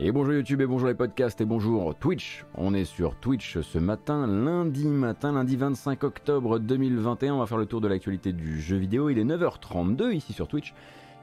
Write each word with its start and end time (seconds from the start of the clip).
Et 0.00 0.10
bonjour 0.10 0.34
YouTube 0.34 0.60
et 0.60 0.66
bonjour 0.66 0.88
les 0.88 0.94
podcasts 0.94 1.40
et 1.40 1.44
bonjour 1.44 1.94
Twitch. 1.94 2.44
On 2.56 2.74
est 2.74 2.84
sur 2.84 3.14
Twitch 3.14 3.60
ce 3.60 3.78
matin, 3.78 4.26
lundi 4.26 4.88
matin, 4.88 5.30
lundi 5.30 5.54
25 5.54 6.02
octobre 6.02 6.58
2021. 6.58 7.34
On 7.34 7.38
va 7.38 7.46
faire 7.46 7.58
le 7.58 7.66
tour 7.66 7.80
de 7.80 7.86
l'actualité 7.86 8.32
du 8.32 8.60
jeu 8.60 8.76
vidéo. 8.76 9.08
Il 9.08 9.20
est 9.20 9.24
9h32 9.24 10.12
ici 10.12 10.32
sur 10.32 10.48
Twitch. 10.48 10.74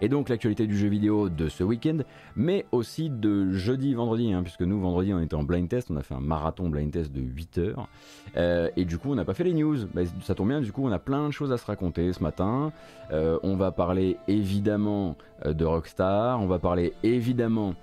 Et 0.01 0.09
donc 0.09 0.29
l'actualité 0.29 0.65
du 0.65 0.77
jeu 0.77 0.87
vidéo 0.87 1.29
de 1.29 1.47
ce 1.47 1.63
week-end, 1.63 1.99
mais 2.35 2.65
aussi 2.71 3.09
de 3.09 3.51
jeudi, 3.51 3.93
vendredi, 3.93 4.33
hein, 4.33 4.41
puisque 4.41 4.61
nous, 4.61 4.79
vendredi, 4.79 5.13
on 5.13 5.21
était 5.21 5.35
en 5.35 5.43
blind 5.43 5.69
test, 5.69 5.91
on 5.91 5.97
a 5.97 6.01
fait 6.01 6.15
un 6.15 6.21
marathon 6.21 6.69
blind 6.69 6.91
test 6.91 7.11
de 7.11 7.21
8 7.21 7.57
heures. 7.59 7.87
Euh, 8.35 8.69
et 8.75 8.85
du 8.85 8.97
coup, 8.97 9.11
on 9.11 9.15
n'a 9.15 9.25
pas 9.25 9.35
fait 9.35 9.43
les 9.43 9.53
news. 9.53 9.77
Bah, 9.93 10.01
ça 10.23 10.33
tombe 10.33 10.49
bien, 10.49 10.59
du 10.59 10.71
coup, 10.71 10.85
on 10.85 10.91
a 10.91 10.99
plein 10.99 11.27
de 11.27 11.31
choses 11.31 11.51
à 11.51 11.57
se 11.57 11.65
raconter 11.65 12.11
ce 12.13 12.23
matin. 12.23 12.71
Euh, 13.11 13.37
on 13.43 13.55
va 13.55 13.71
parler 13.71 14.17
évidemment 14.27 15.17
euh, 15.45 15.53
de 15.53 15.65
Rockstar, 15.65 16.41
on 16.41 16.47
va 16.47 16.59
parler 16.59 16.93
évidemment 17.03 17.75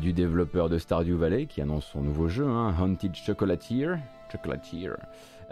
du 0.00 0.12
développeur 0.12 0.68
de 0.68 0.78
Stardew 0.78 1.14
Valley 1.14 1.46
qui 1.46 1.60
annonce 1.60 1.86
son 1.86 2.02
nouveau 2.02 2.26
jeu, 2.26 2.44
hein, 2.44 2.74
Haunted 2.80 3.14
Chocolatier. 3.14 3.86
Chocolatier. 4.32 4.90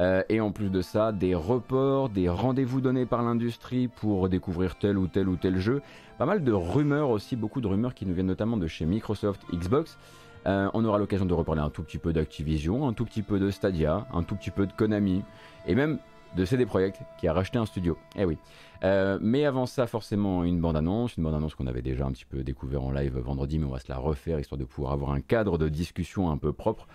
Euh, 0.00 0.22
et 0.28 0.40
en 0.40 0.52
plus 0.52 0.70
de 0.70 0.80
ça, 0.80 1.12
des 1.12 1.34
reports, 1.34 2.08
des 2.08 2.28
rendez-vous 2.28 2.80
donnés 2.80 3.06
par 3.06 3.22
l'industrie 3.22 3.88
pour 3.88 4.28
découvrir 4.28 4.76
tel 4.76 4.96
ou 4.96 5.08
tel 5.08 5.28
ou 5.28 5.36
tel 5.36 5.58
jeu. 5.58 5.82
Pas 6.18 6.26
mal 6.26 6.44
de 6.44 6.52
rumeurs 6.52 7.10
aussi, 7.10 7.36
beaucoup 7.36 7.60
de 7.60 7.66
rumeurs 7.66 7.94
qui 7.94 8.06
nous 8.06 8.14
viennent 8.14 8.26
notamment 8.26 8.56
de 8.56 8.66
chez 8.66 8.86
Microsoft, 8.86 9.42
Xbox. 9.52 9.98
Euh, 10.46 10.70
on 10.72 10.84
aura 10.84 10.98
l'occasion 10.98 11.26
de 11.26 11.34
reparler 11.34 11.62
un 11.62 11.70
tout 11.70 11.82
petit 11.82 11.98
peu 11.98 12.12
d'Activision, 12.12 12.86
un 12.86 12.92
tout 12.92 13.04
petit 13.04 13.22
peu 13.22 13.38
de 13.38 13.50
Stadia, 13.50 14.06
un 14.12 14.22
tout 14.22 14.36
petit 14.36 14.50
peu 14.50 14.66
de 14.66 14.72
Konami, 14.72 15.22
et 15.66 15.74
même 15.74 15.98
de 16.36 16.44
CD 16.44 16.66
Projekt 16.66 17.00
qui 17.18 17.26
a 17.26 17.32
racheté 17.32 17.58
un 17.58 17.66
studio. 17.66 17.98
Eh 18.16 18.24
oui. 18.24 18.38
Euh, 18.84 19.18
mais 19.20 19.44
avant 19.44 19.66
ça, 19.66 19.86
forcément, 19.86 20.44
une 20.44 20.60
bande-annonce, 20.60 21.16
une 21.16 21.24
bande-annonce 21.24 21.54
qu'on 21.54 21.66
avait 21.66 21.82
déjà 21.82 22.06
un 22.06 22.12
petit 22.12 22.24
peu 22.24 22.44
découvert 22.44 22.84
en 22.84 22.92
live 22.92 23.18
vendredi, 23.18 23.58
mais 23.58 23.66
on 23.66 23.70
va 23.70 23.80
se 23.80 23.88
la 23.88 23.98
refaire 23.98 24.38
histoire 24.38 24.58
de 24.58 24.64
pouvoir 24.64 24.92
avoir 24.92 25.10
un 25.10 25.20
cadre 25.20 25.58
de 25.58 25.68
discussion 25.68 26.30
un 26.30 26.36
peu 26.36 26.52
propre. 26.52 26.86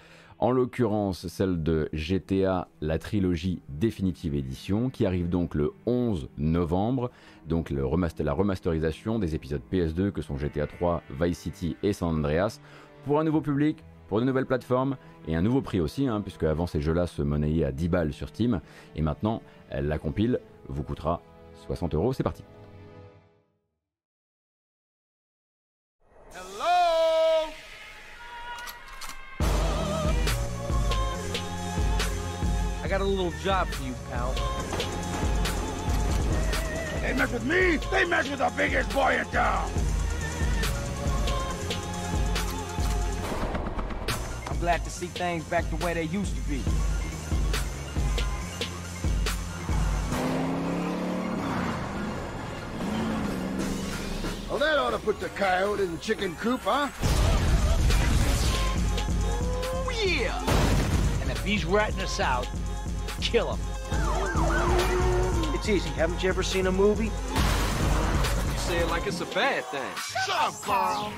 En 0.44 0.52
l'occurrence, 0.52 1.27
celle 1.27 1.63
de 1.63 1.88
GTA, 1.94 2.68
la 2.82 2.99
trilogie 2.99 3.62
définitive 3.70 4.36
édition, 4.36 4.90
qui 4.90 5.05
arrive 5.05 5.30
donc 5.30 5.55
le 5.55 5.72
11 5.85 6.27
novembre. 6.38 7.12
Donc 7.48 7.70
le 7.70 7.82
la 8.20 8.34
remasterisation 8.34 9.20
des 9.20 9.35
épisodes 9.35 9.62
PS2 9.72 10.12
que 10.12 10.22
sont 10.22 10.35
GTA 10.35 10.68
3, 10.68 11.02
Vice 11.22 11.38
City 11.38 11.77
et 11.82 11.94
San 11.94 12.18
Andreas 12.18 12.60
pour 13.05 13.22
un 13.22 13.24
nouveau 13.24 13.40
public, 13.40 13.85
pour 14.10 14.20
de 14.20 14.26
nouvelles 14.26 14.46
plateformes 14.46 14.98
et 15.30 15.35
un 15.38 15.41
nouveau 15.41 15.62
prix 15.62 15.80
aussi, 15.80 16.10
hein, 16.10 16.20
puisque 16.20 16.44
avant 16.44 16.68
ces 16.68 16.82
jeux-là 16.82 17.07
se 17.07 17.22
monnayaient 17.22 17.63
à 17.63 17.72
10 17.72 17.88
balles 17.88 18.12
sur 18.12 18.28
Steam 18.28 18.60
et 18.98 19.02
maintenant 19.02 19.41
la 19.72 19.98
compile 19.98 20.41
vous 20.68 20.84
coûtera 20.84 21.22
60 21.68 21.96
euros, 21.96 22.12
c'est 22.12 22.22
parti. 22.24 22.44
Got 32.94 33.02
a 33.02 33.05
little 33.05 33.34
job 33.41 33.68
for 33.70 33.84
you, 33.84 33.96
pal. 34.12 34.36
They 37.02 37.13
mess 37.13 37.32
with 37.32 37.44
me, 37.44 37.77
they 37.90 38.05
mess 38.05 38.30
with 38.30 38.38
the 38.38 38.54
biggest 38.55 38.94
boy 38.94 39.18
in 39.18 39.26
town. 39.32 39.72
I'm 44.48 44.60
glad 44.60 44.84
to 44.84 44.91
see 44.91 45.08
things 45.08 45.44
back 45.46 45.68
the 45.72 45.76
way 45.77 45.96
they 45.96 46.04
used 46.04 46.35
to 46.35 46.41
be. 46.44 46.62
Well, 54.48 54.60
that 54.60 54.78
ought 54.78 54.91
to 54.91 55.00
put 55.00 55.20
the 55.20 55.30
coyote 55.30 55.82
in 55.82 55.94
the 55.94 55.98
chicken 55.98 56.35
coop, 56.35 56.62
huh? 56.63 56.90
Oh, 59.74 59.91
yeah! 60.05 60.40
And 61.22 61.32
if 61.32 61.44
he's 61.44 61.66
ratting 61.66 62.00
us 62.00 62.20
out, 62.20 62.48
kill 63.24 63.54
him. 63.54 63.60
It's 65.56 65.69
easy. 65.69 65.89
Haven't 65.91 66.22
you 66.22 66.29
ever 66.29 66.44
seen 66.44 66.67
a 66.67 66.72
movie? 66.72 67.06
You 67.06 68.57
say 68.57 68.79
it 68.79 68.89
like 68.89 69.07
it's 69.07 69.22
a 69.22 69.25
bad 69.25 69.63
thing. 69.66 69.81
Shut 69.95 70.35
up, 70.35 70.53
Carl. 70.63 71.11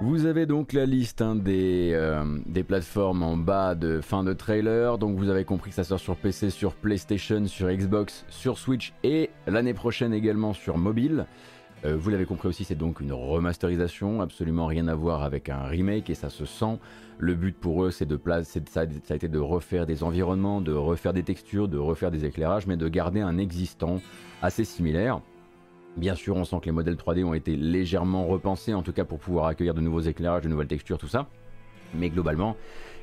Vous 0.00 0.26
avez 0.26 0.46
donc 0.46 0.74
la 0.74 0.86
liste 0.86 1.22
hein, 1.22 1.34
des, 1.34 1.90
euh, 1.92 2.22
des 2.46 2.62
plateformes 2.62 3.24
en 3.24 3.36
bas 3.36 3.74
de 3.74 4.00
fin 4.00 4.22
de 4.22 4.32
trailer. 4.32 4.96
Donc 4.96 5.18
vous 5.18 5.28
avez 5.28 5.44
compris 5.44 5.70
que 5.70 5.76
ça 5.76 5.82
sort 5.82 5.98
sur 5.98 6.14
PC, 6.16 6.50
sur 6.50 6.74
PlayStation, 6.74 7.46
sur 7.46 7.68
Xbox, 7.68 8.24
sur 8.28 8.58
Switch 8.58 8.92
et 9.02 9.30
l'année 9.48 9.74
prochaine 9.74 10.14
également 10.14 10.52
sur 10.52 10.78
mobile. 10.78 11.26
Euh, 11.84 11.96
vous 11.96 12.10
l'avez 12.10 12.24
compris 12.24 12.48
aussi, 12.48 12.64
c'est 12.64 12.74
donc 12.74 13.00
une 13.00 13.12
remasterisation, 13.12 14.20
absolument 14.20 14.66
rien 14.66 14.88
à 14.88 14.94
voir 14.94 15.22
avec 15.22 15.48
un 15.48 15.62
remake 15.62 16.10
et 16.10 16.14
ça 16.14 16.28
se 16.28 16.44
sent. 16.44 16.78
Le 17.18 17.34
but 17.34 17.56
pour 17.56 17.84
eux, 17.84 17.90
c'est 17.90 18.06
de 18.06 18.16
place, 18.16 18.48
ça, 18.48 18.60
ça 18.70 19.14
a 19.14 19.14
été 19.14 19.28
de 19.28 19.38
refaire 19.38 19.86
des 19.86 20.02
environnements, 20.02 20.60
de 20.60 20.72
refaire 20.72 21.12
des 21.12 21.22
textures, 21.22 21.68
de 21.68 21.78
refaire 21.78 22.10
des 22.10 22.24
éclairages, 22.24 22.66
mais 22.66 22.76
de 22.76 22.88
garder 22.88 23.20
un 23.20 23.38
existant 23.38 24.00
assez 24.42 24.64
similaire. 24.64 25.20
Bien 25.96 26.14
sûr, 26.14 26.36
on 26.36 26.44
sent 26.44 26.58
que 26.60 26.66
les 26.66 26.72
modèles 26.72 26.96
3D 26.96 27.24
ont 27.24 27.34
été 27.34 27.56
légèrement 27.56 28.26
repensés, 28.26 28.74
en 28.74 28.82
tout 28.82 28.92
cas 28.92 29.04
pour 29.04 29.18
pouvoir 29.18 29.46
accueillir 29.46 29.74
de 29.74 29.80
nouveaux 29.80 30.00
éclairages, 30.00 30.42
de 30.42 30.48
nouvelles 30.48 30.68
textures, 30.68 30.98
tout 30.98 31.08
ça. 31.08 31.28
Mais 31.94 32.10
globalement, 32.10 32.56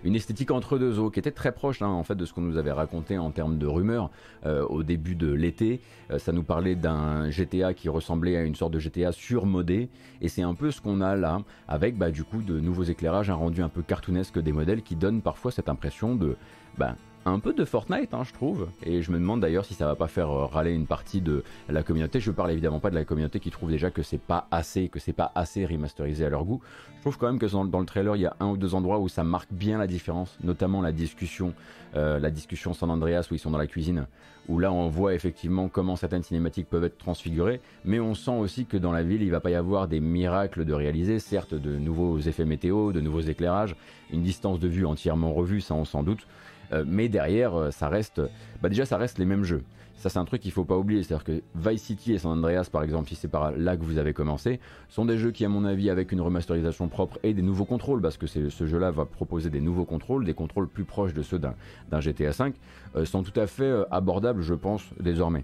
une 0.05 0.15
esthétique 0.15 0.51
entre 0.51 0.77
deux 0.77 0.99
eaux 0.99 1.09
qui 1.09 1.19
était 1.19 1.31
très 1.31 1.51
proche 1.51 1.81
hein, 1.81 1.87
en 1.87 2.03
fait 2.03 2.15
de 2.15 2.25
ce 2.25 2.33
qu'on 2.33 2.41
nous 2.41 2.57
avait 2.57 2.71
raconté 2.71 3.17
en 3.17 3.31
termes 3.31 3.57
de 3.57 3.65
rumeurs 3.65 4.11
euh, 4.45 4.63
au 4.67 4.83
début 4.83 5.15
de 5.15 5.31
l'été. 5.33 5.81
Euh, 6.11 6.19
ça 6.19 6.31
nous 6.31 6.43
parlait 6.43 6.75
d'un 6.75 7.31
GTA 7.31 7.73
qui 7.73 7.89
ressemblait 7.89 8.37
à 8.37 8.43
une 8.43 8.55
sorte 8.55 8.71
de 8.71 8.79
GTA 8.79 9.11
surmodé 9.11 9.89
et 10.21 10.29
c'est 10.29 10.43
un 10.43 10.53
peu 10.53 10.69
ce 10.69 10.79
qu'on 10.79 11.01
a 11.01 11.15
là 11.15 11.41
avec 11.67 11.97
bah, 11.97 12.11
du 12.11 12.23
coup 12.23 12.43
de 12.43 12.59
nouveaux 12.59 12.83
éclairages, 12.83 13.31
un 13.31 13.35
rendu 13.35 13.63
un 13.63 13.69
peu 13.69 13.81
cartoonesque 13.81 14.39
des 14.39 14.51
modèles 14.51 14.83
qui 14.83 14.95
donnent 14.95 15.21
parfois 15.21 15.51
cette 15.51 15.69
impression 15.69 16.15
de 16.15 16.37
bah, 16.77 16.95
un 17.25 17.39
peu 17.39 17.53
de 17.53 17.65
Fortnite, 17.65 18.13
hein, 18.13 18.23
je 18.23 18.33
trouve. 18.33 18.69
Et 18.83 19.01
je 19.01 19.11
me 19.11 19.17
demande 19.17 19.41
d'ailleurs 19.41 19.65
si 19.65 19.73
ça 19.73 19.87
va 19.87 19.95
pas 19.95 20.07
faire 20.07 20.29
euh, 20.29 20.45
râler 20.45 20.71
une 20.71 20.85
partie 20.85 21.21
de 21.21 21.43
la 21.67 21.81
communauté. 21.81 22.19
Je 22.19 22.31
parle 22.31 22.51
évidemment 22.51 22.79
pas 22.79 22.91
de 22.91 22.95
la 22.95 23.03
communauté 23.03 23.39
qui 23.39 23.49
trouve 23.49 23.71
déjà 23.71 23.89
que 23.89 24.03
c'est 24.03 24.19
pas 24.19 24.47
assez, 24.51 24.89
que 24.89 24.99
c'est 24.99 25.13
pas 25.13 25.31
assez 25.33 25.65
remasterisé 25.65 26.23
à 26.23 26.29
leur 26.29 26.45
goût. 26.45 26.61
Je 26.97 27.01
trouve 27.01 27.17
quand 27.17 27.27
même 27.27 27.39
que 27.39 27.47
dans, 27.47 27.79
le 27.79 27.85
trailer, 27.85 28.15
il 28.15 28.21
y 28.21 28.25
a 28.27 28.35
un 28.39 28.47
ou 28.47 28.57
deux 28.57 28.75
endroits 28.75 28.99
où 28.99 29.09
ça 29.09 29.23
marque 29.23 29.51
bien 29.51 29.79
la 29.79 29.87
différence, 29.87 30.37
notamment 30.43 30.81
la 30.81 30.91
discussion, 30.91 31.53
euh, 31.95 32.19
la 32.19 32.29
discussion 32.29 32.73
San 32.73 32.91
Andreas 32.91 33.27
où 33.31 33.33
ils 33.33 33.39
sont 33.39 33.51
dans 33.51 33.57
la 33.57 33.67
cuisine, 33.67 34.05
où 34.47 34.59
là 34.59 34.71
on 34.71 34.87
voit 34.87 35.15
effectivement 35.15 35.67
comment 35.67 35.95
certaines 35.95 36.23
cinématiques 36.23 36.69
peuvent 36.69 36.83
être 36.83 36.97
transfigurées, 36.97 37.59
mais 37.85 37.99
on 37.99 38.13
sent 38.13 38.37
aussi 38.37 38.65
que 38.65 38.77
dans 38.77 38.91
la 38.91 39.01
ville, 39.01 39.23
il 39.23 39.31
va 39.31 39.39
pas 39.39 39.49
y 39.49 39.55
avoir 39.55 39.87
des 39.87 39.99
miracles 39.99 40.65
de 40.65 40.73
réaliser, 40.73 41.19
certes 41.19 41.55
de 41.55 41.77
nouveaux 41.77 42.19
effets 42.19 42.45
météo, 42.45 42.91
de 42.91 43.01
nouveaux 43.01 43.21
éclairages, 43.21 43.75
une 44.11 44.21
distance 44.21 44.59
de 44.59 44.67
vue 44.67 44.85
entièrement 44.85 45.33
revue, 45.33 45.61
ça 45.61 45.73
on 45.73 45.85
s'en 45.85 46.03
doute. 46.03 46.27
Euh, 46.71 46.83
mais 46.87 47.09
derrière, 47.09 47.55
euh, 47.55 47.71
ça 47.71 47.89
reste, 47.89 48.21
bah 48.61 48.69
déjà, 48.69 48.85
ça 48.85 48.97
reste 48.97 49.17
les 49.17 49.25
mêmes 49.25 49.43
jeux. 49.43 49.63
Ça, 49.97 50.09
c'est 50.09 50.19
un 50.19 50.25
truc 50.25 50.41
qu'il 50.41 50.51
faut 50.51 50.65
pas 50.65 50.77
oublier. 50.77 51.01
C'est-à-dire 51.03 51.23
que 51.23 51.41
Vice 51.55 51.81
City 51.81 52.13
et 52.13 52.17
San 52.19 52.37
Andreas, 52.37 52.67
par 52.71 52.83
exemple, 52.83 53.09
si 53.09 53.15
c'est 53.15 53.27
par 53.27 53.51
là 53.51 53.77
que 53.77 53.83
vous 53.83 53.97
avez 53.97 54.13
commencé, 54.13 54.59
sont 54.89 55.05
des 55.05 55.17
jeux 55.17 55.31
qui, 55.31 55.45
à 55.45 55.49
mon 55.49 55.65
avis, 55.65 55.89
avec 55.89 56.11
une 56.11 56.21
remasterisation 56.21 56.87
propre 56.89 57.17
et 57.23 57.33
des 57.33 57.41
nouveaux 57.41 57.65
contrôles, 57.65 58.01
parce 58.01 58.17
que 58.17 58.27
ce 58.27 58.67
jeu-là 58.67 58.91
va 58.91 59.05
proposer 59.05 59.49
des 59.49 59.61
nouveaux 59.61 59.85
contrôles, 59.85 60.25
des 60.25 60.33
contrôles 60.33 60.67
plus 60.67 60.83
proches 60.83 61.13
de 61.13 61.23
ceux 61.23 61.39
d'un 61.39 62.01
GTA 62.01 62.31
V, 62.31 62.53
euh, 62.95 63.05
sont 63.05 63.23
tout 63.23 63.39
à 63.39 63.47
fait 63.47 63.73
abordables, 63.89 64.41
je 64.41 64.53
pense, 64.53 64.83
désormais. 64.99 65.43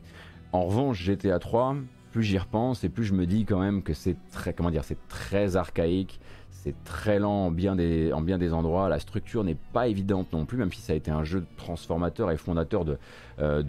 En 0.52 0.66
revanche, 0.66 1.02
GTA 1.02 1.40
3, 1.40 1.78
plus 2.12 2.24
j'y 2.24 2.38
repense 2.38 2.84
et 2.84 2.90
plus 2.90 3.06
je 3.06 3.14
me 3.14 3.26
dis 3.26 3.46
quand 3.46 3.60
même 3.60 3.82
que 3.82 3.94
c'est 3.94 4.18
très, 4.32 4.54
comment 4.54 4.70
dire, 4.70 4.84
c'est 4.84 5.08
très 5.08 5.56
archaïque, 5.56 6.20
c'est 6.64 6.76
très 6.84 7.18
lent 7.18 7.48
en 7.48 7.52
bien, 7.52 7.76
des, 7.76 8.54
endroits, 8.54 8.88
la 8.88 9.00
structure 9.00 9.44
n'est 9.44 9.58
pas 9.74 9.88
évidente 9.88 10.32
non 10.32 10.46
plus, 10.46 10.60
même 10.60 10.72
si 10.72 10.82
ça 10.82 10.94
a 10.94 10.96
été 10.96 11.10
un 11.10 11.24
jeu 11.24 11.44
transformateur 11.58 12.30
et 12.30 12.38
fondateur 12.38 12.86
de, 12.86 12.98
euh, 13.40 13.64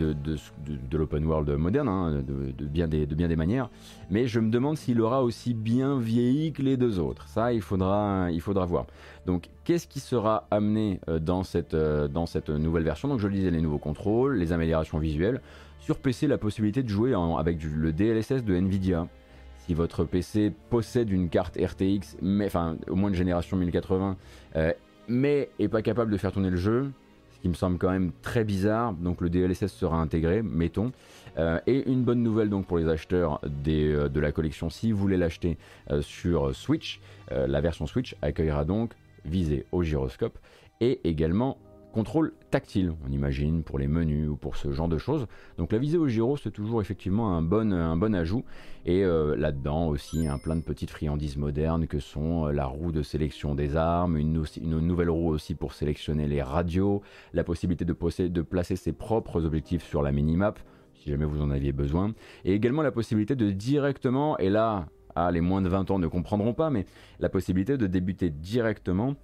l'open 0.92 1.24
world 1.24 1.48
moderne, 1.52 1.88
hein, 1.88 2.22
de, 2.22 2.64
bien 2.66 2.88
des, 2.88 3.36
manières. 3.36 3.70
Mais 4.10 4.26
je 4.26 4.40
me 4.40 4.50
demande 4.50 4.76
s'il 4.76 5.00
aura 5.00 5.22
aussi 5.22 5.54
bien 5.54 5.98
vieilli 5.98 6.52
que 6.52 6.60
les 6.60 6.76
deux 6.76 6.98
autres. 6.98 7.28
Ça, 7.28 7.54
il 7.54 7.62
faudra, 7.62 8.28
voir. 8.66 8.84
Donc, 9.24 9.48
qu'est-ce 9.64 9.86
qui 9.86 10.00
sera 10.00 10.46
amené 10.50 11.00
euh, 11.08 11.18
dans 11.18 11.44
cette, 11.44 11.72
euh, 11.72 12.08
dans 12.08 12.26
cette 12.26 12.50
nouvelle 12.50 12.84
version? 12.84 13.08
Donc, 13.08 13.20
je 13.20 13.26
le 13.26 13.32
disais, 13.32 13.50
les 13.50 13.62
nouveaux 13.62 13.78
contrôles, 13.78 14.36
les 14.36 14.52
améliorations 14.52 14.98
visuelles. 14.98 15.40
Sur 15.80 15.96
PC, 15.96 16.26
la 16.26 16.38
possibilité 16.38 16.82
de 16.82 16.88
jouer 16.88 17.14
avec 17.38 17.58
le 17.64 17.92
DLSS 17.92 18.44
de 18.44 18.54
Nvidia. 18.54 19.08
Si 19.66 19.74
votre 19.74 20.04
PC 20.04 20.52
possède 20.70 21.10
une 21.10 21.28
carte 21.28 21.56
RTX, 21.56 22.16
mais 22.20 22.46
enfin 22.46 22.76
au 22.88 22.96
moins 22.96 23.10
de 23.10 23.14
génération 23.14 23.56
1080, 23.56 24.16
euh, 24.56 24.72
mais 25.06 25.50
est 25.60 25.68
pas 25.68 25.82
capable 25.82 26.10
de 26.10 26.16
faire 26.16 26.32
tourner 26.32 26.50
le 26.50 26.56
jeu, 26.56 26.90
ce 27.30 27.38
qui 27.38 27.48
me 27.48 27.54
semble 27.54 27.78
quand 27.78 27.90
même 27.90 28.10
très 28.22 28.42
bizarre. 28.42 28.92
Donc 28.92 29.20
le 29.20 29.30
DLSS 29.30 29.68
sera 29.68 29.98
intégré, 29.98 30.42
mettons. 30.42 30.90
Euh, 31.38 31.60
et 31.68 31.88
une 31.88 32.02
bonne 32.02 32.24
nouvelle 32.24 32.50
donc 32.50 32.66
pour 32.66 32.76
les 32.76 32.88
acheteurs 32.88 33.40
euh, 33.44 34.08
de 34.08 34.20
la 34.20 34.32
collection, 34.32 34.68
si 34.68 34.90
vous 34.90 34.98
voulez 34.98 35.16
l'acheter 35.16 35.58
sur 36.00 36.54
Switch, 36.54 37.00
la 37.30 37.60
version 37.60 37.86
Switch 37.86 38.16
accueillera 38.20 38.64
donc 38.64 38.92
visée 39.24 39.64
au 39.70 39.84
gyroscope 39.84 40.38
et 40.80 41.00
également 41.08 41.56
contrôle 41.92 42.32
tactile, 42.50 42.92
on 43.06 43.12
imagine, 43.12 43.62
pour 43.62 43.78
les 43.78 43.86
menus 43.86 44.28
ou 44.28 44.36
pour 44.36 44.56
ce 44.56 44.72
genre 44.72 44.88
de 44.88 44.98
choses. 44.98 45.26
Donc 45.58 45.70
la 45.70 45.78
visée 45.78 45.98
au 45.98 46.08
gyro, 46.08 46.36
c'est 46.36 46.50
toujours 46.50 46.80
effectivement 46.80 47.36
un 47.36 47.42
bon, 47.42 48.14
ajout. 48.14 48.44
Et 48.84 49.04
euh, 49.04 49.36
là-dedans 49.36 49.88
aussi, 49.88 50.26
un 50.26 50.38
plein 50.38 50.56
de 50.56 50.62
petites 50.62 50.90
friandises 50.90 51.36
modernes 51.36 51.86
que 51.86 52.00
sont 52.00 52.46
euh, 52.46 52.52
la 52.52 52.66
roue 52.66 52.90
de 52.90 53.02
sélection 53.02 53.54
des 53.54 53.76
armes, 53.76 54.16
une, 54.16 54.44
nouvelle 54.62 55.10
roue 55.10 55.28
aussi 55.28 55.54
pour 55.54 55.74
sélectionner 55.74 56.26
les 56.26 56.42
radios, 56.42 57.02
la 57.32 57.44
possibilité 57.44 57.84
de, 57.84 57.94
de 58.28 58.42
placer 58.42 58.74
ses 58.74 58.92
propres 58.92 59.44
objectifs 59.44 59.84
sur 59.84 60.02
la 60.02 60.10
minimap, 60.10 60.58
si 60.94 61.10
jamais 61.10 61.26
vous 61.26 61.40
en 61.40 61.50
aviez 61.50 61.72
besoin, 61.72 62.14
et 62.44 62.54
également 62.54 62.82
la 62.82 62.92
possibilité 62.92 63.36
de 63.36 63.50
directement, 63.50 64.36
et 64.38 64.50
là, 64.50 64.86
ah, 65.14 65.30
les 65.30 65.40
moins 65.40 65.60
de 65.60 65.68
20 65.68 65.90
ans 65.90 65.98
ne 65.98 66.06
comprendront 66.06 66.54
pas, 66.54 66.70
mais 66.70 66.86
la 67.20 67.28
possibilité 67.28 67.76
de 67.76 67.86
débuter 67.86 68.30
directement 68.30 69.14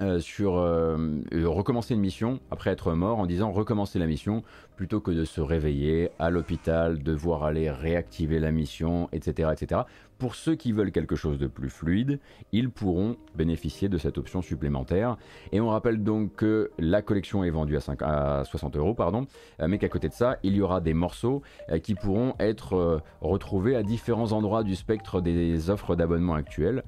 euh, 0.00 0.20
sur 0.20 0.58
euh, 0.58 0.96
recommencer 1.44 1.92
une 1.94 2.00
mission 2.00 2.38
après 2.52 2.70
être 2.70 2.92
mort 2.92 3.18
en 3.18 3.26
disant 3.26 3.50
recommencer 3.50 3.98
la 3.98 4.06
mission 4.06 4.44
plutôt 4.76 5.00
que 5.00 5.10
de 5.10 5.24
se 5.24 5.40
réveiller 5.40 6.10
à 6.20 6.30
l'hôpital, 6.30 7.02
devoir 7.02 7.42
aller 7.42 7.68
réactiver 7.68 8.38
la 8.38 8.52
mission, 8.52 9.08
etc., 9.12 9.50
etc. 9.52 9.80
Pour 10.18 10.34
ceux 10.34 10.56
qui 10.56 10.72
veulent 10.72 10.90
quelque 10.90 11.14
chose 11.14 11.38
de 11.38 11.46
plus 11.46 11.70
fluide, 11.70 12.18
ils 12.50 12.70
pourront 12.70 13.16
bénéficier 13.36 13.88
de 13.88 13.98
cette 13.98 14.18
option 14.18 14.42
supplémentaire. 14.42 15.16
Et 15.52 15.60
on 15.60 15.68
rappelle 15.68 16.02
donc 16.02 16.34
que 16.34 16.70
la 16.78 17.02
collection 17.02 17.44
est 17.44 17.50
vendue 17.50 17.76
à, 17.76 18.42
60 18.44 18.76
euros, 18.76 18.94
pardon, 18.94 19.26
euh, 19.60 19.68
mais 19.68 19.78
qu'à 19.78 19.88
côté 19.88 20.08
de 20.08 20.12
ça, 20.12 20.36
il 20.42 20.54
y 20.54 20.60
aura 20.60 20.80
des 20.80 20.94
morceaux 20.94 21.42
euh, 21.70 21.78
qui 21.78 21.94
pourront 21.94 22.34
être 22.40 22.74
euh, 22.74 23.00
retrouvés 23.20 23.76
à 23.76 23.84
différents 23.84 24.32
endroits 24.32 24.64
du 24.64 24.74
spectre 24.74 25.20
des 25.20 25.70
offres 25.70 25.96
d'abonnement 25.96 26.34
actuelles. 26.34 26.82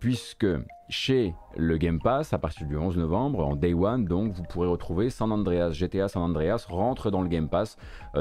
puisque 0.00 0.46
chez 0.90 1.34
le 1.56 1.76
Game 1.76 2.00
Pass, 2.00 2.32
à 2.32 2.38
partir 2.38 2.66
du 2.66 2.76
11 2.76 2.96
novembre, 2.96 3.46
en 3.46 3.56
Day 3.56 3.74
One, 3.74 4.04
donc 4.04 4.32
vous 4.32 4.42
pourrez 4.42 4.68
retrouver 4.68 5.10
San 5.10 5.32
Andreas, 5.32 5.70
GTA 5.72 6.08
San 6.08 6.22
Andreas 6.22 6.66
rentre 6.68 7.10
dans 7.10 7.22
le 7.22 7.28
Game 7.28 7.48
Pass 7.48 7.76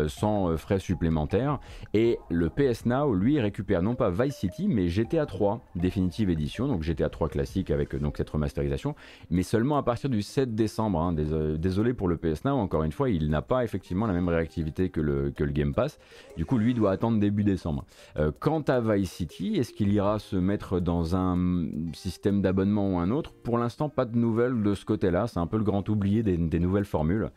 sans 0.08 0.56
frais 0.58 0.80
supplémentaires. 0.80 1.60
Et 1.94 2.18
le 2.30 2.50
PS 2.50 2.86
Now, 2.86 3.14
lui, 3.14 3.40
récupère 3.40 3.82
non 3.82 3.96
pas 3.96 4.10
Vice 4.10 4.36
City, 4.36 4.68
mais 4.68 4.88
GTA 4.88 5.26
3 5.26 5.62
définitive 5.76 6.30
édition, 6.30 6.68
donc 6.68 6.84
GTA 6.84 7.10
3 7.10 7.30
classique 7.30 7.72
avec 7.72 7.96
cette 8.16 8.30
remasterisation, 8.30 8.96
mais 9.30 9.44
seulement 9.44 9.78
à 9.78 9.84
partir 9.84 10.10
du 10.10 10.22
7 10.22 10.56
décembre. 10.56 11.00
Hein. 11.00 11.14
Désolé 11.14 11.94
pour 11.94 12.08
le 12.08 12.18
PS 12.18 12.46
Now, 12.46 12.52
encore 12.52 12.84
une 12.84 12.92
fois, 12.92 13.10
il 13.10 13.30
n'a 13.30 13.42
pas 13.42 13.64
effectivement 13.64 14.08
la 14.08 14.14
même 14.14 14.30
réactivité 14.30 14.90
que 14.90 15.02
le, 15.02 15.32
que 15.32 15.44
le 15.44 15.52
Game 15.52 15.74
Pass. 15.74 16.00
Du 16.38 16.46
coup, 16.46 16.58
lui 16.58 16.74
doit 16.74 16.92
attendre 16.92 17.20
début 17.20 17.44
décembre. 17.44 17.86
Euh, 18.18 18.32
quant 18.40 18.62
à 18.62 18.80
Vice 18.80 19.12
City, 19.12 19.56
est-ce 19.58 19.74
qu'il 19.74 19.92
ira 19.94 20.20
se 20.20 20.36
mettre 20.36 20.80
dans 20.80 21.16
un 21.16 21.68
système 21.94 22.42
d'abonnement 22.42 22.96
ou 22.96 23.00
un 23.00 23.12
autre? 23.12 23.21
Pour 23.30 23.58
l'instant, 23.58 23.90
pas 23.90 24.06
de 24.06 24.18
nouvelles 24.18 24.64
de 24.64 24.74
ce 24.74 24.86
côté-là. 24.86 25.28
C'est 25.28 25.40
un 25.40 25.48
peu 25.48 25.58
le 25.58 25.64
grand 25.64 25.88
oublié 25.90 26.24
des, 26.24 26.60
nouvelles 26.60 26.86
formules. 26.86 27.32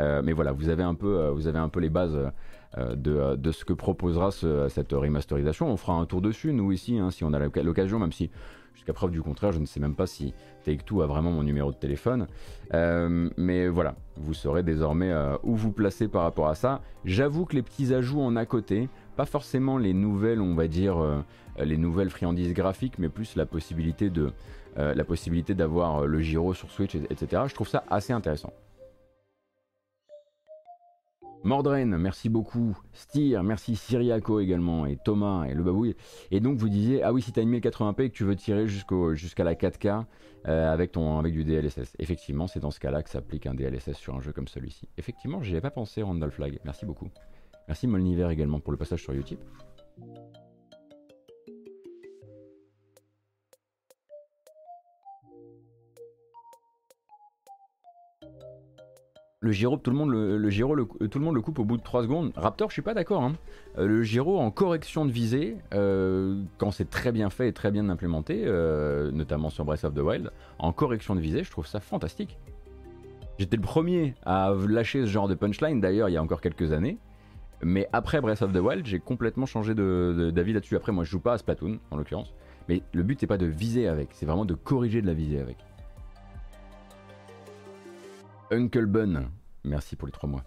Euh, 0.00 0.22
mais 0.24 0.32
voilà, 0.32 0.52
vous 0.52 0.68
avez 0.68 0.82
un 0.82 0.94
peu, 0.94 1.18
euh, 1.18 1.30
vous 1.30 1.46
avez 1.46 1.58
un 1.58 1.68
peu 1.68 1.80
les 1.80 1.90
bases 1.90 2.16
euh, 2.76 2.94
de, 3.36 3.50
ce 3.50 3.64
que 3.64 3.72
proposera 3.72 4.30
cette 4.30 4.92
remasterisation. 4.92 5.68
On 5.68 5.76
fera 5.76 5.94
un 5.94 6.06
tour 6.06 6.20
dessus, 6.20 6.52
nous 6.52 6.72
ici, 6.72 6.98
hein, 6.98 7.10
si 7.10 7.24
on 7.24 7.32
a 7.32 7.38
l'occasion, 7.38 7.98
même 7.98 8.12
si 8.12 8.30
jusqu'à 8.74 8.92
preuve 8.92 9.10
du 9.10 9.22
contraire, 9.22 9.50
je 9.52 9.58
ne 9.58 9.66
sais 9.66 9.80
même 9.80 9.96
pas 9.96 10.06
si 10.06 10.34
Take-Two 10.64 11.02
a 11.02 11.06
vraiment 11.06 11.32
mon 11.32 11.42
numéro 11.42 11.72
de 11.72 11.76
téléphone. 11.76 12.28
Mais 12.72 13.68
voilà, 13.68 13.96
vous 14.16 14.34
saurez 14.34 14.62
désormais 14.62 15.12
où 15.42 15.56
vous 15.56 15.72
placez 15.72 16.06
par 16.06 16.22
rapport 16.22 16.48
à 16.48 16.54
ça. 16.54 16.80
J'avoue 17.04 17.44
que 17.44 17.56
les 17.56 17.62
petits 17.62 17.92
ajouts 17.92 18.20
en 18.20 18.36
à 18.36 18.46
côté, 18.46 18.88
pas 19.16 19.26
forcément 19.26 19.78
les 19.78 19.94
nouvelles, 19.94 20.40
on 20.40 20.54
va 20.54 20.68
dire, 20.68 21.24
les 21.58 21.76
nouvelles 21.76 22.10
friandises 22.10 22.52
graphiques, 22.52 23.00
mais 23.00 23.08
plus 23.08 23.34
la 23.34 23.46
possibilité 23.46 24.10
de 24.10 24.32
la 24.76 25.04
possibilité 25.04 25.54
d'avoir 25.54 26.06
le 26.06 26.20
gyro 26.20 26.54
sur 26.54 26.70
Switch, 26.70 26.94
etc. 26.94 27.42
Je 27.46 27.54
trouve 27.54 27.68
ça 27.68 27.84
assez 27.88 28.12
intéressant. 28.12 28.52
Mordrain, 31.44 31.86
merci 31.86 32.28
beaucoup. 32.28 32.76
Styr, 32.92 33.44
merci 33.44 33.76
Syriaco 33.76 34.40
également, 34.40 34.86
et 34.86 34.96
Thomas, 34.96 35.44
et 35.44 35.54
le 35.54 35.62
babouille. 35.62 35.94
Et 36.32 36.40
donc 36.40 36.58
vous 36.58 36.68
disiez, 36.68 37.02
ah 37.04 37.12
oui, 37.12 37.22
si 37.22 37.32
tu 37.32 37.38
as 37.38 37.42
une 37.44 37.54
1080p 37.54 38.02
et 38.02 38.10
que 38.10 38.14
tu 38.14 38.24
veux 38.24 38.34
tirer 38.34 38.66
jusqu'à 38.66 39.44
la 39.44 39.54
4K 39.54 40.04
euh, 40.46 40.72
avec 40.72 40.92
du 40.92 41.44
DLSS. 41.44 41.94
Effectivement, 42.00 42.48
c'est 42.48 42.60
dans 42.60 42.72
ce 42.72 42.80
cas-là 42.80 43.02
que 43.02 43.10
s'applique 43.10 43.46
un 43.46 43.54
DLSS 43.54 43.94
sur 43.94 44.16
un 44.16 44.20
jeu 44.20 44.32
comme 44.32 44.48
celui-ci. 44.48 44.88
Effectivement, 44.98 45.42
j'y 45.42 45.52
avais 45.52 45.60
pas 45.60 45.70
pensé, 45.70 46.02
Randall 46.02 46.32
Flag. 46.32 46.58
Merci 46.64 46.84
beaucoup. 46.86 47.08
Merci 47.68 47.86
Molniver 47.86 48.28
également 48.30 48.58
pour 48.58 48.72
le 48.72 48.78
passage 48.78 49.02
sur 49.02 49.14
YouTube. 49.14 49.38
Le 59.40 59.52
gyro, 59.52 59.76
tout 59.76 59.92
le 59.92 59.96
monde 59.96 60.10
le, 60.10 60.36
le 60.36 61.08
tout 61.08 61.18
le 61.20 61.24
monde 61.24 61.36
le 61.36 61.40
coupe 61.40 61.60
au 61.60 61.64
bout 61.64 61.76
de 61.76 61.82
3 61.82 62.02
secondes. 62.02 62.32
Raptor, 62.34 62.70
je 62.70 62.72
suis 62.72 62.82
pas 62.82 62.94
d'accord. 62.94 63.22
Hein. 63.22 63.34
Euh, 63.78 63.86
le 63.86 64.02
gyro 64.02 64.40
en 64.40 64.50
correction 64.50 65.06
de 65.06 65.12
visée, 65.12 65.56
euh, 65.74 66.42
quand 66.56 66.72
c'est 66.72 66.90
très 66.90 67.12
bien 67.12 67.30
fait 67.30 67.46
et 67.46 67.52
très 67.52 67.70
bien 67.70 67.88
implémenté, 67.88 68.42
euh, 68.46 69.12
notamment 69.12 69.48
sur 69.48 69.64
Breath 69.64 69.84
of 69.84 69.94
the 69.94 70.00
Wild, 70.00 70.32
en 70.58 70.72
correction 70.72 71.14
de 71.14 71.20
visée, 71.20 71.44
je 71.44 71.52
trouve 71.52 71.68
ça 71.68 71.78
fantastique. 71.78 72.36
J'étais 73.38 73.54
le 73.54 73.62
premier 73.62 74.16
à 74.26 74.52
lâcher 74.68 75.02
ce 75.02 75.06
genre 75.06 75.28
de 75.28 75.36
punchline 75.36 75.80
d'ailleurs 75.80 76.08
il 76.08 76.14
y 76.14 76.16
a 76.16 76.22
encore 76.22 76.40
quelques 76.40 76.72
années. 76.72 76.98
Mais 77.62 77.88
après 77.92 78.20
Breath 78.20 78.42
of 78.42 78.52
the 78.52 78.58
Wild, 78.58 78.86
j'ai 78.86 78.98
complètement 78.98 79.46
changé 79.46 79.72
d'avis 79.72 80.52
là-dessus. 80.52 80.74
Après, 80.74 80.90
moi 80.90 81.04
je 81.04 81.10
joue 81.10 81.20
pas 81.20 81.34
à 81.34 81.38
Splatoon 81.38 81.78
en 81.92 81.96
l'occurrence. 81.96 82.34
Mais 82.68 82.82
le 82.92 83.04
but 83.04 83.20
c'est 83.20 83.28
pas 83.28 83.38
de 83.38 83.46
viser 83.46 83.86
avec, 83.86 84.08
c'est 84.14 84.26
vraiment 84.26 84.44
de 84.44 84.54
corriger 84.54 85.00
de 85.00 85.06
la 85.06 85.14
visée 85.14 85.38
avec. 85.38 85.58
Uncle 88.50 88.86
Bun, 88.86 89.30
merci 89.64 89.94
pour 89.94 90.06
les 90.06 90.12
trois 90.12 90.28
mois. 90.28 90.42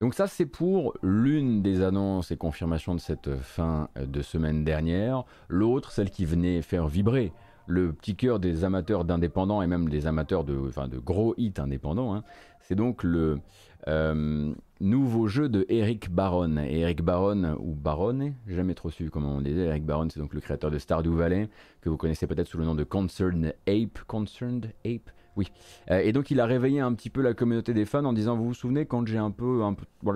Donc 0.00 0.14
ça 0.14 0.26
c'est 0.26 0.46
pour 0.46 0.94
l'une 1.02 1.62
des 1.62 1.82
annonces 1.82 2.30
et 2.30 2.36
confirmations 2.36 2.94
de 2.94 3.00
cette 3.00 3.36
fin 3.36 3.88
de 3.96 4.22
semaine 4.22 4.64
dernière. 4.64 5.24
L'autre, 5.48 5.90
celle 5.90 6.10
qui 6.10 6.24
venait 6.24 6.62
faire 6.62 6.86
vibrer 6.86 7.32
le 7.66 7.92
petit 7.92 8.16
cœur 8.16 8.38
des 8.38 8.64
amateurs 8.64 9.04
d'indépendants 9.04 9.62
et 9.62 9.66
même 9.66 9.88
des 9.88 10.06
amateurs 10.06 10.44
de, 10.44 10.56
enfin, 10.68 10.88
de 10.88 10.98
gros 10.98 11.34
hits 11.36 11.54
indépendants. 11.58 12.14
Hein. 12.14 12.24
C'est 12.60 12.74
donc 12.74 13.02
le 13.02 13.40
euh, 13.88 14.54
nouveau 14.82 15.28
jeu 15.28 15.48
de 15.48 15.64
Eric 15.68 16.10
Baron. 16.10 16.56
Eric 16.58 17.02
Baron, 17.02 17.56
ou 17.60 17.74
Baron, 17.74 18.34
jamais 18.46 18.74
trop 18.74 18.90
su 18.90 19.10
comment 19.10 19.36
on 19.36 19.40
disait. 19.40 19.62
Eric 19.62 19.84
Baron, 19.84 20.08
c'est 20.10 20.20
donc 20.20 20.34
le 20.34 20.40
créateur 20.40 20.70
de 20.70 20.78
Stardew 20.78 21.14
Valley, 21.14 21.48
que 21.80 21.88
vous 21.88 21.96
connaissez 21.96 22.26
peut-être 22.26 22.48
sous 22.48 22.58
le 22.58 22.64
nom 22.64 22.74
de 22.74 22.84
Concerned 22.84 23.54
Ape. 23.66 24.00
Concerned 24.06 24.72
Ape? 24.84 25.10
Oui. 25.34 25.46
Euh, 25.90 26.00
et 26.00 26.12
donc 26.12 26.30
il 26.30 26.40
a 26.40 26.46
réveillé 26.46 26.80
un 26.80 26.92
petit 26.92 27.08
peu 27.08 27.22
la 27.22 27.32
communauté 27.32 27.72
des 27.72 27.86
fans 27.86 28.04
en 28.04 28.12
disant 28.12 28.36
vous 28.36 28.48
vous 28.48 28.54
souvenez 28.54 28.84
quand 28.84 29.06
j'ai 29.06 29.16
un 29.16 29.30
peu, 29.30 29.62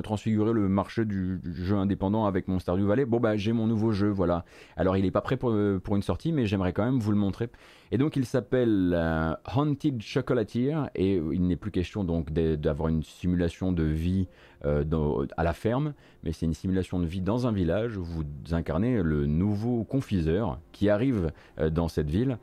transfiguré 0.02 0.52
le 0.52 0.68
marché 0.68 1.06
du, 1.06 1.40
jeu 1.54 1.76
indépendant 1.76 2.26
avec 2.26 2.48
mon 2.48 2.58
Stardew 2.58 2.84
Valley, 2.84 3.06
bon 3.06 3.18
bah 3.18 3.34
j'ai 3.36 3.52
mon 3.52 3.66
nouveau 3.66 3.92
jeu, 3.92 4.10
voilà. 4.10 4.44
Alors 4.76 4.96
il 4.98 5.04
n'est 5.04 5.10
pas 5.10 5.22
prêt 5.22 5.38
pour, 5.38 5.54
pour, 5.82 5.96
une 5.96 6.02
sortie 6.02 6.32
mais 6.32 6.44
j'aimerais 6.44 6.74
quand 6.74 6.84
même 6.84 6.98
vous 6.98 7.12
le 7.12 7.16
montrer. 7.16 7.48
Et 7.92 7.98
donc 7.98 8.16
il 8.16 8.26
s'appelle 8.26 8.92
euh, 8.94 9.32
Haunted 9.54 10.02
Chocolatier 10.02 10.76
et 10.94 11.14
il 11.14 11.46
n'est 11.46 11.56
plus 11.56 11.70
question 11.70 12.04
donc 12.04 12.30
d'avoir 12.32 12.88
une 12.88 13.02
simulation 13.02 13.72
de 13.72 13.84
vie 13.84 14.28
euh, 14.66 15.26
à 15.36 15.44
la 15.44 15.52
ferme, 15.52 15.94
mais 16.24 16.32
c'est 16.32 16.46
une 16.46 16.54
simulation 16.54 16.98
de 16.98 17.06
vie 17.06 17.20
dans 17.20 17.46
un 17.46 17.52
village 17.52 17.96
où 17.96 18.04
vous 18.04 18.24
incarnez 18.50 19.02
le 19.02 19.26
nouveau 19.26 19.84
confiseur 19.84 20.58
qui 20.72 20.90
arrive 20.90 21.30
euh, 21.58 21.70
dans 21.70 21.88
cette 21.88 22.10
ville 22.10 22.38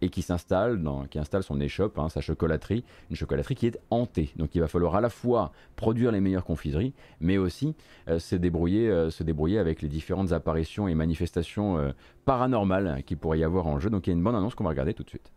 et 0.00 0.10
qui 0.10 0.22
s'installe, 0.22 0.80
qui 1.10 1.18
installe 1.18 1.42
son 1.42 1.60
échoppe, 1.60 1.98
hein, 1.98 2.08
sa 2.08 2.20
chocolaterie, 2.20 2.84
une 3.10 3.16
chocolaterie 3.16 3.56
qui 3.56 3.66
est 3.66 3.80
hantée. 3.90 4.30
Donc 4.36 4.54
il 4.54 4.60
va 4.60 4.68
falloir 4.68 4.94
à 4.94 5.00
la 5.00 5.10
fois 5.10 5.50
produire 5.74 6.12
les 6.12 6.20
meilleures 6.20 6.44
confiseries, 6.44 6.94
mais 7.18 7.36
aussi 7.36 7.74
se 8.16 8.36
débrouiller, 8.36 9.10
se 9.10 9.24
débrouiller 9.24 9.58
avec 9.58 9.82
les 9.82 9.88
différentes 9.88 10.30
apparitions 10.30 10.86
et 10.86 10.94
manifestations 10.94 11.92
paranormales 12.24 13.02
qui 13.04 13.16
pourrait 13.16 13.40
y 13.40 13.44
avoir 13.44 13.66
en 13.66 13.80
jeu. 13.80 13.90
Donc 13.90 14.06
il 14.06 14.10
y 14.10 14.12
a 14.12 14.16
une 14.16 14.22
bonne 14.22 14.36
annonce 14.36 14.54
qu'on 14.54 14.62
va 14.62 14.70
regarder 14.70 14.94
tout 14.94 15.02
de 15.02 15.10
suite. 15.10 15.32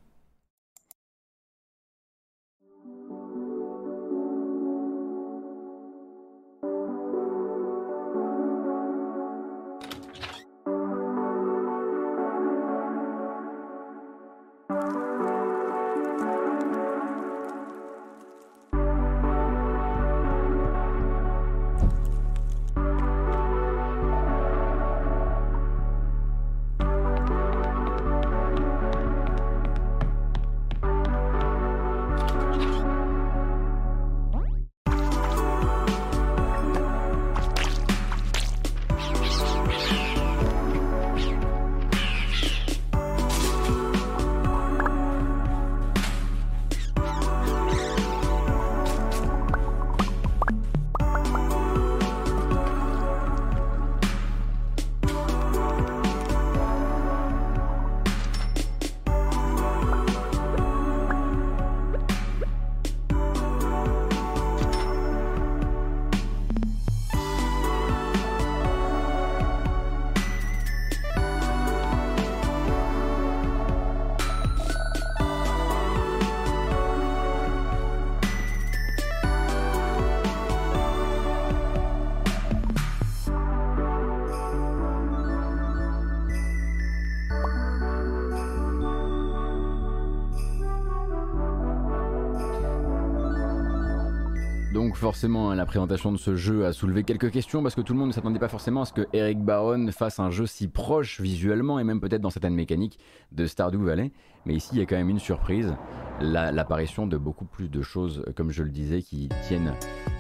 Forcément, 95.04 95.54
la 95.54 95.66
présentation 95.66 96.14
de 96.14 96.18
ce 96.18 96.38
jeu 96.38 96.66
a 96.66 96.72
soulevé 96.72 97.04
quelques 97.04 97.30
questions 97.30 97.62
parce 97.62 97.76
que 97.76 97.82
tout 97.82 97.92
le 97.92 98.00
monde 98.00 98.08
ne 98.08 98.14
s'attendait 98.14 98.40
pas 98.40 98.48
forcément 98.48 98.84
à 98.84 98.86
ce 98.86 98.94
que 98.94 99.06
Eric 99.12 99.44
Baron 99.44 99.92
fasse 99.92 100.18
un 100.18 100.32
jeu 100.32 100.46
si 100.46 100.70
proche 100.70 101.20
visuellement 101.20 101.78
et 101.78 101.84
même 101.84 102.00
peut-être 102.00 102.22
dans 102.22 102.30
certaines 102.30 102.56
mécaniques 102.56 102.98
de 103.34 103.46
Stardew 103.46 103.84
Valley. 103.84 104.14
Mais 104.46 104.54
ici, 104.54 104.70
il 104.72 104.80
y 104.80 104.82
a 104.82 104.86
quand 104.86 104.96
même 104.96 105.10
une 105.10 105.20
surprise, 105.20 105.76
l'apparition 106.22 107.06
de 107.06 107.18
beaucoup 107.18 107.44
plus 107.44 107.68
de 107.68 107.82
choses, 107.82 108.24
comme 108.38 108.52
je 108.52 108.64
le 108.64 108.70
disais, 108.70 109.02
qui 109.02 109.28
tiennent, 109.46 109.74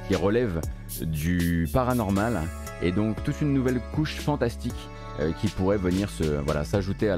qui 0.09 0.17
relèvent 0.17 0.59
du 1.01 1.65
paranormal 1.71 2.41
et 2.83 2.91
donc 2.91 3.23
toute 3.23 3.41
une 3.41 3.53
nouvelle 3.53 3.79
couche 3.93 4.17
fantastique 4.17 4.75
euh, 5.19 5.31
qui 5.41 5.47
pourrait 5.47 5.77
venir 5.77 6.09
se, 6.09 6.23
voilà, 6.23 6.63
s'ajouter 6.63 7.09
à 7.09 7.15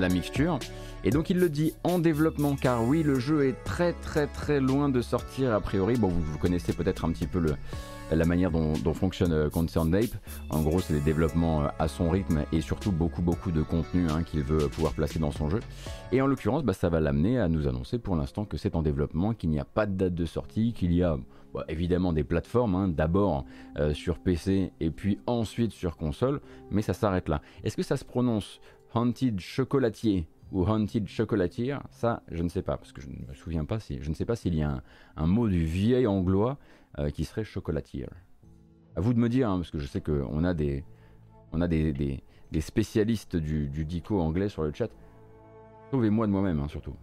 la, 0.00 0.08
mixture. 0.08 0.58
Et 1.04 1.10
donc 1.10 1.30
il 1.30 1.38
le 1.38 1.48
dit 1.48 1.74
en 1.84 1.98
développement 1.98 2.56
car 2.56 2.84
oui 2.84 3.02
le 3.02 3.18
jeu 3.18 3.46
est 3.46 3.64
très 3.64 3.92
très 3.92 4.26
très 4.26 4.60
loin 4.60 4.88
de 4.88 5.00
sortir 5.02 5.54
a 5.54 5.60
priori. 5.60 5.96
Bon 5.96 6.08
vous 6.08 6.38
connaissez 6.38 6.72
peut-être 6.72 7.04
un 7.04 7.10
petit 7.10 7.26
peu 7.26 7.38
le, 7.38 7.54
la 8.10 8.24
manière 8.24 8.50
dont, 8.50 8.74
fonctionne 8.94 9.32
euh, 9.32 9.50
Concerned 9.50 9.94
Ape. 9.94 10.16
En 10.50 10.62
gros 10.62 10.80
c'est 10.80 10.94
des 10.94 11.00
développements 11.00 11.62
euh, 11.62 11.68
à 11.78 11.88
son 11.88 12.10
rythme 12.10 12.44
et 12.52 12.60
surtout 12.60 12.92
beaucoup 12.92 13.22
beaucoup 13.22 13.50
de 13.50 13.62
contenu 13.62 14.06
hein, 14.10 14.22
qu'il 14.22 14.42
veut 14.42 14.68
pouvoir 14.68 14.92
placer 14.92 15.18
dans 15.18 15.30
son 15.30 15.48
jeu. 15.48 15.60
Et 16.12 16.20
en 16.22 16.26
l'occurrence 16.26 16.64
bah, 16.64 16.72
ça 16.72 16.88
va 16.88 17.00
l'amener 17.00 17.38
à 17.38 17.48
nous 17.48 17.68
annoncer 17.68 17.98
pour 17.98 18.16
l'instant 18.16 18.44
que 18.44 18.56
c'est 18.56 18.74
en 18.74 18.82
développement, 18.82 19.34
qu'il 19.34 19.50
n'y 19.50 19.60
a 19.60 19.64
pas 19.64 19.86
de 19.86 19.92
date 19.92 20.14
de 20.14 20.24
sortie, 20.24 20.72
qu'il 20.72 20.92
y 20.92 21.02
a 21.02 21.18
bah, 21.54 21.64
évidemment 21.68 22.12
des 22.12 22.24
plateformes, 22.24 22.74
hein, 22.74 22.88
d'abord 22.88 23.44
euh, 23.78 23.94
sur 23.94 24.18
PC 24.18 24.72
et 24.80 24.90
puis 24.90 25.18
ensuite 25.26 25.72
sur 25.72 25.96
console, 25.96 26.40
mais 26.70 26.82
ça 26.82 26.92
s'arrête 26.92 27.28
là. 27.28 27.40
Est-ce 27.64 27.76
que 27.76 27.82
ça 27.82 27.96
se 27.96 28.04
prononce 28.04 28.60
Haunted 28.94 29.40
Chocolatier 29.40 30.26
ou 30.52 30.64
Haunted 30.64 31.06
Chocolatier, 31.08 31.76
ça 31.90 32.22
je 32.30 32.42
ne 32.42 32.48
sais 32.48 32.62
pas, 32.62 32.76
parce 32.76 32.92
que 32.92 33.00
je 33.00 33.08
ne 33.08 33.28
me 33.28 33.34
souviens 33.34 33.64
pas 33.64 33.80
si, 33.80 33.98
je 34.02 34.08
ne 34.08 34.14
sais 34.14 34.24
pas 34.24 34.36
s'il 34.36 34.54
y 34.54 34.62
a 34.62 34.82
un, 35.16 35.26
mot 35.26 35.48
du 35.48 35.64
vieil 35.64 36.06
anglois 36.06 36.58
qui 37.14 37.24
serait 37.24 37.44
chocolatier. 37.44 38.06
À 38.96 39.00
vous 39.00 39.14
de 39.14 39.18
me 39.18 39.28
dire, 39.28 39.48
hein, 39.48 39.58
parce 39.58 39.70
que 39.70 39.78
je 39.78 39.86
sais 39.86 40.00
qu'on 40.00 40.42
a 40.44 40.54
des, 40.54 40.84
on 41.52 41.60
a 41.60 41.68
des, 41.68 41.92
des, 41.92 42.60
spécialistes 42.60 43.36
du, 43.36 43.68
du, 43.68 43.84
dico 43.84 44.20
anglais 44.20 44.48
sur 44.48 44.62
le 44.62 44.72
chat. 44.72 44.90
Sauvez-moi 45.90 46.26
de 46.26 46.32
moi-même, 46.32 46.60
hein, 46.60 46.68
surtout. 46.68 46.94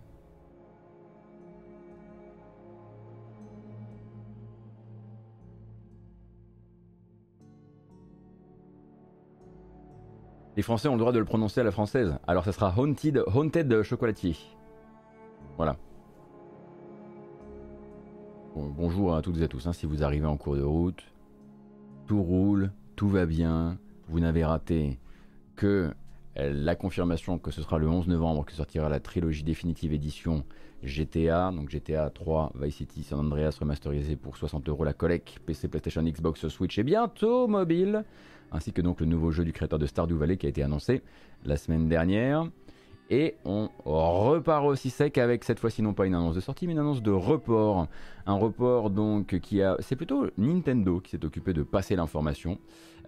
Les 10.56 10.62
Français 10.62 10.88
ont 10.88 10.94
le 10.94 11.00
droit 11.00 11.12
de 11.12 11.20
le 11.20 11.26
prononcer 11.26 11.62
à 11.62 11.64
la 11.64 11.72
française. 11.72 12.18
Alors 12.28 12.46
ça 12.46 12.54
sera 12.54 12.74
Haunted, 12.78 13.24
Haunted 13.28 13.84
Chocolatier. 13.84 14.38
Voilà. 15.58 15.76
Bonjour 18.56 19.16
à 19.16 19.22
toutes 19.22 19.38
et 19.40 19.44
à 19.44 19.48
tous. 19.48 19.68
Hein, 19.68 19.74
si 19.74 19.86
vous 19.86 20.04
arrivez 20.04 20.26
en 20.26 20.38
cours 20.38 20.56
de 20.56 20.62
route, 20.62 21.04
tout 22.08 22.22
roule, 22.22 22.72
tout 22.96 23.10
va 23.10 23.26
bien. 23.26 23.78
Vous 24.08 24.20
n'avez 24.20 24.46
raté 24.46 25.00
que 25.56 25.92
euh, 26.38 26.54
la 26.54 26.76
confirmation 26.76 27.38
que 27.38 27.52
ce 27.52 27.62
sera 27.62 27.78
le 27.78 27.88
11 27.90 28.08
novembre 28.08 28.46
que 28.46 28.54
sortira 28.54 28.90
la 28.90 29.00
trilogie 29.00 29.44
définitive 29.44 29.94
édition 29.94 30.46
GTA, 30.84 31.52
donc 31.52 31.70
GTA 31.70 32.10
3, 32.10 32.54
Vice 32.56 32.76
City, 32.76 33.04
San 33.04 33.20
Andreas 33.20 33.58
remasterisé 33.60 34.16
pour 34.16 34.38
60 34.38 34.70
euros 34.70 34.84
la 34.84 34.94
collecte, 34.94 35.40
PC, 35.46 35.68
PlayStation, 35.68 36.04
Xbox, 36.04 36.48
Switch 36.48 36.78
et 36.78 36.84
bientôt 36.84 37.48
mobile 37.48 38.04
ainsi 38.52 38.72
que 38.72 38.82
donc 38.82 39.00
le 39.00 39.06
nouveau 39.06 39.32
jeu 39.32 39.44
du 39.44 39.54
créateur 39.54 39.80
de 39.80 39.86
Stardew 39.86 40.16
Valley 40.16 40.38
qui 40.38 40.46
a 40.46 40.50
été 40.50 40.64
annoncé 40.64 41.02
la 41.44 41.58
semaine 41.58 41.90
dernière. 41.90 42.48
Et 43.12 43.36
on 43.46 43.70
repart 43.86 44.66
aussi 44.66 44.90
sec 44.90 45.20
avec 45.20 45.44
cette 45.44 45.60
fois-ci 45.60 45.84
non 45.84 45.94
pas 45.94 46.08
une 46.08 46.16
annonce 46.16 46.36
de 46.36 46.40
sortie 46.42 46.66
mais 46.66 46.74
une 46.74 46.80
annonce 46.80 47.04
de 47.04 47.12
report. 47.12 47.88
Un 48.26 48.34
report 48.34 48.90
donc 48.90 49.40
qui 49.40 49.62
a... 49.62 49.76
C'est 49.80 49.96
plutôt 49.96 50.28
Nintendo 50.38 51.00
qui 51.00 51.12
s'est 51.12 51.24
occupé 51.24 51.54
de 51.54 51.62
passer 51.62 51.96
l'information. 51.96 52.58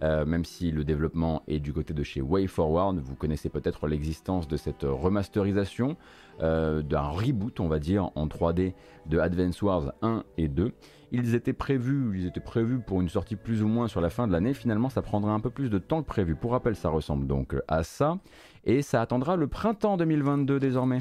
Euh, 0.02 0.24
même 0.24 0.44
si 0.44 0.70
le 0.70 0.84
développement 0.84 1.42
est 1.48 1.58
du 1.58 1.72
côté 1.72 1.92
de 1.92 2.04
chez 2.04 2.20
WayForward, 2.20 2.98
vous 3.00 3.16
connaissez 3.16 3.48
peut-être 3.48 3.88
l'existence 3.88 4.46
de 4.46 4.56
cette 4.56 4.84
remasterisation, 4.84 5.96
euh, 6.40 6.82
d'un 6.82 7.02
reboot 7.02 7.58
on 7.58 7.66
va 7.66 7.80
dire 7.80 8.10
en 8.14 8.28
3D 8.28 8.74
de 9.06 9.18
Advance 9.18 9.60
Wars 9.60 9.92
1 10.02 10.22
et 10.36 10.46
2. 10.46 10.72
Ils 11.10 11.34
étaient 11.34 11.52
prévus, 11.52 12.20
ils 12.20 12.26
étaient 12.26 12.38
prévus 12.38 12.78
pour 12.78 13.00
une 13.00 13.08
sortie 13.08 13.34
plus 13.34 13.62
ou 13.62 13.66
moins 13.66 13.88
sur 13.88 14.00
la 14.00 14.10
fin 14.10 14.26
de 14.26 14.32
l'année. 14.32 14.52
Finalement, 14.52 14.90
ça 14.90 15.00
prendra 15.00 15.32
un 15.32 15.40
peu 15.40 15.50
plus 15.50 15.70
de 15.70 15.78
temps 15.78 16.02
que 16.02 16.06
prévu. 16.06 16.36
Pour 16.36 16.52
rappel, 16.52 16.76
ça 16.76 16.90
ressemble 16.90 17.26
donc 17.26 17.56
à 17.66 17.82
ça. 17.82 18.18
Et 18.70 18.82
ça 18.82 19.00
attendra 19.00 19.36
le 19.36 19.46
printemps 19.46 19.96
2022 19.96 20.60
désormais. 20.60 21.00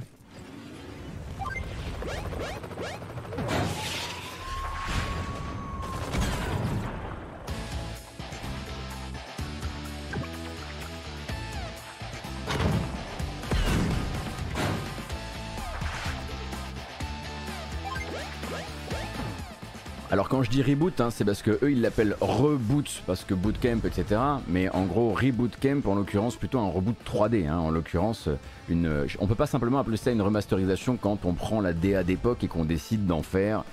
Alors 20.17 20.29
quand 20.29 20.41
je 20.41 20.49
dis 20.49 20.63
reboot, 20.63 20.99
hein, 20.99 21.11
c'est 21.11 21.25
parce 21.25 21.43
que 21.43 21.59
eux 21.61 21.71
ils 21.71 21.79
l'appellent 21.79 22.17
reboot 22.21 23.03
parce 23.05 23.23
que 23.23 23.35
bootcamp, 23.35 23.81
etc. 23.85 24.19
Mais 24.47 24.67
en 24.69 24.85
gros 24.85 25.11
reboot 25.11 25.55
camp 25.61 25.85
en 25.85 25.93
l'occurrence 25.93 26.37
plutôt 26.37 26.57
un 26.57 26.71
reboot 26.71 26.95
3D. 27.05 27.47
Hein. 27.47 27.59
en 27.59 27.69
l'occurrence, 27.69 28.27
une, 28.67 29.05
on 29.19 29.27
peut 29.27 29.35
pas 29.35 29.45
simplement 29.45 29.77
appeler 29.77 29.95
ça 29.95 30.09
une 30.09 30.23
remasterisation 30.23 30.97
quand 30.97 31.23
on 31.25 31.35
prend 31.35 31.61
la 31.61 31.71
DA 31.71 32.03
d'époque 32.03 32.43
et 32.43 32.47
qu'on 32.47 32.65
décide 32.65 33.05
d'en 33.05 33.21
faire, 33.21 33.63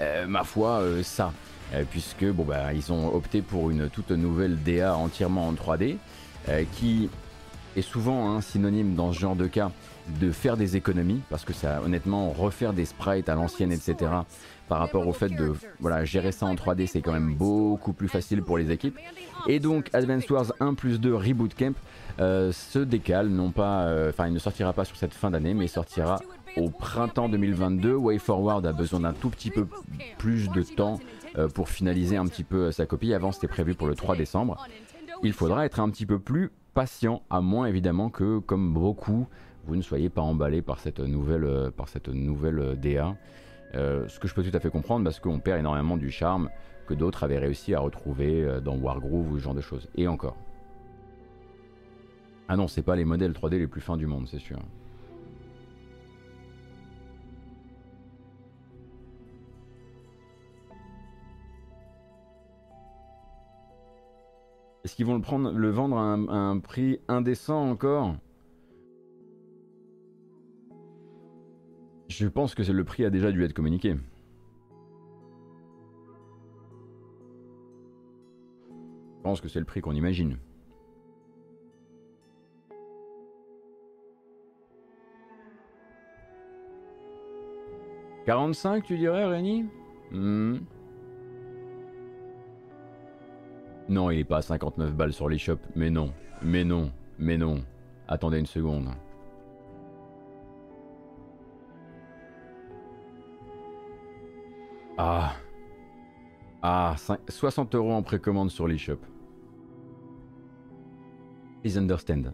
euh, 0.00 0.26
ma 0.26 0.42
foi, 0.42 0.80
euh, 0.80 1.04
ça. 1.04 1.32
Euh, 1.72 1.84
puisque 1.88 2.24
bon 2.24 2.42
bah 2.42 2.72
ils 2.72 2.92
ont 2.92 3.14
opté 3.14 3.40
pour 3.40 3.70
une 3.70 3.88
toute 3.88 4.10
nouvelle 4.10 4.60
DA 4.64 4.96
entièrement 4.96 5.46
en 5.46 5.52
3D 5.52 5.96
qui 6.72 7.08
est 7.76 7.82
souvent 7.82 8.30
hein, 8.30 8.40
synonyme 8.40 8.96
dans 8.96 9.12
ce 9.12 9.20
genre 9.20 9.36
de 9.36 9.46
cas 9.46 9.70
de 10.20 10.30
faire 10.30 10.56
des 10.56 10.76
économies 10.76 11.22
parce 11.30 11.44
que 11.44 11.54
ça 11.54 11.80
honnêtement 11.82 12.30
refaire 12.30 12.74
des 12.74 12.84
sprites 12.84 13.30
à 13.30 13.34
l'ancienne 13.34 13.72
etc 13.72 14.10
par 14.68 14.78
rapport 14.78 15.06
au 15.06 15.12
fait 15.12 15.28
de 15.28 15.52
voilà, 15.80 16.04
gérer 16.04 16.32
ça 16.32 16.46
en 16.46 16.54
3D, 16.54 16.86
c'est 16.86 17.02
quand 17.02 17.12
même 17.12 17.34
beaucoup 17.34 17.92
plus 17.92 18.08
facile 18.08 18.42
pour 18.42 18.58
les 18.58 18.70
équipes. 18.70 18.98
Et 19.46 19.60
donc 19.60 19.90
Advance 19.92 20.28
Wars 20.30 20.52
1 20.60 20.74
plus 20.74 21.00
2 21.00 21.14
Reboot 21.14 21.54
Camp 21.54 21.74
euh, 22.20 22.52
se 22.52 22.78
décale, 22.78 23.30
euh, 23.58 24.12
il 24.26 24.32
ne 24.32 24.38
sortira 24.38 24.72
pas 24.72 24.84
sur 24.84 24.96
cette 24.96 25.12
fin 25.12 25.30
d'année, 25.30 25.52
mais 25.52 25.66
il 25.66 25.68
sortira 25.68 26.20
au 26.56 26.70
printemps 26.70 27.28
2022. 27.28 27.94
Way 27.94 28.18
Forward 28.18 28.64
a 28.66 28.72
besoin 28.72 29.00
d'un 29.00 29.12
tout 29.12 29.30
petit 29.30 29.50
peu 29.50 29.66
plus 30.18 30.48
de 30.50 30.62
temps 30.62 31.00
euh, 31.36 31.48
pour 31.48 31.68
finaliser 31.68 32.16
un 32.16 32.26
petit 32.26 32.44
peu 32.44 32.70
sa 32.72 32.86
copie. 32.86 33.12
Avant 33.12 33.32
c'était 33.32 33.48
prévu 33.48 33.74
pour 33.74 33.86
le 33.86 33.94
3 33.94 34.16
décembre. 34.16 34.64
Il 35.22 35.32
faudra 35.32 35.66
être 35.66 35.80
un 35.80 35.90
petit 35.90 36.06
peu 36.06 36.18
plus 36.18 36.50
patient, 36.74 37.22
à 37.30 37.40
moins 37.40 37.66
évidemment 37.66 38.10
que, 38.10 38.38
comme 38.38 38.72
beaucoup, 38.72 39.26
vous 39.66 39.76
ne 39.76 39.82
soyez 39.82 40.08
pas 40.08 40.22
emballé 40.22 40.60
par 40.62 40.80
cette 40.80 41.00
nouvelle, 41.00 41.70
par 41.76 41.88
cette 41.88 42.08
nouvelle 42.08 42.78
DA. 42.80 43.14
Euh, 43.74 44.06
ce 44.08 44.20
que 44.20 44.28
je 44.28 44.34
peux 44.34 44.42
tout 44.42 44.56
à 44.56 44.60
fait 44.60 44.70
comprendre 44.70 45.04
parce 45.04 45.18
qu'on 45.18 45.40
perd 45.40 45.58
énormément 45.58 45.96
du 45.96 46.10
charme 46.10 46.48
que 46.86 46.94
d'autres 46.94 47.24
avaient 47.24 47.38
réussi 47.38 47.74
à 47.74 47.80
retrouver 47.80 48.42
euh, 48.42 48.60
dans 48.60 48.76
Wargroove 48.76 49.32
ou 49.32 49.38
ce 49.38 49.42
genre 49.42 49.54
de 49.54 49.60
choses. 49.60 49.88
Et 49.96 50.06
encore. 50.06 50.36
Ah 52.48 52.56
non, 52.56 52.68
c'est 52.68 52.82
pas 52.82 52.94
les 52.94 53.04
modèles 53.04 53.32
3D 53.32 53.58
les 53.58 53.66
plus 53.66 53.80
fins 53.80 53.96
du 53.96 54.06
monde, 54.06 54.28
c'est 54.28 54.38
sûr. 54.38 54.58
Est-ce 64.84 64.94
qu'ils 64.96 65.06
vont 65.06 65.14
le, 65.16 65.70
vendre 65.70 65.96
à 65.96 66.02
un 66.02 66.58
prix 66.58 67.00
indécent 67.08 67.70
encore? 67.70 68.16
Je 72.08 72.28
pense 72.28 72.54
que 72.54 72.62
le 72.62 72.84
prix 72.84 73.04
a 73.04 73.10
déjà 73.10 73.32
dû 73.32 73.42
être 73.44 73.54
communiqué. 73.54 73.96
Je 78.68 79.22
pense 79.22 79.40
que 79.40 79.48
c'est 79.48 79.58
le 79.58 79.64
prix 79.64 79.80
qu'on 79.80 79.94
imagine. 79.94 80.36
«45 88.26 88.84
tu 88.84 88.96
dirais 88.96 89.26
Rémi? 89.26 89.66
Hmm. 90.10 90.58
Non 93.88 94.10
il 94.10 94.20
est 94.20 94.24
pas 94.24 94.38
à 94.38 94.42
59 94.42 94.94
balles 94.94 95.12
sur 95.12 95.28
les 95.28 95.36
shops, 95.36 95.60
mais 95.76 95.90
non, 95.90 96.10
mais 96.42 96.64
non, 96.64 96.90
mais 97.18 97.36
non. 97.36 97.62
Attendez 98.08 98.38
une 98.38 98.46
seconde. 98.46 98.88
Ah. 105.06 105.36
Ah, 106.62 106.96
60 107.28 107.74
euros 107.74 107.92
en 107.92 108.02
précommande 108.02 108.50
sur 108.50 108.66
l'eShop. 108.66 109.00
Please 111.60 111.76
understand. 111.76 112.32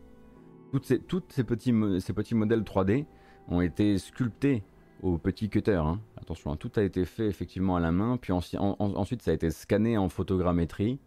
Toutes 0.70 0.84
ces, 1.32 1.42
petits, 1.42 1.72
modèles 1.72 2.62
3D 2.62 3.06
ont 3.48 3.60
été 3.60 3.98
sculptés 3.98 4.62
au 5.02 5.18
petit 5.18 5.48
cutter. 5.50 5.74
hein. 5.74 6.00
Attention, 6.16 6.52
hein, 6.52 6.56
tout 6.56 6.70
a 6.76 6.82
été 6.82 7.04
fait 7.06 7.26
effectivement 7.26 7.74
à 7.74 7.80
la 7.80 7.90
main, 7.90 8.18
puis 8.18 8.32
ensuite 8.32 9.22
ça 9.22 9.32
a 9.32 9.34
été 9.34 9.50
scanné 9.50 9.98
en 9.98 10.08
photogrammétrie 10.08 11.00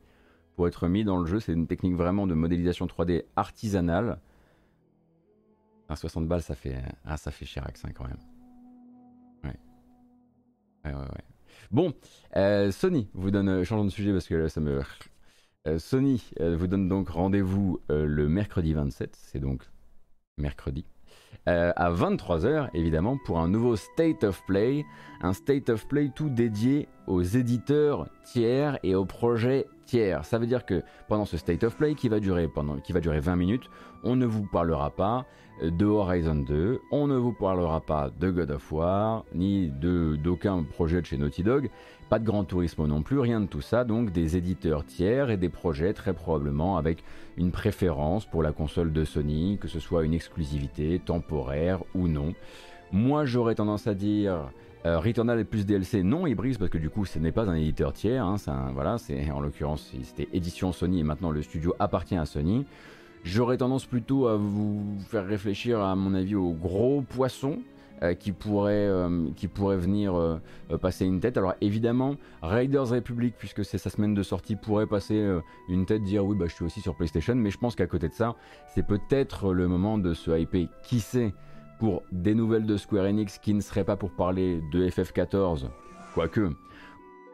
pour 0.58 0.67
être 0.67 0.89
mis 0.89 1.05
dans 1.05 1.17
le 1.17 1.25
jeu. 1.25 1.39
C'est 1.39 1.53
une 1.53 1.67
technique 1.67 1.96
vraiment 1.96 2.27
de 2.27 2.34
modélisation 2.34 2.88
3D 2.88 3.24
artisanale. 3.38 4.20
À 5.88 5.96
60 5.96 6.27
balles, 6.27 6.41
ça 6.41 6.55
fait, 6.55 6.75
ah, 7.05 7.15
ça 7.15 7.32
fait 7.32 7.46
Chirac, 7.46 7.79
hein, 7.86 7.91
quand 7.96 8.05
même. 8.05 8.20
Ouais. 9.46 9.60
Ouais, 10.84 10.91
ouais, 10.93 11.00
ouais. 11.00 11.32
Bon, 11.72 11.93
euh, 12.36 12.72
Sony 12.72 13.10
vous 13.13 13.31
donne, 13.31 13.50
euh, 13.50 13.63
changeons 13.63 13.86
de 13.86 13.89
sujet 13.89 14.12
parce 14.12 14.27
que 14.27 14.48
ça 14.48 14.62
me. 14.62 14.81
Euh, 15.67 15.79
Sony 15.79 16.22
vous 16.39 16.67
donne 16.67 16.89
donc 16.89 17.07
rendez-vous 17.07 17.79
le 17.88 18.27
mercredi 18.27 18.74
27, 18.74 19.15
c'est 19.15 19.39
donc 19.39 19.63
mercredi, 20.38 20.83
à 21.45 21.89
23h 21.89 22.69
évidemment 22.74 23.17
pour 23.24 23.39
un 23.39 23.48
nouveau 23.48 23.77
State 23.77 24.25
of 24.25 24.41
Play, 24.45 24.83
un 25.22 25.31
State 25.31 25.69
of 25.69 25.88
Play 25.88 26.12
tout 26.13 26.27
dédié 26.27 26.89
aux 27.07 27.22
éditeurs 27.22 28.10
tiers 28.25 28.77
et 28.83 28.93
aux 28.93 29.05
projets 29.05 29.65
tiers. 29.86 30.25
Ça 30.25 30.38
veut 30.38 30.48
dire 30.48 30.65
que 30.65 30.83
pendant 31.07 31.24
ce 31.24 31.38
State 31.38 31.63
of 31.63 31.77
Play 31.77 31.95
qui 31.95 32.10
va 32.10 32.19
durer, 32.19 32.50
pendant, 32.50 32.77
qui 32.79 32.91
va 32.91 33.00
durer 33.00 33.22
20 33.22 33.38
minutes, 33.38 33.69
on 34.03 34.17
ne 34.17 34.25
vous 34.25 34.45
parlera 34.45 34.89
pas 34.89 35.25
de 35.62 35.86
Horizon 35.86 36.36
2, 36.36 36.81
on 36.91 37.07
ne 37.07 37.15
vous 37.15 37.31
parlera 37.31 37.79
pas 37.81 38.10
de 38.19 38.31
God 38.31 38.51
of 38.51 38.72
War, 38.72 39.24
ni 39.33 39.69
d'aucun 39.69 40.63
projet 40.63 41.01
de 41.01 41.05
chez 41.05 41.17
Naughty 41.17 41.43
Dog, 41.43 41.69
pas 42.10 42.19
de 42.19 42.25
Gran 42.25 42.43
Turismo 42.43 42.88
non 42.88 43.01
plus, 43.01 43.19
rien 43.19 43.39
de 43.39 43.45
tout 43.45 43.62
ça, 43.62 43.83
donc 43.83 44.12
des 44.12 44.36
éditeurs 44.36 44.86
tiers 44.86 45.29
et 45.29 45.38
des 45.38 45.50
projets 45.50 45.93
très 45.93 46.13
probablement 46.13 46.77
avec 46.77 47.03
une 47.38 47.51
préférence 47.51 48.25
pour 48.25 48.43
la 48.43 48.51
console 48.51 48.91
de 48.91 49.03
Sony, 49.03 49.57
que 49.60 49.67
ce 49.67 49.79
soit 49.79 50.03
une 50.03 50.13
exclusivité 50.13 51.00
temporaire 51.00 51.79
ou 51.95 52.07
non. 52.07 52.33
Moi 52.91 53.25
j'aurais 53.25 53.55
tendance 53.55 53.88
à 53.88 53.93
dire 53.93 54.51
euh, 54.86 55.00
Returnal 55.00 55.39
et 55.39 55.45
plus 55.45 55.65
DLC 55.65 56.03
non 56.03 56.27
Ibris 56.27 56.57
parce 56.60 56.69
que 56.69 56.77
du 56.77 56.89
coup 56.89 57.05
ce 57.05 57.17
n'est 57.17 57.31
pas 57.31 57.50
un 57.50 57.55
éditeur 57.55 57.93
tiers, 57.93 58.25
hein, 58.25 58.38
c'est 58.38 59.31
en 59.31 59.39
l'occurrence 59.39 59.91
c'était 60.03 60.29
édition 60.33 60.72
Sony 60.72 61.00
et 61.00 61.03
maintenant 61.03 61.31
le 61.31 61.41
studio 61.41 61.74
appartient 61.79 62.17
à 62.17 62.25
Sony. 62.25 62.65
J'aurais 63.23 63.57
tendance 63.57 63.85
plutôt 63.85 64.27
à 64.27 64.35
vous 64.35 64.83
faire 65.07 65.25
réfléchir 65.25 65.81
à 65.81 65.95
mon 65.95 66.13
avis 66.13 66.35
aux 66.35 66.51
gros 66.51 67.01
poissons 67.01 67.59
euh, 68.01 68.15
qui 68.15 68.33
pourraient 68.33 68.73
euh, 68.73 69.29
qui 69.37 69.47
venir 69.47 70.13
euh, 70.15 70.37
passer 70.81 71.05
une 71.05 71.21
tête. 71.21 71.37
Alors 71.37 71.53
évidemment 71.61 72.17
Raiders 72.41 72.89
Republic 72.89 73.35
puisque 73.37 73.63
c'est 73.63 73.77
sa 73.77 73.89
semaine 73.89 74.13
de 74.13 74.23
sortie 74.23 74.57
pourrait 74.57 74.87
passer 74.87 75.25
une 75.69 75.85
tête 75.85 76.03
dire 76.03 76.25
oui 76.25 76.36
bah 76.36 76.47
je 76.49 76.53
suis 76.53 76.65
aussi 76.65 76.81
sur 76.81 76.95
PlayStation 76.95 77.36
mais 77.36 77.49
je 77.49 77.57
pense 77.57 77.75
qu'à 77.75 77.88
côté 77.88 78.09
de 78.09 78.13
ça 78.13 78.36
c'est 78.73 78.86
peut-être 78.86 79.53
le 79.53 79.69
moment 79.69 79.97
de 79.97 80.13
se 80.13 80.38
hyper 80.38 80.67
qui 80.83 80.99
sait 80.99 81.33
pour 81.79 82.03
des 82.12 82.36
nouvelles 82.36 82.65
de 82.65 82.77
Square 82.77 83.05
Enix 83.05 83.38
qui 83.38 83.53
ne 83.53 83.62
seraient 83.62 83.83
pas 83.83 83.95
pour 83.95 84.12
parler 84.12 84.62
de 84.71 84.88
FF14, 84.88 85.69
quoique, 86.13 86.49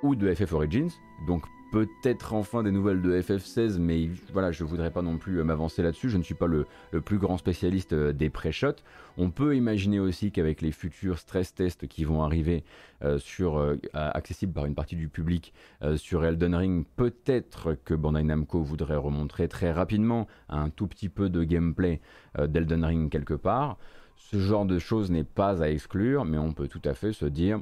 ou 0.02 0.16
de 0.16 0.34
FF 0.34 0.54
Origins, 0.54 0.90
donc 1.28 1.44
peut-être 1.72 2.34
enfin 2.34 2.64
des 2.64 2.72
nouvelles 2.72 3.02
de 3.02 3.20
FF16, 3.22 3.78
mais 3.78 4.10
voilà, 4.34 4.52
je 4.52 4.64
voudrais 4.64 4.92
pas 4.92 5.02
non 5.02 5.18
plus 5.18 5.40
euh, 5.40 5.44
m'avancer 5.44 5.84
là-dessus, 5.84 6.10
je 6.10 6.18
ne 6.18 6.24
suis 6.24 6.34
pas 6.34 6.48
le, 6.48 6.66
plus 7.02 7.18
grand 7.18 7.38
spécialiste 7.38 7.94
euh, 7.94 8.12
des 8.12 8.30
pré-shots. 8.30 8.84
On 9.18 9.30
peut 9.30 9.56
imaginer 9.56 10.00
aussi 10.00 10.32
qu'avec 10.32 10.62
les 10.62 10.72
futurs 10.72 11.20
stress 11.20 11.54
tests 11.54 11.88
qui 11.88 12.04
vont 12.04 12.24
arriver 12.24 12.64
euh, 13.04 13.20
sur, 13.20 13.58
euh, 13.58 13.76
accessibles 13.94 14.54
par 14.54 14.66
une 14.66 14.76
partie 14.76 14.96
du 14.96 15.10
public 15.10 15.54
sur 15.96 16.26
Elden 16.26 16.56
Ring, 16.56 16.86
peut-être 16.96 17.78
que 17.86 17.94
Bandai 17.94 18.24
Namco 18.24 18.62
voudrait 18.62 18.96
remontrer 18.96 19.48
très 19.48 19.72
rapidement 19.72 20.28
un 20.50 20.70
tout 20.70 20.88
petit 20.88 21.10
peu 21.10 21.30
de 21.30 21.44
gameplay 21.44 22.02
d'Elden 22.38 22.84
Ring 22.84 23.10
quelque 23.10 23.34
part. 23.34 23.78
Ce 24.16 24.38
genre 24.40 24.66
de 24.66 24.80
choses 24.80 25.12
n'est 25.12 25.24
pas 25.24 25.64
à 25.64 25.70
exclure, 25.70 26.26
mais 26.26 26.38
on 26.38 26.54
peut 26.54 26.68
tout 26.68 26.82
à 26.86 26.94
fait 26.94 27.14
se 27.14 27.26
dire 27.26 27.62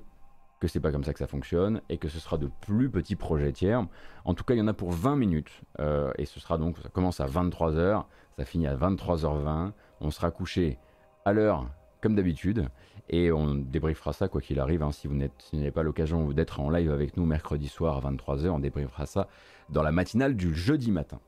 que 0.59 0.67
c'est 0.67 0.79
pas 0.79 0.91
comme 0.91 1.03
ça 1.03 1.13
que 1.13 1.19
ça 1.19 1.27
fonctionne 1.27 1.81
et 1.89 1.97
que 1.97 2.07
ce 2.07 2.19
sera 2.19 2.37
de 2.37 2.49
plus 2.61 2.89
petits 2.89 3.15
projets 3.15 3.51
tiers. 3.51 3.85
En 4.25 4.33
tout 4.33 4.43
cas, 4.43 4.55
il 4.55 4.57
y 4.57 4.61
en 4.61 4.67
a 4.67 4.73
pour 4.73 4.91
20 4.91 5.15
minutes 5.15 5.61
euh, 5.79 6.11
et 6.17 6.25
ce 6.25 6.39
sera 6.39 6.57
donc, 6.57 6.77
ça 6.79 6.89
commence 6.89 7.19
à 7.19 7.27
23h, 7.27 8.05
ça 8.37 8.45
finit 8.45 8.67
à 8.67 8.75
23h20. 8.75 9.71
On 10.01 10.11
sera 10.11 10.31
couché 10.31 10.79
à 11.25 11.33
l'heure 11.33 11.67
comme 12.01 12.15
d'habitude 12.15 12.67
et 13.09 13.31
on 13.31 13.55
débriefera 13.55 14.13
ça 14.13 14.27
quoi 14.27 14.41
qu'il 14.41 14.59
arrive. 14.59 14.83
hein. 14.83 14.91
si 14.91 15.07
vous 15.07 15.15
n'avez 15.15 15.71
pas 15.71 15.83
l'occasion 15.83 16.27
d'être 16.31 16.59
en 16.59 16.69
live 16.69 16.91
avec 16.91 17.17
nous 17.17 17.25
mercredi 17.25 17.67
soir 17.67 17.97
à 17.97 18.11
23h, 18.11 18.49
on 18.49 18.59
débriefera 18.59 19.05
ça 19.05 19.27
dans 19.69 19.83
la 19.83 19.91
matinale 19.91 20.35
du 20.35 20.53
jeudi 20.53 20.91
matin. 20.91 21.19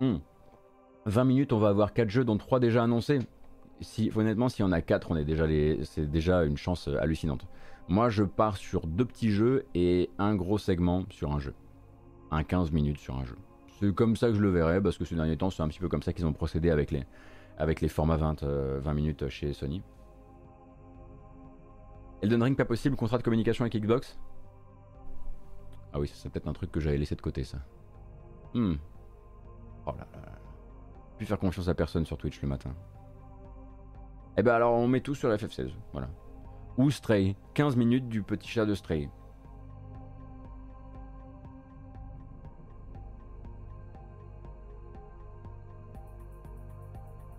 Hmm. 0.00 0.18
20 1.06 1.24
minutes, 1.24 1.52
on 1.52 1.58
va 1.58 1.68
avoir 1.68 1.92
4 1.92 2.08
jeux, 2.08 2.24
dont 2.24 2.36
3 2.36 2.60
déjà 2.60 2.84
annoncés. 2.84 3.18
Si, 3.80 4.10
honnêtement, 4.14 4.48
s'il 4.48 4.64
y 4.64 4.68
en 4.68 4.72
a 4.72 4.80
4, 4.80 5.10
on 5.10 5.16
est 5.16 5.24
déjà 5.24 5.46
les... 5.46 5.84
c'est 5.84 6.10
déjà 6.10 6.44
une 6.44 6.56
chance 6.56 6.88
euh, 6.88 7.00
hallucinante. 7.00 7.46
Moi, 7.88 8.08
je 8.10 8.24
pars 8.24 8.56
sur 8.56 8.86
deux 8.86 9.04
petits 9.04 9.30
jeux 9.30 9.66
et 9.74 10.10
un 10.18 10.34
gros 10.34 10.58
segment 10.58 11.04
sur 11.10 11.32
un 11.32 11.38
jeu. 11.38 11.54
Un 12.30 12.42
15 12.42 12.72
minutes 12.72 12.98
sur 12.98 13.16
un 13.16 13.24
jeu. 13.24 13.36
C'est 13.78 13.94
comme 13.94 14.16
ça 14.16 14.28
que 14.28 14.34
je 14.34 14.40
le 14.40 14.50
verrai, 14.50 14.82
parce 14.82 14.98
que 14.98 15.04
ces 15.04 15.14
derniers 15.14 15.36
temps, 15.36 15.50
c'est 15.50 15.62
un 15.62 15.68
petit 15.68 15.78
peu 15.78 15.88
comme 15.88 16.02
ça 16.02 16.12
qu'ils 16.12 16.26
ont 16.26 16.32
procédé 16.32 16.70
avec 16.70 16.90
les, 16.90 17.04
avec 17.56 17.80
les 17.80 17.88
formats 17.88 18.16
20, 18.16 18.42
euh, 18.42 18.80
20 18.80 18.94
minutes 18.94 19.28
chez 19.28 19.52
Sony. 19.52 19.82
Elden 22.20 22.42
Ring, 22.42 22.56
pas 22.56 22.64
possible, 22.64 22.96
contrat 22.96 23.18
de 23.18 23.22
communication 23.22 23.62
avec 23.62 23.76
Xbox? 23.76 24.18
Ah 25.92 26.00
oui, 26.00 26.10
c'est 26.12 26.28
peut-être 26.30 26.48
un 26.48 26.52
truc 26.52 26.72
que 26.72 26.80
j'avais 26.80 26.98
laissé 26.98 27.14
de 27.14 27.20
côté, 27.20 27.44
ça. 27.44 27.58
Hmm. 28.54 28.74
Oh 29.86 29.92
là 29.96 30.06
là. 30.12 30.32
Plus 31.16 31.26
faire 31.26 31.38
confiance 31.38 31.68
à 31.68 31.74
personne 31.74 32.04
sur 32.04 32.18
Twitch 32.18 32.42
le 32.42 32.48
matin. 32.48 32.74
Eh 34.38 34.42
ben 34.44 34.54
alors 34.54 34.74
on 34.74 34.86
met 34.86 35.00
tout 35.00 35.16
sur 35.16 35.28
FF16, 35.30 35.72
voilà. 35.92 36.08
Ou 36.76 36.92
Stray, 36.92 37.34
15 37.54 37.74
minutes 37.74 38.08
du 38.08 38.22
petit 38.22 38.48
chat 38.48 38.64
de 38.64 38.74
Stray. 38.76 39.10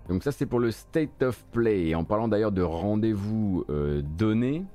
Donc 0.09 0.23
ça 0.23 0.33
c'est 0.33 0.45
pour 0.45 0.59
le 0.59 0.71
State 0.71 1.23
of 1.23 1.41
Play. 1.53 1.95
En 1.95 2.03
parlant 2.03 2.27
d'ailleurs 2.27 2.51
de 2.51 2.63
rendez-vous 2.63 3.63
euh, 3.69 4.01
donné. 4.01 4.65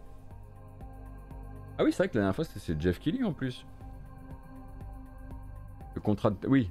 Ah 1.76 1.84
oui 1.84 1.92
c'est 1.92 2.04
vrai 2.04 2.08
que 2.08 2.14
la 2.14 2.22
dernière 2.22 2.34
fois 2.34 2.46
c'était 2.46 2.60
c'est 2.60 2.80
Jeff 2.80 3.00
Kelly 3.00 3.22
en 3.22 3.34
plus. 3.34 3.66
Le 5.94 6.00
contrat 6.00 6.30
de... 6.30 6.48
Oui. 6.48 6.70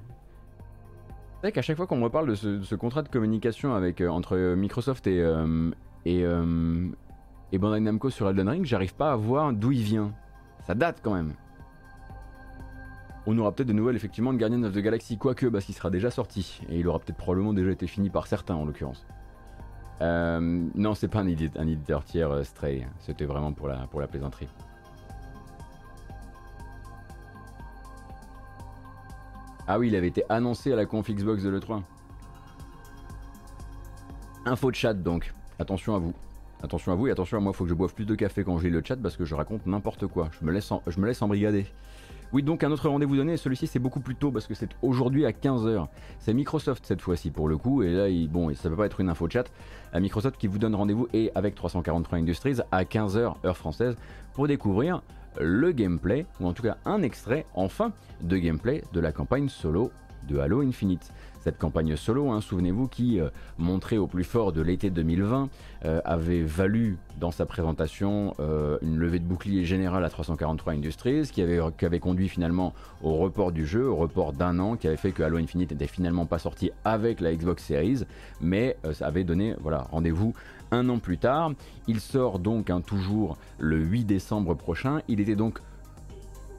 C'est 1.43 1.47
vrai 1.47 1.51
qu'à 1.51 1.61
chaque 1.61 1.75
fois 1.75 1.87
qu'on 1.87 1.97
me 1.97 2.07
parle 2.07 2.29
de 2.29 2.35
ce, 2.35 2.73
contrat 2.75 3.01
de 3.01 3.09
communication 3.09 3.75
avec, 3.75 3.99
euh, 3.99 4.07
entre 4.07 4.37
euh, 4.37 4.55
Microsoft 4.55 5.07
et, 5.07 5.19
euh, 5.19 5.71
et, 6.05 6.23
et 7.51 7.57
Bandai 7.57 7.81
Namco 7.81 8.09
sur 8.09 8.29
Elden 8.29 8.47
Ring, 8.47 8.65
j'arrive 8.65 8.95
pas 8.95 9.11
à 9.11 9.17
voir 9.17 9.51
d'où 9.51 9.73
il 9.73 9.81
vient. 9.81 10.13
Ça 10.65 10.73
date 10.73 11.01
quand 11.03 11.13
même. 11.13 11.33
On 13.27 13.37
aura 13.37 13.51
peut-être 13.51 13.67
de 13.67 13.73
nouvelles 13.73 13.97
effectivement 13.97 14.31
de 14.31 14.37
Guardian 14.37 14.63
of 14.63 14.71
the 14.71 14.77
Galaxy, 14.77 15.17
quoique 15.17 15.47
parce 15.47 15.65
qu'il 15.65 15.75
sera 15.75 15.89
déjà 15.89 16.11
sorti. 16.11 16.61
Et 16.69 16.79
il 16.79 16.87
aura 16.87 16.99
peut-être 16.99 17.17
probablement 17.17 17.51
déjà 17.53 17.71
été 17.71 17.87
fini 17.87 18.09
par 18.09 18.27
certains 18.27 18.55
en 18.55 18.63
l'occurrence. 18.63 19.05
Non, 19.99 20.93
c'est 20.93 21.09
pas 21.09 21.19
un, 21.19 21.27
édi- 21.27 21.51
un 21.57 21.67
éditeur 21.67 22.05
tiers 22.05 22.45
Stray. 22.45 22.87
C'était 22.99 23.25
vraiment 23.25 23.51
pour 23.51 23.67
la, 23.67 23.79
pour 23.87 23.99
la 23.99 24.07
plaisanterie. 24.07 24.47
Ah 29.67 29.79
oui, 29.79 29.87
il 29.87 29.95
avait 29.95 30.07
été 30.07 30.23
annoncé 30.29 30.73
à 30.73 30.75
la 30.75 30.85
conf 30.85 31.09
Xbox 31.09 31.43
de 31.43 31.49
l'E3. 31.49 31.81
Info 34.45 34.71
de 34.71 34.75
chat 34.75 34.93
donc. 34.93 35.33
Attention 35.59 35.95
à 35.95 35.99
vous. 35.99 36.13
Attention 36.61 36.91
à 36.91 36.95
vous 36.95 37.07
et 37.07 37.11
attention 37.11 37.37
à 37.37 37.41
moi, 37.41 37.53
faut 37.53 37.63
que 37.65 37.69
je 37.69 37.75
boive 37.75 37.93
plus 37.93 38.05
de 38.05 38.15
café 38.15 38.43
quand 38.43 38.57
lis 38.61 38.69
le 38.69 38.81
chat 38.83 38.95
parce 38.97 39.17
que 39.17 39.25
je 39.25 39.35
raconte 39.35 39.65
n'importe 39.65 40.07
quoi. 40.07 40.29
Je 40.39 40.45
me 40.45 40.51
laisse, 40.51 40.71
je 40.87 40.99
me 40.99 41.05
laisse 41.07 41.21
embrigader. 41.21 41.65
Oui, 42.31 42.41
donc 42.41 42.63
un 42.63 42.71
autre 42.71 42.89
rendez-vous 42.89 43.15
donné, 43.15 43.37
celui-ci 43.37 43.67
c'est 43.67 43.79
beaucoup 43.79 43.99
plus 43.99 44.15
tôt 44.15 44.31
parce 44.31 44.47
que 44.47 44.55
c'est 44.55 44.69
aujourd'hui 44.81 45.25
à 45.25 45.31
15h. 45.31 45.87
C'est 46.19 46.33
Microsoft 46.33 46.83
cette 46.85 47.01
fois-ci 47.01 47.29
pour 47.29 47.47
le 47.47 47.57
coup, 47.57 47.83
et 47.83 47.93
là, 47.93 48.09
il- 48.09 48.27
bon, 48.27 48.53
ça 48.55 48.69
peut 48.69 48.75
pas 48.75 48.87
être 48.87 48.99
une 49.01 49.09
info 49.09 49.29
chat. 49.29 49.43
À 49.91 49.99
Microsoft 49.99 50.37
qui 50.37 50.47
vous 50.47 50.57
donne 50.57 50.73
rendez-vous 50.73 51.07
et 51.13 51.31
avec 51.35 51.53
343 51.53 52.17
Industries 52.17 52.57
à 52.71 52.85
15h 52.85 53.35
heure 53.45 53.57
française 53.57 53.95
pour 54.33 54.47
découvrir 54.47 55.03
le 55.39 55.71
gameplay, 55.71 56.25
ou 56.39 56.47
en 56.47 56.53
tout 56.53 56.63
cas 56.63 56.77
un 56.85 57.01
extrait 57.01 57.45
enfin 57.53 57.91
de 58.21 58.37
gameplay 58.37 58.83
de 58.93 58.99
la 58.99 59.11
campagne 59.11 59.49
solo 59.49 59.91
de 60.27 60.39
Halo 60.39 60.61
Infinite. 60.61 61.11
Cette 61.41 61.57
campagne 61.57 61.97
solo, 61.97 62.31
hein, 62.31 62.39
souvenez-vous, 62.39 62.87
qui, 62.87 63.19
euh, 63.19 63.29
montrée 63.57 63.97
au 63.97 64.07
plus 64.07 64.23
fort 64.23 64.53
de 64.53 64.61
l'été 64.61 64.89
2020, 64.89 65.49
euh, 65.83 65.99
avait 66.05 66.41
valu 66.41 66.97
dans 67.19 67.31
sa 67.31 67.45
présentation 67.45 68.33
euh, 68.39 68.77
une 68.81 68.97
levée 68.97 69.19
de 69.19 69.25
bouclier 69.25 69.65
générale 69.65 70.05
à 70.05 70.09
343 70.09 70.73
Industries, 70.73 71.29
qui 71.31 71.41
avait, 71.41 71.59
qui 71.77 71.85
avait 71.85 71.99
conduit 71.99 72.29
finalement 72.29 72.73
au 73.01 73.15
report 73.15 73.51
du 73.51 73.65
jeu, 73.65 73.85
au 73.85 73.97
report 73.97 74.31
d'un 74.31 74.57
an, 74.59 74.77
qui 74.77 74.87
avait 74.87 74.95
fait 74.95 75.11
que 75.11 75.21
Halo 75.21 75.37
Infinite 75.37 75.71
n'était 75.71 75.87
finalement 75.87 76.25
pas 76.25 76.39
sorti 76.39 76.71
avec 76.85 77.19
la 77.19 77.35
Xbox 77.35 77.65
Series, 77.65 78.03
mais 78.39 78.77
euh, 78.85 78.93
ça 78.93 79.07
avait 79.07 79.25
donné 79.25 79.55
voilà, 79.59 79.87
rendez-vous 79.91 80.33
un 80.73 80.89
an 80.89 80.99
plus 80.99 81.17
tard. 81.17 81.51
Il 81.87 81.99
sort 81.99 82.39
donc 82.39 82.69
hein, 82.69 82.81
toujours 82.81 83.37
le 83.59 83.77
8 83.77 84.05
décembre 84.05 84.55
prochain. 84.55 85.01
Il 85.07 85.19
était 85.19 85.35
donc 85.35 85.59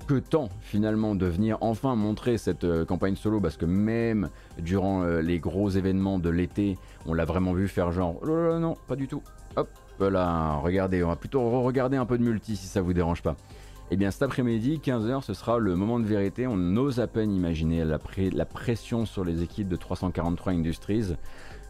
que 0.07 0.19
temps 0.19 0.51
finalement 0.61 1.15
de 1.15 1.27
venir 1.27 1.57
enfin 1.63 1.97
montrer 1.97 2.37
cette 2.37 2.65
euh, 2.65 2.85
campagne 2.85 3.17
solo 3.17 3.41
parce 3.41 3.57
que 3.57 3.65
même 3.65 4.29
durant 4.59 5.03
euh, 5.03 5.23
les 5.23 5.39
gros 5.39 5.71
événements 5.71 6.19
de 6.19 6.29
l'été, 6.29 6.77
on 7.07 7.15
l'a 7.15 7.25
vraiment 7.25 7.55
vu 7.55 7.69
faire 7.69 7.91
genre 7.91 8.17
oh 8.23 8.27
là 8.27 8.49
là, 8.51 8.59
non, 8.59 8.77
pas 8.87 8.97
du 8.97 9.09
tout. 9.09 9.23
Hop, 9.57 9.69
voilà, 9.99 10.57
regardez, 10.63 11.03
on 11.03 11.09
va 11.09 11.17
plutôt 11.17 11.63
regarder 11.63 11.97
un 11.97 12.05
peu 12.05 12.19
de 12.19 12.23
multi 12.23 12.57
si 12.57 12.67
ça 12.67 12.83
vous 12.83 12.93
dérange 12.93 13.23
pas. 13.23 13.37
Et 13.91 13.95
eh 13.95 13.97
bien 13.97 14.11
cet 14.11 14.23
après-midi, 14.23 14.81
15h, 14.83 15.23
ce 15.23 15.35
sera 15.35 15.59
le 15.59 15.77
moment 15.77 16.01
de 16.01 16.07
vérité. 16.07 16.47
On 16.47 16.77
ose 16.77 17.01
à 17.01 17.07
peine 17.07 17.33
imaginer 17.33 17.85
la 17.85 18.45
pression 18.47 19.05
sur 19.05 19.25
les 19.25 19.43
équipes 19.43 19.69
de 19.69 19.77
343 19.77 20.53
Industries. 20.53 21.15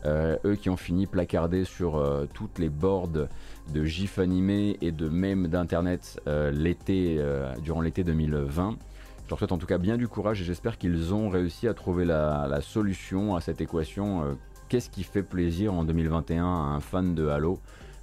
Euh, 0.07 0.37
eux 0.45 0.57
qui 0.57 0.69
ont 0.71 0.77
fini 0.77 1.07
placardés 1.07 1.65
sur 1.65 2.03
toutes 2.35 2.59
les 2.59 2.69
boards 2.69 3.29
de 3.73 3.85
GIF 3.85 4.19
animé 4.19 4.77
et 4.81 4.93
de 4.93 5.09
mèmes 5.09 5.49
d'internet 5.49 6.21
euh, 6.27 6.51
l'été, 6.51 7.17
euh, 7.19 7.53
durant 7.63 7.81
l'été 7.81 8.05
2020. 8.05 8.77
Je 9.25 9.31
leur 9.31 9.39
souhaite 9.39 9.53
en 9.53 9.59
tout 9.59 9.67
cas 9.67 9.79
bien 9.79 9.97
du 9.97 10.07
courage 10.07 10.41
et 10.43 10.45
j'espère 10.45 10.77
qu'ils 10.77 11.15
ont 11.15 11.31
réussi 11.31 11.67
à 11.67 11.75
trouver 11.75 12.05
la, 12.05 12.61
solution 12.61 13.35
à 13.35 13.41
cette 13.41 13.61
équation. 13.61 14.23
Euh, 14.23 14.35
qu'est-ce 14.69 14.91
qui 14.91 15.03
fait 15.03 15.23
plaisir 15.23 15.73
en 15.73 15.85
2021 15.85 16.45
à 16.45 16.49
un 16.49 16.81
fan 16.81 17.15
de 17.15 17.29
Halo? 17.29 17.59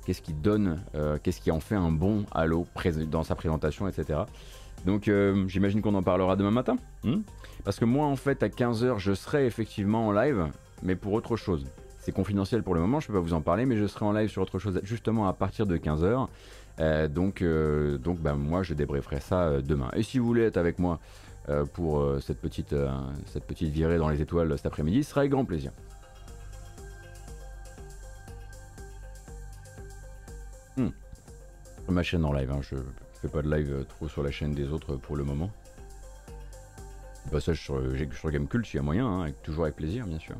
Qu'est-ce 0.05 0.23
qui 0.23 0.33
donne, 0.33 0.79
qu'est-ce 1.21 1.39
qui 1.39 1.51
en 1.51 1.59
fait 1.59 1.75
un 1.75 1.91
bon 1.91 2.25
Halo 2.31 2.65
dans 3.11 3.21
sa 3.21 3.35
présentation, 3.35 3.87
etc. 3.87 4.21
Donc 4.83 5.11
j'imagine 5.45 5.83
qu'on 5.83 5.93
en 5.93 6.01
parlera 6.01 6.35
demain 6.35 6.49
matin. 6.49 6.75
Hmm? 7.03 7.19
Parce 7.63 7.77
que 7.77 7.85
moi 7.85 8.07
en 8.07 8.15
fait 8.15 8.41
à 8.41 8.47
15h 8.47 8.97
je 8.97 9.13
serai 9.13 9.45
effectivement 9.45 10.07
en 10.07 10.11
live, 10.11 10.47
mais 10.81 10.95
pour 10.95 11.13
autre 11.13 11.37
chose. 11.37 11.67
C'est 12.01 12.11
confidentiel 12.11 12.63
pour 12.63 12.73
le 12.73 12.81
moment, 12.81 12.99
je 12.99 13.05
ne 13.05 13.07
peux 13.09 13.19
pas 13.19 13.19
vous 13.19 13.33
en 13.33 13.41
parler, 13.41 13.67
mais 13.67 13.77
je 13.77 13.85
serai 13.85 14.05
en 14.05 14.11
live 14.11 14.27
sur 14.27 14.41
autre 14.41 14.57
chose 14.57 14.81
justement 14.83 15.27
à 15.27 15.33
partir 15.33 15.67
de 15.67 15.77
15h. 15.77 16.27
Euh, 16.79 17.07
donc, 17.07 17.43
euh, 17.43 17.99
donc 17.99 18.19
bah, 18.19 18.33
moi, 18.33 18.63
je 18.63 18.73
débrieferai 18.73 19.19
ça 19.19 19.43
euh, 19.43 19.61
demain. 19.61 19.89
Et 19.93 20.01
si 20.01 20.17
vous 20.17 20.25
voulez 20.25 20.43
être 20.43 20.57
avec 20.57 20.79
moi 20.79 20.99
pour 21.73 22.07
cette, 22.21 22.39
petite, 22.39 22.73
cette 23.25 23.43
petite 23.45 23.71
virée 23.71 23.97
dans 23.97 24.07
les 24.07 24.21
étoiles 24.21 24.55
cet 24.55 24.67
après-midi, 24.67 25.03
ce 25.03 25.09
sera 25.09 25.21
avec 25.21 25.31
grand 25.31 25.43
plaisir. 25.43 25.71
Hmm. 30.77 30.89
Ma 31.89 32.03
chaîne 32.03 32.23
en 32.23 32.31
live, 32.31 32.51
hein, 32.51 32.61
je 32.61 32.75
fais 33.21 33.27
pas 33.27 33.41
de 33.41 33.53
live 33.53 33.85
trop 33.89 34.07
sur 34.07 34.23
la 34.23 34.31
chaîne 34.31 34.53
des 34.53 34.69
autres 34.69 34.95
pour 34.95 35.17
le 35.17 35.23
moment. 35.23 35.49
Passage 37.31 37.61
sur, 37.61 37.81
sur 38.13 38.31
Gamecult 38.31 38.65
s'il 38.65 38.77
y 38.77 38.79
a 38.79 38.83
moyen, 38.83 39.07
hein, 39.07 39.31
toujours 39.43 39.65
avec 39.65 39.75
plaisir 39.75 40.05
bien 40.05 40.19
sûr. 40.19 40.35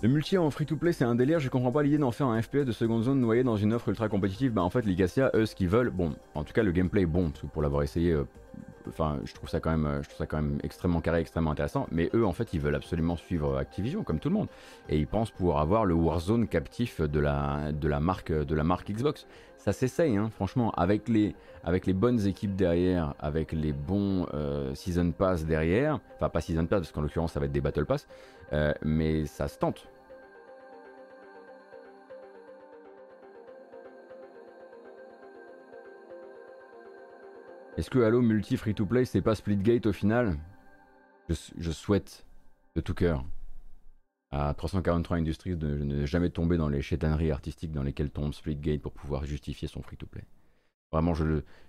Le 0.00 0.08
multi 0.08 0.38
en 0.38 0.48
free-to-play, 0.48 0.92
c'est 0.92 1.04
un 1.04 1.16
délire. 1.16 1.40
Je 1.40 1.48
comprends 1.48 1.72
pas 1.72 1.82
l'idée 1.82 1.98
d'en 1.98 2.12
faire 2.12 2.28
un 2.28 2.40
FPS 2.40 2.64
de 2.64 2.70
seconde 2.70 3.02
zone 3.02 3.18
noyé 3.18 3.42
dans 3.42 3.56
une 3.56 3.72
offre 3.72 3.88
ultra 3.88 4.08
compétitive. 4.08 4.52
Bah, 4.52 4.62
en 4.62 4.70
fait, 4.70 4.86
Ligacia, 4.86 5.32
eux, 5.34 5.44
ce 5.44 5.56
qu'ils 5.56 5.68
veulent, 5.68 5.90
bon, 5.90 6.14
en 6.36 6.44
tout 6.44 6.52
cas, 6.52 6.62
le 6.62 6.70
gameplay 6.70 7.02
est 7.02 7.06
bon, 7.06 7.30
parce 7.30 7.40
que 7.40 7.46
pour 7.48 7.62
l'avoir 7.62 7.82
essayé, 7.82 8.12
euh, 8.12 8.22
enfin, 8.86 9.18
je 9.24 9.34
trouve 9.34 9.48
ça 9.48 9.58
quand 9.58 9.72
même, 9.72 9.86
euh, 9.86 10.02
je 10.04 10.08
trouve 10.08 10.18
ça 10.18 10.26
quand 10.26 10.36
même 10.36 10.60
extrêmement 10.62 11.00
carré, 11.00 11.20
extrêmement 11.20 11.50
intéressant. 11.50 11.88
Mais 11.90 12.10
eux, 12.14 12.24
en 12.24 12.32
fait, 12.32 12.54
ils 12.54 12.60
veulent 12.60 12.76
absolument 12.76 13.16
suivre 13.16 13.58
Activision, 13.58 14.04
comme 14.04 14.20
tout 14.20 14.28
le 14.28 14.36
monde, 14.36 14.46
et 14.88 14.96
ils 14.96 15.08
pensent 15.08 15.32
pouvoir 15.32 15.58
avoir 15.58 15.84
le 15.84 15.94
Warzone 15.94 16.46
captif 16.46 17.00
de 17.00 17.18
la, 17.18 17.72
de 17.72 17.88
la 17.88 17.98
marque, 17.98 18.30
de 18.30 18.54
la 18.54 18.62
marque 18.62 18.92
Xbox. 18.92 19.26
Ça 19.56 19.72
s'essaye, 19.72 20.16
hein, 20.16 20.30
franchement, 20.32 20.70
avec 20.76 21.08
les, 21.08 21.34
avec 21.64 21.86
les 21.86 21.92
bonnes 21.92 22.24
équipes 22.24 22.54
derrière, 22.54 23.14
avec 23.18 23.50
les 23.50 23.72
bons 23.72 24.26
euh, 24.32 24.72
season 24.76 25.10
pass 25.10 25.44
derrière. 25.44 25.98
Enfin, 26.14 26.28
pas 26.28 26.40
season 26.40 26.66
pass, 26.66 26.82
parce 26.82 26.92
qu'en 26.92 27.02
l'occurrence, 27.02 27.32
ça 27.32 27.40
va 27.40 27.46
être 27.46 27.52
des 27.52 27.60
battle 27.60 27.84
pass. 27.84 28.06
Euh, 28.52 28.72
mais 28.82 29.26
ça 29.26 29.48
se 29.48 29.58
tente. 29.58 29.88
Est-ce 37.76 37.90
que 37.90 38.00
Halo 38.00 38.20
multi 38.22 38.56
free 38.56 38.74
to 38.74 38.86
play 38.86 39.04
c'est 39.04 39.22
pas 39.22 39.36
Splitgate 39.36 39.86
au 39.86 39.92
final? 39.92 40.36
Je, 41.28 41.70
souhaite 41.70 42.26
de 42.74 42.80
tout 42.80 42.94
cœur 42.94 43.24
à 44.30 44.52
343 44.54 45.18
Industries 45.18 45.56
de, 45.56 45.84
ne 45.84 46.04
jamais 46.04 46.30
tomber 46.30 46.56
dans 46.56 46.68
les 46.68 46.82
chétaneries 46.82 47.30
artistiques 47.30 47.70
dans 47.70 47.82
lesquelles 47.82 48.10
tombe 48.10 48.32
Splitgate 48.32 48.80
pour 48.80 48.92
pouvoir 48.92 49.24
justifier 49.26 49.68
son 49.68 49.82
free 49.82 49.96
to 49.96 50.06
play. 50.06 50.24
Vraiment, 50.90 51.12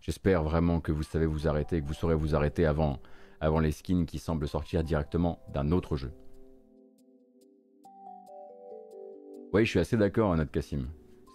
j'espère 0.02 0.44
vraiment 0.44 0.80
que 0.80 0.92
vous 0.92 1.04
savez 1.04 1.26
vous 1.26 1.48
arrêter 1.48 1.82
que 1.82 1.86
vous 1.86 1.94
saurez 1.94 2.16
vous 2.16 2.36
arrêter 2.36 2.66
avant, 2.66 3.00
avant 3.40 3.60
les 3.60 3.72
skins 3.72 4.06
qui 4.06 4.18
semblent 4.18 4.48
sortir 4.48 4.84
directement 4.84 5.44
d'un 5.54 5.72
autre 5.72 5.96
jeu. 5.96 6.12
Oui, 9.52 9.66
je 9.66 9.70
suis 9.72 9.80
assez 9.80 9.98
d'accord, 9.98 10.32
Anad 10.32 10.52
Kassim. 10.52 10.88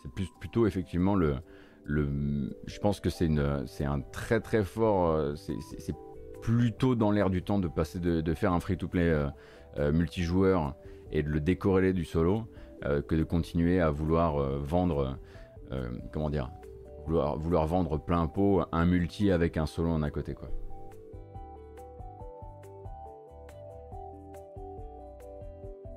C'est 0.03 0.11
plus, 0.13 0.29
plutôt 0.39 0.67
effectivement 0.67 1.17
le, 1.17 1.37
le. 1.85 2.09
Je 2.67 2.79
pense 2.79 3.01
que 3.01 3.11
c'est 3.11 3.29
un 3.29 4.01
très 4.13 4.41
très 4.41 4.63
fort. 4.63 5.11
Euh, 5.11 5.35
c'est 5.35 5.97
plutôt 6.43 6.95
dans 6.95 7.11
l'air 7.11 7.31
du 7.31 7.43
temps 7.43 7.59
de 7.59 7.69
passer 7.69 7.99
de, 7.99 8.35
faire 8.35 8.53
un 8.53 8.61
free-to-play 8.61 9.09
euh, 9.09 9.29
euh, 9.79 9.93
multijoueur 9.93 10.77
et 11.11 11.23
de 11.23 11.29
le 11.29 11.41
décorréler 11.41 11.93
du 11.93 12.05
solo 12.05 12.45
que 13.09 13.15
de 13.15 13.25
continuer 13.25 13.81
à 13.81 13.91
vouloir 13.91 14.37
vendre. 14.61 15.19
comment 16.13 16.29
dire 16.29 16.51
vouloir, 17.07 17.39
vouloir 17.39 17.67
vendre 17.67 17.97
plein 17.97 18.27
pot 18.27 18.63
un 18.73 18.85
multi 18.85 19.31
avec 19.31 19.57
un 19.57 19.65
solo 19.65 19.89
en 19.89 20.03
à 20.03 20.11
côté 20.11 20.35
quoi. 20.35 20.51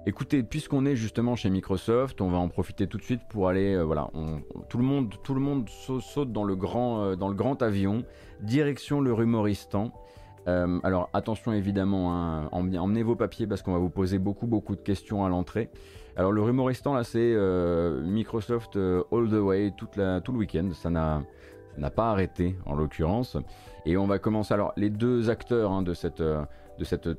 Écoutez, 0.07 0.41
puisqu'on 0.41 0.85
est 0.85 0.95
justement 0.95 1.35
chez 1.35 1.49
Microsoft, 1.49 2.21
on 2.21 2.29
va 2.29 2.37
en 2.37 2.47
profiter 2.47 2.87
tout 2.87 2.97
de 2.97 3.03
suite 3.03 3.19
pour 3.27 3.49
aller, 3.49 3.73
euh, 3.75 3.83
voilà, 3.83 4.09
tout 4.69 4.77
le 4.77 4.85
monde, 4.85 5.13
tout 5.21 5.33
le 5.33 5.41
monde 5.41 5.67
saute 5.67 6.31
dans 6.31 6.45
le 6.45 6.55
grand, 6.55 7.03
euh, 7.03 7.15
dans 7.17 7.27
le 7.27 7.33
grand 7.33 7.61
avion, 7.61 8.05
direction 8.39 9.01
le 9.01 9.11
Rumoristan. 9.11 9.91
Euh, 10.47 10.79
alors 10.83 11.09
attention 11.11 11.51
évidemment, 11.51 12.13
hein, 12.15 12.47
emmenez 12.53 13.03
vos 13.03 13.17
papiers 13.17 13.47
parce 13.47 13.61
qu'on 13.61 13.73
va 13.73 13.79
vous 13.79 13.89
poser 13.89 14.17
beaucoup 14.17 14.47
beaucoup 14.47 14.77
de 14.77 14.81
questions 14.81 15.25
à 15.25 15.29
l'entrée. 15.29 15.69
Alors 16.15 16.31
le 16.31 16.41
Rumoristan 16.41 16.93
là, 16.93 17.03
c'est 17.03 17.35
Microsoft 18.05 18.77
all 18.77 19.27
the 19.29 19.41
way 19.41 19.73
tout 19.75 19.89
le 19.97 20.37
week-end. 20.37 20.69
Ça 20.71 20.89
n'a 20.89 21.21
n'a 21.77 21.89
pas 21.89 22.11
arrêté 22.11 22.55
en 22.65 22.75
l'occurrence. 22.75 23.35
Et 23.85 23.97
on 23.97 24.07
va 24.07 24.19
commencer. 24.19 24.53
Alors 24.53 24.71
les 24.77 24.89
deux 24.89 25.29
acteurs 25.29 25.73
hein, 25.73 25.81
de 25.81 25.93
cette 25.93 26.21
de 26.21 26.83
cette 26.85 27.09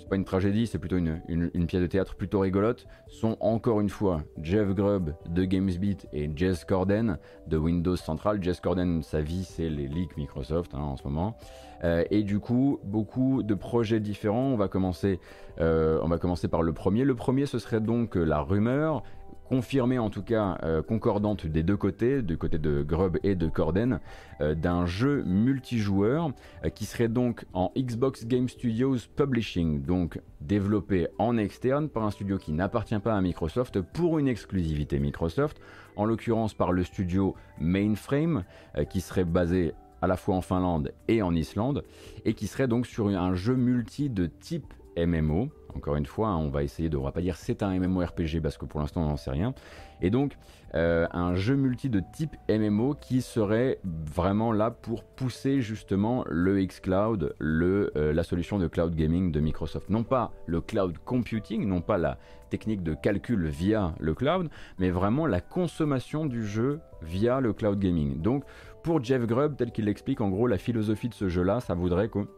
c'est 0.00 0.08
pas 0.08 0.16
une 0.16 0.24
tragédie, 0.24 0.66
c'est 0.66 0.78
plutôt 0.78 0.96
une, 0.96 1.66
pièce 1.66 1.82
de 1.82 1.86
théâtre 1.86 2.14
plutôt 2.14 2.40
rigolote, 2.40 2.86
sont 3.08 3.36
encore 3.40 3.80
une 3.80 3.90
fois 3.90 4.22
Jeff 4.40 4.68
Grubb 4.74 5.14
de 5.28 5.44
GamesBeat 5.44 6.06
et 6.12 6.30
Jess 6.34 6.64
Corden 6.64 7.18
de 7.46 7.56
Windows 7.56 7.96
Central. 7.96 8.42
Jess 8.42 8.60
Corden, 8.60 9.02
sa 9.02 9.20
vie, 9.20 9.44
c'est 9.44 9.68
les 9.68 9.86
leaks 9.86 10.16
Microsoft 10.16 10.74
hein, 10.74 10.80
en 10.80 10.96
ce 10.96 11.04
moment. 11.04 11.36
Euh, 11.84 12.04
et 12.10 12.22
du 12.22 12.40
coup, 12.40 12.80
beaucoup 12.84 13.42
de 13.42 13.54
projets 13.54 14.00
différents. 14.00 14.48
On 14.48 14.56
va, 14.56 14.68
commencer, 14.68 15.20
euh, 15.60 16.00
on 16.02 16.08
va 16.08 16.18
commencer 16.18 16.48
par 16.48 16.62
le 16.62 16.72
premier. 16.72 17.04
Le 17.04 17.14
premier, 17.14 17.46
ce 17.46 17.58
serait 17.58 17.80
donc 17.80 18.14
la 18.14 18.40
rumeur 18.40 19.02
confirmée 19.50 19.98
en 19.98 20.10
tout 20.10 20.22
cas 20.22 20.58
euh, 20.62 20.80
concordante 20.80 21.44
des 21.44 21.64
deux 21.64 21.76
côtés, 21.76 22.22
du 22.22 22.38
côté 22.38 22.56
de 22.56 22.84
Grubb 22.84 23.18
et 23.24 23.34
de 23.34 23.48
Corden, 23.48 23.98
euh, 24.40 24.54
d'un 24.54 24.86
jeu 24.86 25.24
multijoueur 25.24 26.30
euh, 26.64 26.68
qui 26.68 26.84
serait 26.84 27.08
donc 27.08 27.44
en 27.52 27.72
Xbox 27.76 28.26
Game 28.26 28.48
Studios 28.48 28.98
Publishing, 29.16 29.82
donc 29.82 30.20
développé 30.40 31.08
en 31.18 31.36
externe 31.36 31.88
par 31.88 32.04
un 32.04 32.12
studio 32.12 32.38
qui 32.38 32.52
n'appartient 32.52 33.00
pas 33.00 33.16
à 33.16 33.20
Microsoft 33.20 33.80
pour 33.80 34.20
une 34.20 34.28
exclusivité 34.28 35.00
Microsoft, 35.00 35.60
en 35.96 36.04
l'occurrence 36.04 36.54
par 36.54 36.70
le 36.70 36.84
studio 36.84 37.34
Mainframe, 37.58 38.44
qui 38.88 39.00
serait 39.00 39.24
basé 39.24 39.74
à 40.00 40.06
la 40.06 40.16
fois 40.16 40.36
en 40.36 40.42
Finlande 40.42 40.92
et 41.08 41.22
en 41.22 41.34
Islande, 41.34 41.82
et 42.24 42.34
qui 42.34 42.46
serait 42.46 42.68
donc 42.68 42.86
sur 42.86 43.08
un 43.08 43.34
jeu 43.34 43.56
multi 43.56 44.08
de 44.08 44.26
type 44.26 44.72
MMO. 44.96 45.50
Encore 45.76 45.96
une 45.96 46.06
fois, 46.06 46.28
hein, 46.28 46.36
on 46.36 46.48
va 46.48 46.62
essayer 46.62 46.88
de, 46.88 46.96
on 46.96 47.02
va 47.02 47.12
pas 47.12 47.20
dire 47.20 47.36
c'est 47.36 47.62
un 47.62 47.78
MMORPG 47.78 48.40
parce 48.42 48.58
que 48.58 48.64
pour 48.64 48.80
l'instant 48.80 49.02
on 49.02 49.06
n'en 49.06 49.16
sait 49.16 49.30
rien. 49.30 49.54
Et 50.02 50.10
donc 50.10 50.36
euh, 50.74 51.06
un 51.10 51.34
jeu 51.34 51.56
multi 51.56 51.90
de 51.90 52.00
type 52.12 52.36
MMO 52.48 52.94
qui 52.94 53.22
serait 53.22 53.78
vraiment 53.84 54.52
là 54.52 54.70
pour 54.70 55.04
pousser 55.04 55.60
justement 55.60 56.24
le 56.28 56.64
xCloud, 56.64 57.34
le, 57.38 57.90
euh, 57.96 58.12
la 58.12 58.22
solution 58.22 58.58
de 58.58 58.68
cloud 58.68 58.94
gaming 58.94 59.32
de 59.32 59.40
Microsoft. 59.40 59.90
Non 59.90 60.04
pas 60.04 60.32
le 60.46 60.60
cloud 60.60 60.96
computing, 61.04 61.66
non 61.66 61.80
pas 61.80 61.98
la 61.98 62.18
technique 62.50 62.82
de 62.82 62.94
calcul 62.94 63.46
via 63.46 63.94
le 63.98 64.14
cloud, 64.14 64.48
mais 64.78 64.90
vraiment 64.90 65.26
la 65.26 65.40
consommation 65.40 66.24
du 66.24 66.46
jeu 66.46 66.80
via 67.02 67.40
le 67.40 67.52
cloud 67.52 67.78
gaming. 67.78 68.20
Donc 68.20 68.44
pour 68.82 69.02
Jeff 69.02 69.26
Grubb, 69.26 69.56
tel 69.56 69.72
qu'il 69.72 69.86
l'explique, 69.86 70.20
en 70.20 70.30
gros 70.30 70.46
la 70.46 70.58
philosophie 70.58 71.08
de 71.08 71.14
ce 71.14 71.28
jeu-là, 71.28 71.60
ça 71.60 71.74
voudrait 71.74 72.08
qu'on 72.08 72.28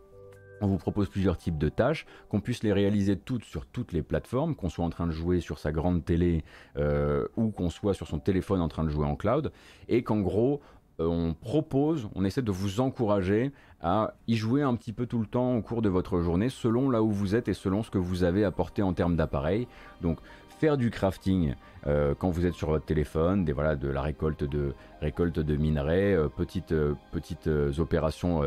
on 0.63 0.67
vous 0.67 0.79
propose 0.79 1.09
plusieurs 1.09 1.37
types 1.37 1.59
de 1.59 1.69
tâches, 1.69 2.07
qu'on 2.29 2.41
puisse 2.41 2.63
les 2.63 2.73
réaliser 2.73 3.17
toutes 3.17 3.45
sur 3.45 3.67
toutes 3.67 3.93
les 3.93 4.03
plateformes, 4.03 4.55
qu'on 4.55 4.69
soit 4.69 4.85
en 4.85 4.91
train 4.91 5.07
de 5.07 5.13
jouer 5.13 5.41
sur 5.41 5.59
sa 5.59 5.73
grande 5.73 6.05
télé 6.05 6.45
euh, 6.77 7.27
ou 7.37 7.51
qu'on 7.51 7.71
soit 7.71 7.95
sur 7.95 8.07
son 8.07 8.19
téléphone 8.19 8.61
en 8.61 8.69
train 8.69 8.85
de 8.85 8.91
jouer 8.91 9.07
en 9.07 9.17
cloud, 9.17 9.53
et 9.89 10.03
qu'en 10.03 10.21
gros, 10.21 10.61
euh, 11.01 11.07
on 11.07 11.35
propose, 11.35 12.09
on 12.15 12.25
essaie 12.25 12.43
de 12.43 12.53
vous 12.53 12.81
encourager 12.81 13.53
à 13.81 14.15
y 14.29 14.37
jouer 14.37 14.63
un 14.63 14.77
petit 14.77 14.93
peu 14.93 15.07
tout 15.07 15.19
le 15.19 15.27
temps 15.27 15.57
au 15.57 15.63
cours 15.63 15.83
de 15.83 15.89
votre 15.89 16.21
journée, 16.21 16.49
selon 16.49 16.89
là 16.89 17.03
où 17.03 17.11
vous 17.11 17.35
êtes 17.35 17.49
et 17.49 17.55
selon 17.55 17.83
ce 17.83 17.91
que 17.91 17.99
vous 17.99 18.23
avez 18.23 18.45
apporté 18.45 18.83
en 18.83 18.93
termes 18.93 19.17
d'appareil. 19.17 19.67
Donc 20.01 20.19
faire 20.63 20.77
du 20.77 20.93
crafting 20.93 21.57
euh, 21.89 22.15
quand 22.17 22.31
vous 22.31 22.47
êtes 22.47 22.55
sur 22.55 22.71
votre 22.71 22.85
téléphone, 22.85 23.45
des, 23.45 23.53
voilà, 23.53 23.75
de 23.75 23.89
la 23.89 24.01
récolte 24.01 24.45
de, 24.45 24.75
récolte 25.01 25.41
de 25.41 25.57
minerais, 25.57 26.15
euh, 26.15 26.29
petites, 26.29 26.71
euh, 26.71 26.95
petites 27.11 27.51
opérations, 27.81 28.43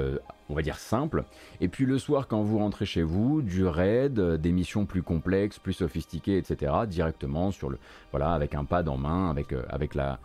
on 0.47 0.53
va 0.53 0.61
dire 0.61 0.77
simples. 0.77 1.25
Et 1.59 1.67
puis 1.67 1.85
le 1.85 1.99
soir, 1.99 2.29
quand 2.29 2.41
vous 2.41 2.59
rentrez 2.59 2.85
chez 2.85 3.03
vous, 3.03 3.41
du 3.41 3.65
raid, 3.65 4.17
des 4.17 4.53
missions 4.53 4.85
plus 4.85 5.03
complexes, 5.03 5.59
plus 5.59 5.73
sophistiquées, 5.73 6.37
etc., 6.37 6.71
directement 6.87 7.51
sur 7.51 7.69
le, 7.69 7.79
voilà, 8.11 8.31
avec 8.31 8.55
un 8.55 8.63
pad 8.63 8.87
en 8.87 8.95
main, 8.95 9.29
avec, 9.29 9.53
avec 9.67 9.93
la, 9.93 10.19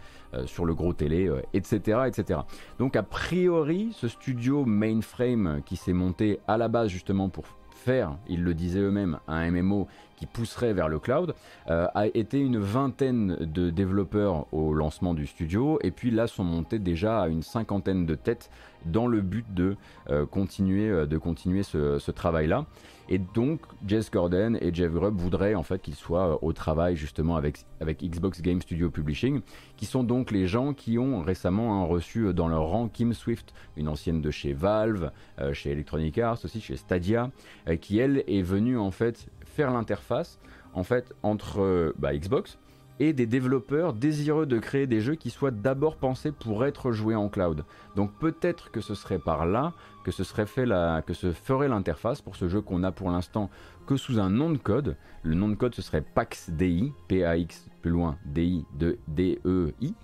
sur 0.47 0.65
le 0.65 0.75
gros 0.77 0.93
télé, 0.93 1.29
etc., 1.55 2.03
etc. 2.07 2.41
Donc 2.79 2.95
a 2.95 3.03
priori, 3.03 3.91
ce 3.97 4.07
studio 4.07 4.65
mainframe 4.65 5.61
qui 5.67 5.75
s'est 5.75 5.93
monté 5.93 6.39
à 6.47 6.57
la 6.57 6.69
base 6.69 6.87
justement 6.87 7.29
pour 7.29 7.47
faire, 7.81 8.17
ils 8.29 8.43
le 8.43 8.55
disaient 8.55 8.81
eux-mêmes, 8.81 9.19
un 9.27 9.51
MMO 9.51 9.89
qui 10.17 10.27
pousserait 10.27 10.75
vers 10.75 10.89
le 10.89 10.99
cloud, 10.99 11.35
euh, 11.71 11.87
a 11.95 12.07
été 12.07 12.39
une 12.39 12.59
vingtaine 12.59 13.37
de 13.41 13.71
développeurs 13.71 14.47
au 14.53 14.75
lancement 14.75 15.15
du 15.15 15.27
studio, 15.27 15.79
et 15.83 15.91
puis 15.91 16.11
là 16.11 16.27
sont 16.27 16.45
montés 16.45 16.79
déjà 16.79 17.23
à 17.23 17.29
une 17.29 17.43
cinquantaine 17.43 18.05
de 18.05 18.15
têtes 18.15 18.51
dans 18.85 19.07
le 19.07 19.23
but 19.23 19.47
de 19.55 19.77
euh, 20.11 20.27
continuer, 20.27 20.91
euh, 20.91 21.07
de 21.07 21.17
continuer 21.17 21.63
ce 21.63 22.11
travail-là. 22.11 22.67
Et 23.13 23.19
donc, 23.19 23.61
Jess 23.85 24.09
Gordon 24.09 24.57
et 24.61 24.73
Jeff 24.73 24.93
Grubb 24.93 25.19
voudraient 25.19 25.57
en 25.57 25.65
fait 25.65 25.83
qu'ils 25.83 25.97
soient 25.97 26.35
euh, 26.35 26.39
au 26.43 26.53
travail 26.53 26.95
justement 26.95 27.35
avec, 27.35 27.67
Xbox 27.81 28.41
Game 28.41 28.63
Studio 28.63 28.89
Publishing, 28.89 29.41
qui 29.77 29.85
sont 29.85 30.05
donc 30.05 30.31
les 30.31 30.47
gens 30.47 30.75
qui 30.75 30.97
ont 30.97 31.21
récemment 31.21 31.89
reçu 31.89 32.27
euh, 32.27 32.33
dans 32.33 32.47
leur 32.47 32.69
rang 32.69 32.89
Kim 32.89 33.13
Swift, 33.13 33.53
une 33.77 33.89
ancienne 33.89 34.21
de 34.21 34.31
chez 34.31 34.53
Valve, 34.53 35.11
euh, 35.41 35.53
chez 35.53 35.73
Electronic 35.73 36.19
Arts 36.19 36.39
aussi, 36.45 36.61
chez 36.61 36.77
Stadia, 36.77 37.33
qui 37.81 37.99
elle 37.99 38.23
est 38.29 38.43
venue 38.43 38.79
en 38.79 38.93
fait 38.93 39.27
faire 39.45 39.73
l'interface 39.73 40.39
en 40.73 40.85
fait 40.85 41.13
entre 41.25 41.93
bah, 41.99 42.17
Xbox 42.17 42.59
et 43.01 43.15
des 43.15 43.27
développeurs 43.27 43.95
désireux 43.95 44.47
de 44.47 44.59
créer 44.59 44.87
des 44.87 45.01
jeux 45.01 45.15
qui 45.15 45.31
soient 45.31 45.51
d'abord 45.51 45.97
pensés 45.97 46.33
pour 46.33 46.65
être 46.67 46.93
joués 46.93 47.17
en 47.17 47.31
cloud. 47.31 47.65
Donc 47.97 48.13
peut-être 48.21 48.71
que 48.71 48.83
ce 48.83 48.95
serait 48.95 49.19
par 49.19 49.47
là 49.47 49.73
que 50.05 50.11
ce 50.11 50.23
serait 50.23 50.47
fait 50.47 50.67
la, 50.67 51.03
que 51.03 51.15
se 51.15 51.33
ferait 51.33 51.69
l'interface 51.69 52.21
pour 52.21 52.37
ce 52.37 52.49
jeu 52.49 52.61
qu'on 52.61 52.83
a 52.85 52.93
pour 52.93 53.11
l'instant 53.11 53.51
que 53.87 53.97
sous 53.97 54.21
un 54.21 54.31
nom 54.31 54.51
de 54.51 54.59
code. 54.59 54.97
Le 55.23 55.35
nom 55.35 55.49
de 55.49 55.55
code 55.55 55.75
ce 55.75 55.83
serait 55.83 56.03
PAXDI, 56.03 56.93
P-A-X 57.09 57.69
plus 57.81 57.91
loin 57.91 58.19
D-I 58.27 58.65
de 58.79 58.99
D-E-I. 59.09 59.95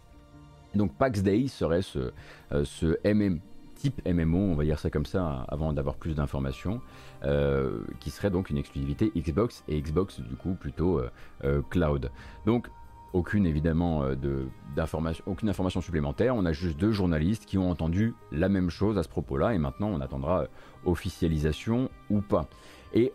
Donc 0.75 0.97
PAXDI 0.97 1.49
serait 1.49 1.83
ce, 1.83 2.13
euh, 2.53 2.65
ce 2.65 2.97
MM, 3.05 3.41
type 3.75 4.01
MMO, 4.07 4.39
on 4.39 4.55
va 4.55 4.65
dire 4.65 4.79
ça 4.79 4.89
comme 4.89 5.07
ça 5.07 5.45
avant 5.49 5.75
d'avoir 5.75 5.97
plus 5.97 6.15
d'informations, 6.15 6.81
euh, 7.25 7.81
qui 8.01 8.11
serait 8.11 8.31
donc 8.31 8.49
une 8.49 8.57
exclusivité 8.57 9.13
Xbox 9.15 9.65
et 9.69 9.81
Xbox 9.81 10.21
du 10.21 10.35
coup 10.35 10.55
plutôt 10.55 11.01
euh, 11.45 11.63
cloud. 11.71 12.11
Donc 12.47 12.69
aucune 13.13 13.47
évidemment 13.47 14.03
euh, 14.03 14.15
de, 14.15 14.47
aucune 15.27 15.49
information 15.49 15.81
supplémentaire. 15.81 16.35
On 16.37 16.45
a 16.45 16.53
juste 16.53 16.77
deux 16.77 16.93
journalistes 16.93 17.47
qui 17.47 17.59
ont 17.59 17.71
entendu 17.71 18.15
la 18.33 18.49
même 18.49 18.71
chose 18.71 18.99
à 18.99 19.03
ce 19.03 19.09
propos-là 19.09 19.55
et 19.55 19.59
maintenant 19.59 19.89
on 19.89 20.01
attendra 20.01 20.43
euh, 20.43 20.47
officialisation 20.85 21.91
ou 22.11 22.21
pas. 22.21 22.49
Et 22.93 23.13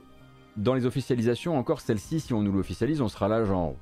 dans 0.57 0.73
les 0.73 0.85
officialisations, 0.85 1.57
encore 1.57 1.81
celle-ci, 1.81 2.19
si 2.19 2.33
on 2.33 2.41
nous 2.41 2.51
l'officialise, 2.51 3.01
on 3.01 3.07
sera 3.07 3.27
là 3.27 3.45
genre 3.45 3.75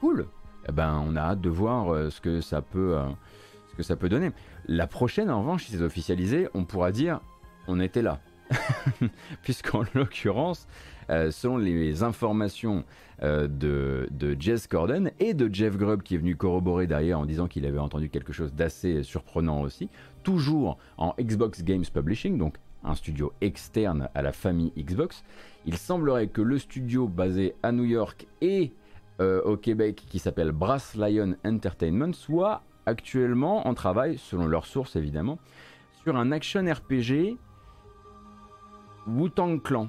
cool. 0.00 0.26
Eh 0.68 0.72
ben, 0.72 1.02
on 1.06 1.16
a 1.16 1.20
hâte 1.20 1.40
de 1.40 1.50
voir 1.50 1.92
euh, 1.92 2.10
ce 2.10 2.20
que 2.20 2.40
ça 2.40 2.62
peut, 2.62 2.96
ce 3.70 3.76
que 3.76 3.82
ça 3.82 3.96
peut 3.96 4.08
donner. 4.08 4.30
La 4.66 4.86
prochaine, 4.86 5.30
en 5.30 5.40
revanche, 5.40 5.64
si 5.64 5.72
c'est 5.72 5.82
officialisé, 5.82 6.48
on 6.54 6.64
pourra 6.64 6.92
dire 6.92 7.20
on 7.68 7.80
était 7.80 8.02
là. 8.02 8.20
Puisqu'en 9.42 9.82
l'occurrence, 9.94 10.66
selon 11.08 11.56
les 11.56 12.02
informations 12.02 12.84
euh, 13.22 13.46
de, 13.46 14.36
Jess 14.40 14.66
Corden 14.66 15.12
et 15.20 15.32
de 15.32 15.48
Jeff 15.52 15.76
Grubb 15.76 16.02
qui 16.02 16.16
est 16.16 16.18
venu 16.18 16.34
corroborer 16.34 16.88
derrière 16.88 17.20
en 17.20 17.26
disant 17.26 17.46
qu'il 17.46 17.64
avait 17.66 17.78
entendu 17.78 18.08
quelque 18.08 18.32
chose 18.32 18.52
d'assez 18.52 19.04
surprenant 19.04 19.60
aussi, 19.60 19.88
toujours 20.24 20.76
en 20.98 21.14
Xbox 21.20 21.62
Games 21.62 21.84
Publishing, 21.84 22.36
donc 22.36 22.56
un 22.82 22.96
studio 22.96 23.32
externe 23.40 24.08
à 24.16 24.22
la 24.22 24.32
famille 24.32 24.72
Xbox. 24.76 25.22
Il 25.66 25.76
semblerait 25.76 26.26
que 26.26 26.42
le 26.42 26.58
studio 26.58 27.06
basé 27.06 27.54
à 27.62 27.70
New 27.70 27.84
York 27.84 28.26
et 28.40 28.72
euh, 29.20 29.40
au 29.42 29.56
Québec 29.56 30.02
qui 30.08 30.18
s'appelle 30.18 30.50
Brass 30.50 30.96
Lion 30.96 31.36
Entertainment 31.44 32.12
soit 32.14 32.62
actuellement 32.86 33.68
en 33.68 33.74
travail, 33.74 34.18
selon 34.18 34.46
leurs 34.46 34.66
sources 34.66 34.96
évidemment, 34.96 35.38
sur 36.02 36.16
un 36.16 36.32
action 36.32 36.64
RPG 36.64 37.36
Wu-Tang 39.06 39.62
Clan. 39.62 39.88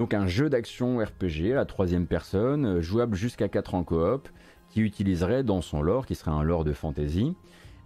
Donc 0.00 0.14
un 0.14 0.26
jeu 0.26 0.48
d'action 0.48 0.96
RPG 0.96 1.52
à 1.52 1.56
la 1.56 1.66
troisième 1.66 2.06
personne, 2.06 2.64
euh, 2.64 2.80
jouable 2.80 3.14
jusqu'à 3.14 3.50
4 3.50 3.74
en 3.74 3.84
coop, 3.84 4.30
qui 4.70 4.80
utiliserait 4.80 5.44
dans 5.44 5.60
son 5.60 5.82
lore, 5.82 6.06
qui 6.06 6.14
serait 6.14 6.30
un 6.30 6.42
lore 6.42 6.64
de 6.64 6.72
fantasy, 6.72 7.36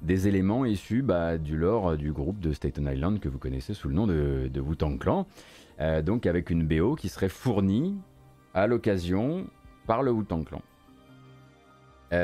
des 0.00 0.28
éléments 0.28 0.64
issus 0.64 1.02
bah, 1.02 1.38
du 1.38 1.56
lore 1.56 1.88
euh, 1.88 1.96
du 1.96 2.12
groupe 2.12 2.38
de 2.38 2.52
Staten 2.52 2.88
Island 2.88 3.18
que 3.18 3.28
vous 3.28 3.40
connaissez 3.40 3.74
sous 3.74 3.88
le 3.88 3.96
nom 3.96 4.06
de, 4.06 4.48
de 4.48 4.60
Wu-Tang 4.60 4.96
Clan. 4.96 5.26
Euh, 5.80 6.02
donc 6.02 6.26
avec 6.26 6.50
une 6.50 6.64
BO 6.64 6.94
qui 6.94 7.08
serait 7.08 7.28
fournie 7.28 7.96
à 8.54 8.68
l'occasion 8.68 9.48
par 9.88 10.04
le 10.04 10.12
Wu-Tang 10.12 10.44
Clan. 10.44 10.62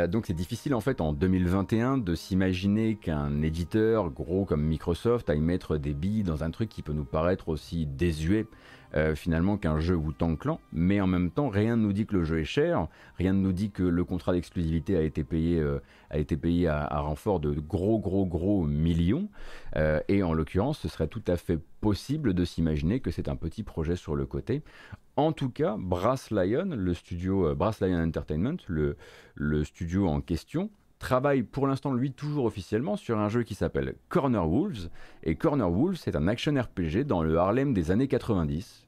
donc 0.06 0.26
c'est 0.26 0.34
difficile 0.34 0.76
en 0.76 0.80
fait 0.80 1.00
en 1.00 1.12
2021 1.12 1.98
de 1.98 2.14
s'imaginer 2.14 2.94
qu'un 2.94 3.42
éditeur 3.42 4.08
gros 4.10 4.44
comme 4.44 4.62
Microsoft 4.62 5.28
aille 5.28 5.40
mettre 5.40 5.78
des 5.78 5.94
billes 5.94 6.22
dans 6.22 6.44
un 6.44 6.52
truc 6.52 6.68
qui 6.68 6.82
peut 6.82 6.92
nous 6.92 7.04
paraître 7.04 7.48
aussi 7.48 7.86
désuet 7.86 8.46
euh, 8.94 9.14
finalement 9.14 9.56
qu'un 9.56 9.78
jeu 9.78 9.94
ou 9.94 10.12
tant 10.12 10.34
Clan, 10.36 10.60
mais 10.72 11.00
en 11.00 11.06
même 11.06 11.30
temps 11.30 11.48
rien 11.48 11.76
ne 11.76 11.82
nous 11.82 11.92
dit 11.92 12.06
que 12.06 12.16
le 12.16 12.24
jeu 12.24 12.40
est 12.40 12.44
cher, 12.44 12.88
rien 13.18 13.32
ne 13.32 13.38
nous 13.38 13.52
dit 13.52 13.70
que 13.70 13.82
le 13.82 14.04
contrat 14.04 14.32
d'exclusivité 14.32 14.96
a 14.96 15.02
été 15.02 15.22
payé, 15.22 15.60
euh, 15.60 15.78
a 16.10 16.18
été 16.18 16.36
payé 16.36 16.66
à, 16.66 17.00
renfort 17.00 17.40
de 17.40 17.52
gros 17.52 17.98
gros 17.98 18.26
gros 18.26 18.64
millions, 18.64 19.28
euh, 19.76 20.00
et 20.08 20.22
en 20.22 20.32
l'occurrence 20.32 20.80
ce 20.80 20.88
serait 20.88 21.08
tout 21.08 21.22
à 21.26 21.36
fait 21.36 21.58
possible 21.80 22.34
de 22.34 22.44
s'imaginer 22.44 23.00
que 23.00 23.10
c'est 23.10 23.28
un 23.28 23.36
petit 23.36 23.62
projet 23.62 23.96
sur 23.96 24.16
le 24.16 24.26
côté. 24.26 24.62
En 25.16 25.32
tout 25.32 25.50
cas, 25.50 25.76
Brass 25.78 26.30
Lion, 26.30 26.70
le 26.76 26.94
studio 26.94 27.54
Brass 27.54 27.80
Lion 27.80 28.02
Entertainment, 28.02 28.56
le, 28.68 28.96
le 29.34 29.64
studio 29.64 30.08
en 30.08 30.20
question, 30.20 30.70
travaille 31.00 31.42
pour 31.42 31.66
l'instant 31.66 31.92
lui 31.92 32.12
toujours 32.12 32.44
officiellement 32.44 32.94
sur 32.94 33.18
un 33.18 33.28
jeu 33.28 33.42
qui 33.42 33.56
s'appelle 33.56 33.96
Corner 34.08 34.48
Wolves. 34.48 34.90
Et 35.24 35.34
Corner 35.34 35.68
Wolves, 35.68 35.96
c'est 35.96 36.14
un 36.14 36.28
action 36.28 36.54
RPG 36.54 37.04
dans 37.04 37.24
le 37.24 37.36
Harlem 37.36 37.74
des 37.74 37.90
années 37.90 38.06
90. 38.06 38.86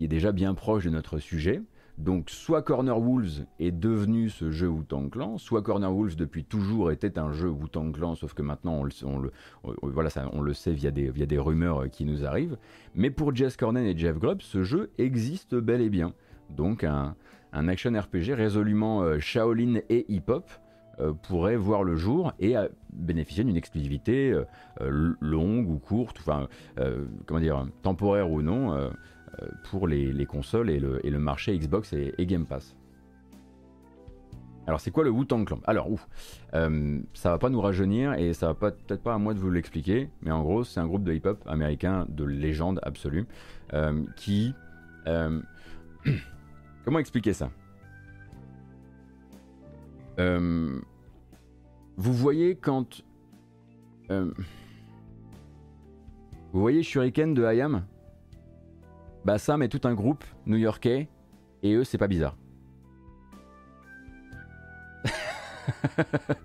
Il 0.00 0.04
est 0.04 0.08
déjà 0.08 0.32
bien 0.32 0.54
proche 0.54 0.84
de 0.84 0.90
notre 0.90 1.18
sujet. 1.18 1.62
Donc 1.98 2.30
soit 2.30 2.62
Corner 2.62 2.98
Wolves 2.98 3.44
est 3.58 3.72
devenu 3.72 4.30
ce 4.30 4.52
jeu 4.52 4.68
Wu-Tang 4.68 5.10
Clan, 5.10 5.36
soit 5.36 5.62
Corner 5.62 5.92
Wolves 5.92 6.14
depuis 6.14 6.44
toujours 6.44 6.92
était 6.92 7.18
un 7.18 7.32
jeu 7.32 7.48
Wu-Tang 7.48 7.92
Clan, 7.92 8.14
sauf 8.14 8.34
que 8.34 8.42
maintenant 8.42 8.84
on 9.04 9.18
le, 9.20 9.32
voilà, 9.82 10.08
on 10.32 10.40
le 10.40 10.54
sait 10.54 10.70
via 10.70 10.92
des, 10.92 11.10
via 11.10 11.26
des 11.26 11.38
rumeurs 11.38 11.90
qui 11.90 12.04
nous 12.04 12.24
arrivent. 12.24 12.56
Mais 12.94 13.10
pour 13.10 13.34
Jess 13.34 13.56
Cornen 13.56 13.84
et 13.84 13.98
Jeff 13.98 14.16
Grubb, 14.16 14.42
ce 14.42 14.62
jeu 14.62 14.92
existe 14.96 15.56
bel 15.56 15.80
et 15.80 15.90
bien. 15.90 16.14
Donc 16.50 16.84
un, 16.84 17.16
action 17.52 17.90
RPG 17.90 18.32
résolument 18.32 19.02
euh, 19.02 19.18
Shaolin 19.18 19.80
et 19.88 20.06
hip-hop, 20.08 20.48
pourrait 21.22 21.56
voir 21.56 21.84
le 21.84 21.96
jour 21.96 22.32
et 22.40 22.54
bénéficier 22.92 23.44
d'une 23.44 23.56
exclusivité 23.56 24.32
euh, 24.32 24.44
euh, 24.80 25.14
longue 25.20 25.68
ou 25.70 25.78
courte, 25.78 26.18
enfin, 26.20 26.48
comment 27.26 27.40
dire, 27.40 27.66
temporaire 27.82 28.30
ou 28.30 28.42
non, 28.42 28.90
pour 29.70 29.86
les, 29.86 30.26
consoles 30.26 30.70
et 30.70 30.80
le, 30.80 31.04
et 31.06 31.10
le, 31.10 31.18
marché 31.18 31.56
Xbox 31.56 31.92
et, 31.92 32.26
Game 32.26 32.46
Pass. 32.46 32.76
Alors 34.66 34.80
c'est 34.80 34.90
quoi 34.90 35.02
le 35.02 35.10
Wu-Tang 35.10 35.46
Clan? 35.46 35.60
Alors 35.64 35.90
ouf, 35.90 36.06
ça 36.52 37.30
va 37.30 37.38
pas 37.38 37.48
nous 37.48 37.60
rajeunir 37.60 38.14
et 38.14 38.34
ça 38.34 38.48
va 38.48 38.54
peut-être 38.54 39.02
pas 39.02 39.14
à 39.14 39.18
moi 39.18 39.32
de 39.32 39.38
vous 39.38 39.50
l'expliquer, 39.50 40.10
mais 40.20 40.30
en 40.30 40.42
gros 40.42 40.64
c'est 40.64 40.80
un 40.80 40.86
groupe 40.86 41.04
de 41.04 41.14
hip-hop 41.14 41.42
américain 41.46 42.06
de 42.08 42.24
légende 42.24 42.80
absolue 42.82 43.26
qui... 44.16 44.54
comment 46.84 46.98
expliquer 46.98 47.32
ça? 47.32 47.50
Euh, 50.18 50.80
vous 51.96 52.12
voyez 52.12 52.54
quand... 52.56 53.02
Euh, 54.10 54.30
vous 56.52 56.60
voyez 56.60 56.82
Shuriken 56.82 57.34
de 57.34 57.44
Hayam? 57.44 57.84
Bah 59.24 59.38
ça, 59.38 59.56
mais 59.56 59.68
tout 59.68 59.80
un 59.84 59.94
groupe 59.94 60.24
new-yorkais, 60.46 61.08
et 61.62 61.74
eux, 61.74 61.84
c'est 61.84 61.98
pas 61.98 62.08
bizarre. 62.08 62.36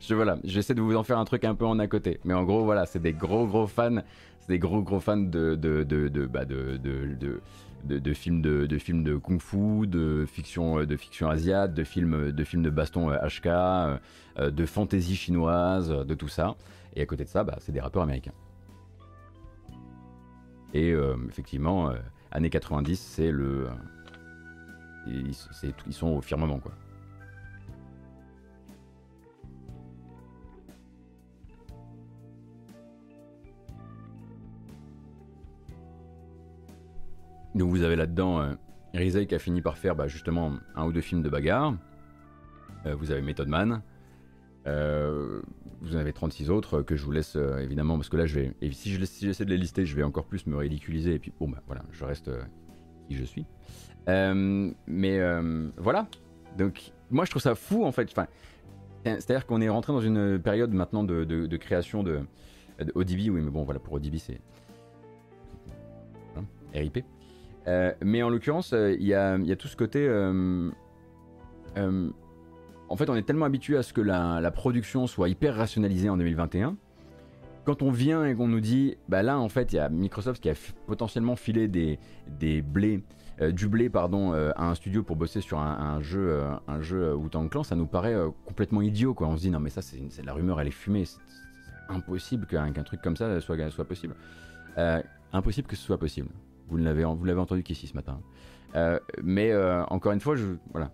je 0.00 0.14
voilà, 0.14 0.38
j'essaie 0.44 0.74
de 0.74 0.80
vous 0.80 0.96
en 0.96 1.02
faire 1.02 1.18
un 1.18 1.24
truc 1.24 1.44
un 1.44 1.54
peu 1.54 1.66
en 1.66 1.78
à 1.78 1.86
côté, 1.86 2.18
mais 2.24 2.34
en 2.34 2.44
gros 2.44 2.64
voilà, 2.64 2.86
c'est 2.86 3.00
des 3.00 3.12
gros 3.12 3.46
gros 3.46 3.66
fans, 3.66 3.98
c'est 4.40 4.48
des 4.48 4.58
gros 4.58 4.82
gros 4.82 5.00
fans 5.00 5.16
de 5.16 5.54
de 5.54 5.82
de 5.82 6.08
de, 6.08 6.26
bah, 6.26 6.44
de, 6.44 6.76
de 6.76 7.14
de, 7.14 7.40
films 8.14 8.42
de, 8.42 8.66
de, 8.66 8.78
films 8.78 9.04
de 9.04 9.16
kung-fu, 9.16 9.86
de 9.86 10.24
fiction, 10.26 10.78
euh, 10.78 10.86
de 10.86 10.96
fiction 10.96 11.28
asiate, 11.28 11.74
de 11.74 11.84
films, 11.84 12.32
de 12.32 12.44
films 12.44 12.62
de 12.62 12.70
baston 12.70 13.10
HK, 13.10 13.46
euh, 13.46 13.98
euh, 14.38 14.50
de 14.50 14.66
fantaisie 14.66 15.16
chinoise, 15.16 15.88
de 15.90 16.14
tout 16.14 16.28
ça. 16.28 16.56
Et 16.94 17.02
à 17.02 17.06
côté 17.06 17.24
de 17.24 17.28
ça, 17.28 17.44
bah, 17.44 17.56
c'est 17.60 17.72
des 17.72 17.80
rappeurs 17.80 18.02
américains. 18.02 18.32
Et 20.72 20.92
effectivement, 21.28 21.92
années 22.32 22.50
90, 22.50 22.98
c'est 22.98 23.30
le. 23.30 23.68
Ils, 25.06 25.30
ils 25.86 25.92
sont 25.92 26.08
au 26.08 26.20
firmament, 26.20 26.58
quoi. 26.58 26.72
Donc 37.54 37.70
vous 37.70 37.82
avez 37.82 37.96
là-dedans 37.96 38.40
euh, 38.40 38.54
qui 39.24 39.34
a 39.34 39.38
fini 39.38 39.60
par 39.60 39.78
faire 39.78 39.94
bah, 39.94 40.08
justement 40.08 40.52
un 40.76 40.86
ou 40.86 40.92
deux 40.92 41.00
films 41.00 41.22
de 41.22 41.28
bagarre. 41.28 41.74
Euh, 42.86 42.94
vous 42.94 43.10
avez 43.10 43.22
Method 43.22 43.48
Man. 43.48 43.82
Euh, 44.66 45.40
vous 45.82 45.94
en 45.94 45.98
avez 45.98 46.12
36 46.12 46.50
autres 46.50 46.82
que 46.82 46.96
je 46.96 47.04
vous 47.04 47.12
laisse 47.12 47.36
euh, 47.36 47.58
évidemment 47.58 47.96
parce 47.96 48.08
que 48.08 48.16
là 48.16 48.24
je 48.24 48.40
vais 48.40 48.54
et 48.62 48.72
si 48.72 48.90
j'essaie 48.90 49.44
de 49.44 49.50
les 49.50 49.58
lister 49.58 49.84
je 49.84 49.94
vais 49.94 50.02
encore 50.02 50.24
plus 50.24 50.46
me 50.46 50.56
ridiculiser 50.56 51.12
et 51.12 51.18
puis 51.18 51.34
bon 51.38 51.50
bah 51.50 51.62
voilà 51.66 51.82
je 51.92 52.02
reste 52.02 52.30
qui 53.08 53.16
je 53.16 53.24
suis. 53.24 53.46
Mais 54.06 55.20
voilà. 55.76 56.06
Donc 56.56 56.92
moi 57.10 57.24
je 57.24 57.30
trouve 57.30 57.42
ça 57.42 57.54
fou 57.54 57.84
en 57.84 57.92
fait. 57.92 58.08
Enfin, 58.10 58.26
c'est 59.04 59.30
à 59.30 59.34
dire 59.34 59.46
qu'on 59.46 59.60
est 59.60 59.68
rentré 59.68 59.92
dans 59.92 60.00
une 60.00 60.38
période 60.38 60.72
maintenant 60.72 61.04
de, 61.04 61.56
création 61.56 62.02
de, 62.02 62.20
de, 62.78 62.92
ODB 62.94 63.28
oui 63.28 63.42
mais 63.42 63.50
bon 63.50 63.64
voilà 63.64 63.80
pour 63.80 63.94
ODB 63.94 64.16
c'est 64.16 64.40
hein, 66.36 66.44
RIP 66.72 66.98
euh, 66.98 67.00
mais 67.66 68.22
en 68.22 68.30
l'occurrence, 68.30 68.72
euh, 68.72 68.94
il 68.98 69.06
y, 69.06 69.14
a, 69.14 69.56
tout 69.56 69.68
ce 69.68 69.76
côté. 69.76 70.06
Euh, 70.06 70.70
en 72.88 72.96
fait, 72.96 73.08
on 73.08 73.14
est 73.14 73.22
tellement 73.22 73.46
habitué 73.46 73.76
à 73.76 73.82
ce 73.82 73.92
que 73.92 74.00
la, 74.00 74.50
production 74.50 75.06
soit 75.06 75.28
hyper 75.28 75.56
rationalisée 75.56 76.08
en 76.08 76.16
2021 76.16 76.76
quand 77.64 77.80
on 77.80 77.90
vient 77.90 78.26
et 78.26 78.34
qu'on 78.34 78.46
nous 78.46 78.60
dit, 78.60 78.98
bah 79.08 79.22
là 79.22 79.38
en 79.38 79.48
fait 79.48 79.72
il 79.72 79.76
y 79.76 79.78
a 79.78 79.88
Microsoft 79.88 80.42
qui 80.42 80.50
a 80.50 80.54
potentiellement 80.86 81.34
filé 81.34 81.66
des, 81.66 81.98
des 82.28 82.60
blés, 82.60 83.02
du 83.40 83.68
blé 83.68 83.88
pardon, 83.88 84.34
à 84.34 84.66
un 84.66 84.74
studio 84.74 85.02
pour 85.02 85.16
bosser 85.16 85.40
sur 85.40 85.58
un, 85.58 85.98
jeu, 86.02 86.42
un 86.68 86.82
jeu 86.82 87.16
Clan, 87.50 87.62
ça 87.62 87.74
nous 87.74 87.86
paraît 87.86 88.14
complètement 88.44 88.82
idiot 88.82 89.14
quoi. 89.14 89.28
On 89.28 89.38
se 89.38 89.40
dit 89.40 89.50
non 89.50 89.60
mais 89.60 89.70
ça 89.70 89.80
c'est 89.80 90.22
la 90.22 90.34
rumeur 90.34 90.60
elle 90.60 90.68
est 90.68 90.72
fumée, 90.72 91.06
c'est 91.06 91.16
impossible 91.88 92.44
qu'un 92.44 92.70
truc 92.82 93.00
comme 93.00 93.16
ça 93.16 93.40
soit 93.40 93.56
possible. 93.88 94.14
impossible 95.32 95.66
que 95.66 95.76
ce 95.76 95.84
soit 95.84 95.98
possible. 95.98 96.28
Vous 96.68 96.76
l'avez, 96.76 97.04
entendu 97.04 97.62
qu'ici 97.62 97.86
ce 97.86 97.94
matin. 97.94 98.20
Euh, 98.74 98.98
mais 99.22 99.52
euh, 99.52 99.84
encore 99.86 100.12
une 100.12 100.20
fois, 100.20 100.36
je, 100.36 100.46
voilà, 100.72 100.90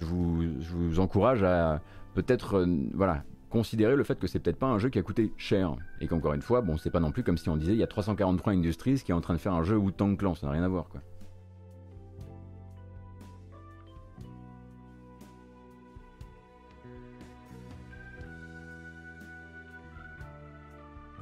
je 0.00 0.04
vous, 0.04 1.00
encourage 1.00 1.42
à 1.42 1.80
peut-être 2.14 2.58
euh, 2.58 2.66
voilà, 2.94 3.24
considérer 3.50 3.96
le 3.96 4.04
fait 4.04 4.18
que 4.18 4.26
c'est 4.26 4.38
peut-être 4.38 4.58
pas 4.58 4.66
un 4.66 4.78
jeu 4.78 4.88
qui 4.88 4.98
a 4.98 5.02
coûté 5.02 5.32
cher. 5.36 5.74
Et 6.00 6.06
qu'encore 6.06 6.34
une 6.34 6.42
fois, 6.42 6.60
bon, 6.60 6.76
c'est 6.76 6.90
pas 6.90 7.00
non 7.00 7.10
plus 7.10 7.22
comme 7.22 7.38
si 7.38 7.48
on 7.48 7.56
disait 7.56 7.72
il 7.72 7.78
y 7.78 7.82
a 7.82 7.86
343 7.86 8.52
Industries 8.52 9.02
qui 9.04 9.12
est 9.12 9.14
en 9.14 9.20
train 9.20 9.34
de 9.34 9.38
faire 9.38 9.54
un 9.54 9.62
jeu 9.62 9.76
ou 9.76 9.90
Tank 9.90 10.18
Clan, 10.18 10.34
ça 10.34 10.46
n'a 10.46 10.52
rien 10.52 10.62
à 10.62 10.68
voir 10.68 10.88
quoi. 10.88 11.00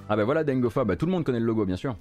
Ah 0.07 0.17
bah 0.17 0.25
voilà 0.25 0.45
Dengofa, 0.45 0.85
bah 0.85 0.97
tout 0.97 1.07
le 1.07 1.13
monde 1.13 1.25
connaît 1.25 1.41
le 1.41 1.47
logo 1.47 1.65
bien 1.65 1.77
sûr. 1.77 1.97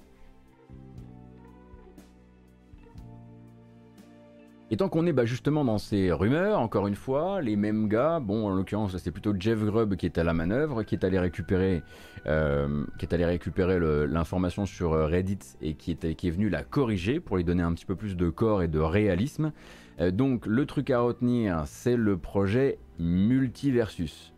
Et 4.74 4.76
tant 4.76 4.90
qu'on 4.90 5.06
est 5.06 5.14
bah, 5.14 5.26
justement 5.26 5.64
dans 5.64 5.78
ces 5.78 6.12
rumeurs, 6.12 6.60
encore 6.60 6.88
une 6.88 6.96
fois, 6.96 7.44
les 7.44 7.56
mêmes 7.56 7.88
gars, 7.88 8.20
bon 8.20 8.48
en 8.48 8.56
l'occurrence 8.56 8.98
c'est 8.98 9.12
plutôt 9.12 9.36
Jeff 9.38 9.64
Grubb 9.64 9.96
qui 9.96 10.08
est 10.08 10.18
à 10.18 10.24
la 10.24 10.34
manœuvre, 10.34 10.82
qui 10.82 10.96
est 10.96 11.06
allé 11.06 11.20
récupérer, 11.20 11.84
euh, 12.26 14.08
l'information 14.08 14.66
sur 14.66 14.94
euh, 14.94 15.06
Reddit 15.06 15.38
et 15.62 15.76
qui 15.76 15.92
est 15.92 16.32
venu 16.32 16.50
la 16.50 16.64
corriger 16.64 17.20
pour 17.20 17.38
lui 17.38 17.44
donner 17.44 17.62
un 17.62 17.72
petit 17.76 17.86
peu 17.86 17.96
plus 17.96 18.18
de 18.18 18.32
corps 18.32 18.64
et 18.64 18.68
de 18.68 18.80
réalisme. 18.80 19.52
Euh, 20.00 20.10
donc 20.10 20.48
le 20.48 20.66
truc 20.66 20.90
à 20.90 21.02
retenir, 21.02 21.62
c'est 21.68 21.96
le 21.96 22.18
projet 22.18 22.80
Multiversus. 22.98 24.34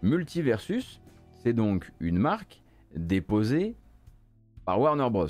Multiversus, 0.00 1.00
c'est 1.42 1.54
donc 1.54 1.90
une 1.98 2.18
marque 2.18 2.62
déposée 2.94 3.74
par 4.64 4.80
Warner 4.80 5.10
Bros. 5.10 5.26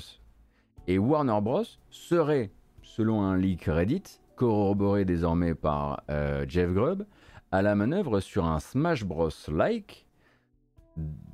Et 0.85 0.99
Warner 0.99 1.39
Bros. 1.41 1.63
serait, 1.89 2.51
selon 2.83 3.23
un 3.23 3.35
leak 3.35 3.63
Reddit, 3.63 4.19
corroboré 4.35 5.05
désormais 5.05 5.55
par 5.55 6.03
euh, 6.09 6.45
Jeff 6.47 6.71
Grubb, 6.71 7.05
à 7.51 7.61
la 7.61 7.75
manœuvre 7.75 8.19
sur 8.19 8.45
un 8.45 8.59
Smash 8.59 9.03
Bros. 9.03 9.29
like 9.47 10.07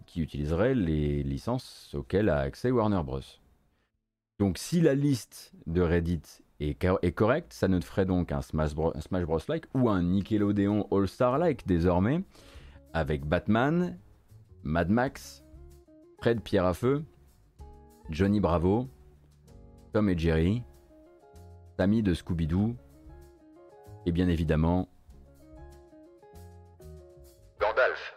qui 0.06 0.22
utiliserait 0.22 0.74
les 0.74 1.24
licences 1.24 1.94
auxquelles 1.94 2.30
a 2.30 2.40
accès 2.40 2.72
Warner 2.72 3.02
Bros. 3.04 3.22
Donc 4.40 4.58
si 4.58 4.82
la 4.82 4.96
liste 4.96 5.54
de 5.68 5.82
Reddit 5.82 6.22
est, 6.60 7.12
correcte, 7.16 7.54
ça 7.54 7.68
nous 7.68 7.82
ferait 7.82 8.06
donc 8.06 8.32
un 8.32 8.42
Smash 8.42 8.76
Bros. 8.76 8.94
Smash 9.00 9.26
Bros. 9.26 9.40
like 9.48 9.66
ou 9.74 9.90
un 9.90 10.04
Nickelodeon 10.04 10.88
All-Star 10.92 11.38
like 11.38 11.66
désormais, 11.68 12.24
avec 12.94 13.26
Batman, 13.26 13.98
Mad 14.64 14.90
Max, 14.90 15.44
Fred 16.20 16.42
Pierre 16.42 16.66
à 16.66 16.74
Feu, 16.74 17.04
Johnny 18.10 18.40
Bravo, 18.40 18.88
Tom 19.94 20.10
et 20.10 20.18
Jerry, 20.18 20.64
Tammy 21.78 22.04
de 22.04 22.14
Scooby-Doo, 22.14 22.76
et 24.06 24.12
bien 24.12 24.28
évidemment 24.28 24.88
Gandalf. 27.60 28.16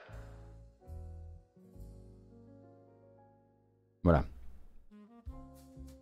Voilà. 4.05 4.25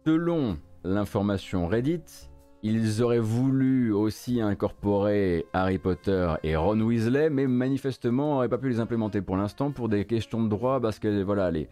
Selon 0.06 0.58
l'information 0.84 1.66
Reddit, 1.66 2.30
ils 2.62 3.02
auraient 3.02 3.18
voulu 3.18 3.92
aussi 3.92 4.40
incorporer 4.40 5.46
Harry 5.52 5.78
Potter 5.78 6.34
et 6.42 6.56
Ron 6.56 6.80
Weasley, 6.80 7.30
mais 7.30 7.46
manifestement 7.46 8.34
n'auraient 8.34 8.48
pas 8.48 8.58
pu 8.58 8.68
les 8.68 8.80
implémenter 8.80 9.22
pour 9.22 9.36
l'instant 9.36 9.70
pour 9.70 9.88
des 9.88 10.04
questions 10.04 10.42
de 10.42 10.48
droit, 10.48 10.80
parce 10.80 10.98
que 10.98 11.22
voilà, 11.22 11.50
les, 11.50 11.68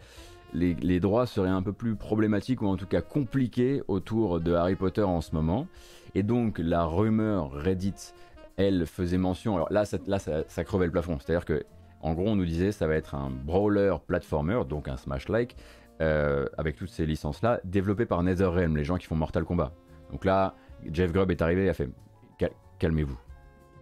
les, 0.54 0.74
les, 0.74 1.00
droits 1.00 1.26
seraient 1.26 1.48
un 1.48 1.62
peu 1.62 1.72
plus 1.72 1.94
problématiques 1.94 2.62
ou 2.62 2.66
en 2.66 2.76
tout 2.76 2.86
cas 2.86 3.02
compliqués 3.02 3.82
autour 3.88 4.40
de 4.40 4.54
Harry 4.54 4.76
Potter 4.76 5.02
en 5.02 5.20
ce 5.20 5.34
moment. 5.34 5.66
Et 6.14 6.22
donc 6.22 6.58
la 6.58 6.84
rumeur 6.84 7.52
Reddit, 7.52 8.12
elle 8.56 8.86
faisait 8.86 9.18
mention. 9.18 9.56
Alors 9.56 9.72
là, 9.72 9.84
ça, 9.84 10.64
crevait 10.64 10.86
le 10.86 10.92
plafond. 10.92 11.18
C'est-à-dire 11.18 11.44
que, 11.44 11.64
en 12.00 12.14
gros, 12.14 12.28
on 12.28 12.36
nous 12.36 12.44
disait 12.44 12.72
ça 12.72 12.86
va 12.86 12.94
être 12.94 13.14
un 13.14 13.30
brawler 13.30 13.96
platformer, 14.06 14.62
donc 14.68 14.88
un 14.88 14.96
Smash-like, 14.96 15.56
euh, 16.00 16.46
avec 16.56 16.76
toutes 16.76 16.90
ces 16.90 17.06
licences-là, 17.06 17.60
développé 17.64 18.06
par 18.06 18.22
NetherRealm, 18.22 18.76
les 18.76 18.84
gens 18.84 18.96
qui 18.96 19.06
font 19.06 19.16
Mortal 19.16 19.44
Kombat. 19.44 19.72
Donc 20.10 20.24
là, 20.24 20.54
Jeff 20.92 21.12
Grubb 21.12 21.30
est 21.30 21.42
arrivé 21.42 21.64
et 21.64 21.68
a 21.68 21.74
fait 21.74 21.90
calmez-vous, 22.78 23.18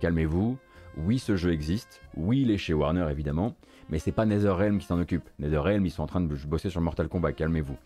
calmez-vous. 0.01 0.57
Oui, 0.97 1.19
ce 1.19 1.37
jeu 1.37 1.53
existe. 1.53 2.01
Oui, 2.17 2.41
il 2.41 2.51
est 2.51 2.57
chez 2.57 2.73
Warner 2.73 3.07
évidemment, 3.11 3.55
mais 3.91 3.99
c'est 3.99 4.13
pas 4.13 4.25
NetherRealm 4.25 4.79
qui 4.79 4.87
s'en 4.87 4.99
occupe. 4.99 5.29
NetherRealm, 5.39 5.85
ils 5.85 5.91
sont 5.91 6.03
en 6.03 6.07
train 6.07 6.23
de 6.23 6.35
bosser 6.47 6.71
sur 6.71 6.81
Mortal 6.81 7.09
Kombat. 7.09 7.35
Calmez-vous. 7.35 7.77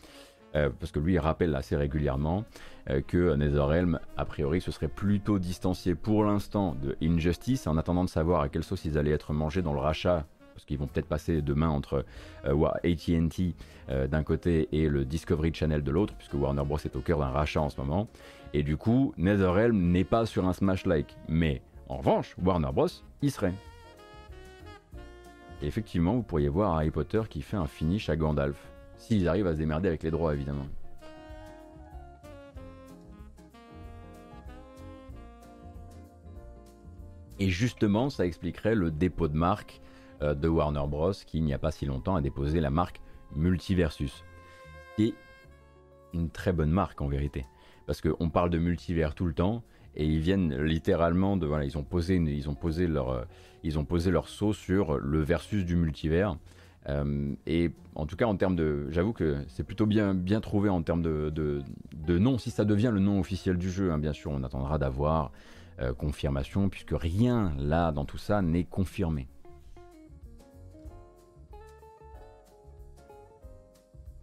Euh, 0.57 0.70
parce 0.78 0.90
que 0.90 0.98
lui 0.98 1.14
il 1.14 1.18
rappelle 1.18 1.55
assez 1.55 1.76
régulièrement 1.76 2.44
euh, 2.88 3.01
que 3.01 3.34
NetherRealm, 3.36 4.01
a 4.16 4.24
priori, 4.24 4.61
se 4.61 4.72
serait 4.72 4.88
plutôt 4.88 5.38
distancié 5.38 5.94
pour 5.94 6.24
l'instant 6.24 6.74
de 6.82 6.96
Injustice, 7.03 7.66
en 7.66 7.76
attendant 7.76 8.05
de 8.05 8.09
savoir 8.09 8.42
à 8.42 8.48
quelle 8.48 8.64
sauce 8.64 8.84
ils 8.84 8.98
allaient 8.98 9.12
être 9.12 9.32
mangés 9.32 9.62
dans 9.62 9.72
le 9.72 9.78
rachat, 9.78 10.26
parce 10.55 10.64
qu'ils 10.64 10.78
vont 10.78 10.88
peut-être 10.88 11.07
passer 11.07 11.40
demain 11.40 11.68
entre 11.68 12.05
euh, 12.46 12.66
AT&T 12.84 13.55
d'un 14.09 14.22
côté 14.22 14.68
et 14.70 14.88
le 14.88 15.05
Discovery 15.05 15.53
Channel 15.53 15.82
de 15.82 15.90
l'autre, 15.90 16.14
puisque 16.14 16.34
Warner 16.34 16.62
Bros 16.64 16.78
est 16.78 16.94
au 16.94 17.01
cœur 17.01 17.18
d'un 17.18 17.30
rachat 17.30 17.61
en 17.61 17.70
ce 17.70 17.80
moment, 17.80 18.09
et 18.53 18.62
du 18.62 18.76
coup, 18.76 19.12
NetherRealm 19.16 19.76
n'est 19.76 20.05
pas 20.05 20.26
sur 20.26 20.46
un 20.46 20.53
Smash-like, 20.53 21.16
mais 21.28 21.61
en 21.88 21.96
revanche, 21.96 22.36
Warner 22.40 22.70
Bros 22.72 22.86
y 23.20 23.30
serait. 23.30 23.55
Effectivement, 25.62 26.14
vous 26.14 26.22
pourriez 26.22 26.48
voir 26.48 26.74
Harry 26.74 26.90
Potter 26.90 27.22
qui 27.28 27.42
fait 27.42 27.57
un 27.57 27.66
finish 27.66 28.09
à 28.09 28.16
Gandalf. 28.16 28.69
S'ils 29.01 29.26
arrivent 29.28 29.46
à 29.46 29.55
se 29.55 29.59
démerder 29.59 29.88
avec 29.88 30.03
les 30.03 30.11
droits, 30.11 30.34
évidemment. 30.34 30.66
Et 37.38 37.48
justement, 37.48 38.11
ça 38.11 38.26
expliquerait 38.26 38.74
le 38.74 38.90
dépôt 38.90 39.26
de 39.26 39.36
marque 39.36 39.80
euh, 40.20 40.34
de 40.34 40.46
Warner 40.46 40.84
Bros. 40.86 41.12
qui, 41.12 41.38
il 41.38 41.44
n'y 41.44 41.55
a 41.55 41.59
pas 41.59 41.70
si 41.70 41.86
longtemps, 41.86 42.14
a 42.14 42.20
déposé 42.20 42.61
la 42.61 42.68
marque 42.68 43.01
Multiversus. 43.34 44.22
Qui 44.96 45.07
est 45.07 45.14
une 46.12 46.28
très 46.28 46.53
bonne 46.53 46.70
marque 46.70 47.01
en 47.01 47.09
vérité. 47.09 47.46
Parce 47.86 48.03
qu'on 48.03 48.28
parle 48.28 48.51
de 48.51 48.59
multivers 48.59 49.14
tout 49.14 49.24
le 49.24 49.32
temps, 49.32 49.62
et 49.96 50.05
ils 50.05 50.20
viennent 50.20 50.62
littéralement 50.62 51.38
de. 51.38 51.48
Ils 51.64 51.78
ont 51.78 51.84
posé, 51.84 52.16
ils 52.16 52.92
leur, 52.92 53.11
euh, 53.11 53.24
ils 53.62 53.78
ont 53.78 53.84
posé 53.86 54.11
leur 54.11 54.28
saut 54.28 54.53
sur 54.53 54.98
le 54.98 55.20
versus 55.20 55.64
du 55.64 55.74
multivers. 55.74 56.36
Euh, 56.89 57.35
et 57.47 57.70
en 57.95 58.07
tout 58.07 58.16
cas, 58.16 58.26
en 58.26 58.37
termes 58.37 58.57
de. 58.57 58.87
J'avoue 58.91 59.12
que 59.12 59.45
c'est 59.49 59.64
plutôt 59.64 59.87
bien, 59.87 60.14
trouvé 60.41 60.68
en 60.68 60.83
termes 60.83 61.03
de, 61.03 61.31
de, 61.31 62.18
nom. 62.18 62.39
Si 62.39 62.51
ça 62.51 62.64
devient 62.64 62.91
le 62.93 63.01
nom 63.01 63.20
officiel 63.20 63.59
du 63.59 63.70
jeu, 63.70 63.93
hein, 63.93 63.99
bien 63.99 64.12
sûr, 64.12 64.31
on 64.31 64.43
attendra 64.43 64.78
d'avoir 64.78 65.33
euh, 65.81 65.93
confirmation, 65.93 66.68
puisque 66.68 66.93
rien 66.93 67.53
là 67.59 67.93
dans 67.93 68.05
tout 68.05 68.18
ça 68.18 68.43
n'est 68.43 68.64
confirmé. 68.64 69.28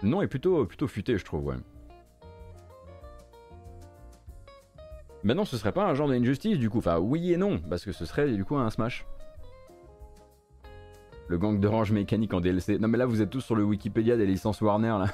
Le 0.03 0.10
nom 0.10 0.22
est 0.22 0.28
plutôt, 0.28 0.66
plutôt 0.66 0.88
futé, 0.88 1.18
je 1.18 1.26
trouve, 1.26 1.45
ouais. 1.45 1.55
Maintenant, 5.24 5.45
ce 5.45 5.58
serait 5.58 5.72
pas 5.72 5.86
un 5.86 5.95
genre 5.95 6.08
d'injustice 6.08 6.60
du 6.60 6.70
coup. 6.70 6.78
Enfin, 6.78 6.99
oui 6.99 7.34
et 7.34 7.38
non, 7.38 7.60
parce 7.70 7.84
que 7.84 7.91
ce 7.91 8.05
serait 8.05 8.32
du 8.32 8.45
coup 8.45 8.55
un 8.55 8.70
Smash. 8.70 9.05
Le 11.30 11.38
gang 11.38 11.59
d'Orange 11.59 11.91
Mécanique 11.91 12.34
en 12.34 12.39
DLC. 12.39 12.80
Non 12.80 12.88
mais 12.88 12.97
là, 12.97 13.05
vous 13.05 13.21
êtes 13.21 13.30
tous 13.30 13.41
sur 13.41 13.55
le 13.55 13.63
Wikipédia 13.63 14.15
des 14.15 14.25
licences 14.25 14.61
Warner 14.61 14.97
là. 14.99 15.07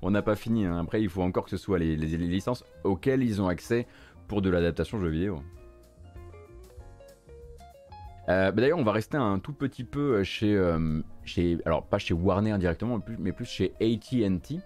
On 0.01 0.11
n'a 0.11 0.21
pas 0.21 0.35
fini. 0.35 0.65
hein. 0.65 0.79
Après, 0.79 1.01
il 1.01 1.09
faut 1.09 1.21
encore 1.21 1.45
que 1.45 1.49
ce 1.49 1.57
soit 1.57 1.79
les, 1.79 1.95
licences 1.95 2.63
auxquelles 2.83 3.23
ils 3.23 3.41
ont 3.41 3.47
accès 3.47 3.87
pour 4.27 4.41
de 4.41 4.49
l'adaptation 4.49 4.99
jeux 4.99 5.09
vidéo. 5.09 5.41
Euh, 8.29 8.51
bah 8.51 8.61
D'ailleurs, 8.61 8.77
on 8.77 8.83
va 8.83 8.91
rester 8.91 9.17
un 9.17 9.39
tout 9.39 9.53
petit 9.53 9.85
peu 9.85 10.23
chez, 10.23 10.53
euh, 10.53 11.01
chez, 11.23 11.57
alors 11.65 11.85
pas 11.85 11.97
chez 11.97 12.13
Warner 12.13 12.57
directement, 12.57 12.99
mais 13.17 13.31
plus 13.31 13.45
chez 13.45 13.73
AT&T. 13.79 14.59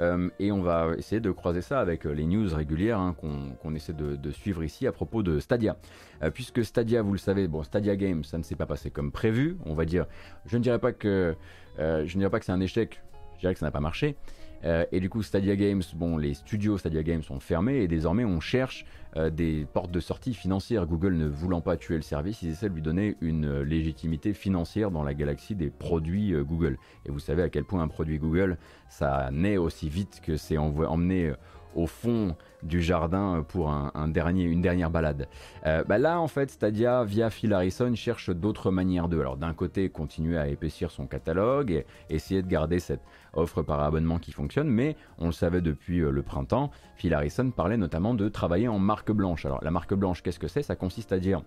Euh, 0.00 0.28
et 0.38 0.52
on 0.52 0.62
va 0.62 0.92
essayer 0.96 1.20
de 1.20 1.30
croiser 1.30 1.62
ça 1.62 1.80
avec 1.80 2.06
euh, 2.06 2.12
les 2.12 2.24
news 2.24 2.54
régulières 2.54 3.00
hein, 3.00 3.16
qu'on 3.62 3.74
essaie 3.74 3.92
de, 3.92 4.30
suivre 4.30 4.62
ici 4.62 4.86
à 4.86 4.92
propos 4.92 5.22
de 5.22 5.40
Stadia. 5.40 5.76
Euh, 6.22 6.30
puisque 6.30 6.64
Stadia, 6.64 7.02
vous 7.02 7.12
le 7.12 7.18
savez, 7.18 7.48
bon, 7.48 7.62
Stadia 7.62 7.96
Games, 7.96 8.24
ça 8.24 8.38
ne 8.38 8.42
s'est 8.42 8.54
pas 8.54 8.66
passé 8.66 8.90
comme 8.90 9.10
prévu. 9.10 9.56
On 9.64 9.74
va 9.74 9.84
dire, 9.84 10.06
je 10.46 10.56
ne 10.56 10.62
dirais 10.62 10.78
pas 10.78 10.92
que, 10.92 11.34
je 11.78 11.82
ne 11.82 12.06
dirais 12.06 12.30
pas 12.30 12.38
que 12.38 12.44
c'est 12.44 12.52
un 12.52 12.60
échec. 12.60 13.02
Je 13.36 13.40
dirais 13.40 13.54
que 13.54 13.60
ça 13.60 13.66
n'a 13.66 13.72
pas 13.72 13.80
marché. 13.80 14.16
Euh, 14.64 14.84
et 14.92 15.00
du 15.00 15.08
coup, 15.08 15.22
Stadia 15.22 15.56
Games, 15.56 15.82
bon, 15.94 16.16
les 16.16 16.34
studios 16.34 16.78
Stadia 16.78 17.02
Games 17.02 17.22
sont 17.22 17.40
fermés 17.40 17.78
et 17.78 17.88
désormais 17.88 18.24
on 18.24 18.40
cherche 18.40 18.84
euh, 19.16 19.30
des 19.30 19.66
portes 19.72 19.90
de 19.90 20.00
sortie 20.00 20.34
financières. 20.34 20.86
Google 20.86 21.14
ne 21.14 21.26
voulant 21.26 21.60
pas 21.60 21.76
tuer 21.76 21.96
le 21.96 22.02
service, 22.02 22.42
ils 22.42 22.50
essaient 22.50 22.68
de 22.68 22.74
lui 22.74 22.82
donner 22.82 23.16
une 23.20 23.46
euh, 23.46 23.62
légitimité 23.62 24.32
financière 24.32 24.90
dans 24.90 25.02
la 25.02 25.14
galaxie 25.14 25.54
des 25.54 25.70
produits 25.70 26.34
Google. 26.42 26.78
Et 27.06 27.10
vous 27.10 27.18
savez 27.18 27.42
à 27.42 27.48
quel 27.48 27.64
point 27.64 27.82
un 27.82 27.88
produit 27.88 28.18
Google, 28.18 28.58
ça 28.88 29.30
naît 29.32 29.56
aussi 29.56 29.88
vite 29.88 30.20
que 30.22 30.36
c'est 30.36 30.58
emmené 30.58 31.32
au 31.74 31.86
fond 31.86 32.36
du 32.62 32.82
jardin 32.82 33.44
pour 33.46 33.70
un, 33.70 34.08
dernier, 34.08 34.44
une 34.44 34.60
dernière 34.60 34.90
balade. 34.90 35.28
Bah 35.64 35.98
là, 35.98 36.20
en 36.20 36.28
fait, 36.28 36.50
Stadia, 36.50 37.04
via 37.04 37.30
Phil 37.30 37.52
Harrison, 37.52 37.94
cherche 37.94 38.30
d'autres 38.30 38.70
manières 38.70 39.08
de. 39.08 39.20
Alors, 39.20 39.36
d'un 39.36 39.54
côté, 39.54 39.88
continuer 39.88 40.38
à 40.38 40.48
épaissir 40.48 40.90
son 40.90 41.06
catalogue 41.06 41.70
et 41.70 41.86
essayer 42.10 42.42
de 42.42 42.48
garder 42.48 42.78
cette 42.78 43.02
offre 43.32 43.62
par 43.62 43.80
abonnement 43.80 44.18
qui 44.18 44.32
fonctionne, 44.32 44.68
mais 44.68 44.96
on 45.18 45.26
le 45.26 45.32
savait 45.32 45.60
depuis 45.60 46.00
euh, 46.00 46.10
le 46.10 46.22
printemps, 46.22 46.70
Phil 46.96 47.14
Harrison 47.14 47.50
parlait 47.50 47.76
notamment 47.76 48.14
de 48.14 48.28
travailler 48.28 48.68
en 48.68 48.78
marque 48.78 49.12
blanche. 49.12 49.46
Alors, 49.46 49.62
la 49.62 49.70
marque 49.70 49.94
blanche, 49.94 50.22
qu'est-ce 50.22 50.38
que 50.38 50.48
c'est? 50.48 50.62
Ça 50.62 50.76
consiste 50.76 51.12
à 51.12 51.18
dire, 51.18 51.42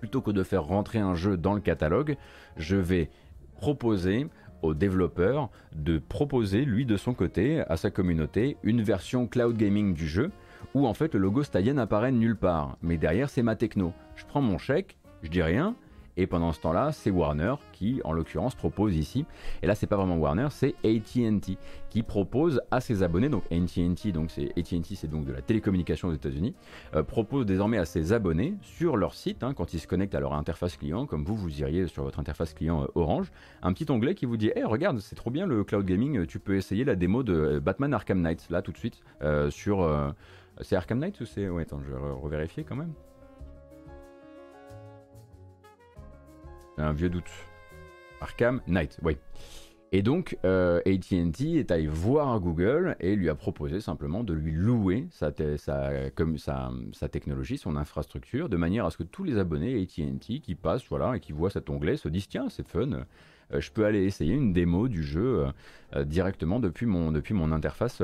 plutôt 0.00 0.20
que 0.20 0.30
de 0.30 0.42
faire 0.42 0.64
rentrer 0.64 0.98
un 0.98 1.14
jeu 1.14 1.36
dans 1.36 1.54
le 1.54 1.60
catalogue, 1.60 2.16
je 2.56 2.76
vais 2.76 3.10
proposer 3.56 4.26
au 4.62 4.74
développeur 4.74 5.50
de 5.74 5.98
proposer, 5.98 6.64
lui 6.64 6.84
de 6.84 6.96
son 6.96 7.14
côté, 7.14 7.60
à 7.68 7.76
sa 7.76 7.90
communauté, 7.90 8.56
une 8.62 8.82
version 8.82 9.26
cloud 9.26 9.56
gaming 9.56 9.94
du 9.94 10.06
jeu, 10.06 10.30
où 10.74 10.86
en 10.86 10.94
fait 10.94 11.14
le 11.14 11.20
logo 11.20 11.42
Stadia 11.42 11.72
n'apparaît 11.72 12.12
nulle 12.12 12.36
part. 12.36 12.76
Mais 12.82 12.98
derrière, 12.98 13.30
c'est 13.30 13.42
ma 13.42 13.56
techno. 13.56 13.92
Je 14.16 14.24
prends 14.26 14.42
mon 14.42 14.58
chèque, 14.58 14.98
je 15.22 15.30
dis 15.30 15.42
rien, 15.42 15.74
et 16.16 16.26
pendant 16.26 16.52
ce 16.52 16.60
temps-là, 16.60 16.92
c'est 16.92 17.10
Warner 17.10 17.54
qui, 17.72 18.00
en 18.04 18.12
l'occurrence, 18.12 18.54
propose 18.54 18.96
ici. 18.96 19.24
Et 19.62 19.66
là, 19.66 19.74
c'est 19.74 19.86
pas 19.86 19.96
vraiment 19.96 20.16
Warner, 20.16 20.48
c'est 20.50 20.74
AT&T 20.84 21.56
qui 21.88 22.02
propose 22.02 22.60
à 22.70 22.80
ses 22.80 23.02
abonnés. 23.02 23.28
Donc 23.28 23.44
AT&T, 23.50 24.12
donc 24.12 24.30
c'est 24.30 24.50
AT&T, 24.58 24.94
c'est 24.96 25.08
donc 25.08 25.24
de 25.24 25.32
la 25.32 25.40
télécommunication 25.42 26.08
aux 26.08 26.12
États-Unis, 26.12 26.54
euh, 26.94 27.02
propose 27.02 27.46
désormais 27.46 27.78
à 27.78 27.84
ses 27.84 28.12
abonnés 28.12 28.54
sur 28.62 28.96
leur 28.96 29.14
site, 29.14 29.42
hein, 29.42 29.54
quand 29.54 29.72
ils 29.74 29.80
se 29.80 29.86
connectent 29.86 30.14
à 30.14 30.20
leur 30.20 30.34
interface 30.34 30.76
client, 30.76 31.06
comme 31.06 31.24
vous, 31.24 31.36
vous 31.36 31.60
iriez 31.60 31.86
sur 31.86 32.02
votre 32.04 32.18
interface 32.20 32.54
client 32.54 32.82
euh, 32.82 32.86
Orange, 32.94 33.30
un 33.62 33.72
petit 33.72 33.90
onglet 33.90 34.14
qui 34.14 34.26
vous 34.26 34.36
dit, 34.36 34.50
hey, 34.54 34.64
regarde, 34.64 34.98
c'est 35.00 35.16
trop 35.16 35.30
bien 35.30 35.46
le 35.46 35.64
cloud 35.64 35.86
gaming, 35.86 36.26
tu 36.26 36.38
peux 36.38 36.56
essayer 36.56 36.84
la 36.84 36.96
démo 36.96 37.22
de 37.22 37.34
euh, 37.34 37.60
Batman 37.60 37.94
Arkham 37.94 38.20
Knight 38.20 38.46
là 38.50 38.62
tout 38.62 38.72
de 38.72 38.78
suite 38.78 39.00
euh, 39.22 39.50
sur. 39.50 39.82
euh, 39.82 40.10
c'est 40.62 40.76
Arkham 40.76 40.98
Knight 40.98 41.18
ou 41.20 41.24
c'est. 41.24 41.48
Ouais, 41.48 41.62
attends, 41.62 41.80
je 41.82 41.90
vais 41.90 41.96
re- 41.98 42.20
revérifier 42.20 42.64
quand 42.64 42.76
même. 42.76 42.92
Un 46.80 46.92
vieux 46.92 47.10
doute. 47.10 47.30
Arkham 48.20 48.62
Knight, 48.66 48.98
oui. 49.02 49.16
Et 49.92 50.02
donc, 50.02 50.38
euh, 50.44 50.80
AT&T 50.86 51.58
est 51.58 51.70
allé 51.70 51.88
voir 51.88 52.38
Google 52.40 52.96
et 53.00 53.16
lui 53.16 53.28
a 53.28 53.34
proposé 53.34 53.80
simplement 53.80 54.22
de 54.22 54.32
lui 54.32 54.52
louer 54.52 55.08
sa, 55.10 55.32
technologie, 57.08 57.58
son 57.58 57.76
infrastructure, 57.76 58.48
de 58.48 58.56
manière 58.56 58.86
à 58.86 58.90
ce 58.90 58.96
que 58.96 59.02
tous 59.02 59.24
les 59.24 59.36
abonnés 59.36 59.74
AT&T 59.82 60.40
qui 60.40 60.54
passent, 60.54 60.86
voilà, 60.88 61.16
et 61.16 61.20
qui 61.20 61.32
voient 61.32 61.50
cet 61.50 61.68
onglet 61.68 61.96
se 61.96 62.08
disent 62.08 62.28
tiens, 62.28 62.48
c'est 62.48 62.66
fun, 62.66 62.92
euh, 63.52 63.60
je 63.60 63.70
peux 63.72 63.84
aller 63.84 64.04
essayer 64.04 64.32
une 64.32 64.52
démo 64.52 64.86
du 64.88 65.02
jeu 65.02 65.48
euh, 65.96 66.04
directement 66.04 66.60
depuis 66.60 66.86
mon, 66.86 67.12
interface, 67.52 68.00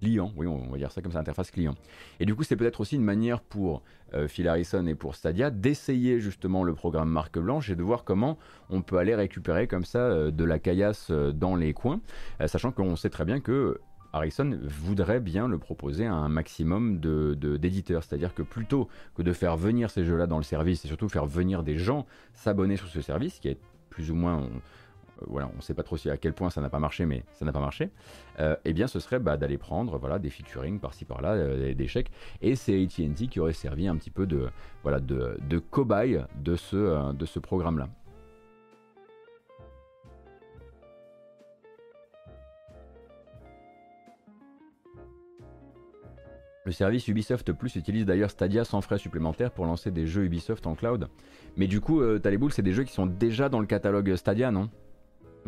client, 0.00 0.32
oui, 0.36 0.46
on 0.46 0.70
va 0.70 0.78
dire 0.78 0.90
ça 0.90 1.02
comme 1.02 1.12
ça, 1.12 1.20
interface 1.20 1.50
client. 1.50 1.74
Et 2.20 2.26
du 2.26 2.34
coup, 2.34 2.42
c'est 2.42 2.56
peut-être 2.56 2.80
aussi 2.80 2.96
une 2.96 3.04
manière 3.04 3.40
pour 3.40 3.82
euh, 4.14 4.28
Phil 4.28 4.48
Harrison 4.48 4.86
et 4.86 4.94
pour 4.94 5.14
Stadia 5.14 5.50
d'essayer 5.50 6.20
justement 6.20 6.64
le 6.64 6.74
programme 6.74 7.10
marque 7.10 7.38
blanche 7.38 7.70
et 7.70 7.76
de 7.76 7.82
voir 7.82 8.04
comment 8.04 8.38
on 8.70 8.82
peut 8.82 8.98
aller 8.98 9.14
récupérer 9.14 9.66
comme 9.66 9.84
ça 9.84 9.98
euh, 9.98 10.30
de 10.30 10.44
la 10.44 10.58
caillasse 10.58 11.08
euh, 11.10 11.32
dans 11.32 11.56
les 11.56 11.72
coins, 11.72 12.00
sachant 12.46 12.72
qu'on 12.72 12.96
sait 12.96 13.10
très 13.10 13.24
bien 13.24 13.40
que 13.40 13.80
Harrison 14.12 14.58
voudrait 14.62 15.20
bien 15.20 15.48
le 15.48 15.58
proposer 15.58 16.06
à 16.06 16.14
un 16.14 16.30
maximum 16.30 16.98
de- 16.98 17.34
de- 17.34 17.58
d'éditeurs. 17.58 18.02
C'est-à-dire 18.02 18.32
que 18.34 18.42
plutôt 18.42 18.88
que 19.14 19.22
de 19.22 19.32
faire 19.34 19.56
venir 19.58 19.90
ces 19.90 20.04
jeux-là 20.04 20.26
dans 20.26 20.38
le 20.38 20.44
service 20.44 20.84
et 20.84 20.88
surtout 20.88 21.10
faire 21.10 21.26
venir 21.26 21.62
des 21.62 21.76
gens 21.76 22.06
s'abonner 22.32 22.76
sur 22.76 22.88
ce 22.88 23.02
service, 23.02 23.38
qui 23.38 23.48
est 23.48 23.58
plus 23.90 24.10
ou 24.10 24.14
moins... 24.14 24.48
voilà, 25.26 25.50
on 25.52 25.56
ne 25.56 25.62
sait 25.62 25.74
pas 25.74 25.82
trop 25.82 25.96
si 25.96 26.10
à 26.10 26.16
quel 26.16 26.32
point 26.32 26.50
ça 26.50 26.60
n'a 26.60 26.70
pas 26.70 26.78
marché, 26.78 27.06
mais 27.06 27.24
ça 27.32 27.44
n'a 27.44 27.52
pas 27.52 27.60
marché. 27.60 27.90
euh, 28.40 28.56
eh 28.64 28.72
bien, 28.72 28.86
ce 28.86 29.00
serait 29.00 29.18
bah, 29.18 29.36
d'aller 29.36 29.58
prendre 29.58 29.98
voilà 29.98 30.18
des 30.18 30.30
featuring 30.30 30.78
par-ci 30.78 31.04
par-là, 31.04 31.32
euh, 31.32 31.74
des, 31.74 31.88
chèques. 31.88 32.10
Et 32.42 32.54
c'est 32.54 32.80
AT&T 32.82 33.26
qui 33.28 33.40
aurait 33.40 33.52
servi 33.52 33.88
un 33.88 33.96
petit 33.96 34.10
peu 34.10 34.26
de 34.26 34.48
voilà 34.82 35.00
de, 35.00 35.58
cobaye 35.58 36.24
de 36.36 36.56
ce 36.56 36.76
euh, 36.76 37.40
programme-là. 37.42 37.88
Le 46.68 46.72
service 46.72 47.08
Ubisoft 47.08 47.50
Plus 47.54 47.76
utilise 47.76 48.04
d'ailleurs 48.04 48.30
Stadia 48.30 48.62
sans 48.62 48.82
frais 48.82 48.98
supplémentaires 48.98 49.50
pour 49.50 49.64
lancer 49.64 49.90
des 49.90 50.06
jeux 50.06 50.24
Ubisoft 50.24 50.66
en 50.66 50.74
cloud. 50.74 51.08
Mais 51.56 51.66
du 51.66 51.80
coup, 51.80 52.02
euh, 52.02 52.20
boules, 52.38 52.52
c'est 52.52 52.60
des 52.60 52.74
jeux 52.74 52.84
qui 52.84 52.92
sont 52.92 53.06
déjà 53.06 53.48
dans 53.48 53.60
le 53.60 53.66
catalogue 53.66 54.14
Stadia, 54.16 54.50
non? 54.50 54.68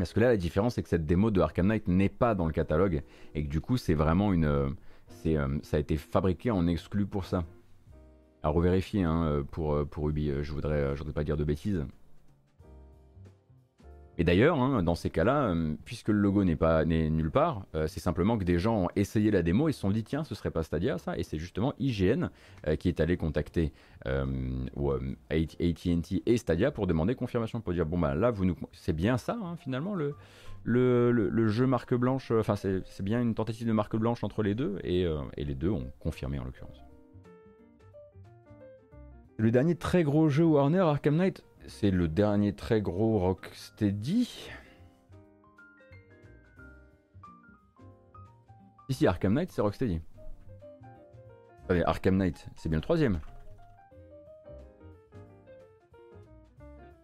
Parce 0.00 0.14
que 0.14 0.20
là, 0.20 0.28
la 0.28 0.38
différence, 0.38 0.76
c'est 0.76 0.82
que 0.82 0.88
cette 0.88 1.04
démo 1.04 1.30
de 1.30 1.42
Arkham 1.42 1.66
Knight 1.66 1.86
n'est 1.86 2.08
pas 2.08 2.34
dans 2.34 2.46
le 2.46 2.52
catalogue 2.52 3.02
et 3.34 3.44
que 3.44 3.50
du 3.50 3.60
coup, 3.60 3.76
c'est 3.76 3.92
vraiment 3.92 4.32
une. 4.32 4.46
euh, 4.46 4.70
c'est, 5.08 5.36
euh, 5.36 5.58
ça 5.62 5.76
a 5.76 5.80
été 5.80 5.98
fabriqué 5.98 6.50
en 6.50 6.66
exclu 6.66 7.04
pour 7.04 7.26
ça. 7.26 7.44
À 8.42 8.48
revérifier 8.48 9.02
hein, 9.02 9.24
euh, 9.24 9.42
pour, 9.42 9.86
pour 9.88 10.10
je 10.10 10.52
voudrais, 10.52 10.94
je 10.94 10.98
voudrais 10.98 11.12
pas 11.12 11.24
dire 11.24 11.36
de 11.36 11.44
bêtises. 11.44 11.84
Et 14.20 14.24
d'ailleurs, 14.24 14.60
hein, 14.60 14.82
dans 14.82 14.94
ces 14.94 15.08
cas-là, 15.08 15.44
euh, 15.44 15.74
puisque 15.86 16.08
le 16.08 16.18
logo 16.18 16.44
n'est 16.44 16.54
pas 16.54 16.84
nulle 16.84 17.30
part, 17.30 17.64
euh, 17.74 17.86
c'est 17.86 18.00
simplement 18.00 18.36
que 18.36 18.44
des 18.44 18.58
gens 18.58 18.82
ont 18.82 18.88
essayé 18.94 19.30
la 19.30 19.40
démo 19.40 19.70
et 19.70 19.72
se 19.72 19.80
sont 19.80 19.90
dit 19.90 20.04
tiens, 20.04 20.24
ce 20.24 20.34
serait 20.34 20.50
pas 20.50 20.62
Stadia 20.62 20.98
ça, 20.98 21.16
et 21.16 21.22
c'est 21.22 21.38
justement 21.38 21.72
IGN 21.78 22.28
euh, 22.66 22.76
qui 22.76 22.88
est 22.88 23.00
allé 23.00 23.16
contacter 23.16 23.72
AT&T 24.04 26.22
et 26.26 26.36
Stadia 26.36 26.70
pour 26.70 26.86
demander 26.86 27.14
confirmation, 27.14 27.62
pour 27.62 27.72
dire 27.72 27.86
bon 27.86 27.98
bah 27.98 28.14
là 28.14 28.30
vous 28.30 28.44
nous, 28.44 28.56
c'est 28.72 28.92
bien 28.92 29.16
ça 29.16 29.38
hein, 29.42 29.56
finalement 29.56 29.94
le, 29.94 31.48
jeu 31.48 31.66
marque 31.66 31.94
blanche, 31.94 32.30
enfin 32.30 32.56
c'est 32.56 33.02
bien 33.02 33.22
une 33.22 33.34
tentative 33.34 33.66
de 33.66 33.72
marque 33.72 33.96
blanche 33.96 34.22
entre 34.22 34.42
les 34.42 34.54
deux 34.54 34.80
et 34.84 35.06
les 35.38 35.54
deux 35.54 35.70
ont 35.70 35.90
confirmé 35.98 36.38
en 36.38 36.44
l'occurrence. 36.44 36.84
Le 39.38 39.50
dernier 39.50 39.76
très 39.76 40.04
gros 40.04 40.28
jeu 40.28 40.44
Warner, 40.44 40.80
Arkham 40.80 41.16
Knight, 41.16 41.42
c'est 41.66 41.90
le 41.90 42.08
dernier 42.08 42.54
très 42.54 42.80
gros 42.82 43.18
Rocksteady. 43.18 44.50
Si, 48.90 49.06
Arkham 49.06 49.34
Knight, 49.34 49.50
c'est 49.52 49.62
Rocksteady. 49.62 50.00
Arkham 51.86 52.16
Knight, 52.16 52.48
c'est 52.56 52.68
bien 52.68 52.78
le 52.78 52.82
troisième. 52.82 53.20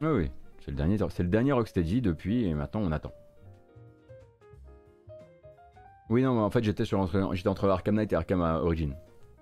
Oui, 0.01 0.09
oui, 0.09 0.31
c'est 0.59 0.73
le 0.73 0.77
dernier, 0.77 0.99
c'est 1.09 1.23
le 1.23 1.29
dernier 1.29 1.53
Rocksteady 1.53 2.03
depuis, 2.03 2.45
et 2.45 2.55
maintenant 2.55 2.81
on 2.83 2.93
attend. 2.93 3.13
Oui, 6.11 6.23
non, 6.23 6.35
mais 6.35 6.41
en 6.41 6.51
fait 6.51 6.63
j'étais 6.63 6.93
entre, 6.95 7.35
j'étais 7.35 7.49
entre 7.49 7.69
Arkham 7.69 7.95
Knight 7.95 8.13
et 8.13 8.17
Arkham 8.17 8.41
Origin, 8.41 8.95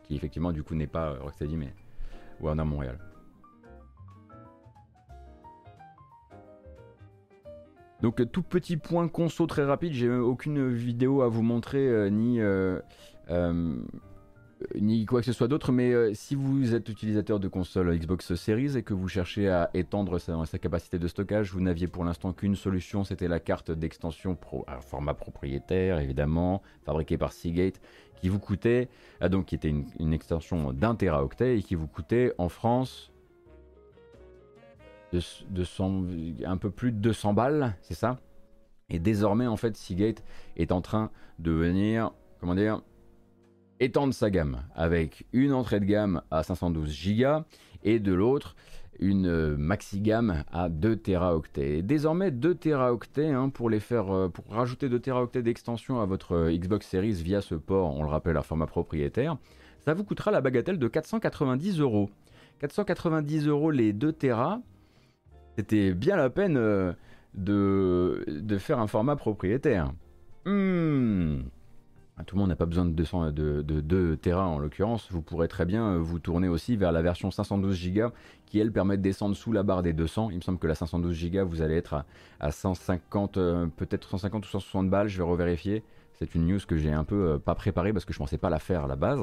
qui 0.04 0.14
effectivement 0.14 0.52
du 0.52 0.62
coup 0.62 0.74
n'est 0.74 0.86
pas 0.86 1.10
euh, 1.10 1.22
Rocksteady 1.22 1.56
mais 1.56 1.74
Warner 2.40 2.64
Montréal. 2.64 2.98
Donc 8.05 8.20
euh, 8.20 8.26
tout 8.26 8.42
petit 8.42 8.76
point 8.76 9.09
conso 9.09 9.46
très 9.46 9.64
rapide, 9.64 9.94
j'ai 9.94 10.11
aucune 10.11 10.68
vidéo 10.68 11.22
à 11.22 11.28
vous 11.28 11.40
montrer 11.40 11.88
euh, 11.88 12.11
ni 12.11 12.38
euh, 12.38 12.78
euh, 13.30 13.76
quoi 15.09 15.20
que 15.20 15.24
ce 15.24 15.32
soit 15.32 15.48
d'autre, 15.48 15.72
mais 15.72 15.90
euh, 15.90 16.12
si 16.12 16.34
vous 16.34 16.74
êtes 16.74 16.86
utilisateur 16.90 17.40
de 17.40 17.48
console 17.48 17.96
Xbox 17.96 18.34
Series 18.34 18.76
et 18.76 18.82
que 18.82 18.92
vous 18.92 19.09
cherchez 19.09 19.48
à 19.48 19.70
étendre 19.72 20.18
sa, 20.18 20.59
capacité 20.59 20.98
de 20.98 21.09
stockage, 21.09 21.50
vous 21.52 21.62
n'aviez 21.62 21.88
pour 21.88 22.05
l'instant 22.05 22.34
qu'une 22.34 22.57
solution, 22.57 23.05
c'était 23.05 23.26
la 23.26 23.40
carte 23.40 23.70
d'extension 23.70 24.34
pro, 24.34 24.66
à 24.66 24.82
format 24.82 25.14
propriétaire 25.14 25.98
évidemment, 25.98 26.61
fabriquée 26.84 27.16
par 27.16 27.32
Seagate, 27.32 27.80
qui 28.16 28.28
vous 28.28 28.38
coûtait, 28.38 28.90
donc 29.30 29.46
qui 29.46 29.55
était 29.55 29.70
une, 29.70 29.86
une 29.98 30.12
extension 30.12 30.74
d'un 30.74 30.94
teraoctet 30.94 31.57
et 31.57 31.62
qui 31.62 31.74
vous 31.74 31.88
coûtait 31.88 32.34
en 32.36 32.50
France 32.50 33.13
de, 35.14 35.20
de 35.50 35.64
100 35.64 36.04
un 36.44 36.56
peu 36.56 36.70
plus 36.70 36.92
de 36.92 36.98
200 36.98 37.34
balles, 37.34 37.76
c'est 37.82 37.94
ça? 37.94 38.18
Et 38.90 38.98
désormais 38.98 39.46
en 39.46 39.56
fait 39.56 39.76
Seagate 39.76 40.22
est 40.56 40.72
en 40.72 40.80
train 40.80 41.10
de 41.38 41.50
venir, 41.50 42.10
comment 42.40 42.54
dire, 42.54 42.82
étendre 43.80 44.14
sa 44.14 44.30
gamme 44.30 44.62
avec 44.74 45.26
une 45.32 45.52
entrée 45.52 45.80
de 45.80 45.84
gamme 45.84 46.22
à 46.30 46.42
512 46.42 47.16
Go 47.18 47.44
et 47.82 47.98
de 47.98 48.12
l'autre 48.12 48.54
une 49.00 49.26
euh, 49.26 49.56
maxi 49.56 50.00
gamme 50.00 50.44
à 50.52 50.68
2 50.68 50.96
Teraoctets. 50.96 51.78
Et 51.78 51.82
désormais 51.82 52.30
2 52.30 52.54
Teraoctets 52.54 53.30
hein, 53.30 53.48
pour 53.48 53.68
les 53.68 53.80
faire 53.80 54.14
euh, 54.14 54.28
pour 54.28 54.46
rajouter 54.48 54.88
2 54.88 55.00
Teraoctets 55.00 55.42
d'extension 55.42 56.00
à 56.00 56.06
votre 56.06 56.32
euh, 56.32 56.56
Xbox 56.56 56.86
Series 56.86 57.14
via 57.14 57.40
ce 57.40 57.56
port, 57.56 57.96
on 57.96 58.02
le 58.02 58.08
rappelle 58.08 58.36
à 58.36 58.42
format 58.42 58.66
propriétaire, 58.66 59.36
ça 59.80 59.94
vous 59.94 60.04
coûtera 60.04 60.30
la 60.30 60.40
bagatelle 60.40 60.78
de 60.78 60.88
490 60.88 61.80
euros. 61.80 62.10
490 62.60 63.48
euros 63.48 63.72
les 63.72 63.92
2 63.92 64.12
Tera, 64.12 64.60
c'était 65.57 65.92
bien 65.92 66.16
la 66.16 66.30
peine 66.30 66.55
de, 67.34 68.24
de 68.26 68.59
faire 68.59 68.78
un 68.78 68.86
format 68.86 69.16
propriétaire. 69.16 69.92
Hmm. 70.44 71.42
Tout 72.26 72.36
le 72.36 72.40
monde 72.40 72.50
n'a 72.50 72.57
pas 72.57 72.66
besoin 72.66 72.84
de 72.84 72.92
200 72.92 73.32
de, 73.32 73.62
de, 73.62 73.80
2 73.80 74.16
Tera 74.18 74.46
en 74.46 74.59
l'occurrence. 74.59 75.11
Vous 75.11 75.20
pourrez 75.20 75.48
très 75.48 75.64
bien 75.64 75.98
vous 75.98 76.20
tourner 76.20 76.46
aussi 76.46 76.76
vers 76.76 76.92
la 76.92 77.02
version 77.02 77.32
512 77.32 77.92
Go 77.92 78.12
qui 78.46 78.61
elle 78.61 78.70
permet 78.70 78.96
de 78.96 79.02
descendre 79.02 79.34
sous 79.34 79.50
la 79.50 79.64
barre 79.64 79.82
des 79.82 79.92
200. 79.92 80.30
Il 80.30 80.36
me 80.36 80.40
semble 80.40 80.59
que 80.59 80.68
la 80.68 80.76
512 80.76 81.30
Go 81.32 81.44
vous 81.44 81.61
allez 81.61 81.74
être 81.74 81.94
à, 81.94 82.07
à 82.38 82.52
150, 82.52 83.36
euh, 83.36 83.66
peut-être 83.66 84.09
150 84.09 84.46
ou 84.46 84.48
160 84.48 84.88
balles. 84.88 85.09
Je 85.09 85.18
vais 85.18 85.24
revérifier. 85.24 85.82
C'est 86.12 86.36
une 86.36 86.46
news 86.46 86.61
que 86.66 86.76
j'ai 86.76 86.92
un 86.92 87.05
peu 87.05 87.32
euh, 87.32 87.38
pas 87.38 87.57
préparée 87.57 87.92
parce 87.92 88.05
que 88.05 88.12
je 88.12 88.18
pensais 88.18 88.38
pas 88.38 88.50
la 88.50 88.61
faire 88.61 88.84
à 88.84 88.86
la 88.86 88.96
base. 88.96 89.20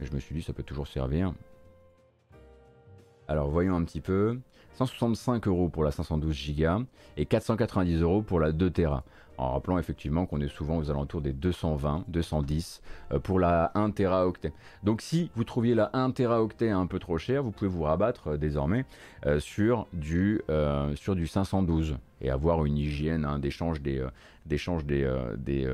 Mais 0.00 0.06
je 0.06 0.12
me 0.12 0.18
suis 0.18 0.34
dit 0.34 0.42
ça 0.42 0.52
peut 0.52 0.64
toujours 0.64 0.88
servir. 0.88 1.32
Alors 3.28 3.48
voyons 3.48 3.76
un 3.76 3.84
petit 3.84 4.00
peu. 4.00 4.38
165 4.74 5.46
euros 5.46 5.68
pour 5.68 5.84
la 5.84 5.92
512 5.92 6.56
Go 6.56 6.84
et 7.16 7.26
490 7.26 8.02
euros 8.02 8.22
pour 8.22 8.40
la 8.40 8.52
2 8.52 8.70
Tera. 8.70 9.04
En 9.38 9.52
rappelant 9.52 9.78
effectivement 9.78 10.26
qu'on 10.26 10.40
est 10.40 10.48
souvent 10.48 10.78
aux 10.78 10.90
alentours 10.90 11.20
des 11.20 11.32
220, 11.32 12.04
210 12.08 12.82
euh, 13.12 13.18
pour 13.18 13.40
la 13.40 13.72
1 13.74 13.90
Teraoctet. 13.90 14.52
Donc 14.82 15.00
si 15.00 15.30
vous 15.34 15.44
trouviez 15.44 15.74
la 15.74 15.90
1 15.92 16.10
Teraoctet 16.10 16.70
un 16.70 16.86
peu 16.86 16.98
trop 16.98 17.18
cher, 17.18 17.42
vous 17.42 17.50
pouvez 17.50 17.70
vous 17.70 17.82
rabattre 17.82 18.28
euh, 18.28 18.36
désormais 18.36 18.84
euh, 19.26 19.40
sur, 19.40 19.86
du, 19.92 20.42
sur 20.94 21.16
du 21.16 21.26
512 21.26 21.96
et 22.20 22.30
avoir 22.30 22.64
une 22.64 22.76
hygiène 22.76 23.24
hein, 23.24 23.38
d'échange 23.38 23.80
des, 23.80 24.04
d'échange 24.46 24.84
des, 24.84 25.08
des 25.36 25.68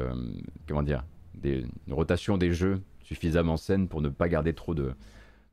comment 0.66 0.82
dire, 0.82 1.04
des 1.34 1.64
rotations 1.90 2.38
des 2.38 2.52
jeux 2.52 2.80
suffisamment 3.02 3.56
saines 3.56 3.88
pour 3.88 4.00
ne 4.00 4.08
pas 4.08 4.28
garder 4.28 4.52
trop 4.52 4.74
de, 4.74 4.94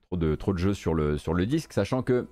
trop 0.07 0.17
de, 0.17 0.35
trop 0.35 0.53
de 0.53 0.57
jeux 0.57 0.73
sur 0.73 0.93
le, 0.93 1.17
sur 1.17 1.33
le 1.33 1.45
disque, 1.45 1.73
sachant 1.73 2.01
que 2.01 2.27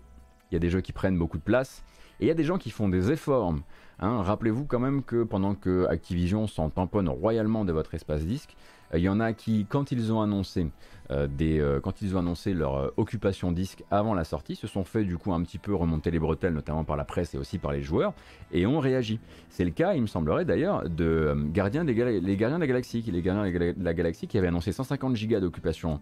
il 0.49 0.53
y 0.53 0.55
a 0.55 0.59
des 0.59 0.69
jeux 0.69 0.81
qui 0.81 0.93
prennent 0.93 1.17
beaucoup 1.17 1.37
de 1.37 1.43
place 1.43 1.83
et 2.19 2.25
il 2.25 2.27
y 2.27 2.31
a 2.31 2.35
des 2.35 2.43
gens 2.43 2.57
qui 2.57 2.69
font 2.69 2.87
des 2.87 3.11
efforts 3.11 3.53
Hein, 3.99 4.23
rappelez-vous 4.23 4.65
quand 4.65 4.79
même 4.79 5.03
que 5.03 5.23
pendant 5.23 5.55
que 5.55 5.85
Activision 5.87 6.47
s'en 6.47 6.69
tamponne 6.69 7.07
royalement 7.07 7.63
de 7.63 7.71
votre 7.71 7.93
espace 7.93 8.25
disque, 8.25 8.55
il 8.91 8.97
euh, 8.97 8.99
y 8.99 9.09
en 9.09 9.21
a 9.21 9.31
qui, 9.31 9.65
quand 9.69 9.91
ils 9.91 10.11
ont 10.11 10.21
annoncé, 10.21 10.67
euh, 11.11 11.27
des, 11.27 11.59
euh, 11.59 11.79
quand 11.79 12.01
ils 12.01 12.13
ont 12.15 12.19
annoncé 12.19 12.53
leur 12.53 12.91
occupation 12.97 13.53
disque 13.53 13.85
avant 13.91 14.13
la 14.13 14.25
sortie, 14.25 14.57
se 14.57 14.67
sont 14.67 14.83
fait 14.83 15.05
du 15.05 15.17
coup 15.17 15.33
un 15.33 15.41
petit 15.43 15.59
peu 15.59 15.73
remonter 15.73 16.11
les 16.11 16.19
bretelles, 16.19 16.53
notamment 16.53 16.83
par 16.83 16.97
la 16.97 17.05
presse 17.05 17.33
et 17.35 17.37
aussi 17.37 17.57
par 17.57 17.71
les 17.71 17.81
joueurs, 17.81 18.13
et 18.51 18.65
ont 18.65 18.79
réagi. 18.79 19.19
C'est 19.49 19.63
le 19.63 19.71
cas, 19.71 19.93
il 19.93 20.01
me 20.01 20.07
semblerait 20.07 20.43
d'ailleurs, 20.43 20.89
de 20.89 21.33
Gardiens 21.53 21.85
des 21.85 21.93
les 21.93 22.35
Gardiens 22.35 22.57
de 22.57 22.63
la 22.63 22.67
Galaxie, 22.67 23.01
les 23.01 23.21
Gardiens 23.21 23.49
de 23.49 23.83
la 23.83 23.93
Galaxie 23.93 24.27
qui 24.27 24.37
avaient 24.37 24.47
annoncé 24.47 24.73
150 24.73 25.15
gigas 25.15 25.39
d'occupation 25.39 26.01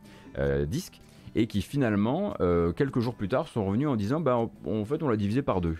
disque 0.68 1.00
et 1.36 1.48
qui 1.48 1.62
finalement, 1.62 2.36
quelques 2.76 3.00
jours 3.00 3.16
plus 3.16 3.28
tard, 3.28 3.48
sont 3.48 3.66
revenus 3.66 3.88
en 3.88 3.96
disant 3.96 4.20
bah, 4.20 4.38
en 4.38 4.86
fait, 4.86 5.02
on 5.04 5.10
l'a 5.10 5.18
divisé 5.18 5.42
par 5.42 5.62
deux. 5.62 5.78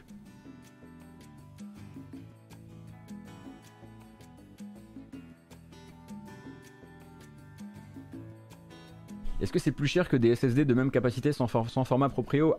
Est-ce 9.44 9.52
que 9.52 9.60
c'est 9.60 9.74
plus 9.74 9.88
cher 9.88 10.08
que 10.08 10.16
des 10.16 10.34
SSD 10.38 10.64
de 10.64 10.74
même 10.74 10.90
capacité 10.90 11.34
sans, 11.34 11.48
format 11.48 12.08
proprio? 12.08 12.56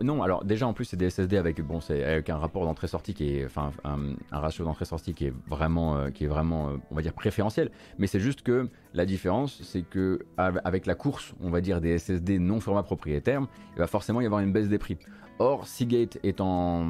Non. 0.00 0.22
Alors 0.22 0.44
déjà 0.44 0.66
en 0.66 0.72
plus 0.72 0.84
c'est 0.84 0.96
des 0.96 1.10
SSD 1.10 1.36
avec 1.36 1.60
bon 1.60 1.80
c'est 1.80 2.02
avec 2.04 2.30
un 2.30 2.38
rapport 2.38 2.64
d'entrée-sortie 2.64 3.14
qui 3.14 3.36
est 3.36 3.44
enfin 3.44 3.70
un, 3.84 4.14
ratio 4.30 4.64
d'entrée-sortie 4.64 5.14
qui 5.14 5.26
est 5.26 5.34
vraiment 5.46 5.96
euh, 5.96 6.10
qui 6.10 6.24
est 6.24 6.26
vraiment 6.26 6.70
euh, 6.70 7.10
préférentiel. 7.14 7.70
Mais 7.98 8.06
c'est 8.06 8.20
juste 8.20 8.42
que 8.42 8.68
la 8.94 9.06
différence 9.06 9.62
c'est 9.62 9.82
que 9.82 10.20
avec 10.36 10.86
la 10.86 10.94
course 10.94 11.34
on 11.40 11.50
va 11.50 11.60
dire 11.60 11.80
des 11.80 11.98
SSD 11.98 12.38
non 12.38 12.60
format 12.60 12.82
propriétaire, 12.82 13.42
il 13.74 13.78
va 13.78 13.86
forcément 13.86 14.20
y 14.20 14.26
avoir 14.26 14.40
une 14.40 14.52
baisse 14.52 14.68
des 14.68 14.78
prix. 14.78 14.98
Or, 15.38 15.66
Seagate 15.66 16.18
étant, 16.22 16.86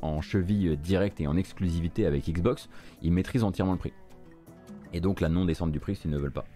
en 0.00 0.20
cheville 0.22 0.78
directe 0.78 1.20
et 1.20 1.26
en 1.26 1.36
exclusivité 1.36 2.06
avec 2.06 2.24
Xbox, 2.24 2.70
ils 3.02 3.12
maîtrisent 3.12 3.44
entièrement 3.44 3.72
le 3.72 3.78
prix. 3.78 3.92
Et 4.94 5.00
donc 5.00 5.20
la 5.20 5.28
non-descente 5.28 5.70
du 5.70 5.78
prix 5.78 5.96
s'ils 5.96 6.10
ne 6.10 6.18
veulent 6.18 6.32
pas. 6.32 6.46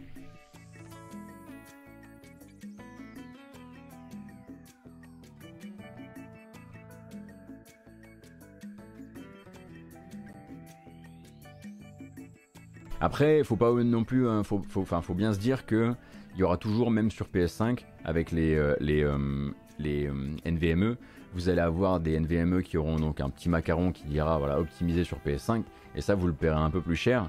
Après, 13.00 13.44
faut 13.44 13.56
non 13.82 14.04
plus, 14.04 14.28
hein, 14.28 14.42
faut, 14.42 15.14
bien 15.14 15.32
se 15.32 15.38
dire 15.38 15.66
que 15.66 15.94
il 16.34 16.40
y 16.40 16.42
aura 16.42 16.56
toujours, 16.56 16.90
même 16.90 17.10
sur 17.10 17.26
PS5, 17.26 17.80
avec 18.04 18.30
les, 18.30 18.54
euh, 18.54 18.74
euh, 18.82 19.50
euh, 19.84 20.36
NVMe, 20.44 20.96
vous 21.34 21.48
allez 21.48 21.60
avoir 21.60 22.00
des 22.00 22.18
NVMe 22.18 22.62
qui 22.62 22.76
auront 22.78 22.96
donc 22.96 23.20
un 23.20 23.30
petit 23.30 23.48
macaron 23.48 23.92
qui 23.92 24.04
dira 24.04 24.38
voilà 24.38 24.58
optimisé 24.58 25.04
sur 25.04 25.18
PS5, 25.18 25.62
et 25.94 26.00
ça 26.00 26.14
vous 26.14 26.26
le 26.26 26.32
paierez 26.32 26.60
un 26.60 26.70
peu 26.70 26.80
plus 26.80 26.96
cher 26.96 27.28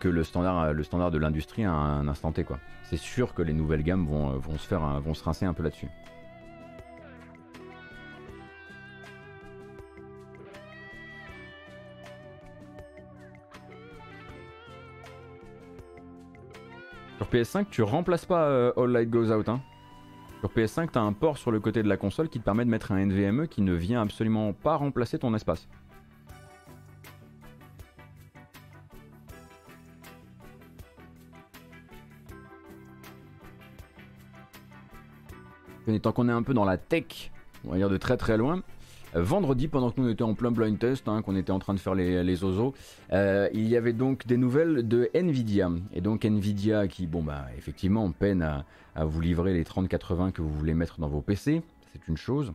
que 0.00 0.08
le 0.08 0.24
standard, 0.24 0.72
de 0.72 1.18
l'industrie 1.18 1.64
à 1.64 1.70
un 1.70 2.08
instant 2.08 2.32
T. 2.32 2.44
C'est 2.82 2.96
sûr 2.96 3.32
que 3.32 3.42
les 3.42 3.52
nouvelles 3.52 3.84
gammes 3.84 4.06
vont, 4.06 4.30
vont 4.30 4.58
se 4.58 4.66
faire, 4.66 5.00
vont 5.00 5.14
se 5.14 5.22
rincer 5.22 5.46
un 5.46 5.52
peu 5.52 5.62
là-dessus. 5.62 5.86
PS5, 17.32 17.66
tu 17.70 17.82
remplaces 17.82 18.24
pas 18.24 18.44
euh, 18.44 18.72
All 18.76 18.90
Light 18.90 19.10
Goes 19.10 19.30
Out. 19.32 19.48
Hein. 19.48 19.60
Sur 20.40 20.50
PS5, 20.50 20.90
tu 20.92 20.98
as 20.98 21.02
un 21.02 21.12
port 21.12 21.36
sur 21.36 21.50
le 21.50 21.60
côté 21.60 21.82
de 21.82 21.88
la 21.88 21.96
console 21.96 22.28
qui 22.28 22.38
te 22.38 22.44
permet 22.44 22.64
de 22.64 22.70
mettre 22.70 22.92
un 22.92 23.04
NVMe 23.04 23.48
qui 23.48 23.60
ne 23.60 23.74
vient 23.74 24.00
absolument 24.00 24.52
pas 24.52 24.76
remplacer 24.76 25.18
ton 25.18 25.34
espace. 25.34 25.68
tant 36.02 36.12
qu'on 36.12 36.28
est 36.28 36.32
un 36.32 36.42
peu 36.42 36.52
dans 36.52 36.66
la 36.66 36.76
tech, 36.76 37.30
on 37.66 37.70
va 37.70 37.76
dire 37.76 37.88
de 37.88 37.96
très 37.96 38.18
très 38.18 38.36
loin, 38.36 38.62
vendredi, 39.14 39.68
pendant 39.68 39.90
que 39.90 40.00
nous 40.00 40.08
étions 40.08 40.30
en 40.30 40.34
plein 40.34 40.50
blind 40.50 40.78
test, 40.78 41.08
hein, 41.08 41.22
qu'on 41.22 41.36
était 41.36 41.52
en 41.52 41.58
train 41.58 41.74
de 41.74 41.80
faire 41.80 41.94
les, 41.94 42.44
osos, 42.44 42.74
euh, 43.12 43.48
il 43.52 43.68
y 43.68 43.76
avait 43.76 43.92
donc 43.92 44.26
des 44.26 44.36
nouvelles 44.36 44.86
de 44.86 45.10
Nvidia. 45.14 45.70
Et 45.92 46.00
donc 46.00 46.24
Nvidia 46.24 46.88
qui, 46.88 47.06
bon 47.06 47.22
bah 47.22 47.46
effectivement, 47.56 48.10
peine 48.12 48.42
à, 48.42 49.04
vous 49.04 49.20
livrer 49.20 49.54
les 49.54 49.64
3080 49.64 50.32
que 50.32 50.42
vous 50.42 50.52
voulez 50.52 50.74
mettre 50.74 51.00
dans 51.00 51.08
vos 51.08 51.20
PC, 51.20 51.62
c'est 51.92 52.08
une 52.08 52.16
chose. 52.16 52.52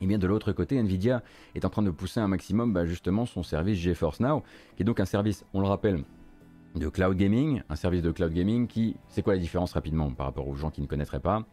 Et 0.00 0.06
bien 0.06 0.18
de 0.18 0.26
l'autre 0.26 0.52
côté, 0.52 0.76
Nvidia 0.76 1.22
est 1.54 1.64
en 1.64 1.70
train 1.70 1.82
de 1.82 1.90
pousser 1.90 2.20
un 2.20 2.28
maximum 2.28 2.72
bah, 2.72 2.84
justement 2.86 3.24
son 3.24 3.42
service 3.42 3.78
GeForce 3.78 4.20
Now, 4.20 4.42
qui 4.76 4.82
est 4.82 4.84
donc 4.84 5.00
un 5.00 5.04
service, 5.04 5.44
on 5.54 5.60
le 5.60 5.66
rappelle, 5.66 6.04
de 6.74 6.88
cloud 6.88 7.16
gaming, 7.16 7.62
un 7.68 7.76
service 7.76 8.02
de 8.02 8.10
cloud 8.10 8.32
gaming 8.32 8.66
qui, 8.66 8.96
c'est 9.08 9.22
quoi 9.22 9.34
la 9.34 9.38
différence 9.38 9.72
rapidement 9.72 10.10
par 10.10 10.26
rapport 10.26 10.48
aux 10.48 10.54
gens 10.54 10.70
qui 10.70 10.80
ne 10.80 10.86
connaîtraient 10.86 11.20
pas? 11.20 11.44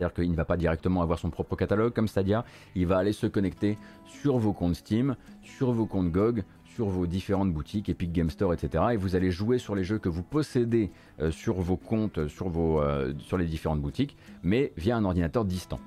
C'est-à-dire 0.00 0.14
qu'il 0.14 0.30
ne 0.30 0.36
va 0.36 0.46
pas 0.46 0.56
directement 0.56 1.02
avoir 1.02 1.18
son 1.18 1.28
propre 1.28 1.56
catalogue 1.56 1.92
comme 1.92 2.08
Stadia, 2.08 2.44
il 2.74 2.86
va 2.86 2.96
aller 2.96 3.12
se 3.12 3.26
connecter 3.26 3.76
sur 4.06 4.38
vos 4.38 4.54
comptes 4.54 4.76
Steam, 4.76 5.14
sur 5.42 5.72
vos 5.72 5.84
comptes 5.84 6.10
GOG, 6.10 6.42
sur 6.64 6.88
vos 6.88 7.06
différentes 7.06 7.52
boutiques, 7.52 7.90
Epic 7.90 8.10
Game 8.10 8.30
Store, 8.30 8.54
etc. 8.54 8.84
Et 8.92 8.96
vous 8.96 9.14
allez 9.14 9.30
jouer 9.30 9.58
sur 9.58 9.74
les 9.74 9.84
jeux 9.84 9.98
que 9.98 10.08
vous 10.08 10.22
possédez 10.22 10.90
euh, 11.20 11.30
sur 11.30 11.60
vos 11.60 11.76
comptes, 11.76 12.28
sur, 12.28 12.48
vos, 12.48 12.80
euh, 12.80 13.12
sur 13.18 13.36
les 13.36 13.44
différentes 13.44 13.82
boutiques, 13.82 14.16
mais 14.42 14.72
via 14.78 14.96
un 14.96 15.04
ordinateur 15.04 15.44
distant. 15.44 15.80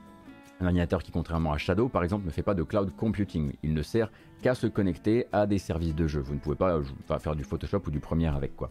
Un 0.63 0.67
ordinateur 0.67 1.03
qui, 1.03 1.11
contrairement 1.11 1.51
à 1.51 1.57
Shadow, 1.57 1.89
par 1.89 2.05
exemple, 2.05 2.25
ne 2.25 2.31
fait 2.31 2.41
pas 2.41 2.53
de 2.53 2.63
cloud 2.63 2.89
computing. 2.95 3.51
Il 3.63 3.73
ne 3.73 3.81
sert 3.81 4.09
qu'à 4.41 4.55
se 4.55 4.65
connecter 4.65 5.25
à 5.33 5.45
des 5.45 5.57
services 5.57 5.93
de 5.93 6.07
jeu. 6.07 6.21
Vous 6.21 6.35
ne 6.35 6.39
pouvez 6.39 6.55
pas, 6.55 6.79
faire 7.19 7.35
du 7.35 7.43
Photoshop 7.43 7.81
ou 7.87 7.91
du 7.91 7.99
Premiere 7.99 8.33
avec 8.33 8.55
quoi. 8.55 8.69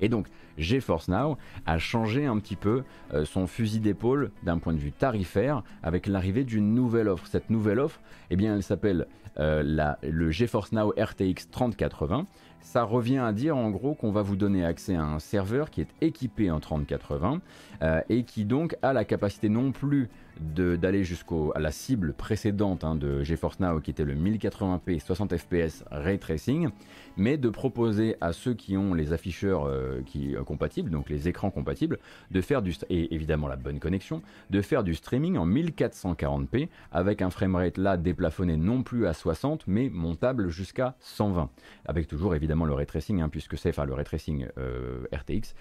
Et 0.00 0.08
donc, 0.08 0.28
GeForce 0.56 1.08
Now 1.08 1.38
a 1.66 1.78
changé 1.78 2.26
un 2.26 2.38
petit 2.38 2.54
peu 2.54 2.84
euh, 3.12 3.24
son 3.24 3.48
fusil 3.48 3.80
d'épaule 3.80 4.30
d'un 4.44 4.58
point 4.58 4.72
de 4.72 4.78
vue 4.78 4.92
tarifaire 4.92 5.64
avec 5.82 6.06
l'arrivée 6.06 6.44
d'une 6.44 6.74
nouvelle 6.74 7.08
offre. 7.08 7.26
Cette 7.26 7.50
nouvelle 7.50 7.80
offre, 7.80 7.98
eh 8.30 8.36
bien, 8.36 8.54
elle 8.54 8.62
s'appelle 8.62 9.08
euh, 9.40 9.96
le 10.00 10.30
GeForce 10.30 10.70
Now 10.70 10.92
RTX 10.96 11.50
3080 11.50 12.26
ça 12.62 12.84
revient 12.84 13.18
à 13.18 13.32
dire 13.32 13.56
en 13.56 13.70
gros 13.70 13.94
qu'on 13.94 14.12
va 14.12 14.22
vous 14.22 14.36
donner 14.36 14.64
accès 14.64 14.94
à 14.94 15.04
un 15.04 15.18
serveur 15.18 15.70
qui 15.70 15.82
est 15.82 15.88
équipé 16.00 16.50
en 16.50 16.60
3080 16.60 17.40
euh, 17.82 18.00
et 18.08 18.24
qui 18.24 18.44
donc 18.44 18.76
a 18.82 18.92
la 18.92 19.04
capacité 19.04 19.48
non 19.48 19.72
plus 19.72 20.08
d'aller 20.40 21.04
jusqu'à 21.04 21.58
la 21.58 21.70
cible 21.70 22.14
précédente 22.14 22.84
hein, 22.84 22.94
de 22.94 23.22
GeForce 23.22 23.60
Now 23.60 23.80
qui 23.80 23.90
était 23.90 24.04
le 24.04 24.14
1080p 24.14 24.98
60 24.98 25.36
fps 25.36 25.84
ray 25.90 26.18
tracing, 26.18 26.70
mais 27.16 27.36
de 27.36 27.50
proposer 27.50 28.16
à 28.20 28.32
ceux 28.32 28.54
qui 28.54 28.76
ont 28.76 28.94
les 28.94 29.12
afficheurs 29.12 29.66
euh, 29.66 30.00
qui, 30.06 30.34
euh, 30.34 30.42
compatibles, 30.42 30.90
donc 30.90 31.10
les 31.10 31.28
écrans 31.28 31.50
compatibles, 31.50 31.98
de 32.30 32.40
faire 32.40 32.62
du 32.62 32.72
et 32.88 33.14
évidemment 33.14 33.46
la 33.46 33.56
bonne 33.56 33.78
connexion, 33.78 34.22
de 34.50 34.62
faire 34.62 34.82
du 34.82 34.94
streaming 34.94 35.36
en 35.36 35.46
1440p 35.46 36.68
avec 36.90 37.20
un 37.20 37.30
framerate 37.30 37.76
là 37.76 37.96
déplafonné 37.96 38.56
non 38.56 38.82
plus 38.82 39.06
à 39.06 39.12
60 39.12 39.64
mais 39.66 39.90
montable 39.90 40.48
jusqu'à 40.48 40.96
120, 41.00 41.50
avec 41.84 42.08
toujours 42.08 42.34
évidemment 42.34 42.51
le 42.54 42.74
ray 42.74 42.86
tracing 42.86 43.20
hein, 43.20 43.28
puisque 43.28 43.58
c'est 43.58 43.70
enfin 43.70 43.84
le 43.84 43.94
ray 43.94 44.04
tracing 44.04 44.46
euh, 44.58 45.04
RTX 45.12 45.54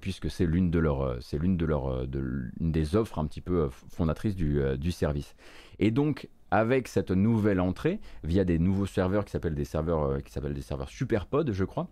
puisque 0.00 0.30
c'est 0.30 0.46
l'une 0.46 0.70
de 0.70 0.78
leurs 0.78 1.16
c'est 1.20 1.38
l'une 1.38 1.56
de 1.56 1.66
leurs 1.66 2.06
de, 2.06 2.50
des 2.60 2.96
offres 2.96 3.18
un 3.18 3.26
petit 3.26 3.40
peu 3.40 3.68
fondatrices 3.70 4.34
euh, 4.40 4.76
du, 4.76 4.92
service. 4.92 5.34
Et 5.78 5.90
donc, 5.90 6.28
avec 6.50 6.88
cette 6.88 7.10
nouvelle 7.10 7.60
entrée, 7.60 8.00
via 8.24 8.44
des 8.44 8.58
nouveaux 8.58 8.86
serveurs 8.86 9.24
qui 9.24 9.30
s'appellent 9.30 9.54
des 9.54 9.64
serveurs, 9.64 10.02
euh, 10.02 10.20
qui 10.20 10.32
s'appellent 10.32 10.54
des 10.54 10.62
serveurs 10.62 10.88
SuperPod, 10.88 11.52
je 11.52 11.64
crois, 11.64 11.88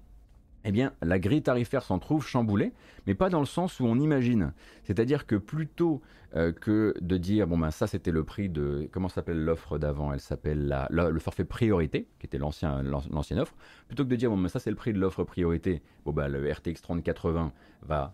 eh 0.66 0.72
bien, 0.72 0.92
la 1.00 1.20
grille 1.20 1.42
tarifaire 1.42 1.84
s'en 1.84 2.00
trouve 2.00 2.26
chamboulée, 2.26 2.72
mais 3.06 3.14
pas 3.14 3.30
dans 3.30 3.38
le 3.38 3.46
sens 3.46 3.78
où 3.78 3.84
on 3.84 4.00
imagine. 4.00 4.52
C'est-à-dire 4.82 5.24
que 5.24 5.36
plutôt 5.36 6.02
euh, 6.34 6.50
que 6.50 6.92
de 7.00 7.16
dire, 7.16 7.46
bon 7.46 7.56
ben 7.56 7.70
ça 7.70 7.86
c'était 7.86 8.10
le 8.10 8.24
prix 8.24 8.48
de, 8.48 8.88
comment 8.90 9.08
s'appelle 9.08 9.44
l'offre 9.44 9.78
d'avant? 9.78 10.12
Elle 10.12 10.20
s'appelle 10.20 10.86
le 10.90 11.18
forfait 11.20 11.44
priorité, 11.44 12.08
qui 12.18 12.26
était 12.26 12.38
l'ancien, 12.38 12.82
l'ancienne 12.82 13.38
offre. 13.38 13.54
Plutôt 13.86 14.04
que 14.04 14.08
de 14.08 14.16
dire, 14.16 14.28
bon 14.28 14.38
ben 14.38 14.48
ça 14.48 14.58
c'est 14.58 14.70
le 14.70 14.76
prix 14.76 14.92
de 14.92 14.98
l'offre 14.98 15.22
priorité, 15.22 15.82
bon 16.04 16.12
ben 16.12 16.26
le 16.26 16.50
RTX 16.50 16.82
3080 16.82 17.52
va 17.82 18.12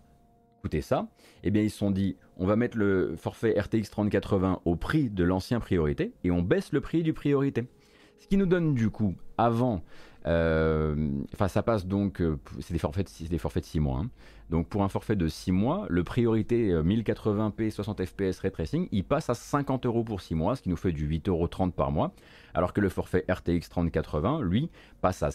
coûter 0.61 0.81
ça, 0.81 1.07
eh 1.43 1.49
bien 1.49 1.63
ils 1.63 1.71
se 1.71 1.77
sont 1.77 1.89
dit 1.89 2.17
on 2.37 2.45
va 2.45 2.55
mettre 2.55 2.77
le 2.77 3.15
forfait 3.17 3.59
RTX 3.59 3.89
3080 3.89 4.61
au 4.63 4.75
prix 4.75 5.09
de 5.09 5.23
l'ancien 5.23 5.59
priorité 5.59 6.13
et 6.23 6.29
on 6.29 6.43
baisse 6.43 6.71
le 6.71 6.81
prix 6.81 7.01
du 7.01 7.13
priorité. 7.13 7.67
Ce 8.19 8.27
qui 8.27 8.37
nous 8.37 8.45
donne 8.45 8.75
du 8.75 8.91
coup 8.91 9.15
avant, 9.37 9.83
enfin 10.25 11.47
ça 11.47 11.63
passe 11.63 11.85
donc, 11.85 12.21
euh, 12.21 12.39
c'est 12.59 12.73
des 12.73 12.79
forfaits, 12.79 13.09
des 13.29 13.37
forfaits 13.37 13.63
de 13.63 13.67
6 13.67 13.79
mois. 13.79 13.99
Hein. 13.99 14.09
Donc 14.49 14.67
pour 14.67 14.83
un 14.83 14.89
forfait 14.89 15.15
de 15.15 15.27
6 15.27 15.51
mois, 15.51 15.85
le 15.89 16.03
priorité 16.03 16.73
1080p 16.73 17.71
60 17.71 18.05
fps 18.05 18.39
ray 18.39 18.51
tracing, 18.51 18.87
il 18.91 19.03
passe 19.03 19.29
à 19.29 19.33
50 19.33 19.85
euros 19.85 20.03
pour 20.03 20.21
6 20.21 20.35
mois, 20.35 20.55
ce 20.55 20.61
qui 20.61 20.69
nous 20.69 20.77
fait 20.77 20.91
du 20.91 21.07
8,30 21.09 21.29
euros 21.29 21.47
par 21.75 21.91
mois. 21.91 22.13
Alors 22.53 22.73
que 22.73 22.81
le 22.81 22.89
forfait 22.89 23.25
RTX 23.29 23.69
3080, 23.69 24.41
lui, 24.41 24.69
passe 25.01 25.23
à, 25.23 25.29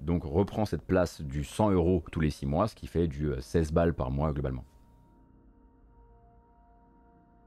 donc 0.00 0.24
reprend 0.24 0.64
cette 0.64 0.82
place 0.82 1.20
du 1.20 1.44
100 1.44 1.70
euros 1.72 2.02
tous 2.10 2.20
les 2.20 2.30
6 2.30 2.46
mois, 2.46 2.68
ce 2.68 2.74
qui 2.74 2.86
fait 2.86 3.06
du 3.06 3.30
16 3.38 3.68
euh, 3.68 3.74
balles 3.74 3.94
par 3.94 4.10
mois 4.10 4.32
globalement. 4.32 4.64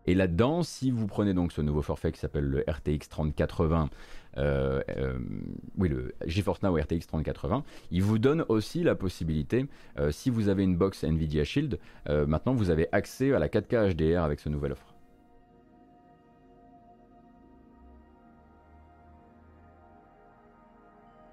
Et 0.07 0.15
là-dedans, 0.15 0.63
si 0.63 0.89
vous 0.89 1.05
prenez 1.05 1.33
donc 1.33 1.51
ce 1.51 1.61
nouveau 1.61 1.81
forfait 1.81 2.13
qui 2.13 2.19
s'appelle 2.19 2.45
le 2.45 2.63
RTX 2.65 3.09
3080, 3.09 3.89
euh, 4.38 4.81
euh, 4.89 5.17
oui, 5.77 5.89
le 5.89 6.13
GeForce 6.25 6.61
Now 6.61 6.75
RTX 6.75 7.07
3080, 7.07 7.63
il 7.91 8.03
vous 8.03 8.19
donne 8.19 8.45
aussi 8.49 8.83
la 8.83 8.95
possibilité, 8.95 9.67
euh, 9.99 10.11
si 10.11 10.29
vous 10.29 10.49
avez 10.49 10.63
une 10.63 10.77
box 10.77 11.03
Nvidia 11.03 11.43
Shield, 11.43 11.79
maintenant 12.27 12.53
vous 12.53 12.69
avez 12.69 12.88
accès 12.91 13.33
à 13.33 13.39
la 13.39 13.47
4K 13.47 13.93
HDR 13.93 14.23
avec 14.23 14.39
ce 14.39 14.49
nouvel 14.49 14.73
offre. 14.73 14.93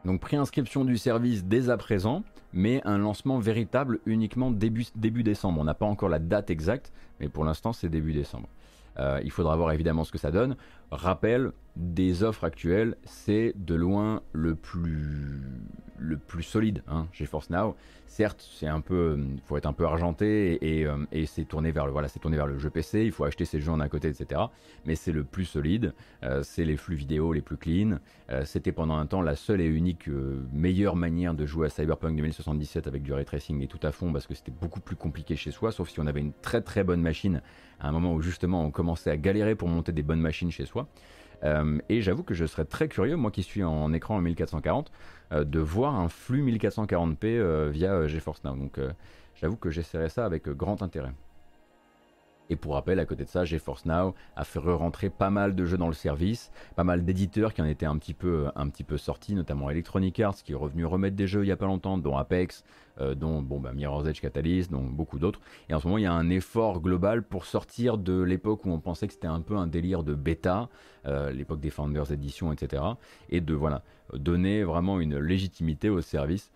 Donc 0.04 0.20
préinscription 0.20 0.84
du 0.84 0.98
service 0.98 1.44
dès 1.44 1.70
à 1.70 1.76
présent, 1.78 2.24
mais 2.52 2.82
un 2.84 2.98
lancement 2.98 3.38
véritable 3.38 4.00
uniquement 4.04 4.50
début, 4.50 4.84
début 4.96 5.22
décembre. 5.22 5.60
On 5.60 5.64
n'a 5.64 5.74
pas 5.74 5.86
encore 5.86 6.10
la 6.10 6.18
date 6.18 6.50
exacte, 6.50 6.92
mais 7.20 7.28
pour 7.28 7.44
l'instant 7.44 7.72
c'est 7.72 7.88
début 7.88 8.12
décembre. 8.12 8.48
Il 9.22 9.30
faudra 9.30 9.56
voir 9.56 9.72
évidemment 9.72 10.04
ce 10.04 10.12
que 10.12 10.18
ça 10.18 10.30
donne. 10.30 10.56
Rappel, 10.94 11.50
des 11.74 12.22
offres 12.22 12.44
actuelles, 12.44 12.96
c'est 13.04 13.52
de 13.56 13.74
loin 13.74 14.22
le 14.32 14.54
plus, 14.54 15.40
le 15.98 16.16
plus 16.16 16.44
solide, 16.44 16.84
hein, 16.86 17.08
GeForce 17.12 17.50
Now. 17.50 17.74
Certes, 18.06 18.48
c'est 18.52 18.68
un 18.68 18.80
peu, 18.80 19.18
il 19.18 19.40
faut 19.40 19.56
être 19.56 19.66
un 19.66 19.72
peu 19.72 19.84
argenté 19.84 20.56
et, 20.62 20.86
euh, 20.86 21.04
c'est 21.26 21.46
tourné 21.46 21.72
vers 21.72 21.86
le, 21.86 21.90
voilà, 21.90 22.06
c'est 22.06 22.20
tourné 22.20 22.36
vers 22.36 22.46
le 22.46 22.60
jeu 22.60 22.70
PC. 22.70 23.04
Il 23.04 23.10
faut 23.10 23.24
acheter 23.24 23.44
ses 23.44 23.58
jeux 23.58 23.72
en 23.72 23.80
à 23.80 23.88
côté, 23.88 24.06
etc. 24.06 24.40
Mais 24.86 24.94
c'est 24.94 25.10
le 25.10 25.24
plus 25.24 25.46
solide. 25.46 25.94
Euh, 26.22 26.44
c'est 26.44 26.64
les 26.64 26.76
flux 26.76 26.94
vidéo 26.94 27.32
les 27.32 27.42
plus 27.42 27.56
clean. 27.56 27.98
C'était 28.44 28.72
pendant 28.72 28.96
un 28.96 29.06
temps 29.06 29.20
la 29.20 29.34
seule 29.34 29.60
et 29.60 29.66
unique 29.66 30.08
meilleure 30.52 30.94
manière 30.94 31.34
de 31.34 31.44
jouer 31.44 31.66
à 31.66 31.70
Cyberpunk 31.70 32.16
2077 32.16 32.86
avec 32.86 33.02
du 33.02 33.12
ray 33.12 33.24
tracing 33.24 33.60
et 33.62 33.66
tout 33.66 33.80
à 33.82 33.90
fond 33.90 34.12
parce 34.12 34.26
que 34.26 34.34
c'était 34.34 34.52
beaucoup 34.52 34.80
plus 34.80 34.96
compliqué 34.96 35.34
chez 35.34 35.50
soi. 35.50 35.72
Sauf 35.72 35.90
si 35.90 35.98
on 35.98 36.06
avait 36.06 36.20
une 36.20 36.32
très 36.40 36.60
très 36.62 36.84
bonne 36.84 37.02
machine 37.02 37.42
à 37.80 37.88
un 37.88 37.92
moment 37.92 38.14
où 38.14 38.22
justement 38.22 38.64
on 38.64 38.70
commençait 38.70 39.10
à 39.10 39.16
galérer 39.16 39.56
pour 39.56 39.68
monter 39.68 39.92
des 39.92 40.02
bonnes 40.02 40.20
machines 40.20 40.50
chez 40.50 40.64
soi. 40.66 40.83
Euh, 41.44 41.78
et 41.88 42.00
j'avoue 42.00 42.22
que 42.22 42.34
je 42.34 42.46
serais 42.46 42.64
très 42.64 42.88
curieux, 42.88 43.16
moi 43.16 43.30
qui 43.30 43.42
suis 43.42 43.62
en 43.62 43.92
écran 43.92 44.16
en 44.16 44.20
1440, 44.20 44.90
euh, 45.32 45.44
de 45.44 45.60
voir 45.60 45.94
un 45.94 46.08
flux 46.08 46.42
1440p 46.42 47.16
euh, 47.24 47.70
via 47.72 48.06
GeForce 48.06 48.42
Now. 48.44 48.56
Donc 48.56 48.78
j'avoue 49.34 49.56
que 49.56 49.70
j'essaierai 49.70 50.08
ça 50.08 50.24
avec 50.24 50.48
grand 50.48 50.82
intérêt. 50.82 51.12
Et 52.50 52.56
pour 52.56 52.74
rappel, 52.74 52.98
à 53.00 53.06
côté 53.06 53.24
de 53.24 53.28
ça, 53.28 53.44
GeForce 53.44 53.86
Now 53.86 54.14
a 54.36 54.44
fait 54.44 54.58
re-rentrer 54.58 55.08
pas 55.08 55.30
mal 55.30 55.54
de 55.54 55.64
jeux 55.64 55.78
dans 55.78 55.86
le 55.86 55.94
service, 55.94 56.50
pas 56.76 56.84
mal 56.84 57.04
d'éditeurs 57.04 57.54
qui 57.54 57.62
en 57.62 57.64
étaient 57.64 57.86
un 57.86 57.96
petit 57.96 58.14
peu, 58.14 58.48
un 58.54 58.68
petit 58.68 58.84
peu 58.84 58.98
sortis, 58.98 59.34
notamment 59.34 59.70
Electronic 59.70 60.20
Arts 60.20 60.36
qui 60.36 60.52
est 60.52 60.56
revenu 60.56 60.84
remettre 60.84 61.16
des 61.16 61.26
jeux 61.26 61.44
il 61.44 61.48
y 61.48 61.52
a 61.52 61.56
pas 61.56 61.66
longtemps, 61.66 61.96
dont 61.96 62.16
Apex, 62.16 62.64
euh, 63.00 63.14
dont 63.14 63.40
bon, 63.40 63.60
bah, 63.60 63.72
Mirror's 63.72 64.06
Edge 64.06 64.20
Catalyst, 64.20 64.70
dont 64.70 64.82
beaucoup 64.82 65.18
d'autres. 65.18 65.40
Et 65.68 65.74
en 65.74 65.80
ce 65.80 65.86
moment, 65.86 65.98
il 65.98 66.04
y 66.04 66.06
a 66.06 66.12
un 66.12 66.28
effort 66.28 66.80
global 66.80 67.22
pour 67.22 67.46
sortir 67.46 67.96
de 67.96 68.20
l'époque 68.20 68.66
où 68.66 68.70
on 68.70 68.78
pensait 68.78 69.06
que 69.06 69.14
c'était 69.14 69.26
un 69.26 69.40
peu 69.40 69.56
un 69.56 69.66
délire 69.66 70.02
de 70.02 70.14
bêta, 70.14 70.68
euh, 71.06 71.32
l'époque 71.32 71.60
des 71.60 71.70
Founders 71.70 72.12
Edition, 72.12 72.52
etc. 72.52 72.82
Et 73.30 73.40
de 73.40 73.54
voilà, 73.54 73.82
donner 74.12 74.64
vraiment 74.64 75.00
une 75.00 75.18
légitimité 75.18 75.88
au 75.88 76.02
service 76.02 76.50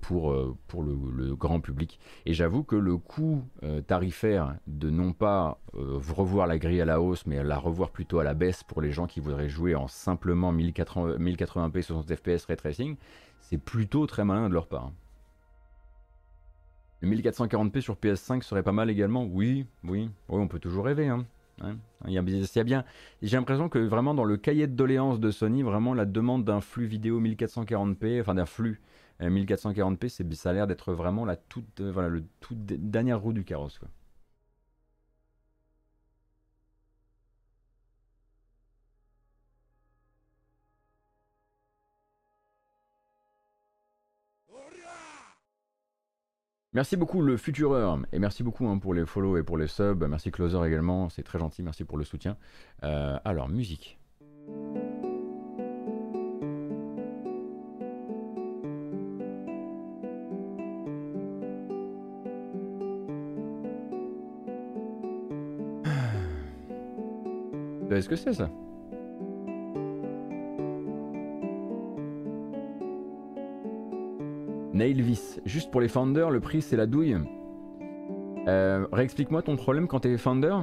pour, 0.00 0.32
euh, 0.32 0.56
pour 0.68 0.82
le, 0.82 1.34
grand 1.34 1.60
public. 1.60 1.98
Et 2.26 2.34
j'avoue 2.34 2.62
que 2.62 2.76
le 2.76 2.96
coût 2.96 3.42
euh, 3.62 3.80
tarifaire 3.80 4.56
de 4.66 4.90
non 4.90 5.12
pas 5.12 5.58
revoir 5.72 6.46
la 6.46 6.58
grille 6.58 6.80
à 6.80 6.84
la 6.84 7.00
hausse, 7.00 7.26
mais 7.26 7.42
la 7.42 7.58
revoir 7.58 7.90
plutôt 7.90 8.18
à 8.18 8.24
la 8.24 8.34
baisse 8.34 8.62
pour 8.62 8.82
les 8.82 8.92
gens 8.92 9.06
qui 9.06 9.20
voudraient 9.20 9.48
jouer 9.48 9.74
en 9.74 9.88
simplement 9.88 10.52
1080, 10.52 11.16
1080p 11.18 11.82
60 11.82 12.14
fps 12.14 12.44
ray 12.46 12.56
tracing, 12.56 12.96
c'est 13.40 13.58
plutôt 13.58 14.06
très 14.06 14.24
malin 14.24 14.48
de 14.48 14.54
leur 14.54 14.66
part. 14.66 14.92
Le 17.00 17.08
1440p 17.08 17.80
sur 17.80 17.96
PS5 17.96 18.42
serait 18.42 18.62
pas 18.62 18.72
mal 18.72 18.88
également 18.88 19.24
Oui, 19.24 19.66
oui, 19.82 20.08
oui, 20.28 20.40
on 20.40 20.46
peut 20.46 20.60
toujours 20.60 20.84
rêver. 20.84 21.08
Hein. 21.08 21.26
Il 22.06 22.12
y 22.12 22.18
a, 22.18 22.22
bien. 22.64 22.84
J'ai 23.22 23.36
l'impression 23.36 23.68
que 23.68 23.78
vraiment 23.78 24.14
dans 24.14 24.24
le 24.24 24.36
cahier 24.36 24.66
de 24.66 24.74
doléances 24.74 25.20
de 25.20 25.30
Sony, 25.30 25.62
vraiment 25.62 25.94
la 25.94 26.04
demande 26.04 26.44
d'un 26.44 26.60
flux 26.60 26.86
vidéo 26.86 27.20
1440p, 27.20 28.20
enfin 28.20 28.34
d'un 28.34 28.46
flux 28.46 28.80
1440p, 29.30 30.34
ça 30.34 30.50
a 30.50 30.52
l'air 30.52 30.66
d'être 30.66 30.92
vraiment 30.92 31.24
la 31.24 31.36
toute, 31.36 31.80
euh, 31.80 31.92
voilà, 31.92 32.08
le 32.08 32.24
tout 32.40 32.54
dernière 32.56 33.20
roue 33.20 33.32
du 33.32 33.44
carrosse. 33.44 33.80
Merci 46.74 46.96
beaucoup 46.96 47.20
le 47.20 47.36
Futureur 47.36 47.98
et 48.12 48.18
merci 48.18 48.42
beaucoup 48.42 48.66
hein, 48.66 48.78
pour 48.78 48.94
les 48.94 49.04
follow 49.04 49.36
et 49.36 49.42
pour 49.42 49.58
les 49.58 49.66
subs. 49.66 50.06
Merci 50.08 50.30
Closer 50.30 50.66
également, 50.66 51.10
c'est 51.10 51.22
très 51.22 51.38
gentil, 51.38 51.62
merci 51.62 51.84
pour 51.84 51.98
le 51.98 52.04
soutien. 52.04 52.38
Euh, 52.82 53.18
alors, 53.24 53.50
musique. 53.50 53.98
Est-ce 68.02 68.08
que 68.08 68.16
c'est 68.16 68.32
ça 68.32 68.50
Nailvis, 74.72 75.38
juste 75.44 75.70
pour 75.70 75.80
les 75.80 75.86
founders, 75.86 76.32
le 76.32 76.40
prix 76.40 76.62
c'est 76.62 76.76
la 76.76 76.86
douille. 76.86 77.16
Euh, 78.48 78.88
réexplique-moi 78.90 79.42
ton 79.42 79.54
problème 79.54 79.86
quand 79.86 80.00
t'es 80.00 80.16
founder. 80.16 80.56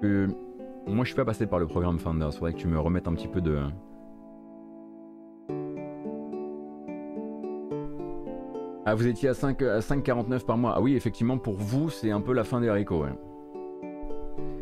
que 0.00 0.28
moi 0.86 1.04
je 1.04 1.08
suis 1.08 1.16
pas 1.16 1.24
passé 1.24 1.48
par 1.48 1.58
le 1.58 1.66
programme 1.66 1.98
Founders, 1.98 2.34
faudrait 2.34 2.52
que 2.52 2.58
tu 2.58 2.68
me 2.68 2.78
remettes 2.78 3.08
un 3.08 3.14
petit 3.14 3.26
peu 3.26 3.40
de... 3.40 3.58
Ah, 8.86 8.94
vous 8.94 9.08
étiez 9.08 9.30
à 9.30 9.32
5,49 9.32 10.46
par 10.46 10.56
mois. 10.56 10.74
Ah 10.76 10.80
oui, 10.80 10.94
effectivement, 10.94 11.36
pour 11.36 11.56
vous, 11.56 11.90
c'est 11.90 12.12
un 12.12 12.20
peu 12.20 12.32
la 12.32 12.44
fin 12.44 12.60
des 12.60 12.68
haricots. 12.68 13.04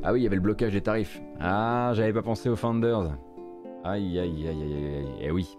Ah 0.08 0.12
oui, 0.12 0.20
il 0.20 0.22
y 0.22 0.26
avait 0.28 0.36
le 0.36 0.42
blocage 0.42 0.72
des 0.72 0.80
tarifs. 0.80 1.20
Ah, 1.40 1.90
j'avais 1.94 2.12
pas 2.12 2.22
pensé 2.22 2.48
aux 2.48 2.54
Founders. 2.54 3.10
Aïe, 3.82 4.20
aïe, 4.20 4.46
aïe, 4.46 4.62
aïe, 4.62 4.96
aïe. 4.98 5.08
Eh 5.20 5.30
oui. 5.32 5.58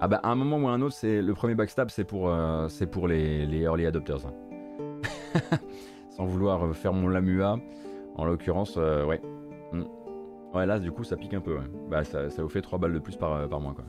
Ah 0.00 0.06
bah, 0.06 0.20
à 0.22 0.30
un 0.30 0.36
moment 0.36 0.56
ou 0.58 0.68
à 0.68 0.70
un 0.70 0.80
autre, 0.82 0.94
c'est 0.94 1.20
le 1.20 1.34
premier 1.34 1.56
backstab, 1.56 1.90
c'est 1.90 2.04
pour, 2.04 2.28
euh, 2.28 2.68
pour 2.92 3.08
les, 3.08 3.44
early 3.60 3.86
adopters. 3.86 4.20
Sans 6.10 6.26
vouloir 6.26 6.76
faire 6.76 6.92
mon 6.92 7.08
Lamua, 7.08 7.58
en 8.14 8.24
l'occurrence, 8.24 8.76
euh, 8.78 9.04
ouais. 9.04 9.20
Hmm. 9.72 9.82
Ouais, 10.54 10.64
là, 10.64 10.78
du 10.78 10.92
coup, 10.92 11.02
ça 11.02 11.16
pique 11.16 11.34
un 11.34 11.40
peu. 11.40 11.58
Bah, 11.90 12.04
ça, 12.04 12.30
ça, 12.30 12.44
vous 12.44 12.48
fait 12.48 12.62
3 12.62 12.78
balles 12.78 12.94
de 12.94 13.00
plus 13.00 13.16
par, 13.16 13.32
euh, 13.32 13.48
par 13.48 13.60
mois, 13.60 13.74
quoi. 13.74 13.84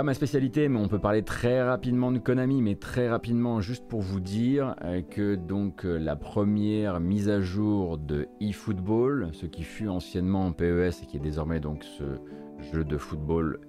Pas 0.00 0.04
ma 0.04 0.14
spécialité, 0.14 0.70
mais 0.70 0.78
on 0.78 0.88
peut 0.88 0.98
parler 0.98 1.22
très 1.22 1.62
rapidement 1.62 2.10
de 2.10 2.18
Konami, 2.18 2.62
mais 2.62 2.74
très 2.74 3.10
rapidement, 3.10 3.60
juste 3.60 3.86
pour 3.86 4.00
vous 4.00 4.18
dire 4.18 4.74
euh, 4.82 5.02
que 5.02 5.34
donc 5.34 5.84
euh, 5.84 5.98
la 5.98 6.16
première 6.16 7.00
mise 7.00 7.28
à 7.28 7.42
jour 7.42 7.98
de 7.98 8.26
eFootball, 8.40 9.28
ce 9.34 9.44
qui 9.44 9.62
fut 9.62 9.88
anciennement 9.88 10.52
PES 10.52 11.02
et 11.02 11.06
qui 11.06 11.18
est 11.18 11.20
désormais 11.20 11.60
donc 11.60 11.84
ce 11.84 12.04
jeu 12.72 12.82
de 12.82 12.96
football 12.96 13.60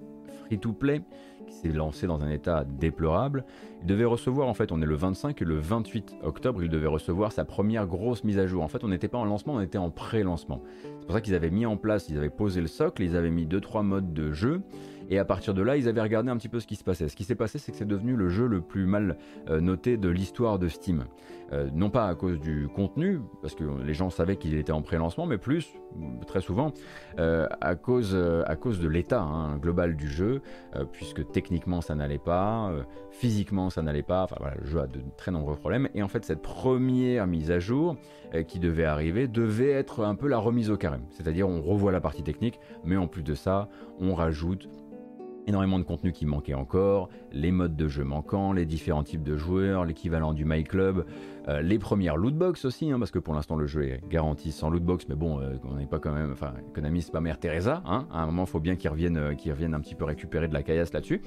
free-to-play, 0.46 1.02
qui 1.48 1.54
s'est 1.54 1.74
lancé 1.74 2.08
dans 2.08 2.24
un 2.24 2.30
état 2.30 2.64
déplorable, 2.64 3.44
il 3.82 3.88
devait 3.88 4.06
recevoir, 4.06 4.48
en 4.48 4.54
fait, 4.54 4.72
on 4.72 4.82
est 4.82 4.86
le 4.86 4.96
25 4.96 5.42
et 5.42 5.46
le 5.46 5.58
28 5.58 6.16
octobre, 6.24 6.64
il 6.64 6.70
devait 6.70 6.88
recevoir 6.88 7.34
sa 7.34 7.44
première 7.44 7.88
grosse 7.88 8.24
mise 8.24 8.40
à 8.40 8.48
jour. 8.48 8.64
En 8.64 8.70
fait, 8.70 8.86
on 8.86 8.88
n'était 8.88 9.10
pas 9.10 9.18
en 9.18 9.26
lancement, 9.26 9.56
on 9.56 9.62
était 9.62 9.78
en 9.78 9.90
pré-lancement. 9.90 10.62
C'est 10.84 11.06
pour 11.06 11.14
ça 11.14 11.20
qu'ils 11.20 11.36
avaient 11.36 11.50
mis 11.50 11.66
en 11.66 11.76
place, 11.76 12.08
ils 12.08 12.18
avaient 12.18 12.30
posé 12.30 12.62
le 12.62 12.68
socle, 12.68 13.04
ils 13.04 13.18
avaient 13.18 13.32
mis 13.32 13.48
2-3 13.48 13.84
modes 13.84 14.14
de 14.14 14.32
jeu. 14.32 14.62
Et 15.12 15.20
à 15.20 15.26
partir 15.26 15.54
de 15.54 15.62
là, 15.62 15.76
ils 15.76 15.90
avaient 15.90 16.02
regardé 16.02 16.32
un 16.32 16.38
petit 16.38 16.48
peu 16.48 16.62
ce 16.62 16.66
qui 16.66 16.78
se 16.78 16.86
passait. 16.86 17.10
Ce 17.10 17.18
qui 17.18 17.26
s'est 17.26 17.36
passé, 17.36 17.60
c'est 17.60 17.74
que 17.74 17.78
c'est 17.78 17.86
devenu 17.86 18.16
le 18.16 18.30
jeu 18.30 18.48
le 18.48 18.62
plus 18.62 18.86
mal 18.86 19.18
euh, 19.50 19.60
noté 19.60 19.98
de 19.98 20.08
l'histoire 20.08 20.58
de 20.58 20.70
Steam. 20.70 21.04
Euh, 21.52 21.70
non 21.74 21.90
pas 21.90 22.08
à 22.08 22.16
cause 22.16 22.40
du 22.40 22.70
contenu, 22.74 23.20
parce 23.42 23.54
que 23.54 23.66
les 23.84 23.94
gens 23.94 24.10
savaient 24.10 24.38
qu'il 24.38 24.56
était 24.56 24.72
en 24.72 24.82
pré-lancement, 24.82 25.26
mais 25.26 25.38
plus, 25.38 25.68
très 26.28 26.40
souvent, 26.40 26.72
euh, 27.20 27.46
à, 27.60 27.76
cause, 27.76 28.16
à 28.46 28.56
cause 28.56 28.80
de 28.80 28.88
l'état 28.88 29.22
hein, 29.22 29.58
global 29.58 29.98
du 29.98 30.08
jeu, 30.08 30.42
puisque 30.94 31.30
techniquement 31.30 31.82
ça 31.82 31.94
n'allait 31.94 32.18
pas, 32.18 32.72
physiquement 33.10 33.70
ça 33.70 33.82
n'allait 33.82 34.04
pas, 34.04 34.24
enfin 34.24 34.38
voilà, 34.40 34.56
le 34.62 34.66
jeu 34.66 34.80
a 34.80 34.88
de 34.88 35.02
très 35.18 35.32
nombreux 35.32 35.58
problèmes. 35.58 35.90
Et 35.94 36.02
en 36.02 36.08
fait, 36.08 36.24
cette 36.24 36.42
première 36.42 37.28
mise 37.28 37.52
à 37.52 37.60
jour 37.60 37.98
qui 38.48 38.60
devait 38.60 38.86
arriver 38.86 39.28
devait 39.28 39.72
être 39.72 40.06
un 40.06 40.16
peu 40.16 40.30
la 40.30 40.38
remise 40.38 40.72
au 40.72 40.78
carême. 40.78 41.04
C'est-à-dire, 41.10 41.50
on 41.50 41.62
revoit 41.62 41.92
la 41.92 42.00
partie 42.00 42.24
technique, 42.24 42.62
mais 42.86 42.96
en 42.96 43.08
plus 43.08 43.24
de 43.24 43.36
ça, 43.36 43.68
on 44.00 44.16
rajoute 44.16 44.70
énormément 45.48 45.80
de 45.80 45.84
contenu 45.84 46.12
qui 46.12 46.26
manquait 46.26 46.54
encore, 46.54 47.10
les 47.32 47.52
modes 47.52 47.76
de 47.76 47.88
jeu 47.88 48.04
manquants, 48.04 48.54
les 48.54 48.66
différents 48.66 49.04
types 49.04 49.24
de 49.24 49.38
joueurs, 49.38 49.86
l'équivalent 49.86 50.34
du 50.34 50.46
My 50.46 50.64
Club, 50.64 51.06
euh, 51.48 51.62
les 51.62 51.80
premières 51.80 52.18
lootbox 52.18 52.66
aussi, 52.66 52.92
hein, 52.92 53.00
parce 53.00 53.12
que 53.12 53.20
pour 53.20 53.34
l'instant 53.34 53.56
le 53.56 53.68
jeu 53.68 53.84
est 53.84 54.02
garanti 54.10 54.52
sans 54.52 54.70
lootbox, 54.70 55.08
mais 55.10 55.16
bon, 55.16 55.40
euh, 55.40 55.56
on 55.64 55.76
n'est 55.76 55.88
pas 55.88 56.00
quand 56.00 56.12
même, 56.12 56.32
enfin, 56.32 56.54
Konami 56.74 57.02
c'est 57.02 57.12
pas 57.12 57.22
Mère 57.22 57.40
Teresa, 57.40 57.82
hein, 57.86 58.08
à 58.12 58.22
un 58.22 58.26
moment 58.26 58.46
faut 58.46 58.60
bien 58.60 58.76
qu'ils 58.76 58.90
reviennent, 58.90 59.18
euh, 59.18 59.36
reviennent 59.48 59.74
un 59.74 59.80
petit 59.80 59.96
peu 59.96 60.06
récupérer 60.06 60.48
de 60.48 60.54
la 60.54 60.64
caillasse 60.64 60.94
là-dessus. 60.94 61.22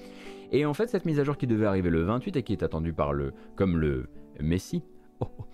Et 0.52 0.66
en 0.66 0.74
fait 0.74 0.88
cette 0.88 1.04
mise 1.04 1.18
à 1.18 1.24
jour 1.24 1.36
qui 1.36 1.46
devait 1.46 1.66
arriver 1.66 1.90
le 1.90 2.02
28 2.02 2.36
et 2.36 2.42
qui 2.42 2.52
est 2.52 2.62
attendue 2.62 2.92
par 2.92 3.12
le, 3.12 3.32
comme 3.56 3.78
le 3.78 4.08
Messi, 4.40 4.82
oh, 5.20 5.26
oh, 5.38 5.44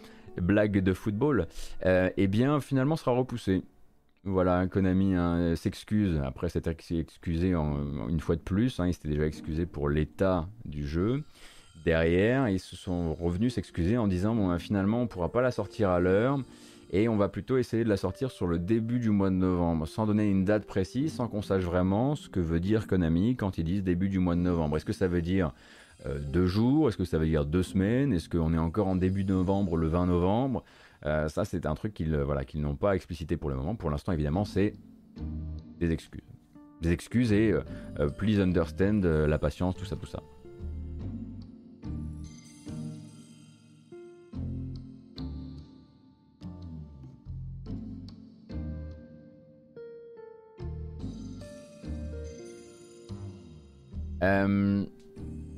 blague 0.40 0.78
de 0.78 0.92
football, 0.92 1.46
eh 1.84 2.26
bien 2.28 2.60
finalement 2.60 2.96
sera 2.96 3.12
repoussée. 3.12 3.62
Voilà, 4.24 4.66
Konami 4.66 5.14
hein, 5.14 5.56
s'excuse, 5.56 6.20
après 6.22 6.50
s'être 6.50 6.68
excusé 6.68 7.54
une 7.54 8.20
fois 8.20 8.36
de 8.36 8.40
plus, 8.40 8.78
hein, 8.78 8.86
il 8.86 8.92
s'était 8.92 9.08
déjà 9.08 9.24
excusé 9.24 9.64
pour 9.64 9.88
l'état 9.88 10.46
du 10.66 10.86
jeu. 10.86 11.22
Derrière, 11.86 12.50
ils 12.50 12.60
se 12.60 12.76
sont 12.76 13.14
revenus 13.14 13.54
s'excuser 13.54 13.96
en 13.96 14.06
disant 14.06 14.34
bon, 14.34 14.48
ben, 14.48 14.58
finalement 14.58 14.98
on 14.98 15.02
ne 15.02 15.08
pourra 15.08 15.32
pas 15.32 15.40
la 15.40 15.50
sortir 15.50 15.88
à 15.88 16.00
l'heure 16.00 16.38
et 16.92 17.08
on 17.08 17.16
va 17.16 17.28
plutôt 17.28 17.56
essayer 17.56 17.82
de 17.82 17.88
la 17.88 17.96
sortir 17.96 18.30
sur 18.30 18.46
le 18.46 18.58
début 18.58 18.98
du 18.98 19.08
mois 19.08 19.30
de 19.30 19.36
novembre, 19.36 19.86
sans 19.88 20.06
donner 20.06 20.28
une 20.28 20.44
date 20.44 20.66
précise, 20.66 21.14
sans 21.14 21.26
qu'on 21.26 21.40
sache 21.40 21.62
vraiment 21.62 22.14
ce 22.14 22.28
que 22.28 22.40
veut 22.40 22.60
dire 22.60 22.86
Konami 22.86 23.36
quand 23.36 23.56
ils 23.56 23.64
disent 23.64 23.82
début 23.82 24.10
du 24.10 24.18
mois 24.18 24.34
de 24.34 24.40
novembre. 24.40 24.76
Est-ce 24.76 24.84
que 24.84 24.92
ça 24.92 25.08
veut 25.08 25.22
dire 25.22 25.52
euh, 26.04 26.18
deux 26.18 26.46
jours? 26.46 26.90
Est-ce 26.90 26.98
que 26.98 27.06
ça 27.06 27.16
veut 27.16 27.26
dire 27.26 27.46
deux 27.46 27.62
semaines? 27.62 28.12
Est-ce 28.12 28.28
qu'on 28.28 28.52
est 28.52 28.58
encore 28.58 28.88
en 28.88 28.96
début 28.96 29.24
de 29.24 29.32
novembre, 29.32 29.78
le 29.78 29.86
20 29.86 30.06
novembre? 30.06 30.62
Euh, 31.06 31.28
ça, 31.28 31.44
c'est 31.44 31.66
un 31.66 31.74
truc 31.74 31.94
qu'ils 31.94 32.16
voilà, 32.16 32.44
qu'ils 32.44 32.60
n'ont 32.60 32.76
pas 32.76 32.94
explicité 32.94 33.36
pour 33.36 33.50
le 33.50 33.56
moment. 33.56 33.74
Pour 33.74 33.90
l'instant, 33.90 34.12
évidemment, 34.12 34.44
c'est 34.44 34.74
des 35.78 35.90
excuses. 35.92 36.22
Des 36.82 36.92
excuses 36.92 37.32
et 37.32 37.52
euh, 37.52 37.62
euh, 37.98 38.08
please 38.08 38.40
understand, 38.40 39.02
la 39.02 39.38
patience, 39.38 39.76
tout 39.76 39.84
ça, 39.84 39.96
tout 39.96 40.06
ça. 40.06 40.22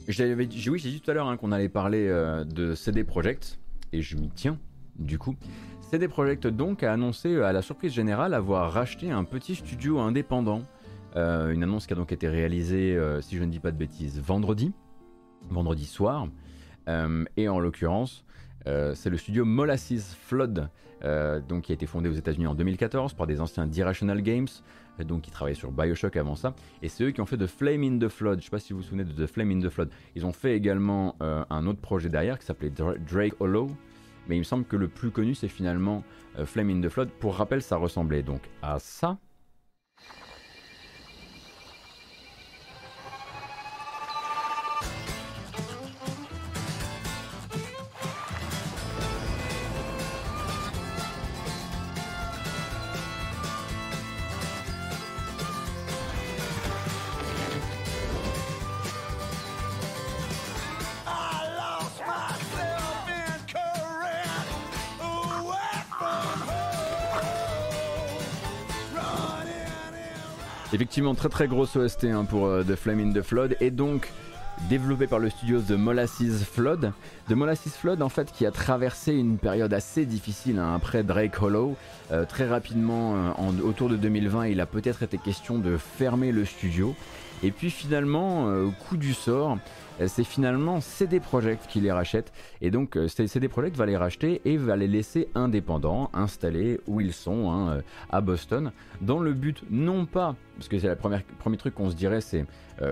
j'ai 0.09 0.34
oui, 0.34 0.78
j'ai 0.78 0.90
dit 0.90 1.01
tout 1.01 1.11
à 1.11 1.14
l'heure 1.14 1.26
hein, 1.26 1.36
qu'on 1.36 1.53
allait 1.53 1.68
parler 1.68 2.07
de 2.47 2.74
CD 2.74 3.03
Projekt 3.03 3.59
et 3.93 4.03
je 4.03 4.16
m'y 4.16 4.30
tiens 4.30 4.59
du 5.05 5.18
coup, 5.18 5.36
CD 5.80 6.09
Projekt 6.09 6.46
donc 6.46 6.82
a 6.82 6.92
annoncé 6.92 7.36
à 7.42 7.53
la 7.53 7.61
surprise 7.61 7.92
générale 7.92 8.32
avoir 8.34 8.72
racheté 8.72 9.11
un 9.11 9.24
petit 9.24 9.55
studio 9.55 9.98
indépendant. 9.98 10.62
Euh, 11.16 11.50
une 11.50 11.62
annonce 11.62 11.86
qui 11.86 11.92
a 11.92 11.96
donc 11.96 12.12
été 12.12 12.28
réalisée, 12.28 12.96
euh, 12.96 13.20
si 13.20 13.36
je 13.36 13.44
ne 13.44 13.50
dis 13.50 13.59
pas 13.59 13.70
de 13.70 13.76
bêtises, 13.76 14.18
vendredi, 14.18 14.72
vendredi 15.50 15.84
soir. 15.84 16.28
Euh, 16.88 17.24
et 17.36 17.48
en 17.48 17.59
l'occurrence, 17.59 18.24
c'est 18.94 19.11
le 19.11 19.16
studio 19.16 19.44
Molasses 19.44 20.16
Flood, 20.18 20.70
donc 21.48 21.62
qui 21.62 21.72
a 21.72 21.74
été 21.74 21.86
fondé 21.86 22.09
aux 22.09 22.14
États-Unis 22.14 22.46
en 22.46 22.55
2014 22.55 23.12
par 23.12 23.26
des 23.26 23.40
anciens 23.40 23.66
d'Irrational 23.66 24.22
Games, 24.22 24.46
donc 25.05 25.22
qui 25.22 25.32
travaillaient 25.32 25.57
sur 25.57 25.72
Bioshock 25.72 26.16
avant 26.16 26.36
ça. 26.36 26.55
Et 26.80 26.88
c'est 26.88 27.03
eux 27.03 27.11
qui 27.11 27.20
ont 27.20 27.26
fait 27.26 27.36
The 27.36 27.48
Flame 27.48 27.82
in 27.82 27.98
the 27.98 28.09
Flood. 28.09 28.34
Je 28.34 28.36
ne 28.38 28.42
sais 28.44 28.50
pas 28.50 28.61
si 28.61 28.72
vous 28.72 28.78
vous 28.78 28.84
souvenez 28.84 29.03
de 29.03 29.12
The 29.12 29.26
Flame 29.26 29.50
in 29.50 29.61
the 29.61 29.68
Flood. 29.68 29.90
Ils 30.14 30.24
ont 30.24 30.32
fait 30.32 30.57
également 30.57 31.16
un 31.20 31.66
autre 31.66 31.80
projet 31.80 32.09
derrière 32.09 32.38
qui 32.38 32.46
s'appelait 32.46 32.70
Drake 32.70 33.34
Hollow 33.40 33.68
mais 34.29 34.37
il 34.37 34.41
me 34.41 34.45
semble 34.45 34.64
que 34.64 34.77
le 34.77 34.89
plus 34.89 35.11
connu 35.11 35.35
c'est 35.35 35.49
finalement 35.49 36.05
euh, 36.39 36.47
Flame 36.47 36.70
in 36.70 36.81
the 36.81 36.89
Flood. 36.89 37.11
Pour 37.11 37.37
rappel, 37.37 37.62
ça 37.62 37.77
ressemblait 37.77 38.23
donc 38.23 38.43
à 38.62 38.79
ça. 38.79 39.18
Très 71.17 71.29
très 71.29 71.47
grosse 71.47 71.77
OST 71.77 72.05
hein, 72.05 72.25
pour 72.25 72.47
euh, 72.47 72.63
The 72.63 72.75
Flame 72.75 73.13
the 73.13 73.23
Flood 73.23 73.57
et 73.61 73.71
donc 73.71 74.11
développé 74.69 75.07
par 75.07 75.19
le 75.19 75.31
studio 75.31 75.61
The 75.61 75.73
Molasses 75.73 76.45
Flood. 76.45 76.93
The 77.29 77.33
Molasses 77.33 77.77
Flood, 77.79 78.03
en 78.03 78.09
fait, 78.09 78.33
qui 78.33 78.47
a 78.47 78.51
traversé 78.51 79.13
une 79.13 79.37
période 79.37 79.73
assez 79.75 80.07
difficile 80.07 80.59
hein, 80.59 80.75
après 80.75 81.03
Drake 81.03 81.41
Hollow. 81.41 81.77
Euh, 82.11 82.25
très 82.25 82.49
rapidement, 82.49 83.15
euh, 83.15 83.63
autour 83.63 83.89
de 83.89 83.97
2020, 83.97 84.49
il 84.49 84.61
a 84.61 84.67
peut-être 84.67 85.03
été 85.03 85.19
question 85.19 85.59
de 85.59 85.77
fermer 85.77 86.33
le 86.33 86.45
studio. 86.45 86.95
Et 87.43 87.51
puis 87.51 87.70
finalement, 87.70 88.45
au 88.45 88.70
coup 88.70 88.97
du 88.97 89.14
sort, 89.14 89.59
euh, 90.01 90.07
c'est 90.09 90.24
finalement 90.24 90.80
CD 90.80 91.20
Projekt 91.20 91.66
qui 91.66 91.80
les 91.80 91.93
rachète. 91.93 92.32
Et 92.61 92.70
donc 92.70 92.97
euh, 92.97 93.09
CD 93.09 93.49
Projekt 93.49 93.76
va 93.76 93.86
les 93.86 93.97
racheter 93.97 94.40
et 94.45 94.57
va 94.57 94.76
les 94.76 94.88
laisser 94.88 95.28
indépendants, 95.34 96.11
installés 96.12 96.80
où 96.86 97.01
ils 97.01 97.12
sont, 97.12 97.51
hein, 97.51 97.68
euh, 97.70 97.82
à 98.11 98.20
Boston, 98.20 98.72
dans 99.01 99.20
le 99.20 99.32
but 99.32 99.62
non 99.70 100.07
pas, 100.07 100.36
parce 100.57 100.68
que 100.68 100.78
c'est 100.78 100.88
le 100.88 100.97
premier 100.97 101.57
truc 101.57 101.74
qu'on 101.74 101.90
se 101.90 101.97
dirait, 101.97 102.20
c'est 102.20 102.47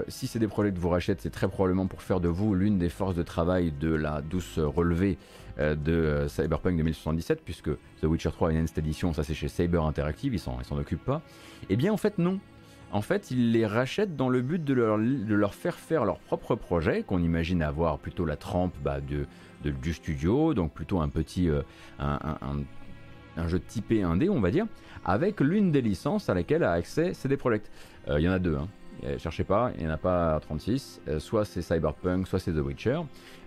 si 0.07 0.28
CD 0.28 0.46
Projekt 0.46 0.78
vous 0.78 0.88
rachète, 0.88 1.20
c'est 1.20 1.30
très 1.30 1.48
probablement 1.48 1.88
pour 1.88 2.01
faire 2.03 2.20
de 2.20 2.28
vous 2.28 2.55
l'une 2.55 2.78
des 2.78 2.90
forces 2.90 3.16
de 3.16 3.24
travail 3.24 3.72
de 3.72 3.92
la 3.92 4.20
douce 4.20 4.59
relevée 4.59 5.18
de 5.59 6.26
Cyberpunk 6.28 6.76
2077, 6.76 7.40
puisque 7.44 7.70
The 8.01 8.05
Witcher 8.05 8.30
3 8.30 8.53
est 8.53 8.61
une 8.61 8.68
édition, 8.76 9.12
ça 9.12 9.24
c'est 9.24 9.34
chez 9.34 9.48
Saber 9.48 9.78
Interactive, 9.78 10.32
ils 10.32 10.38
s'en 10.38 10.78
occupent 10.78 11.05
pas. 11.05 11.22
Et 11.62 11.66
eh 11.70 11.76
bien 11.76 11.92
en 11.92 11.96
fait 11.96 12.18
non. 12.18 12.38
En 12.93 13.03
fait, 13.03 13.30
ils 13.30 13.53
les 13.53 13.66
rachètent 13.66 14.16
dans 14.16 14.28
le 14.28 14.41
but 14.43 14.64
de 14.64 14.74
leur, 14.74 15.55
faire 15.55 15.76
faire 15.78 16.05
leur 16.05 16.18
propre 16.18 16.55
projet, 16.57 17.03
qu'on 17.03 17.22
imagine 17.22 17.62
avoir 17.62 17.99
plutôt 17.99 18.24
la 18.24 18.36
trempe 18.36 18.74
bah, 18.82 18.99
du 19.01 19.93
studio, 19.95 20.55
donc 20.55 20.72
plutôt 20.72 21.01
un 21.01 21.09
petit 21.09 21.49
euh, 21.49 21.62
un, 21.99 22.18
un- 22.43 22.64
un- 23.36 23.49
jeu 23.49 23.61
typé 23.61 24.03
1D, 24.03 24.28
on 24.28 24.41
va 24.41 24.51
dire, 24.51 24.66
avec 25.05 25.41
l'une 25.41 25.70
des 25.72 25.80
licences 25.82 26.28
à 26.28 26.34
laquelle 26.34 26.62
a 26.64 26.72
accès 26.72 27.14
CD 27.14 27.36
Projekt. 27.36 27.70
Euh, 28.09 28.18
Il 28.20 28.24
y 28.24 28.28
en 28.28 28.32
a 28.32 28.38
deux, 28.38 28.57
hein. 28.57 28.68
Euh, 29.05 29.18
cherchez 29.18 29.44
pas, 29.44 29.72
il 29.76 29.84
n'y 29.84 29.90
en 29.90 29.94
a 29.94 29.96
pas 29.96 30.38
36. 30.40 31.01
Euh, 31.09 31.18
soit 31.18 31.44
c'est 31.44 31.62
Cyberpunk, 31.62 32.26
soit 32.26 32.38
c'est 32.38 32.53
The 32.53 32.59
Witcher. 32.59 33.01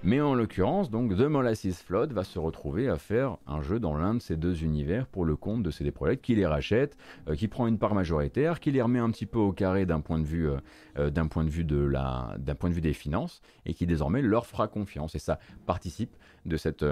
Mais 0.04 0.20
en 0.20 0.34
l'occurrence, 0.34 0.89
donc 0.89 1.16
The 1.16 1.22
Molasses 1.22 1.84
Flood 1.86 2.12
va 2.12 2.24
se 2.24 2.39
retrouver 2.39 2.89
à 2.89 2.97
faire 2.97 3.38
un 3.47 3.62
jeu 3.62 3.80
dans 3.80 3.95
l'un 3.95 4.16
de 4.16 4.20
ces 4.20 4.36
deux 4.36 4.64
univers 4.64 5.06
pour 5.08 5.26
le 5.26 5.36
compte 5.36 5.64
de 5.64 5.72
CD 5.72 5.91
Projekt, 5.91 6.24
qui 6.24 6.36
les 6.36 6.45
rachète, 6.45 6.97
euh, 7.28 7.36
qui 7.36 7.47
prend 7.47 7.68
une 7.68 7.78
part 7.78 7.93
majoritaire, 7.93 8.60
qui 8.60 8.72
les 8.72 8.82
remet 8.82 8.99
un 8.99 9.12
petit 9.12 9.26
peu 9.26 9.39
au 9.39 9.51
carré 9.51 9.86
d'un 9.86 10.01
point 10.01 10.20
de 10.20 10.26
vue, 10.26 10.49
d'un 10.97 11.28
point 11.28 11.43
de 11.43 11.49
vue 11.49 11.64
de 11.64 11.78
la, 11.78 12.36
point 12.60 12.70
de 12.70 12.76
vue 12.76 12.82
des 12.82 12.93
finances, 12.93 13.41
et 13.66 13.74
qui 13.74 13.86
désormais 13.86 14.22
leur 14.22 14.45
fera 14.45 14.68
confiance. 14.68 15.16
Et 15.16 15.20
ça 15.20 15.39
participe 15.66 16.16
de 16.45 16.58
cette 16.58 16.86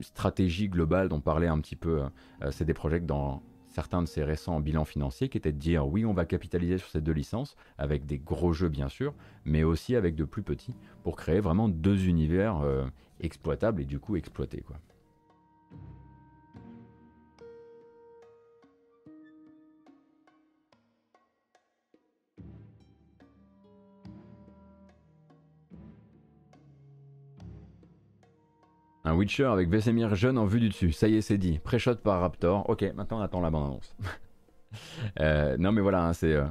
stratégie 0.00 0.68
globale 0.68 1.08
dont 1.08 1.20
parlait 1.20 1.48
un 1.48 1.60
petit 1.60 1.76
peu 1.76 2.00
CD 2.50 2.74
Projekt 2.74 3.06
dans 3.06 3.42
certains 3.72 4.02
de 4.02 4.06
ses 4.06 4.22
récents 4.22 4.60
bilans 4.60 4.84
financiers, 4.84 5.28
qui 5.28 5.38
était 5.38 5.52
de 5.52 5.58
dire 5.58 5.86
oui, 5.86 6.04
on 6.04 6.12
va 6.12 6.24
capitaliser 6.24 6.78
sur 6.78 6.88
ces 6.88 7.00
deux 7.00 7.12
licences, 7.12 7.56
avec 7.78 8.06
des 8.06 8.18
gros 8.18 8.52
jeux 8.52 8.68
bien 8.68 8.88
sûr, 8.88 9.14
mais 9.44 9.64
aussi 9.64 9.96
avec 9.96 10.14
de 10.14 10.24
plus 10.24 10.42
petits, 10.42 10.76
pour 11.02 11.16
créer 11.16 11.40
vraiment 11.40 11.68
deux 11.68 12.06
univers 12.06 12.58
euh, 12.58 12.84
exploitables 13.20 13.80
et 13.80 13.86
du 13.86 13.98
coup 13.98 14.16
exploités. 14.16 14.60
Quoi. 14.60 14.76
Un 29.04 29.14
Witcher 29.14 29.46
avec 29.46 29.68
Vesemir 29.68 30.14
jeune 30.14 30.38
en 30.38 30.44
vue 30.44 30.60
du 30.60 30.68
dessus. 30.68 30.92
Ça 30.92 31.08
y 31.08 31.16
est, 31.16 31.22
c'est 31.22 31.38
dit. 31.38 31.58
Pré-shot 31.58 31.96
par 31.96 32.20
Raptor. 32.20 32.68
Ok, 32.68 32.84
maintenant 32.94 33.18
on 33.18 33.22
attend 33.22 33.40
la 33.40 33.50
bande-annonce. 33.50 33.94
Euh, 35.20 35.58
non, 35.58 35.70
mais 35.70 35.82
voilà, 35.82 36.02
hein, 36.02 36.12
c'est 36.14 36.32
euh, 36.32 36.46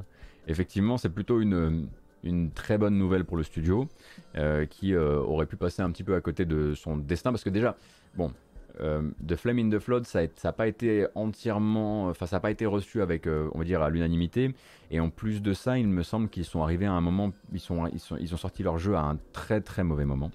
effectivement, 0.47 0.99
c'est 0.99 1.09
plutôt 1.09 1.41
une, 1.41 1.87
une 2.23 2.51
très 2.51 2.77
bonne 2.77 2.95
nouvelle 2.95 3.25
pour 3.25 3.35
le 3.35 3.41
studio 3.41 3.87
euh, 4.35 4.67
qui 4.67 4.95
aurait 4.95 5.47
pu 5.47 5.55
passer 5.55 5.81
un 5.81 5.89
petit 5.89 6.03
peu 6.03 6.13
à 6.13 6.21
côté 6.21 6.45
de 6.45 6.75
son 6.75 6.97
destin 6.97 7.31
parce 7.31 7.43
que 7.43 7.49
déjà, 7.49 7.75
bon. 8.15 8.31
The 8.77 9.35
Flame 9.35 9.57
in 9.57 9.69
the 9.71 9.79
Flood, 9.79 10.05
ça 10.05 10.21
n'a 10.21 10.53
pas 10.53 10.67
été 10.67 11.07
entièrement, 11.15 12.09
enfin 12.09 12.27
ça 12.27 12.35
n'a 12.35 12.41
pas 12.41 12.51
été 12.51 12.67
reçu 12.67 13.01
avec, 13.01 13.25
on 13.27 13.57
va 13.57 13.63
dire, 13.63 13.81
à 13.81 13.89
l'unanimité. 13.89 14.53
Et 14.91 14.99
en 14.99 15.09
plus 15.09 15.41
de 15.41 15.53
ça, 15.53 15.79
il 15.79 15.87
me 15.87 16.03
semble 16.03 16.29
qu'ils 16.29 16.45
sont 16.45 16.61
arrivés 16.61 16.85
à 16.85 16.93
un 16.93 17.01
moment, 17.01 17.33
ils 17.51 17.59
sont, 17.59 17.87
ils 17.87 17.99
sont, 17.99 18.17
ils 18.17 18.35
ont 18.35 18.37
sorti 18.37 18.61
leur 18.61 18.77
jeu 18.77 18.95
à 18.95 19.01
un 19.01 19.17
très 19.33 19.61
très 19.61 19.83
mauvais 19.83 20.05
moment. 20.05 20.29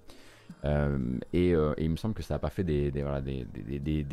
Euh, 0.67 0.99
et, 1.33 1.55
euh, 1.55 1.75
et 1.77 1.85
il 1.85 1.91
me 1.91 1.97
semble 1.97 2.15
que 2.15 2.23
ça 2.23 2.35
n'a 2.35 2.39
pas 2.39 2.51
fait 2.51 2.65
des, 2.65 2.91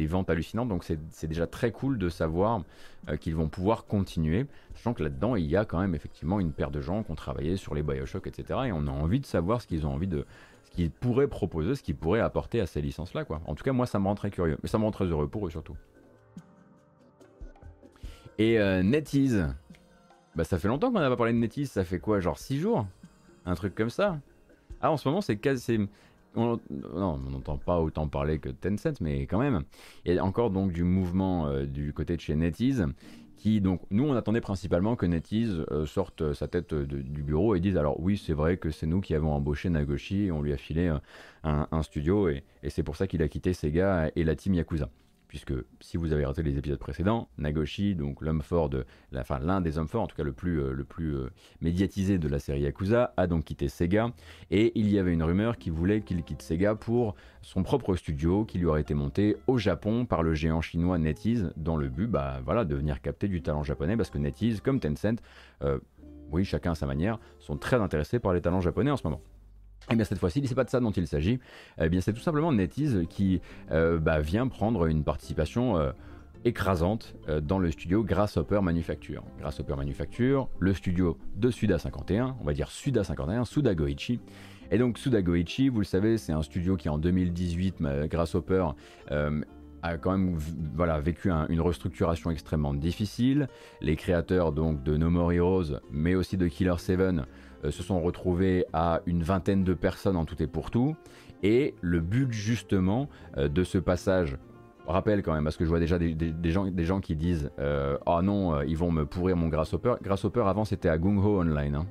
ventes 0.07 0.29
hallucinantes, 0.29 0.69
donc 0.69 0.83
c'est 0.83 1.27
déjà 1.27 1.47
très 1.47 1.71
cool 1.71 1.97
de 1.97 2.09
savoir 2.09 2.63
euh, 3.09 3.17
qu'ils 3.17 3.35
vont 3.35 3.47
pouvoir 3.47 3.85
continuer, 3.85 4.45
sachant 4.75 4.93
que 4.93 5.03
là-dedans 5.03 5.35
il 5.35 5.45
y 5.45 5.55
a 5.55 5.65
quand 5.65 5.79
même 5.79 5.95
effectivement 5.95 6.39
une 6.39 6.51
paire 6.51 6.69
de 6.69 6.79
gens 6.79 7.03
qui 7.03 7.11
ont 7.11 7.15
travaillé 7.15 7.57
sur 7.57 7.73
les 7.73 7.81
Bioshock, 7.81 8.27
etc. 8.27 8.59
Et 8.67 8.71
on 8.71 8.87
a 8.87 8.91
envie 8.91 9.19
de 9.19 9.25
savoir 9.25 9.61
ce 9.61 9.67
qu'ils 9.67 9.87
ont 9.87 9.93
envie 9.93 10.07
de, 10.07 10.25
ce 10.65 10.71
qu'ils 10.71 10.91
pourraient 10.91 11.27
proposer, 11.27 11.75
ce 11.75 11.81
qu'ils 11.81 11.95
pourraient 11.95 12.19
apporter 12.19 12.61
à 12.61 12.67
ces 12.67 12.81
licences-là, 12.81 13.23
quoi. 13.23 13.41
En 13.47 13.55
tout 13.55 13.63
cas, 13.63 13.73
moi 13.73 13.87
ça 13.87 13.99
me 13.99 14.05
rend 14.05 14.15
très 14.15 14.29
curieux, 14.29 14.57
mais 14.61 14.69
ça 14.69 14.77
me 14.77 14.83
rend 14.83 14.91
très 14.91 15.05
heureux 15.05 15.27
pour 15.27 15.47
eux 15.47 15.49
surtout. 15.49 15.75
Et 18.37 18.57
NetEase, 18.57 19.47
bah 20.35 20.43
ça 20.43 20.59
fait 20.59 20.67
longtemps 20.67 20.91
qu'on 20.91 20.99
n'a 20.99 21.09
pas 21.09 21.17
parlé 21.17 21.33
de 21.33 21.37
NetEase, 21.37 21.71
ça 21.71 21.83
fait 21.83 21.99
quoi, 21.99 22.19
genre 22.19 22.37
6 22.37 22.59
jours? 22.59 22.85
Un 23.45 23.55
truc 23.55 23.75
comme 23.75 23.89
ça? 23.89 24.19
Ah, 24.81 24.91
en 24.91 24.97
ce 24.97 25.07
moment 25.07 25.21
c'est 25.21 25.37
quasi. 25.37 25.87
On- 26.35 26.59
n'entend 27.31 27.57
pas 27.57 27.79
autant 27.79 28.07
parler 28.07 28.39
que 28.39 28.49
Tencent, 28.49 29.01
mais 29.01 29.21
quand 29.27 29.39
même. 29.39 29.63
Il 30.05 30.13
y 30.13 30.17
a 30.17 30.23
encore 30.25 30.49
donc 30.49 30.71
du 30.71 30.83
mouvement 30.83 31.47
euh, 31.47 31.65
du 31.65 31.93
côté 31.93 32.15
de 32.15 32.21
chez 32.21 32.35
NetEase, 32.35 32.85
qui 33.37 33.59
donc, 33.61 33.81
nous 33.91 34.05
on 34.05 34.13
attendait 34.15 34.41
principalement 34.41 34.95
que 34.95 35.05
NetEase 35.05 35.65
euh, 35.71 35.85
sorte 35.85 36.21
euh, 36.21 36.33
sa 36.33 36.47
tête 36.47 36.73
du 36.73 37.23
bureau 37.23 37.55
et 37.55 37.59
dise 37.59 37.77
alors 37.77 37.99
oui 37.99 38.17
c'est 38.17 38.33
vrai 38.33 38.57
que 38.57 38.69
c'est 38.71 38.87
nous 38.87 39.01
qui 39.01 39.15
avons 39.15 39.33
embauché 39.33 39.69
Nagoshi, 39.69 40.29
on 40.31 40.41
lui 40.41 40.53
a 40.53 40.57
filé 40.57 40.87
un, 41.43 41.67
un 41.71 41.83
studio 41.83 42.29
et, 42.29 42.43
et 42.63 42.69
c'est 42.69 42.83
pour 42.83 42.95
ça 42.95 43.07
qu'il 43.07 43.21
a 43.21 43.27
quitté 43.27 43.53
Sega 43.53 44.09
et 44.15 44.23
la 44.23 44.35
team 44.35 44.53
Yakuza. 44.53 44.89
Puisque 45.33 45.55
si 45.79 45.97
vous 45.97 46.13
avez 46.13 46.27
raté 46.27 46.43
les 46.43 46.59
épisodes 46.59 46.77
précédents, 46.77 47.27
Nagoshi, 47.39 47.95
donc 47.95 48.21
l'un 48.21 48.35
des 49.61 49.77
hommes 49.79 49.87
forts, 49.87 50.03
en 50.03 50.05
tout 50.05 50.15
cas 50.15 50.21
le 50.21 50.31
plus, 50.31 50.61
euh, 50.61 50.85
euh, 50.99 51.29
médiatisé 51.59 52.19
de 52.19 52.27
la 52.27 52.37
série 52.37 52.61
Yakuza, 52.61 53.15
a 53.17 53.25
donc 53.25 53.45
quitté 53.45 53.67
Sega 53.67 54.11
et 54.51 54.71
il 54.75 54.91
y 54.91 54.99
avait 54.99 55.11
une 55.11 55.23
rumeur 55.23 55.57
qui 55.57 55.71
voulait 55.71 56.01
qu'il 56.01 56.21
quitte 56.21 56.43
Sega 56.43 56.75
pour 56.75 57.15
son 57.41 57.63
propre 57.63 57.95
studio 57.95 58.45
qui 58.45 58.59
lui 58.59 58.67
aurait 58.67 58.81
été 58.81 58.93
monté 58.93 59.35
au 59.47 59.57
Japon 59.57 60.05
par 60.05 60.21
le 60.21 60.35
géant 60.35 60.61
chinois 60.61 60.99
NetEase 60.99 61.51
dans 61.57 61.77
le 61.77 61.89
but 61.89 62.05
bah, 62.05 62.39
de 62.63 62.75
venir 62.75 63.01
capter 63.01 63.27
du 63.27 63.41
talent 63.41 63.63
japonais 63.63 63.97
parce 63.97 64.11
que 64.11 64.19
NetEase, 64.19 64.61
comme 64.61 64.79
Tencent, 64.79 65.19
euh, 65.63 65.79
oui, 66.31 66.45
chacun 66.45 66.73
à 66.73 66.75
sa 66.75 66.85
manière, 66.85 67.17
sont 67.39 67.57
très 67.57 67.77
intéressés 67.77 68.19
par 68.19 68.33
les 68.33 68.41
talents 68.41 68.61
japonais 68.61 68.91
en 68.91 68.97
ce 68.97 69.03
moment. 69.03 69.21
Et 69.91 69.95
bien 69.95 70.05
cette 70.05 70.19
fois-ci, 70.19 70.41
c'est 70.45 70.55
pas 70.55 70.63
de 70.63 70.69
ça 70.69 70.79
dont 70.79 70.91
il 70.91 71.07
s'agit. 71.07 71.39
Eh 71.79 71.89
bien 71.89 72.01
c'est 72.01 72.13
tout 72.13 72.21
simplement 72.21 72.51
NetEase 72.51 73.03
qui 73.09 73.41
euh, 73.71 73.99
bah, 73.99 74.19
vient 74.21 74.47
prendre 74.47 74.85
une 74.87 75.03
participation 75.03 75.77
euh, 75.77 75.91
écrasante 76.45 77.15
euh, 77.29 77.41
dans 77.41 77.59
le 77.59 77.69
studio 77.71 78.03
Grasshopper 78.03 78.61
Manufacture. 78.61 79.23
Grasshopper 79.39 79.75
Manufacture, 79.75 80.49
le 80.59 80.73
studio 80.73 81.17
de 81.35 81.51
Suda 81.51 81.77
51, 81.79 82.35
on 82.41 82.43
va 82.45 82.53
dire 82.53 82.69
Suda 82.69 83.03
51, 83.03 83.45
Suda 83.45 83.75
Goichi. 83.75 84.19
Et 84.71 84.77
donc 84.77 84.97
Suda 84.97 85.21
Goichi, 85.21 85.69
vous 85.69 85.79
le 85.79 85.85
savez, 85.85 86.17
c'est 86.17 86.31
un 86.33 86.41
studio 86.41 86.75
qui 86.77 86.89
en 86.89 86.97
2018, 86.97 87.79
ma- 87.79 88.07
Grasshopper, 88.07 88.67
a 89.85 89.97
quand 89.97 90.11
même 90.17 90.37
voilà, 90.75 90.99
vécu 91.01 91.29
un- 91.29 91.45
une 91.49 91.59
restructuration 91.59 92.31
extrêmement 92.31 92.73
difficile. 92.73 93.49
Les 93.81 93.97
créateurs 93.97 94.53
donc 94.53 94.81
de 94.83 94.95
No 94.95 95.09
More 95.09 95.33
Heroes, 95.33 95.79
mais 95.91 96.15
aussi 96.15 96.37
de 96.37 96.47
Killer 96.47 96.75
7, 96.77 96.99
euh, 97.01 97.21
se 97.71 97.83
sont 97.83 98.01
retrouvés 98.01 98.65
à 98.73 99.01
une 99.05 99.23
vingtaine 99.23 99.63
de 99.63 99.73
personnes 99.73 100.15
en 100.15 100.25
tout 100.25 100.41
et 100.41 100.47
pour 100.47 100.71
tout. 100.71 100.95
Et 101.43 101.75
le 101.81 101.99
but 101.99 102.31
justement 102.31 103.09
euh, 103.37 103.49
de 103.49 103.63
ce 103.63 103.77
passage, 103.77 104.37
rappelle 104.87 105.23
quand 105.23 105.33
même, 105.33 105.43
parce 105.43 105.57
que 105.57 105.65
je 105.65 105.69
vois 105.69 105.79
déjà 105.79 105.99
des, 105.99 106.15
gens, 106.51 106.65
des 106.65 106.87
qui 107.01 107.15
disent 107.15 107.51
euh, 107.59 107.97
Oh 108.05 108.21
non, 108.21 108.55
euh, 108.55 108.65
ils 108.65 108.77
vont 108.77 108.91
me 108.91 109.05
pourrir 109.05 109.35
mon 109.35 109.49
Grasshopper. 109.49 109.95
Grasshopper 110.01 110.43
avant 110.45 110.65
c'était 110.65 110.89
à 110.89 110.97
Gung 110.97 111.17
Ho 111.17 111.39
Online. 111.41 111.75
hein. 111.75 111.85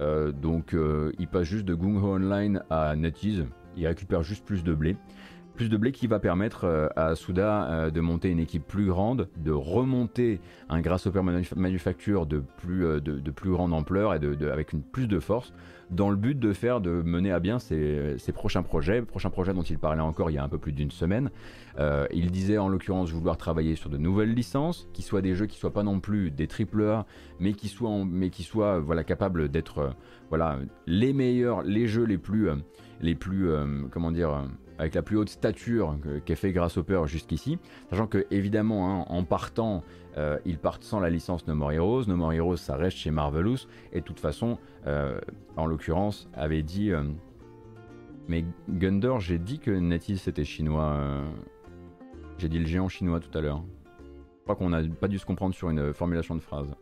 Euh, 0.00 0.32
donc 0.32 0.74
euh, 0.74 1.12
il 1.18 1.28
passe 1.28 1.44
juste 1.44 1.64
de 1.64 1.74
Gung 1.74 2.02
Ho 2.02 2.14
Online 2.14 2.62
à 2.70 2.96
NetEase. 2.96 3.46
Il 3.76 3.86
récupère 3.86 4.22
juste 4.22 4.44
plus 4.44 4.64
de 4.64 4.74
blé. 4.74 4.96
Plus 5.54 5.68
de 5.68 5.76
blé 5.76 5.92
qui 5.92 6.06
va 6.06 6.18
permettre 6.18 6.64
euh, 6.64 6.88
à 6.96 7.14
Suda 7.14 7.70
euh, 7.70 7.90
de 7.90 8.00
monter 8.00 8.30
une 8.30 8.38
équipe 8.40 8.66
plus 8.66 8.86
grande, 8.86 9.28
de 9.36 9.52
remonter 9.52 10.40
un 10.70 10.80
Grasshopper 10.80 11.20
manuf- 11.20 11.54
Manufacture 11.56 12.24
de 12.26 12.42
plus, 12.56 12.86
euh, 12.86 13.00
de, 13.00 13.30
plus 13.30 13.50
grande 13.50 13.74
ampleur 13.74 14.14
et 14.14 14.18
de, 14.18 14.48
avec 14.48 14.72
une 14.72 14.82
plus 14.82 15.06
de 15.06 15.20
force, 15.20 15.52
dans 15.90 16.08
le 16.08 16.16
but 16.16 16.38
de 16.38 16.54
faire, 16.54 16.80
de 16.80 16.90
mener 17.02 17.32
à 17.32 17.38
bien 17.38 17.58
ses, 17.58 18.16
prochains 18.32 18.62
projets, 18.62 19.02
prochains 19.02 19.28
projets 19.28 19.52
dont 19.52 19.62
il 19.62 19.78
parlait 19.78 20.00
encore 20.00 20.30
il 20.30 20.34
y 20.34 20.38
a 20.38 20.42
un 20.42 20.48
peu 20.48 20.56
plus 20.56 20.72
d'une 20.72 20.90
semaine. 20.90 21.30
Il 21.78 22.30
disait 22.30 22.56
en 22.56 22.70
l'occurrence 22.70 23.10
vouloir 23.10 23.36
travailler 23.36 23.76
sur 23.76 23.90
de 23.90 23.98
nouvelles 23.98 24.32
licences, 24.32 24.88
qui 24.94 25.02
soient 25.02 25.20
des 25.20 25.34
jeux 25.34 25.44
qui 25.44 25.58
soient 25.58 25.72
pas 25.74 25.82
non 25.82 26.00
plus 26.00 26.30
des 26.30 26.46
triple 26.46 26.82
A, 26.84 27.04
mais 27.40 27.52
qui 27.52 27.68
soient, 27.68 27.90
en- 27.90 28.06
mais 28.06 28.30
qui 28.30 28.42
soient 28.42 28.78
voilà 28.80 29.04
capables 29.04 29.50
d'être 29.50 29.94
voilà 30.30 30.58
les 30.86 31.12
meilleurs, 31.12 31.62
les 31.62 31.86
jeux 31.86 32.04
les 32.04 32.16
plus, 32.18 32.48
les 33.02 33.14
plus 33.14 33.50
comment 33.90 34.12
dire, 34.12 34.46
avec 34.78 34.94
la 34.94 35.02
plus 35.02 35.16
haute 35.16 35.28
stature 35.28 35.96
qu'ait 36.24 36.34
fait 36.34 36.52
Grasshopper 36.52 37.02
jusqu'ici, 37.06 37.58
sachant 37.90 38.06
que 38.06 38.26
évidemment 38.30 39.02
hein, 39.02 39.04
en 39.08 39.24
partant 39.24 39.82
euh, 40.18 40.38
ils 40.44 40.58
partent 40.58 40.84
sans 40.84 41.00
la 41.00 41.10
licence 41.10 41.46
No 41.46 41.54
More 41.54 41.72
Heroes. 41.72 42.04
No 42.06 42.16
More 42.16 42.32
Heroes, 42.32 42.56
ça 42.56 42.76
reste 42.76 42.98
chez 42.98 43.10
Marvelous. 43.10 43.66
Et 43.92 44.00
de 44.00 44.04
toute 44.04 44.20
façon, 44.20 44.58
euh, 44.86 45.18
en 45.56 45.66
l'occurrence, 45.66 46.28
avait 46.34 46.62
dit. 46.62 46.90
euh, 46.90 47.02
mais 48.28 48.44
Gundor, 48.68 49.20
j'ai 49.20 49.38
dit 49.38 49.58
que 49.58 49.70
NetEase 49.70 50.20
c'était 50.20 50.44
chinois. 50.44 50.84
euh, 50.84 51.24
j'ai 52.38 52.48
dit 52.48 52.58
le 52.58 52.66
géant 52.66 52.88
chinois 52.88 53.20
tout 53.20 53.36
à 53.36 53.40
l'heure. 53.40 53.62
Je 54.38 54.42
crois 54.44 54.56
qu'on 54.56 54.70
n'a 54.70 54.82
pas 54.82 55.08
dû 55.08 55.18
se 55.18 55.26
comprendre 55.26 55.54
sur 55.54 55.70
une 55.70 55.94
formulation 55.94 56.34
de 56.34 56.40
phrase. 56.40 56.74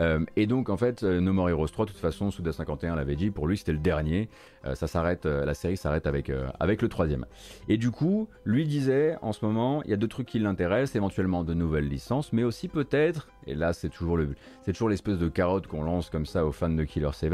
Euh, 0.00 0.20
et 0.36 0.46
donc 0.46 0.68
en 0.68 0.76
fait, 0.76 1.02
euh, 1.02 1.20
No 1.20 1.32
More 1.32 1.50
Heroes 1.50 1.68
3, 1.68 1.86
de 1.86 1.90
toute 1.90 2.00
façon, 2.00 2.30
Suda 2.30 2.52
51 2.52 2.96
l'avait 2.96 3.16
dit, 3.16 3.30
pour 3.30 3.46
lui 3.46 3.56
c'était 3.58 3.72
le 3.72 3.78
dernier. 3.78 4.28
Euh, 4.64 4.74
ça 4.74 4.86
s'arrête, 4.86 5.24
la 5.26 5.54
série 5.54 5.76
s'arrête 5.76 6.06
avec, 6.06 6.30
avec 6.60 6.82
le 6.82 6.88
troisième. 6.88 7.26
Et 7.68 7.76
du 7.76 7.90
coup, 7.90 8.28
lui 8.44 8.66
disait, 8.66 9.16
en 9.22 9.32
ce 9.32 9.44
moment, 9.44 9.82
il 9.84 9.90
y 9.90 9.94
a 9.94 9.96
deux 9.96 10.08
trucs 10.08 10.26
qui 10.28 10.38
l'intéressent, 10.38 10.96
éventuellement 10.96 11.44
de 11.44 11.54
nouvelles 11.54 11.88
licences, 11.88 12.32
mais 12.32 12.44
aussi 12.44 12.68
peut-être, 12.68 13.28
et 13.46 13.54
là 13.54 13.72
c'est 13.72 13.88
toujours 13.88 14.16
le, 14.16 14.34
c'est 14.64 14.72
toujours 14.72 14.88
l'espèce 14.88 15.18
de 15.18 15.28
carotte 15.28 15.66
qu'on 15.66 15.82
lance 15.82 16.10
comme 16.10 16.26
ça 16.26 16.46
aux 16.46 16.52
fans 16.52 16.68
de 16.70 16.84
Killer 16.84 17.10
7, 17.12 17.32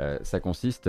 euh, 0.00 0.18
ça 0.22 0.40
consiste 0.40 0.88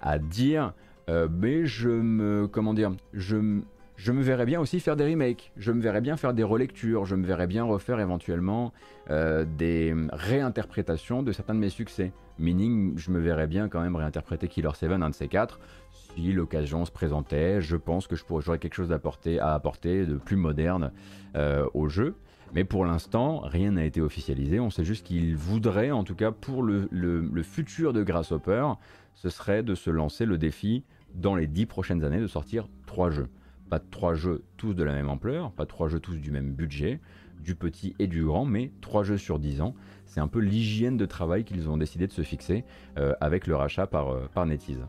à 0.00 0.18
dire, 0.18 0.72
mais 1.08 1.66
je 1.66 1.88
me, 1.90 2.46
comment 2.48 2.72
dire, 2.74 2.92
je, 3.12 3.36
m- 3.36 3.62
je 3.96 4.12
me 4.12 4.22
verrais 4.22 4.46
bien 4.46 4.60
aussi 4.60 4.80
faire 4.80 4.96
des 4.96 5.04
remakes, 5.04 5.52
je 5.56 5.70
me 5.70 5.80
verrais 5.80 6.00
bien 6.00 6.16
faire 6.16 6.34
des 6.34 6.42
relectures, 6.42 7.04
je 7.04 7.14
me 7.14 7.24
verrais 7.24 7.46
bien 7.46 7.64
refaire 7.64 8.00
éventuellement 8.00 8.72
euh, 9.10 9.44
des 9.44 9.94
réinterprétations 10.12 11.22
de 11.22 11.32
certains 11.32 11.54
de 11.54 11.60
mes 11.60 11.68
succès. 11.68 12.12
Meaning, 12.38 12.98
je 12.98 13.12
me 13.12 13.20
verrais 13.20 13.46
bien 13.46 13.68
quand 13.68 13.80
même 13.80 13.94
réinterpréter 13.94 14.48
Killer 14.48 14.70
7, 14.74 14.90
un 14.90 15.10
de 15.10 15.14
ces 15.14 15.28
quatre. 15.28 15.60
Si 15.92 16.32
l'occasion 16.32 16.84
se 16.84 16.90
présentait, 16.90 17.60
je 17.60 17.76
pense 17.76 18.08
que 18.08 18.16
j'aurais 18.16 18.58
quelque 18.58 18.74
chose 18.74 18.92
à 18.92 19.54
apporter 19.54 20.06
de 20.06 20.16
plus 20.16 20.36
moderne 20.36 20.90
euh, 21.36 21.66
au 21.74 21.88
jeu. 21.88 22.16
Mais 22.52 22.64
pour 22.64 22.84
l'instant, 22.84 23.40
rien 23.40 23.72
n'a 23.72 23.84
été 23.84 24.00
officialisé. 24.00 24.58
On 24.60 24.70
sait 24.70 24.84
juste 24.84 25.06
qu'il 25.06 25.36
voudrait, 25.36 25.92
en 25.92 26.04
tout 26.04 26.14
cas 26.14 26.32
pour 26.32 26.62
le, 26.62 26.88
le 26.90 27.42
futur 27.42 27.92
de 27.92 28.02
Grasshopper, 28.02 28.66
ce 29.14 29.28
serait 29.28 29.62
de 29.62 29.74
se 29.74 29.90
lancer 29.90 30.26
le 30.26 30.38
défi 30.38 30.84
dans 31.14 31.36
les 31.36 31.46
dix 31.46 31.66
prochaines 31.66 32.04
années 32.04 32.20
de 32.20 32.26
sortir 32.26 32.68
trois 32.86 33.10
jeux. 33.10 33.28
Pas 33.74 33.80
trois 33.80 34.14
jeux 34.14 34.44
tous 34.56 34.72
de 34.72 34.84
la 34.84 34.92
même 34.92 35.08
ampleur, 35.08 35.50
pas 35.50 35.66
trois 35.66 35.88
jeux 35.88 35.98
tous 35.98 36.14
du 36.20 36.30
même 36.30 36.52
budget, 36.52 37.00
du 37.40 37.56
petit 37.56 37.96
et 37.98 38.06
du 38.06 38.24
grand, 38.24 38.44
mais 38.44 38.70
trois 38.80 39.02
jeux 39.02 39.18
sur 39.18 39.40
10 39.40 39.62
ans. 39.62 39.74
C'est 40.06 40.20
un 40.20 40.28
peu 40.28 40.38
l'hygiène 40.38 40.96
de 40.96 41.06
travail 41.06 41.42
qu'ils 41.42 41.68
ont 41.68 41.76
décidé 41.76 42.06
de 42.06 42.12
se 42.12 42.22
fixer 42.22 42.62
euh, 42.98 43.14
avec 43.20 43.48
le 43.48 43.56
rachat 43.56 43.88
par, 43.88 44.10
euh, 44.10 44.28
par 44.32 44.46
NetEase. 44.46 44.86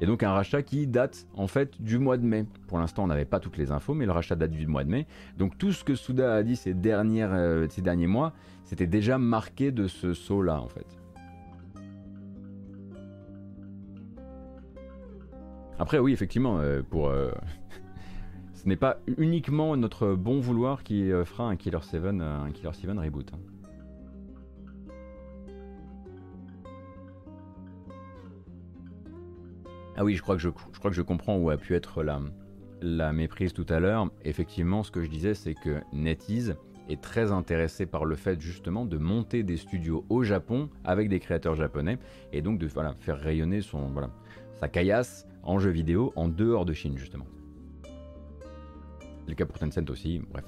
Et 0.00 0.06
donc 0.06 0.22
un 0.22 0.32
rachat 0.32 0.62
qui 0.62 0.86
date 0.86 1.26
en 1.34 1.46
fait 1.46 1.82
du 1.82 1.98
mois 1.98 2.16
de 2.16 2.24
mai. 2.24 2.46
Pour 2.68 2.78
l'instant 2.78 3.04
on 3.04 3.08
n'avait 3.08 3.26
pas 3.26 3.38
toutes 3.38 3.58
les 3.58 3.70
infos, 3.70 3.92
mais 3.92 4.06
le 4.06 4.12
rachat 4.12 4.34
date 4.34 4.52
du 4.52 4.66
mois 4.66 4.84
de 4.84 4.88
mai. 4.88 5.06
Donc 5.36 5.58
tout 5.58 5.72
ce 5.72 5.84
que 5.84 5.94
Souda 5.94 6.36
a 6.36 6.42
dit 6.42 6.56
ces, 6.56 6.72
dernières, 6.72 7.34
euh, 7.34 7.66
ces 7.68 7.82
derniers 7.82 8.06
mois, 8.06 8.32
c'était 8.64 8.86
déjà 8.86 9.18
marqué 9.18 9.72
de 9.72 9.88
ce 9.88 10.14
saut-là 10.14 10.58
en 10.58 10.68
fait. 10.68 11.03
Après 15.78 15.98
oui 15.98 16.12
effectivement, 16.12 16.60
pour 16.90 17.12
ce 18.64 18.68
n'est 18.70 18.76
pas 18.76 18.98
uniquement 19.18 19.76
notre 19.76 20.14
bon 20.14 20.40
vouloir 20.40 20.84
qui 20.84 21.12
euh, 21.12 21.26
fera 21.26 21.44
un 21.44 21.56
Killer 21.56 21.82
7, 21.82 22.02
euh, 22.02 22.44
un 22.44 22.50
Killer 22.50 22.72
7 22.72 22.90
reboot. 22.98 23.30
Hein. 23.34 23.38
Ah 29.96 30.02
oui, 30.02 30.14
je 30.14 30.22
crois 30.22 30.36
que 30.36 30.40
je, 30.40 30.48
crois 30.48 30.90
que 30.90 30.96
je 30.96 31.02
comprends 31.02 31.36
où 31.36 31.50
a 31.50 31.58
pu 31.58 31.74
être 31.74 32.02
la, 32.02 32.20
la 32.80 33.12
méprise 33.12 33.52
tout 33.52 33.66
à 33.68 33.80
l'heure. 33.80 34.08
Effectivement, 34.24 34.82
ce 34.82 34.90
que 34.90 35.02
je 35.02 35.10
disais, 35.10 35.34
c'est 35.34 35.54
que 35.54 35.82
NetEase 35.92 36.56
est 36.88 37.02
très 37.02 37.32
intéressé 37.32 37.84
par 37.84 38.06
le 38.06 38.16
fait 38.16 38.40
justement 38.40 38.86
de 38.86 38.96
monter 38.96 39.42
des 39.42 39.58
studios 39.58 40.06
au 40.08 40.22
Japon 40.22 40.70
avec 40.84 41.10
des 41.10 41.20
créateurs 41.20 41.54
japonais 41.54 41.98
et 42.32 42.40
donc 42.40 42.58
de 42.58 42.66
voilà, 42.66 42.94
faire 43.00 43.18
rayonner 43.18 43.60
son, 43.60 43.90
voilà, 43.90 44.10
sa 44.54 44.68
caillasse 44.68 45.26
en 45.44 45.58
jeu 45.58 45.70
vidéo 45.70 46.12
en 46.16 46.28
dehors 46.28 46.64
de 46.64 46.72
Chine 46.72 46.98
justement. 46.98 47.26
C'est 47.82 49.30
le 49.30 49.34
cas 49.34 49.46
pour 49.46 49.58
Tencent 49.58 49.88
aussi, 49.90 50.20
bref. 50.30 50.44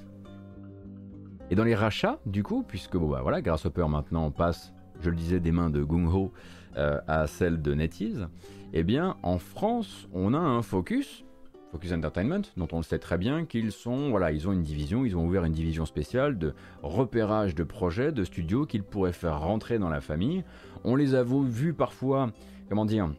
Et 1.49 1.55
dans 1.55 1.63
les 1.63 1.75
rachats, 1.75 2.19
du 2.25 2.43
coup, 2.43 2.63
puisque 2.67 2.97
bon 2.97 3.09
bah 3.09 3.21
voilà, 3.21 3.41
Grasshopper 3.41 3.87
maintenant 3.87 4.29
passe, 4.31 4.73
je 4.99 5.09
le 5.09 5.15
disais, 5.15 5.39
des 5.39 5.51
mains 5.51 5.69
de 5.69 5.81
Gung 5.83 6.07
Ho 6.07 6.33
euh, 6.75 6.99
à 7.07 7.25
celles 7.27 7.61
de 7.61 7.73
NetEase, 7.73 8.27
eh 8.73 8.83
bien 8.83 9.15
en 9.23 9.37
France, 9.37 10.07
on 10.13 10.33
a 10.33 10.39
un 10.39 10.61
Focus, 10.61 11.23
Focus 11.71 11.93
Entertainment, 11.93 12.41
dont 12.55 12.67
on 12.71 12.77
le 12.77 12.83
sait 12.83 12.99
très 12.99 13.17
bien 13.17 13.45
qu'ils 13.45 13.71
sont, 13.71 14.09
voilà, 14.09 14.31
ils 14.31 14.47
ont 14.47 14.51
une 14.51 14.61
division, 14.61 15.05
ils 15.05 15.15
ont 15.15 15.25
ouvert 15.25 15.45
une 15.45 15.53
division 15.53 15.85
spéciale 15.85 16.37
de 16.37 16.53
repérage 16.83 17.55
de 17.55 17.63
projets, 17.63 18.11
de 18.11 18.23
studios 18.23 18.65
qu'ils 18.65 18.83
pourraient 18.83 19.13
faire 19.13 19.39
rentrer 19.39 19.79
dans 19.79 19.89
la 19.89 20.01
famille. 20.01 20.43
On 20.83 20.95
les 20.95 21.15
a 21.15 21.23
vus 21.23 21.73
parfois, 21.73 22.31
comment 22.69 22.85
dire, 22.85 23.09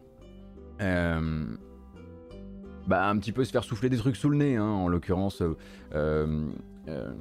euh, 0.81 1.47
bah, 2.89 3.07
un 3.07 3.19
petit 3.19 3.33
peu 3.33 3.45
se 3.45 3.53
faire 3.53 3.65
souffler 3.65 3.91
des 3.91 3.99
trucs 3.99 4.17
sous 4.17 4.31
le 4.31 4.39
nez, 4.39 4.57
hein, 4.57 4.65
en 4.65 4.89
l'occurrence 4.89 5.43
euh, 5.43 5.57
euh, 5.95 6.49
euh, 6.89 7.13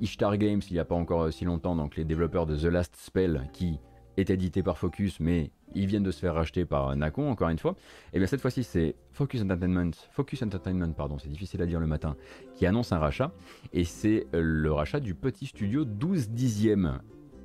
Ishtar 0.00 0.38
Games 0.38 0.60
il 0.70 0.72
n'y 0.72 0.78
a 0.78 0.84
pas 0.84 0.94
encore 0.94 1.32
si 1.32 1.44
longtemps, 1.44 1.74
donc 1.74 1.96
les 1.96 2.04
développeurs 2.04 2.46
de 2.46 2.56
The 2.56 2.66
Last 2.66 2.94
Spell 2.96 3.50
qui 3.52 3.80
est 4.16 4.30
édité 4.30 4.62
par 4.62 4.78
Focus, 4.78 5.18
mais 5.18 5.50
ils 5.74 5.86
viennent 5.86 6.04
de 6.04 6.12
se 6.12 6.20
faire 6.20 6.34
racheter 6.34 6.64
par 6.64 6.94
Nacon 6.94 7.28
encore 7.30 7.48
une 7.48 7.58
fois. 7.58 7.74
Et 8.12 8.18
bien 8.18 8.28
cette 8.28 8.40
fois-ci 8.40 8.62
c'est 8.62 8.94
Focus 9.10 9.42
Entertainment, 9.42 9.90
Focus 10.12 10.40
Entertainment 10.42 10.92
pardon, 10.92 11.18
c'est 11.18 11.28
difficile 11.28 11.60
à 11.62 11.66
dire 11.66 11.80
le 11.80 11.88
matin, 11.88 12.16
qui 12.54 12.64
annonce 12.64 12.92
un 12.92 12.98
rachat 12.98 13.32
et 13.72 13.82
c'est 13.82 14.28
le 14.32 14.72
rachat 14.72 15.00
du 15.00 15.16
petit 15.16 15.46
studio 15.46 15.84
12 15.84 16.30
dixième 16.30 17.00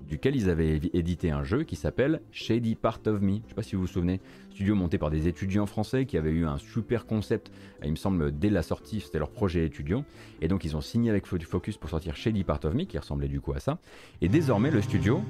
duquel 0.07 0.35
ils 0.35 0.49
avaient 0.49 0.79
édité 0.93 1.31
un 1.31 1.43
jeu 1.43 1.63
qui 1.63 1.75
s'appelle 1.75 2.21
Shady 2.31 2.75
Part 2.75 2.99
of 3.07 3.21
Me. 3.21 3.33
Je 3.33 3.33
ne 3.35 3.47
sais 3.47 3.53
pas 3.55 3.63
si 3.63 3.75
vous 3.75 3.81
vous 3.81 3.87
souvenez, 3.87 4.19
studio 4.51 4.75
monté 4.75 4.97
par 4.97 5.09
des 5.09 5.27
étudiants 5.27 5.65
français 5.65 6.05
qui 6.05 6.17
avaient 6.17 6.31
eu 6.31 6.45
un 6.45 6.57
super 6.57 7.05
concept, 7.05 7.51
il 7.83 7.91
me 7.91 7.95
semble, 7.95 8.37
dès 8.37 8.49
la 8.49 8.63
sortie, 8.63 9.01
c'était 9.01 9.19
leur 9.19 9.31
projet 9.31 9.65
étudiant. 9.65 10.05
Et 10.41 10.47
donc 10.47 10.63
ils 10.63 10.75
ont 10.75 10.81
signé 10.81 11.09
avec 11.09 11.25
Focus 11.25 11.77
pour 11.77 11.89
sortir 11.89 12.15
Shady 12.15 12.43
Part 12.43 12.59
of 12.63 12.73
Me, 12.73 12.83
qui 12.83 12.97
ressemblait 12.97 13.27
du 13.27 13.41
coup 13.41 13.53
à 13.53 13.59
ça. 13.59 13.79
Et 14.21 14.29
désormais, 14.29 14.71
le 14.71 14.81
studio 14.81 15.21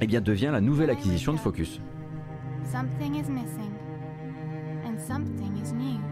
eh 0.00 0.06
bien, 0.06 0.20
devient 0.20 0.50
la 0.52 0.60
nouvelle 0.60 0.90
acquisition 0.90 1.32
de 1.32 1.38
Focus. 1.38 1.80
Something 2.64 3.14
is 3.14 3.30
missing, 3.30 3.72
and 4.84 4.98
something 4.98 5.56
is 5.56 5.72
new. 5.72 6.07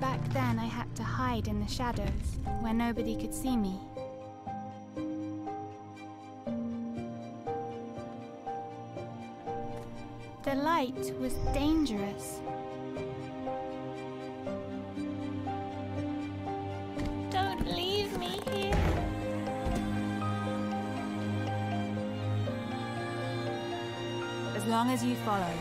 Back 0.00 0.20
then, 0.34 0.58
I 0.58 0.66
had 0.66 0.94
to 0.96 1.02
hide 1.02 1.48
in 1.48 1.58
the 1.58 1.66
shadows 1.66 2.38
where 2.60 2.74
nobody 2.74 3.16
could 3.16 3.32
see 3.32 3.56
me. 3.56 3.80
The 10.42 10.54
light 10.54 11.12
was 11.18 11.32
dangerous. 11.54 12.40
Don't 17.30 17.66
leave 17.66 18.18
me 18.18 18.38
here. 18.50 18.76
As 24.54 24.66
long 24.66 24.90
as 24.90 25.02
you 25.02 25.16
follow, 25.16 25.54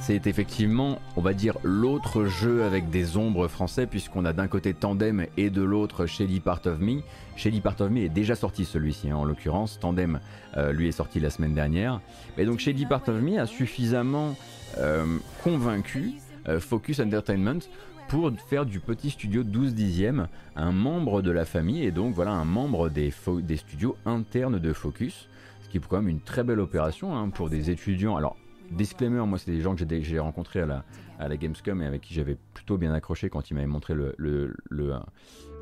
c'est 0.00 0.26
effectivement, 0.26 0.98
on 1.16 1.20
va 1.20 1.32
dire, 1.32 1.56
l'autre 1.62 2.24
jeu 2.24 2.64
avec 2.64 2.90
des 2.90 3.16
ombres 3.16 3.48
français, 3.48 3.86
puisqu'on 3.86 4.24
a 4.24 4.32
d'un 4.32 4.48
côté 4.48 4.74
Tandem 4.74 5.26
et 5.36 5.50
de 5.50 5.62
l'autre 5.62 6.06
Shelly 6.06 6.40
Part 6.40 6.60
of 6.66 6.80
Me. 6.80 7.02
Shelly 7.36 7.60
Part 7.60 7.80
of 7.80 7.90
Me 7.90 8.00
est 8.00 8.08
déjà 8.08 8.34
sorti 8.34 8.64
celui-ci, 8.64 9.10
hein, 9.10 9.16
en 9.16 9.24
l'occurrence. 9.24 9.78
Tandem, 9.80 10.20
euh, 10.56 10.72
lui, 10.72 10.88
est 10.88 10.92
sorti 10.92 11.20
la 11.20 11.30
semaine 11.30 11.54
dernière. 11.54 12.00
Mais 12.36 12.44
donc 12.44 12.58
Shelly 12.58 12.84
Part 12.86 13.08
of 13.08 13.22
Me 13.22 13.38
a 13.38 13.46
suffisamment 13.46 14.34
euh, 14.78 15.18
convaincu 15.44 16.14
euh, 16.48 16.58
Focus 16.58 17.00
Entertainment 17.00 17.60
pour 18.08 18.30
faire 18.48 18.66
du 18.66 18.80
petit 18.80 19.10
studio 19.10 19.44
12 19.44 19.74
dixième 19.74 20.28
un 20.56 20.72
membre 20.72 21.22
de 21.22 21.30
la 21.30 21.44
famille 21.44 21.84
et 21.84 21.92
donc 21.92 22.14
voilà 22.14 22.32
un 22.32 22.44
membre 22.44 22.88
des, 22.88 23.12
des 23.42 23.56
studios 23.56 23.96
internes 24.04 24.58
de 24.58 24.72
Focus 24.72 25.28
ce 25.62 25.68
qui 25.68 25.78
est 25.78 25.80
quand 25.88 25.96
même 25.96 26.08
une 26.08 26.20
très 26.20 26.42
belle 26.42 26.60
opération 26.60 27.16
hein, 27.16 27.30
pour 27.30 27.48
des 27.48 27.70
étudiants 27.70 28.16
alors 28.16 28.36
disclaimer, 28.72 29.24
moi 29.26 29.38
c'est 29.38 29.50
des 29.50 29.60
gens 29.60 29.74
que 29.74 29.84
j'ai 29.88 30.18
rencontrés 30.18 30.60
à 30.60 30.84
la, 31.18 31.36
Gamescom 31.36 31.80
et 31.82 31.86
avec 31.86 32.02
qui 32.02 32.14
j'avais 32.14 32.36
plutôt 32.54 32.78
bien 32.78 32.92
accroché 32.92 33.30
quand 33.30 33.50
ils 33.50 33.54
m'avaient 33.54 33.66
montré 33.66 33.94
le, 33.94 34.54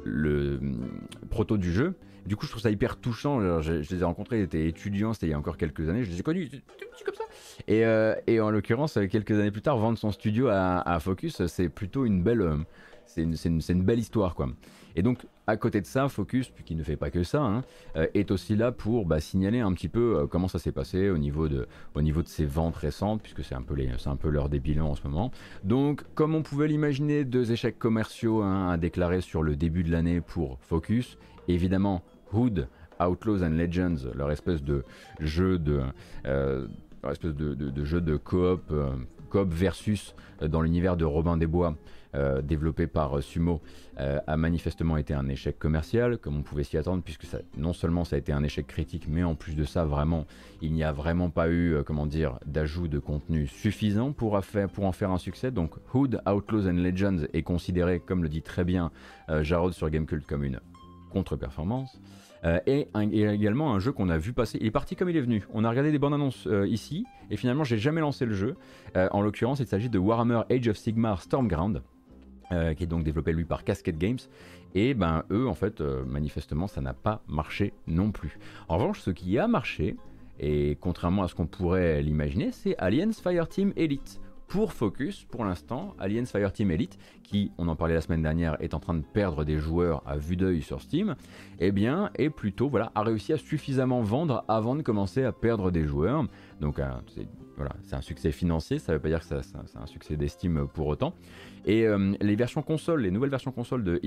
hum, 0.07 0.91
proto 1.29 1.57
du 1.57 1.73
jeu. 1.73 1.95
Du 2.27 2.37
coup, 2.37 2.45
je 2.45 2.51
trouve 2.51 2.63
ça 2.63 2.71
hyper 2.71 2.99
touchant. 2.99 3.61
je, 3.63 3.73
les 3.73 4.01
ai 4.01 4.05
rencontrés, 4.05 4.41
ils 4.41 4.45
étaient 4.45 4.67
étudiants, 4.67 5.15
c'était 5.15 5.27
il 5.27 5.31
y 5.31 5.35
a 5.35 5.39
encore 5.39 5.57
quelques 5.57 5.89
années. 5.89 6.05
Je 6.05 6.11
les 6.11 6.21
ai 6.21 6.23
connus, 6.23 6.51
comme 7.05 7.15
ça. 7.15 7.25
Et, 7.67 7.85
euh, 7.85 8.15
en 8.43 8.51
l'occurrence, 8.51 8.99
quelques 9.11 9.33
années 9.33 9.51
plus 9.51 9.63
tard, 9.63 9.79
vendre 9.79 9.99
son 9.99 10.11
studio 10.11 10.49
à, 10.49 10.99
Focus, 11.01 11.47
c'est 11.47 11.69
plutôt 11.69 12.05
une 12.05 12.23
belle, 12.23 12.43
euh, 12.43 12.57
c'est 13.07 13.23
une, 13.23 13.83
belle 13.83 13.99
histoire, 13.99 14.35
quoi. 14.35 14.49
Et 14.97 15.03
donc, 15.03 15.27
à 15.47 15.57
côté 15.57 15.81
de 15.81 15.87
ça, 15.87 16.09
Focus, 16.09 16.53
qui 16.65 16.75
ne 16.75 16.83
fait 16.83 16.97
pas 16.97 17.11
que 17.11 17.23
ça, 17.23 17.43
hein, 17.43 17.65
euh, 17.97 18.07
est 18.15 18.31
aussi 18.31 18.57
là 18.57 18.73
pour 18.73 19.07
bah, 19.07 19.21
signaler 19.21 19.61
un 19.61 19.73
petit 19.73 19.89
peu 19.89 20.19
euh, 20.19 20.27
comment 20.27 20.49
ça 20.49 20.59
s'est 20.59 20.73
passé 20.73 21.11
au 21.11 21.19
niveau, 21.19 21.49
de, 21.49 21.67
au 21.95 22.03
niveau 22.03 22.23
de 22.23 22.29
ses 22.29 22.45
ventes 22.45 22.77
récentes, 22.77 23.23
puisque 23.23 23.45
c'est 23.45 23.55
un 23.55 23.63
peu, 23.63 23.75
un 24.07 24.17
peu 24.17 24.39
en 24.39 24.95
ce 24.95 25.03
moment. 25.07 25.31
Donc, 25.65 26.05
comme 26.15 26.35
on 26.35 26.43
pouvait 26.43 26.69
l'imaginer, 26.69 27.25
deux 27.25 27.53
échecs 27.53 27.79
commerciaux 27.79 28.43
hein, 28.43 28.71
à 28.71 28.77
déclarer 28.77 29.21
sur 29.21 29.43
le 29.43 29.57
début 29.57 29.83
de 29.83 29.91
l'année 29.91 30.21
pour 30.21 30.59
Focus. 30.61 31.19
Évidemment, 31.49 32.03
Hood, 32.33 32.69
Outlaws 33.01 33.43
and 33.43 33.51
Legends, 33.51 34.11
leur 34.15 34.31
espèce 34.31 34.63
de 34.63 34.85
jeu 35.19 35.59
de, 35.59 35.81
euh, 36.27 36.67
espèce 37.11 37.35
de, 37.35 37.85
jeu 37.85 38.01
de 38.01 38.17
coop, 38.17 38.73
coop 39.31 39.53
versus 39.53 40.15
dans 40.41 40.61
l'univers 40.61 40.97
de 40.97 41.05
Robin 41.05 41.37
des 41.37 41.47
Bois. 41.47 41.75
Euh, 42.17 42.43
développé 42.43 42.89
par 42.89 43.19
euh, 43.19 43.21
Sumo 43.21 43.61
euh, 44.01 44.19
a 44.27 44.37
manifestement 44.37 44.97
été 44.97 45.15
un 45.15 45.29
échec 45.29 45.61
commercial, 45.61 46.19
comme 46.19 46.39
on 46.39 46.43
pouvait 46.43 46.65
s'y 46.65 46.77
attendre, 46.77 47.05
puisque 47.05 47.25
non 47.57 47.73
seulement 47.73 48.05
ça 48.05 48.17
a 48.17 48.19
été 48.19 48.33
un 48.33 48.43
échec 48.43 48.67
critique, 48.67 49.07
mais 49.09 49.23
en 49.23 49.37
plus 49.37 49.55
de 49.55 49.63
ça, 49.63 49.85
vraiment, 49.85 50.27
il 50.61 50.73
n'y 50.73 50.83
a 50.83 50.91
vraiment 50.91 51.31
pas 51.31 51.49
eu, 51.51 51.77
comment 51.87 52.07
dire, 52.07 52.41
d'ajout 52.47 52.89
de 52.89 52.99
contenu 52.99 53.47
suffisant 53.47 54.11
pour, 54.11 54.35
en 54.35 54.93
faire 54.93 55.11
un 55.13 55.19
succès. 55.19 55.53
Donc 55.53 55.75
Hood, 55.95 56.21
Outlaws 56.27 56.69
and 56.69 56.83
Legends 56.83 57.27
est 57.33 57.45
considéré, 57.45 58.01
comme 58.01 58.25
le 58.25 58.29
dit 58.29 58.43
très 58.43 58.65
bien 58.65 58.91
Jarod 59.43 59.73
sur 59.73 59.89
Gamecult, 59.89 60.27
comme 60.27 60.43
une 60.43 60.61
contre-performance. 61.13 62.01
et, 62.67 62.89
également 63.13 63.73
un 63.73 63.79
jeu 63.79 63.93
qu'on 63.93 64.09
a 64.09 64.19
vu 64.19 64.33
passer. 64.33 64.59
Il 64.61 64.67
est 64.67 64.73
parti 64.73 64.97
comme 64.97 65.11
il 65.11 65.17
est 65.17 65.21
venu. 65.21 65.47
On 65.53 65.63
a 65.63 65.71
regardé 65.71 65.93
des 65.93 65.99
bandes 65.99 66.15
annonces 66.15 66.49
ici, 66.67 67.05
et 67.31 67.37
finalement, 67.37 67.63
j'ai 67.63 67.79
jamais 67.79 68.01
lancé 68.01 68.27
le 68.27 68.35
jeu. 68.35 68.57
en 68.97 69.21
l'occurrence, 69.21 69.61
il 69.61 69.67
s'agit 69.67 69.91
de 69.91 69.99
Warhammer 69.99 70.43
Age 70.51 70.67
of 70.67 70.77
Sigmar 70.77 71.23
Stormground. 71.23 71.83
Qui 72.51 72.85
est 72.85 72.87
donc 72.87 73.05
développé 73.05 73.33
lui 73.33 73.45
par 73.45 73.65
Cascade 73.65 73.99
Games. 73.99 74.19
Et 74.75 74.95
ben 74.95 75.25
eux, 75.31 75.49
en 75.49 75.55
fait, 75.55 75.81
manifestement, 75.81 76.67
ça 76.67 76.81
n'a 76.81 76.95
pas 76.95 77.23
marché 77.27 77.73
non 77.87 78.13
plus. 78.13 78.39
En 78.69 78.77
revanche, 78.77 79.01
ce 79.01 79.11
qui 79.11 79.39
a 79.39 79.49
marché, 79.49 79.97
et 80.39 80.77
contrairement 80.81 81.23
à 81.25 81.29
ce 81.29 81.35
qu'on 81.35 81.47
pourrait 81.47 82.03
l'imaginer, 82.03 82.53
c'est 82.53 82.77
Aliens 82.79 83.13
Fireteam 83.13 83.73
Elite. 83.77 84.21
Pour 84.47 84.73
Focus, 84.73 85.27
pour 85.31 85.45
l'instant, 85.45 85.95
Aliens 86.01 86.25
Fireteam 86.25 86.73
Elite, 86.73 86.99
qui, 87.23 87.53
on 87.57 87.69
en 87.69 87.77
parlait 87.77 87.95
la 87.95 88.01
semaine 88.01 88.23
dernière, 88.23 88.57
est 88.61 88.75
en 88.75 88.81
train 88.81 88.95
de 88.95 89.05
perdre 89.05 89.45
des 89.45 89.59
joueurs 89.59 90.03
à 90.07 90.17
vue 90.17 90.37
d'œil 90.37 90.61
sur 90.61 90.81
Steam, 90.81 91.15
eh 91.61 91.71
bien, 91.71 92.11
est 92.17 92.31
plutôt, 92.31 92.69
voilà, 92.69 92.91
a 92.97 93.03
réussi 93.03 93.33
à 93.33 93.37
suffisamment 93.37 94.03
vendre 94.03 94.45
avant 94.49 94.75
de 94.75 94.83
commencer 94.83 95.23
à 95.23 95.31
perdre 95.31 95.71
des 95.71 95.85
joueurs. 95.85 96.25
Donc, 96.61 96.81
c'est 97.15 97.29
voilà, 97.57 97.77
c'est 97.83 97.95
un 97.95 98.01
succès 98.01 98.33
financier, 98.33 98.79
ça 98.79 98.93
ne 98.93 98.97
veut 98.97 99.03
pas 99.03 99.09
dire 99.09 99.21
que 99.21 99.27
c'est 99.27 99.79
un 99.79 99.87
succès 99.87 100.17
d'estime 100.17 100.67
pour 100.67 100.87
autant. 100.87 101.15
Et 101.67 101.87
euh, 101.87 102.15
les 102.21 102.37
versions 102.37 102.63
consoles, 102.63 103.03
les 103.03 103.11
nouvelles 103.11 103.31
versions 103.31 103.53
consoles 103.53 103.85
de 103.85 104.01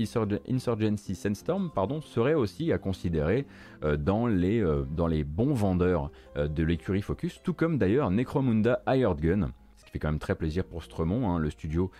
Insurgency 0.48 1.14
Sandstorm, 1.14 1.70
seraient 2.02 2.34
aussi 2.34 2.72
à 2.72 2.78
considérer 2.78 3.46
euh, 3.84 3.96
dans, 3.96 4.26
les, 4.26 4.60
euh, 4.60 4.84
dans 4.90 5.06
les 5.06 5.24
bons 5.24 5.54
vendeurs 5.54 6.10
de 6.36 6.64
l'écurie 6.64 7.02
Focus, 7.02 7.40
tout 7.42 7.54
comme 7.54 7.78
d'ailleurs 7.78 8.10
Necromunda 8.10 8.82
Hired 8.86 9.20
Gun, 9.20 9.50
ce 9.76 9.84
qui 9.84 9.90
fait 9.92 9.98
quand 9.98 10.10
même 10.10 10.18
très 10.18 10.34
plaisir 10.34 10.64
pour 10.64 10.82
Stremont, 10.82 11.30
hein, 11.30 11.38
le 11.38 11.50
studio 11.50 11.90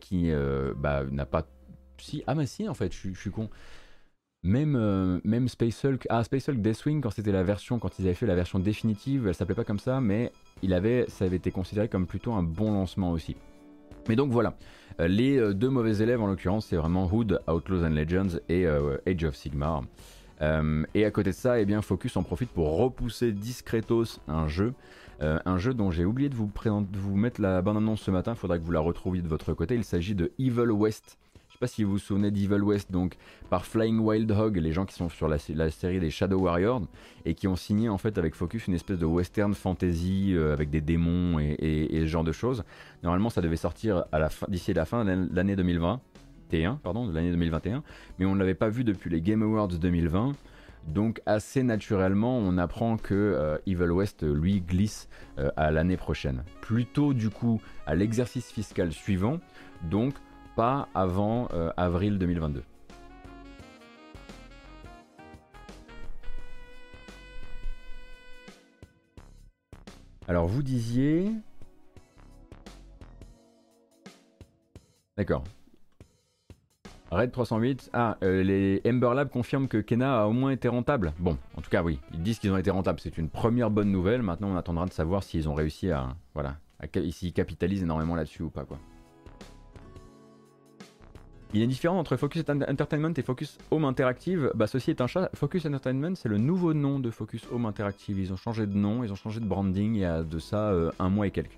qui 0.00 0.32
bah, 0.76 1.04
n'a 1.10 1.26
pas... 1.26 1.46
Si, 1.98 2.24
ah 2.26 2.34
mais 2.34 2.46
si 2.46 2.68
en 2.68 2.74
fait, 2.74 2.92
je 2.92 3.12
suis 3.12 3.30
con. 3.30 3.48
Même, 4.42 5.48
Space 5.48 5.84
Hulk, 5.84 6.06
ah 6.10 6.24
Space 6.24 6.48
Hulk 6.48 6.60
Deathwing 6.60 7.00
quand 7.00 7.10
c'était 7.10 7.32
la 7.32 7.44
version, 7.44 7.78
quand 7.78 7.98
ils 7.98 8.06
avaient 8.06 8.14
fait 8.14 8.26
la 8.26 8.34
version 8.34 8.58
définitive, 8.58 9.28
elle 9.28 9.34
s'appelait 9.34 9.54
pas 9.54 9.64
comme 9.64 9.78
ça, 9.78 10.00
mais 10.00 10.32
ça 11.08 11.24
avait 11.24 11.36
été 11.36 11.50
considéré 11.50 11.88
comme 11.88 12.06
plutôt 12.06 12.32
un 12.32 12.42
bon 12.42 12.72
lancement 12.72 13.12
aussi. 13.12 13.36
Mais 14.08 14.16
donc 14.16 14.30
voilà, 14.30 14.54
euh, 15.00 15.08
les 15.08 15.38
euh, 15.38 15.54
deux 15.54 15.70
mauvais 15.70 15.98
élèves 15.98 16.20
en 16.20 16.26
l'occurrence, 16.26 16.66
c'est 16.66 16.76
vraiment 16.76 17.08
Hood, 17.10 17.40
Outlaws 17.48 17.84
and 17.84 17.90
Legends 17.90 18.38
et 18.48 18.66
Age 18.66 19.24
of 19.24 19.34
Sigmar. 19.34 19.84
et 20.40 21.04
à 21.04 21.10
côté 21.10 21.30
de 21.30 21.34
ça, 21.34 21.60
eh 21.60 21.64
bien, 21.64 21.82
Focus 21.82 22.16
en 22.16 22.22
profite 22.22 22.50
pour 22.50 22.76
repousser 22.76 23.32
discretos 23.32 24.20
un 24.28 24.48
jeu. 24.48 24.74
un 25.20 25.58
jeu 25.58 25.74
dont 25.74 25.90
j'ai 25.90 26.04
oublié 26.04 26.28
de 26.28 26.34
vous, 26.34 26.46
de 26.46 26.98
vous 26.98 27.16
mettre 27.16 27.40
la 27.40 27.62
bande-annonce 27.62 28.02
ce 28.02 28.10
matin, 28.10 28.32
il 28.32 28.38
faudra 28.38 28.58
que 28.58 28.64
vous 28.64 28.72
la 28.72 28.80
retrouviez 28.80 29.22
de 29.22 29.28
votre 29.28 29.54
côté. 29.54 29.74
Il 29.74 29.84
s'agit 29.84 30.14
de 30.14 30.32
Evil 30.38 30.70
West 30.70 31.18
si 31.66 31.84
vous 31.84 31.92
vous 31.92 31.98
souvenez 31.98 32.30
d'Evil 32.30 32.62
West, 32.62 32.90
donc 32.90 33.16
par 33.50 33.64
Flying 33.64 33.98
Wild 33.98 34.30
Hog, 34.30 34.56
les 34.56 34.72
gens 34.72 34.84
qui 34.84 34.94
sont 34.94 35.08
sur 35.08 35.28
la, 35.28 35.38
série 35.38 36.00
des 36.00 36.10
Shadow 36.10 36.40
Warriors 36.40 36.82
et 37.24 37.34
qui 37.34 37.48
ont 37.48 37.56
signé 37.56 37.88
en 37.88 37.98
fait 37.98 38.18
avec 38.18 38.34
Focus 38.34 38.66
une 38.66 38.74
espèce 38.74 38.98
de 38.98 39.06
western 39.06 39.54
fantasy 39.54 40.32
euh, 40.34 40.52
avec 40.52 40.70
des 40.70 40.80
démons 40.80 41.38
et, 41.38 41.88
ce 41.92 42.06
genre 42.06 42.24
de 42.24 42.32
choses. 42.32 42.64
Normalement, 43.02 43.30
ça 43.30 43.40
devait 43.40 43.56
sortir 43.56 44.04
d'ici 44.48 44.72
la 44.72 44.84
fin 44.84 45.04
de 45.04 45.28
l'année 45.32 45.56
2021, 45.56 46.76
pardon, 46.82 47.06
de 47.06 47.14
l'année 47.14 47.30
2021, 47.30 47.82
mais 48.18 48.26
on 48.26 48.34
ne 48.34 48.40
l'avait 48.40 48.54
pas 48.54 48.68
vu 48.68 48.84
depuis 48.84 49.10
les 49.10 49.20
Game 49.20 49.42
Awards 49.42 49.68
2020. 49.68 50.32
Donc 50.86 51.22
assez 51.24 51.62
naturellement, 51.62 52.36
on 52.36 52.58
apprend 52.58 52.96
que 52.98 53.14
euh, 53.14 53.56
Evil 53.66 53.90
West 53.90 54.22
lui 54.22 54.60
glisse 54.60 55.08
euh, 55.38 55.50
à 55.56 55.70
l'année 55.70 55.96
prochaine. 55.96 56.44
Plutôt 56.60 57.14
du 57.14 57.30
coup 57.30 57.60
à 57.86 57.94
l'exercice 57.94 58.50
fiscal 58.50 58.92
suivant. 58.92 59.38
Donc 59.90 60.14
pas 60.56 60.88
avant 60.94 61.48
euh, 61.52 61.70
avril 61.76 62.18
2022. 62.18 62.62
Alors 70.26 70.46
vous 70.46 70.62
disiez... 70.62 71.32
D'accord. 75.16 75.44
Red 77.10 77.30
308, 77.30 77.90
ah, 77.92 78.16
euh, 78.24 78.42
les 78.42 78.82
Ember 78.84 79.12
Lab 79.14 79.28
confirment 79.28 79.68
que 79.68 79.76
Kena 79.76 80.22
a 80.22 80.26
au 80.26 80.32
moins 80.32 80.50
été 80.50 80.66
rentable. 80.66 81.12
Bon, 81.20 81.38
en 81.56 81.60
tout 81.60 81.70
cas 81.70 81.84
oui, 81.84 82.00
ils 82.12 82.22
disent 82.22 82.40
qu'ils 82.40 82.50
ont 82.50 82.56
été 82.56 82.72
rentables, 82.72 82.98
c'est 82.98 83.16
une 83.18 83.28
première 83.28 83.70
bonne 83.70 83.92
nouvelle. 83.92 84.22
Maintenant 84.22 84.48
on 84.48 84.56
attendra 84.56 84.86
de 84.86 84.92
savoir 84.92 85.22
s'ils 85.22 85.48
ont 85.48 85.54
réussi 85.54 85.92
à... 85.92 86.16
Voilà, 86.34 86.56
s'ils 87.10 87.32
capitalisent 87.32 87.84
énormément 87.84 88.16
là-dessus 88.16 88.42
ou 88.42 88.50
pas 88.50 88.64
quoi. 88.64 88.78
Il 91.56 91.62
est 91.62 91.68
différent 91.68 92.00
entre 92.00 92.16
Focus 92.16 92.42
Entertainment 92.48 93.12
et 93.16 93.22
Focus 93.22 93.58
Home 93.70 93.84
Interactive. 93.84 94.50
Bah, 94.56 94.66
ceci 94.66 94.90
est 94.90 95.00
un 95.00 95.06
chat. 95.06 95.30
Focus 95.36 95.64
Entertainment, 95.66 96.16
c'est 96.16 96.28
le 96.28 96.36
nouveau 96.36 96.74
nom 96.74 96.98
de 96.98 97.12
Focus 97.12 97.46
Home 97.52 97.64
Interactive. 97.64 98.18
Ils 98.18 98.32
ont 98.32 98.36
changé 98.36 98.66
de 98.66 98.74
nom, 98.74 99.04
ils 99.04 99.12
ont 99.12 99.14
changé 99.14 99.38
de 99.38 99.44
branding 99.46 99.94
il 99.94 100.00
y 100.00 100.04
a 100.04 100.24
de 100.24 100.38
ça 100.40 100.70
euh, 100.70 100.90
un 100.98 101.10
mois 101.10 101.28
et 101.28 101.30
quelques. 101.30 101.56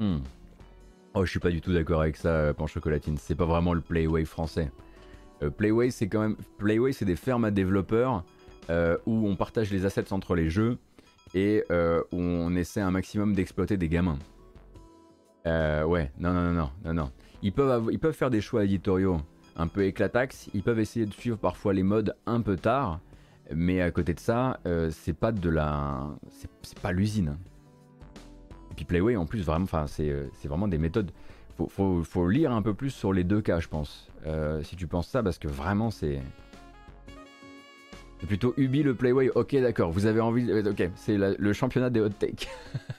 Hmm. 0.00 0.18
Oh, 1.14 1.24
je 1.24 1.30
suis 1.30 1.38
pas 1.38 1.50
du 1.50 1.60
tout 1.60 1.72
d'accord 1.72 2.00
avec 2.00 2.16
ça, 2.16 2.30
euh, 2.30 2.52
Pan 2.52 2.66
Chocolatine. 2.66 3.16
C'est 3.16 3.36
pas 3.36 3.46
vraiment 3.46 3.74
le 3.74 3.80
Playway 3.80 4.24
français. 4.24 4.72
Euh, 5.44 5.50
Playway, 5.50 5.92
c'est 5.92 6.08
quand 6.08 6.22
même. 6.22 6.36
Playway, 6.58 6.90
c'est 6.94 7.04
des 7.04 7.14
fermes 7.14 7.44
à 7.44 7.52
développeurs 7.52 8.24
où 9.04 9.26
on 9.26 9.34
partage 9.34 9.72
les 9.72 9.84
assets 9.84 10.12
entre 10.12 10.36
les 10.36 10.48
jeux 10.48 10.78
et 11.34 11.64
euh, 11.70 12.02
où 12.12 12.20
on 12.20 12.54
essaie 12.54 12.80
un 12.80 12.90
maximum 12.90 13.34
d'exploiter 13.34 13.76
des 13.76 13.88
gamins. 13.88 14.18
Euh, 15.46 15.84
ouais, 15.84 16.10
non, 16.18 16.32
non, 16.32 16.52
non, 16.52 16.70
non, 16.84 16.94
non. 16.94 17.10
Ils 17.42 17.52
peuvent, 17.52 17.88
ils 17.90 17.98
peuvent 17.98 18.14
faire 18.14 18.30
des 18.30 18.40
choix 18.40 18.64
éditoriaux 18.64 19.20
un 19.56 19.66
peu 19.66 19.84
éclatax, 19.84 20.48
ils 20.54 20.62
peuvent 20.62 20.80
essayer 20.80 21.06
de 21.06 21.12
suivre 21.12 21.36
parfois 21.36 21.72
les 21.72 21.82
modes 21.82 22.14
un 22.26 22.40
peu 22.40 22.56
tard, 22.56 23.00
mais 23.54 23.80
à 23.80 23.90
côté 23.90 24.14
de 24.14 24.20
ça, 24.20 24.60
euh, 24.66 24.90
c'est 24.90 25.12
pas 25.12 25.32
de 25.32 25.48
la. 25.48 26.08
C'est 26.62 26.78
pas 26.80 26.92
l'usine. 26.92 27.36
Et 28.70 28.74
puis 28.74 28.84
Playway 28.84 29.16
en 29.16 29.26
plus, 29.26 29.44
vraiment, 29.44 29.66
c'est 29.86 30.28
vraiment 30.44 30.68
des 30.68 30.78
méthodes. 30.78 31.10
Faut, 31.56 31.68
faut, 31.68 32.02
faut, 32.04 32.28
lire 32.28 32.52
un 32.52 32.62
peu 32.62 32.74
plus 32.74 32.90
sur 32.90 33.12
les 33.12 33.24
deux 33.24 33.42
cas, 33.42 33.60
je 33.60 33.68
pense. 33.68 34.08
si 34.62 34.76
tu 34.76 34.86
penses 34.86 35.08
ça, 35.08 35.22
parce 35.22 35.38
que 35.38 35.48
vraiment, 35.48 35.90
c'est. 35.90 36.20
Plutôt 38.26 38.54
Ubi 38.56 38.82
le 38.82 38.94
Playway. 38.94 39.30
Ok, 39.34 39.54
d'accord. 39.56 39.90
Vous 39.90 40.06
avez 40.06 40.20
envie. 40.20 40.52
Ok, 40.62 40.90
c'est 40.94 41.16
le 41.16 41.52
championnat 41.52 41.90
des 41.90 42.00
hot 42.00 42.10
takes. 42.10 42.48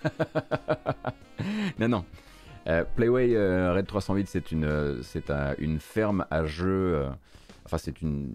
non, 1.79 1.87
non. 1.87 2.05
Euh, 2.67 2.83
Playway 2.95 3.35
euh, 3.35 3.73
Red 3.73 3.87
308, 3.87 4.27
c'est 4.27 4.51
une, 4.51 4.65
euh, 4.65 5.01
une 5.57 5.79
ferme 5.79 6.25
à 6.29 6.45
jeu. 6.45 7.07
enfin, 7.65 7.77
c'est 7.77 8.01
une, 8.01 8.33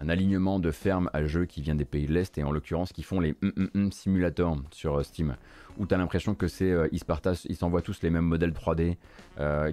un 0.00 0.08
alignement 0.08 0.58
de 0.58 0.70
fermes 0.70 1.08
à 1.12 1.24
jeu 1.24 1.44
qui 1.46 1.62
vient 1.62 1.74
des 1.74 1.84
pays 1.84 2.06
de 2.06 2.12
l'Est 2.12 2.36
et 2.36 2.44
en 2.44 2.50
l'occurrence 2.50 2.92
qui 2.92 3.02
font 3.02 3.20
les 3.20 3.32
mm, 3.32 3.50
mm, 3.56 3.68
mm 3.74 3.92
simulateurs 3.92 4.56
sur 4.70 5.04
Steam 5.04 5.36
où 5.78 5.86
tu 5.86 5.94
as 5.94 5.98
l'impression 5.98 6.34
que 6.34 6.46
c'est 6.46 6.72
ils 6.92 7.00
ils 7.48 7.56
s'envoient 7.56 7.82
tous 7.82 8.02
les 8.02 8.10
mêmes 8.10 8.26
modèles 8.26 8.52
3D 8.52 8.96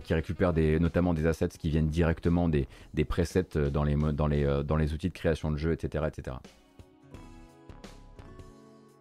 qui 0.01 0.13
récupèrent 0.13 0.53
des, 0.53 0.79
notamment 0.79 1.13
des 1.13 1.27
assets 1.27 1.49
qui 1.49 1.69
viennent 1.69 1.89
directement 1.89 2.49
des, 2.49 2.67
des 2.93 3.05
presets 3.05 3.57
dans 3.71 3.83
les, 3.83 3.95
dans, 3.95 4.27
les, 4.27 4.63
dans 4.65 4.77
les 4.77 4.93
outils 4.93 5.09
de 5.09 5.13
création 5.13 5.51
de 5.51 5.57
jeu, 5.57 5.73
etc. 5.73 6.05
etc. 6.07 6.37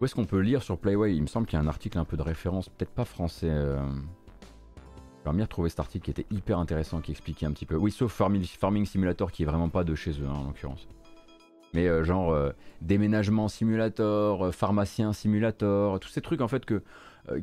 Où 0.01 0.05
est-ce 0.05 0.15
qu'on 0.15 0.25
peut 0.25 0.39
lire 0.39 0.63
sur 0.63 0.79
Playway? 0.79 1.15
Il 1.15 1.21
me 1.21 1.27
semble 1.27 1.45
qu'il 1.45 1.57
y 1.57 1.61
a 1.61 1.63
un 1.63 1.67
article 1.67 1.99
un 1.99 2.05
peu 2.05 2.17
de 2.17 2.23
référence, 2.23 2.69
peut-être 2.69 2.89
pas 2.89 3.05
français. 3.05 3.49
Euh... 3.51 3.79
J'aimerais 5.19 5.35
bien 5.37 5.45
retrouver 5.45 5.69
cet 5.69 5.79
article 5.79 6.05
qui 6.05 6.09
était 6.09 6.25
hyper 6.31 6.57
intéressant, 6.57 7.01
qui 7.01 7.11
expliquait 7.11 7.45
un 7.45 7.51
petit 7.51 7.67
peu. 7.67 7.75
Oui, 7.75 7.91
sauf 7.91 8.11
Farming, 8.11 8.85
Simulator 8.85 9.31
qui 9.31 9.43
est 9.43 9.45
vraiment 9.45 9.69
pas 9.69 9.83
de 9.83 9.93
chez 9.93 10.09
eux 10.13 10.25
hein, 10.27 10.33
en 10.33 10.45
l'occurrence. 10.45 10.87
Mais 11.73 11.87
euh, 11.87 12.03
genre 12.03 12.31
euh, 12.31 12.51
déménagement 12.81 13.47
simulator, 13.47 14.47
euh, 14.47 14.51
pharmacien 14.51 15.13
simulator, 15.13 15.99
tous 15.99 16.09
ces 16.09 16.21
trucs 16.21 16.41
en 16.41 16.47
fait 16.47 16.65
que, 16.65 16.81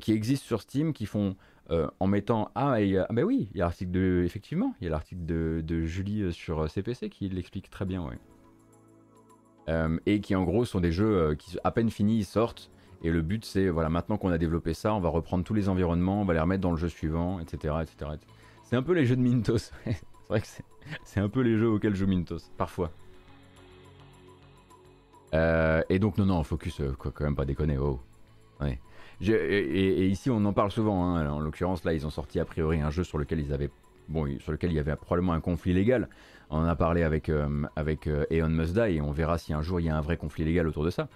qui 0.00 0.12
existent 0.12 0.46
sur 0.46 0.60
Steam 0.60 0.92
qui 0.92 1.06
font 1.06 1.36
en 1.70 2.06
mettant 2.06 2.50
ah, 2.54 2.80
et, 2.80 2.96
ah 2.96 3.06
ben 3.10 3.24
oui, 3.24 3.48
il 3.52 3.58
y 3.58 3.60
a 3.60 3.66
l'article 3.66 3.90
de 3.90 4.22
effectivement, 4.24 4.74
il 4.80 4.84
y 4.84 4.86
a 4.88 4.90
l'article 4.90 5.24
de, 5.24 5.84
Julie 5.84 6.32
sur 6.32 6.68
CPC 6.68 7.10
qui 7.10 7.28
l'explique 7.28 7.70
très 7.70 7.84
bien, 7.84 8.02
ouais. 8.02 10.00
et 10.06 10.20
qui 10.20 10.34
en 10.34 10.44
gros 10.44 10.64
sont 10.64 10.80
des 10.80 10.90
jeux 10.90 11.34
qui 11.38 11.58
à 11.62 11.70
peine 11.70 11.90
finis 11.90 12.24
sortent 12.24 12.70
et 13.02 13.10
le 13.10 13.22
but 13.22 13.44
c'est 13.44 13.68
voilà 13.68 13.90
maintenant 13.90 14.16
qu'on 14.16 14.30
a 14.30 14.38
développé 14.38 14.74
ça, 14.74 14.94
on 14.94 15.00
va 15.00 15.10
reprendre 15.10 15.44
tous 15.44 15.54
les 15.54 15.68
environnements, 15.68 16.22
on 16.22 16.24
va 16.24 16.34
les 16.34 16.40
remettre 16.40 16.62
dans 16.62 16.72
le 16.72 16.78
jeu 16.78 16.88
suivant, 16.88 17.38
etc. 17.38 17.74
etc. 17.82 18.12
C'est 18.64 18.76
un 18.76 18.82
peu 18.82 18.92
les 18.92 19.04
jeux 19.04 19.16
de 19.16 19.22
Mintos. 19.22 19.58
c'est 19.84 19.96
vrai 20.28 20.40
que 20.40 20.46
c'est 21.04 21.20
un 21.20 21.28
peu 21.28 21.42
les 21.42 21.56
jeux 21.56 21.68
auxquels 21.68 21.94
joue 21.94 22.06
Mintos 22.06 22.50
parfois. 22.56 22.90
Euh, 25.34 25.82
et 25.88 25.98
donc, 25.98 26.18
non, 26.18 26.26
non, 26.26 26.42
focus, 26.42 26.80
euh, 26.80 26.94
quand 26.98 27.20
même 27.20 27.36
pas 27.36 27.44
déconner. 27.44 27.78
Oh. 27.78 28.00
Ouais. 28.60 28.78
et, 29.20 30.06
ici, 30.06 30.30
on 30.30 30.44
en 30.44 30.52
parle 30.52 30.70
souvent. 30.70 31.04
Hein. 31.04 31.28
En 31.30 31.40
l'occurrence, 31.40 31.84
là, 31.84 31.92
ils 31.92 32.06
ont 32.06 32.10
sorti 32.10 32.40
a 32.40 32.44
priori 32.44 32.80
un 32.80 32.90
jeu 32.90 33.04
sur 33.04 33.18
lequel 33.18 33.40
ils 33.40 33.52
avaient, 33.52 33.70
bon, 34.08 34.38
sur 34.40 34.52
lequel 34.52 34.70
il 34.70 34.76
y 34.76 34.80
avait 34.80 34.94
probablement 34.96 35.32
un 35.32 35.40
conflit 35.40 35.72
légal. 35.72 36.08
On 36.50 36.58
en 36.58 36.64
a 36.64 36.76
parlé 36.76 37.02
avec 37.02 37.28
euh, 37.28 37.66
avec 37.76 38.08
Eon 38.30 38.48
Must 38.48 38.72
Die 38.72 38.96
et 38.96 39.00
on 39.02 39.10
verra 39.10 39.36
si 39.36 39.52
un 39.52 39.60
jour 39.60 39.80
il 39.80 39.86
y 39.86 39.90
a 39.90 39.96
un 39.96 40.00
vrai 40.00 40.16
conflit 40.16 40.46
légal 40.46 40.66
autour 40.66 40.82
de 40.82 40.88
ça. 40.88 41.08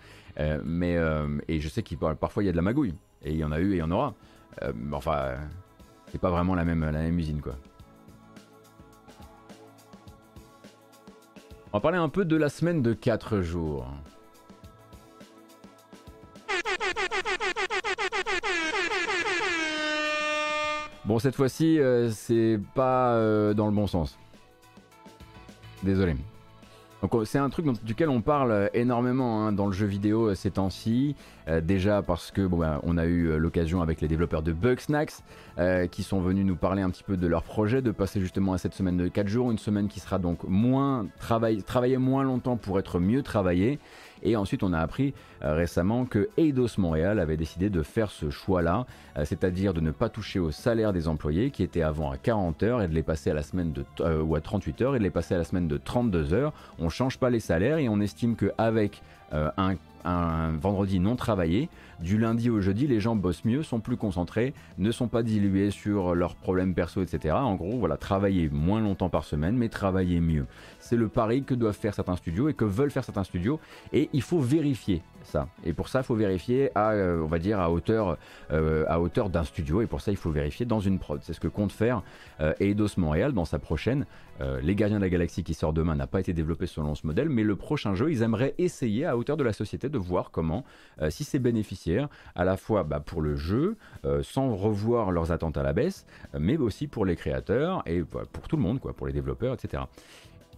mais 0.63 0.99
et 1.49 1.59
je 1.59 1.69
sais 1.71 1.83
qu'il 1.83 1.97
parfois 1.97 2.43
il 2.43 2.47
y 2.47 2.49
a 2.51 2.53
de 2.53 2.57
la 2.57 2.63
magouille 2.63 2.93
et 3.23 3.31
il 3.31 3.39
y 3.39 3.45
en 3.45 3.51
a 3.51 3.59
eu 3.59 3.73
et 3.73 3.77
il 3.77 3.79
y 3.79 3.83
en 3.83 3.91
aura. 3.91 4.15
enfin, 4.93 5.37
C'est 6.09 6.21
pas 6.21 6.29
vraiment 6.29 6.55
la 6.55 6.67
même, 6.67 6.85
la 6.85 7.01
même 7.01 7.19
usine 7.19 7.41
quoi. 7.41 7.55
On 11.75 11.79
va 11.79 11.81
parler 11.81 11.97
un 11.97 12.11
peu 12.11 12.27
de 12.27 12.37
la 12.37 12.51
semaine 12.51 12.83
de 12.83 12.93
4 12.93 13.41
jours. 13.41 13.87
Bon, 21.07 21.19
cette 21.19 21.35
fois-ci, 21.35 21.81
euh, 21.81 22.11
c'est 22.11 22.61
pas 22.75 23.15
euh, 23.15 23.55
dans 23.55 23.65
le 23.67 23.73
bon 23.73 23.87
sens. 23.87 24.19
Désolé. 25.83 26.15
Donc 27.03 27.27
c'est 27.27 27.39
un 27.39 27.51
truc 27.51 27.67
duquel 27.85 28.09
on 28.09 28.23
parle 28.23 28.71
énormément 28.75 29.45
hein, 29.45 29.53
dans 29.53 29.67
le 29.67 29.73
jeu 29.73 29.87
vidéo 29.87 30.29
euh, 30.29 30.35
ces 30.35 30.53
temps-ci. 30.53 31.17
déjà 31.63 32.03
parce 32.03 32.31
que 32.31 32.47
bon, 32.47 32.59
bah, 32.59 32.81
on 32.85 32.97
a 32.97 33.05
eu 33.05 33.37
l'occasion 33.37 33.83
avec 33.83 34.01
les 34.01 34.09
développeurs 34.09 34.43
de 34.43 34.53
Bugsnax 34.53 35.23
qui 35.91 36.03
sont 36.03 36.21
venus 36.21 36.47
nous 36.47 36.57
parler 36.57 36.83
un 36.83 36.91
petit 36.91 37.03
peu 37.03 37.17
de 37.17 37.27
leur 37.27 37.43
projet, 37.43 37.83
de 37.83 37.91
passer 37.91 38.21
justement 38.21 38.53
à 38.53 38.59
cette 38.59 38.75
semaine 38.75 38.97
de 38.97 39.09
4 39.09 39.29
jours, 39.29 39.51
une 39.51 39.59
semaine 39.59 39.89
qui 39.89 40.01
sera 40.01 40.19
donc 40.19 40.45
moins 40.45 41.07
travailler 41.19 41.97
moins 41.99 42.23
longtemps 42.23 42.57
pour 42.57 42.79
être 42.79 43.01
mieux 43.01 43.23
travaillé. 43.23 43.79
Et 44.23 44.37
ensuite, 44.37 44.63
on 44.63 44.73
a 44.73 44.79
appris 44.79 45.15
euh, 45.43 45.55
récemment 45.55 46.05
que 46.05 46.29
Eidos 46.37 46.79
Montréal 46.79 47.19
avait 47.19 47.37
décidé 47.37 47.71
de 47.71 47.83
faire 47.83 48.11
ce 48.11 48.31
choix-là, 48.31 48.87
euh, 49.17 49.25
c'est-à-dire 49.25 49.75
de 49.75 49.81
ne 49.81 49.91
pas 49.91 50.09
toucher 50.09 50.39
au 50.39 50.51
salaire 50.51 50.93
des 50.93 51.09
employés 51.09 51.51
qui 51.51 51.63
étaient 51.63 51.83
avant 51.83 52.11
à 52.11 52.17
40 52.17 52.63
heures 52.63 52.83
et 52.83 52.89
de 52.89 52.95
les 52.95 53.03
passer 53.03 53.31
à 53.31 53.35
la 53.35 53.43
semaine 53.43 53.73
de 53.73 53.85
euh, 54.01 54.23
ou 54.23 54.35
à 54.37 54.41
38 54.41 54.83
heures 54.83 54.97
et 54.97 54.99
de 54.99 55.05
les 55.05 55.11
passer 55.11 55.35
à 55.35 55.39
la 55.39 55.45
semaine 55.45 55.69
de 55.69 55.77
32 55.77 56.35
heures. 56.35 56.53
On 56.79 56.89
change 56.89 57.19
pas 57.19 57.31
les 57.31 57.41
salaires 57.41 57.79
et 57.79 57.89
on 57.89 58.01
estime 58.01 58.37
qu'avec 58.37 59.03
un 60.05 60.51
vendredi 60.61 61.01
non 61.01 61.17
travaillé. 61.17 61.71
Du 62.03 62.19
lundi 62.19 62.51
au 62.51 62.61
jeudi, 62.61 62.87
les 62.87 63.01
gens 63.01 63.15
bossent 63.15 63.45
mieux, 63.45 63.63
sont 63.63 63.81
plus 63.81 63.97
concentrés, 63.97 64.55
ne 64.79 64.91
sont 64.91 65.09
pas 65.09 65.23
dilués 65.23 65.71
sur 65.71 66.15
leurs 66.15 66.35
problèmes 66.35 66.75
perso, 66.75 67.01
etc. 67.03 67.35
En 67.35 67.55
gros, 67.55 67.79
voilà, 67.79 67.97
travailler 67.97 68.49
moins 68.51 68.81
longtemps 68.81 69.09
par 69.09 69.25
semaine, 69.25 69.57
mais 69.57 69.69
travailler 69.69 70.21
mieux. 70.21 70.47
C'est 70.81 70.97
le 70.97 71.09
pari 71.09 71.45
que 71.45 71.55
doivent 71.55 71.77
faire 71.77 71.95
certains 71.95 72.17
studios 72.17 72.49
et 72.49 72.55
que 72.55 72.65
veulent 72.65 72.91
faire 72.91 73.05
certains 73.05 73.25
studios. 73.25 73.61
Et 73.93 74.11
il 74.13 74.23
faut 74.23 74.41
vérifier 74.41 75.03
ça. 75.25 75.49
Et 75.65 75.73
pour 75.73 75.89
ça, 75.89 76.01
il 76.01 76.05
faut 76.05 76.15
vérifier 76.15 76.71
à, 76.75 76.91
euh, 76.91 77.27
euh, 78.51 78.97
hauteur 78.97 79.31
d'un 79.31 79.45
studio. 79.45 79.83
Et 79.83 79.87
pour 79.87 80.01
ça, 80.01 80.11
il 80.11 80.17
faut 80.17 80.31
vérifier 80.31 80.67
dans 80.67 80.81
une 80.81 80.99
prod. 80.99 81.21
C'est 81.23 81.33
ce 81.33 81.41
que 81.41 81.49
compte 81.49 81.73
faire 81.73 82.03
euh, 82.41 82.53
Eidos 82.61 82.97
Montréal 82.97 83.33
dans 83.33 83.45
sa 83.45 83.59
prochaine. 83.59 84.07
Les 84.41 84.75
Gardiens 84.75 84.97
de 84.97 85.03
la 85.03 85.09
Galaxie 85.09 85.45
qui 85.45 85.55
sort 85.55 85.73
demain 85.73 85.95
n'a 85.95 86.09
pas 86.09 86.19
été 86.19 86.33
développé 86.33 86.67
selon 86.67 86.97
ce 86.97 87.07
modèle, 87.07 87.29
mais 87.29 87.45
le 87.45 87.55
prochain 87.55 87.95
jeu, 87.95 88.11
ils 88.11 88.23
aimeraient 88.23 88.55
essayer 88.59 89.07
à 89.07 89.17
hauteur 89.17 89.37
de 89.37 89.45
la 89.45 89.53
société 89.53 89.89
de 89.89 89.99
voir 89.99 90.33
comment, 90.33 90.65
si 91.11 91.23
c'est 91.23 91.39
bénéficiaire, 91.39 92.09
à 92.35 92.45
la 92.45 92.57
fois 92.57 92.83
bah, 92.83 92.99
pour 92.99 93.23
le 93.23 93.37
jeu, 93.37 93.77
sans 94.23 94.55
revoir 94.57 95.13
leurs 95.13 95.31
attentes 95.31 95.57
à 95.57 95.63
la 95.63 95.73
baisse, 95.73 96.07
mais 96.37 96.57
aussi 96.57 96.89
pour 96.89 97.05
les 97.05 97.15
créateurs 97.15 97.83
et 97.87 98.03
bah, 98.03 98.23
pour 98.33 98.49
tout 98.49 98.57
le 98.57 98.63
monde, 98.63 98.81
quoi, 98.81 98.95
pour 98.95 99.07
les 99.07 99.13
développeurs, 99.13 99.55
etc. 99.55 99.85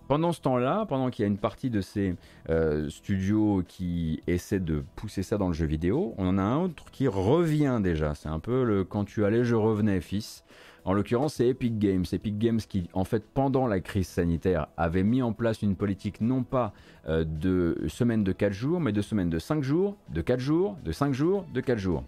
Pendant 0.06 0.32
ce 0.32 0.40
temps-là, 0.42 0.84
pendant 0.86 1.08
qu'il 1.08 1.22
y 1.22 1.24
a 1.24 1.28
une 1.28 1.38
partie 1.38 1.70
de 1.70 1.80
ces 1.80 2.14
euh, 2.50 2.90
studios 2.90 3.62
qui 3.66 4.22
essaient 4.26 4.60
de 4.60 4.84
pousser 4.96 5.22
ça 5.22 5.38
dans 5.38 5.48
le 5.48 5.54
jeu 5.54 5.64
vidéo, 5.64 6.14
on 6.18 6.28
en 6.28 6.38
a 6.38 6.42
un 6.42 6.64
autre 6.64 6.90
qui 6.90 7.08
revient 7.08 7.80
déjà. 7.82 8.14
C'est 8.14 8.28
un 8.28 8.38
peu 8.38 8.64
le 8.64 8.84
quand 8.84 9.06
tu 9.06 9.24
allais, 9.24 9.44
je 9.44 9.54
revenais, 9.54 10.02
fils. 10.02 10.44
En 10.86 10.92
l'occurrence, 10.92 11.34
c'est 11.34 11.48
Epic 11.48 11.78
Games. 11.78 12.04
Epic 12.12 12.38
Games 12.38 12.60
qui, 12.60 12.90
en 12.92 13.04
fait, 13.04 13.24
pendant 13.32 13.66
la 13.66 13.80
crise 13.80 14.06
sanitaire, 14.06 14.66
avait 14.76 15.02
mis 15.02 15.22
en 15.22 15.32
place 15.32 15.62
une 15.62 15.76
politique 15.76 16.20
non 16.20 16.42
pas 16.42 16.74
euh, 17.08 17.24
de 17.24 17.84
semaine 17.88 18.22
de 18.22 18.32
4 18.32 18.52
jours, 18.52 18.80
mais 18.80 18.92
de 18.92 19.00
semaine 19.00 19.30
de 19.30 19.38
5 19.38 19.62
jours, 19.62 19.96
de 20.10 20.20
4 20.20 20.40
jours, 20.40 20.76
de 20.84 20.92
5 20.92 21.14
jours, 21.14 21.46
de 21.54 21.60
4 21.62 21.78
jours. 21.78 22.04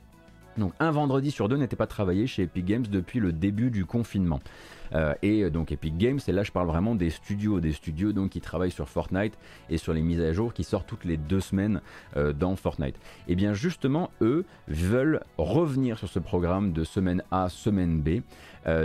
Donc 0.58 0.72
un 0.80 0.90
vendredi 0.90 1.30
sur 1.30 1.48
deux 1.48 1.56
n'était 1.56 1.76
pas 1.76 1.86
travaillé 1.86 2.26
chez 2.26 2.44
Epic 2.44 2.64
Games 2.64 2.86
depuis 2.88 3.20
le 3.20 3.32
début 3.32 3.70
du 3.70 3.84
confinement. 3.84 4.40
Euh, 4.94 5.14
et 5.22 5.42
euh, 5.42 5.50
donc 5.50 5.72
Epic 5.72 5.96
Games, 5.96 6.20
et 6.26 6.32
là 6.32 6.42
je 6.42 6.52
parle 6.52 6.66
vraiment 6.66 6.94
des 6.94 7.10
studios, 7.10 7.60
des 7.60 7.72
studios 7.72 8.12
donc 8.12 8.30
qui 8.30 8.40
travaillent 8.40 8.70
sur 8.70 8.88
Fortnite 8.88 9.34
et 9.68 9.78
sur 9.78 9.92
les 9.92 10.02
mises 10.02 10.20
à 10.20 10.32
jour 10.32 10.52
qui 10.52 10.64
sortent 10.64 10.86
toutes 10.86 11.04
les 11.04 11.16
deux 11.16 11.40
semaines 11.40 11.80
euh, 12.16 12.32
dans 12.32 12.56
Fortnite. 12.56 12.96
Et 13.28 13.34
bien 13.34 13.54
justement, 13.54 14.10
eux 14.20 14.44
veulent 14.68 15.20
revenir 15.38 15.98
sur 15.98 16.08
ce 16.08 16.18
programme 16.18 16.72
de 16.72 16.84
semaine 16.84 17.22
A, 17.30 17.48
semaine 17.48 18.00
B, 18.00 18.20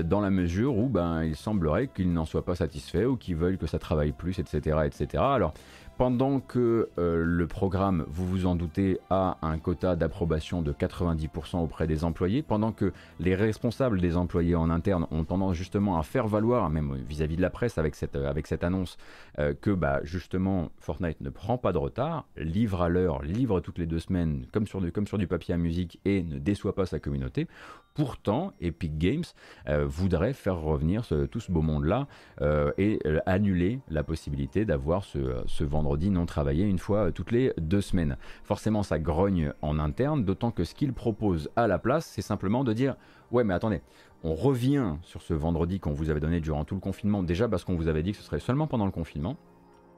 dans 0.04 0.22
la 0.22 0.30
mesure 0.30 0.78
où 0.78 0.90
ben, 0.90 1.24
il 1.24 1.36
semblerait 1.36 1.88
qu'ils 1.88 2.14
n'en 2.14 2.26
soient 2.26 2.46
pas 2.46 2.54
satisfaits 2.54 3.06
ou 3.06 3.16
qu'ils 3.16 3.36
veulent 3.36 3.58
que 3.58 3.66
ça 3.66 3.80
travaille 3.80 4.12
plus, 4.12 4.38
etc. 4.38 4.78
etc. 4.86 5.24
Alors 5.26 5.56
pendant 6.02 6.40
que 6.40 6.90
euh, 6.98 7.24
le 7.24 7.46
programme, 7.46 8.06
vous 8.08 8.26
vous 8.26 8.48
en 8.48 8.56
doutez, 8.56 8.98
a 9.12 9.38
un 9.44 9.60
quota 9.60 9.96
d'approbation 9.96 10.64
de 10.64 10.74
90% 10.74 11.58
auprès 11.58 11.86
des 11.86 12.04
employés, 12.04 12.42
pendant 12.42 12.72
que 12.72 12.92
les 13.20 13.36
responsables 13.36 14.02
des 14.02 14.18
employés 14.18 14.56
en 14.56 14.72
interne 14.72 15.06
ont 15.12 15.26
tendance 15.26 15.56
justement 15.56 16.00
à 16.00 16.02
faire 16.02 16.28
valoir, 16.28 16.72
même 16.72 16.96
vis-à-vis 17.08 17.36
de 17.36 17.42
la 17.44 17.52
presse 17.52 17.78
avec 17.78 17.94
cette, 17.94 18.16
euh, 18.16 18.34
annonce, 18.64 18.98
euh, 19.38 19.54
que 19.54 19.70
bah, 19.70 20.00
justement 20.02 20.72
Fortnite 20.80 21.22
ne 21.22 21.30
prend 21.30 21.60
pas 21.60 21.72
de 21.72 21.78
retard, 21.78 22.26
livre 22.36 22.82
à 22.82 22.90
l'heure, 22.90 23.22
livre 23.22 23.60
toutes 23.60 23.78
les 23.78 23.86
deux 23.86 24.00
semaines, 24.00 24.48
comme 24.52 24.66
sur 24.66 24.82
du 24.82 25.28
papier 25.28 25.54
à 25.54 25.58
musique, 25.58 26.00
et 26.04 26.24
ne 26.24 26.40
déçoit 26.40 26.74
pas 26.74 26.88
sa 26.88 27.00
communauté, 27.00 27.48
Pourtant, 27.94 28.54
Epic 28.62 28.98
Games 28.98 29.24
euh, 29.68 29.86
voudrait 29.86 30.34
faire 30.34 30.60
revenir 30.60 31.06
tout 31.30 31.40
ce 31.40 31.52
beau 31.52 31.62
monde-là 31.62 32.08
euh, 32.42 32.72
et 32.78 33.00
euh, 33.06 33.20
annuler 33.26 33.80
la 33.90 34.04
possibilité 34.04 34.64
d'avoir 34.64 35.04
ce, 35.04 35.64
vendredi 35.64 36.10
non 36.10 36.26
travaillé 36.26 36.66
une 36.66 36.80
fois 36.80 37.12
toutes 37.12 37.32
les 37.32 37.54
deux 37.58 37.82
semaines. 37.82 38.18
Forcément, 38.44 38.84
ça 38.84 38.98
grogne 38.98 39.52
en 39.62 39.78
interne, 39.78 40.24
d'autant 40.24 40.52
que 40.52 40.64
ce 40.64 40.74
qu'ils 40.74 40.94
proposent 40.94 41.50
à 41.56 41.68
la 41.68 41.80
place, 41.80 42.06
c'est 42.06 42.22
simplement 42.22 42.64
de 42.64 42.72
dire 42.74 42.96
Ouais, 43.32 43.44
mais 43.44 43.54
attendez, 43.54 43.82
on 44.24 44.36
revient 44.36 44.96
sur 45.04 45.22
ce 45.22 45.34
vendredi 45.34 45.80
qu'on 45.80 45.94
vous 45.94 46.10
avait 46.10 46.20
donné 46.20 46.40
durant 46.40 46.64
tout 46.64 46.76
le 46.76 46.82
confinement, 46.82 47.24
déjà 47.24 47.48
parce 47.48 47.66
qu'on 47.66 47.76
vous 47.76 47.88
avait 47.88 48.04
dit 48.04 48.12
que 48.12 48.18
ce 48.18 48.24
serait 48.24 48.40
seulement 48.40 48.68
pendant 48.68 48.86
le 48.86 48.92
confinement, 48.92 49.36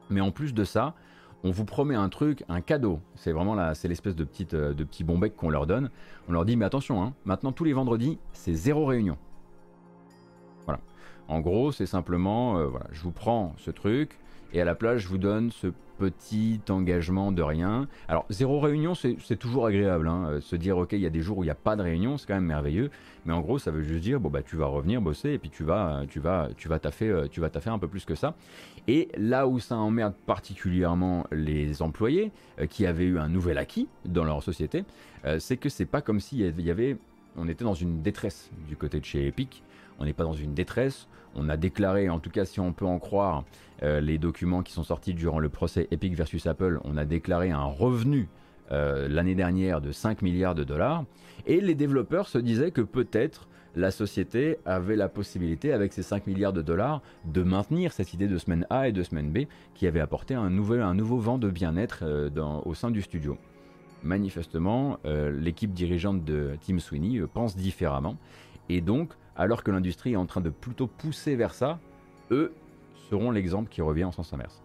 mais 0.10 0.22
en 0.22 0.32
plus 0.32 0.53
de 0.53 0.64
ça, 0.64 0.95
on 1.44 1.52
vous 1.52 1.65
promet 1.65 1.95
un 1.95 2.10
truc, 2.10 2.44
un 2.48 2.61
cadeau. 2.61 2.99
C'est 3.15 3.32
vraiment 3.32 3.56
là, 3.56 3.76
c'est 3.76 3.88
l'espèce 3.88 4.15
de, 4.15 4.24
petite, 4.24 4.53
euh, 4.53 4.74
de 4.74 4.84
petit 4.84 5.03
bon 5.03 5.18
bec 5.18 5.36
qu'on 5.36 5.49
leur 5.49 5.68
donne. 5.68 5.90
On 6.30 6.32
leur 6.32 6.45
dit, 6.45 6.56
mais 6.56 6.65
attention, 6.65 7.03
hein, 7.03 7.14
maintenant 7.26 7.52
tous 7.52 7.65
les 7.65 7.74
vendredis, 7.74 8.18
c'est 8.32 8.53
zéro 8.53 8.86
réunion. 8.86 9.18
Voilà. 10.65 10.80
En 11.28 11.41
gros, 11.41 11.72
c'est 11.72 11.86
simplement, 11.86 12.57
euh, 12.57 12.68
voilà, 12.68 12.88
je 12.91 13.02
vous 13.02 13.11
prends 13.11 13.53
ce 13.57 13.72
truc, 13.72 14.18
et 14.53 14.61
à 14.61 14.65
la 14.65 14.76
place, 14.76 14.99
je 14.99 15.07
vous 15.07 15.18
donne 15.18 15.52
ce 15.52 15.68
petit 15.98 16.60
engagement 16.70 17.32
de 17.32 17.41
rien. 17.41 17.88
Alors, 18.07 18.26
zéro 18.30 18.60
réunion, 18.60 18.94
c'est 18.95 19.38
toujours 19.38 19.65
agréable. 19.65 20.07
Hein. 20.07 20.28
Euh, 20.30 20.41
se 20.41 20.56
dire, 20.56 20.78
ok, 20.78 20.94
il 20.94 20.99
y 20.99 21.06
a 21.06 21.10
des 21.10 21.22
jours 21.22 21.40
où 21.40 21.44
il 21.44 21.48
n'y 21.48 21.52
a 21.52 21.56
pas 21.56 21.76
de 21.76 21.82
réunion, 21.82 22.18
c'est 22.18 22.28
quand 22.28 22.36
même 22.36 22.45
merveilleux. 22.45 22.90
Mais 23.26 23.34
en 23.34 23.41
gros, 23.41 23.60
ça 23.60 23.72
veut 23.72 23.84
juste 23.84 24.02
dire, 24.02 24.20
bon, 24.20 24.30
bah, 24.30 24.41
tu 24.44 24.56
vas 24.56 24.65
revenir 24.65 25.02
bosser 25.02 25.32
et 25.32 25.38
puis 25.38 25.49
tu 25.49 25.64
vas, 25.64 26.03
tu 26.10 26.20
vas, 26.20 26.49
tu 26.57 26.68
vas 26.68 26.80
taffer, 26.80 27.10
euh, 27.10 27.28
tu 27.28 27.40
vas 27.40 27.49
taffer 27.49 27.70
un 27.70 27.80
peu 27.80 27.88
plus 27.88 28.06
que 28.06 28.15
ça. 28.15 28.36
Et 28.88 29.10
là 29.18 29.48
où 29.48 29.60
ça 29.60 29.78
emmerde 29.78 30.14
particulièrement 30.26 31.26
les 31.32 31.82
employés 31.82 32.32
euh, 32.60 32.65
qui 32.65 32.86
avaient 32.86 33.06
eu 33.06 33.20
un 33.20 33.30
nouvel 33.30 33.57
acquis 33.57 33.88
dans 34.06 34.24
leur 34.24 34.41
société, 34.44 34.84
c'est 35.40 35.56
que 35.56 35.70
c'est 35.70 35.86
pas 35.86 36.02
comme 36.02 36.20
s'il 36.20 36.40
y 36.60 36.70
avait, 36.70 36.98
on 37.38 37.48
était 37.48 37.64
dans 37.64 37.74
une 37.74 38.02
détresse 38.02 38.52
du 38.68 38.76
côté 38.76 38.99
de 38.99 39.06
chez 39.06 39.26
Epic. 39.26 39.64
On 39.99 40.06
n'est 40.06 40.11
pas 40.11 40.26
dans 40.26 40.34
une 40.34 40.53
détresse 40.53 41.07
on 41.36 41.50
a 41.50 41.58
déclaré, 41.58 42.10
en 42.10 42.20
tout 42.20 42.30
cas 42.30 42.46
si 42.46 42.60
on 42.60 42.74
peut 42.74 42.86
en 42.86 43.00
croire 43.00 43.44
euh, 43.84 44.02
les 44.02 44.18
documents 44.18 44.64
qui 44.64 44.74
sont 44.74 44.84
sortis 44.84 45.14
durant 45.14 45.40
le 45.40 45.50
procès 45.50 45.88
Epic 45.92 46.16
versus 46.16 46.46
Apple, 46.48 46.80
on 46.84 46.98
a 46.98 47.06
déclaré 47.06 47.52
un 47.52 47.64
revenu 47.64 48.30
euh, 48.72 49.08
l'année 49.08 49.36
dernière 49.36 49.82
de 49.82 49.92
5 49.92 50.22
milliards 50.22 50.56
de 50.56 50.64
dollars, 50.64 51.06
et 51.46 51.60
les 51.60 51.76
développeurs 51.76 52.28
se 52.28 52.38
disaient 52.38 52.72
que 52.72 52.82
peut-être 52.82 53.48
la 53.76 53.90
société 53.90 54.58
avait 54.66 54.96
la 54.96 55.10
possibilité, 55.10 55.74
avec 55.74 55.94
ces 55.94 56.04
5 56.04 56.28
milliards 56.28 56.54
de 56.54 56.62
dollars, 56.62 57.02
de 57.26 57.42
maintenir 57.42 57.92
cette 57.92 58.14
idée 58.14 58.28
de 58.28 58.38
semaine 58.38 58.68
A 58.70 58.88
et 58.88 58.92
de 58.92 59.02
semaine 59.02 59.32
B, 59.32 59.46
qui 59.74 59.88
avait 59.88 60.00
apporté 60.00 60.36
un, 60.36 60.50
nouveau 60.50 61.18
vent 61.18 61.40
de 61.40 61.50
bien-être 61.50 62.00
euh, 62.04 62.30
au 62.66 62.76
sein 62.76 62.92
du 62.92 63.02
studio. 63.02 63.38
Manifestement, 64.04 65.00
l'équipe 65.06 65.72
dirigeante 65.72 66.26
de 66.26 66.58
Tim 66.60 66.80
Sweeney 66.80 67.22
pense 67.34 67.56
différemment, 67.56 68.18
et 68.68 68.82
donc 68.82 69.14
alors 69.36 69.64
que 69.64 69.72
l'industrie 69.72 70.14
est 70.14 70.18
en 70.18 70.26
train 70.26 70.42
de 70.42 70.50
plutôt 70.50 70.88
pousser 70.88 71.36
vers 71.36 71.54
ça, 71.54 71.80
eux 72.32 72.54
seront 73.10 73.32
l'exemple 73.32 73.70
qui 73.70 73.82
revient 73.82 74.06
en 74.06 74.12
sens 74.12 74.34
inverse. 74.34 74.62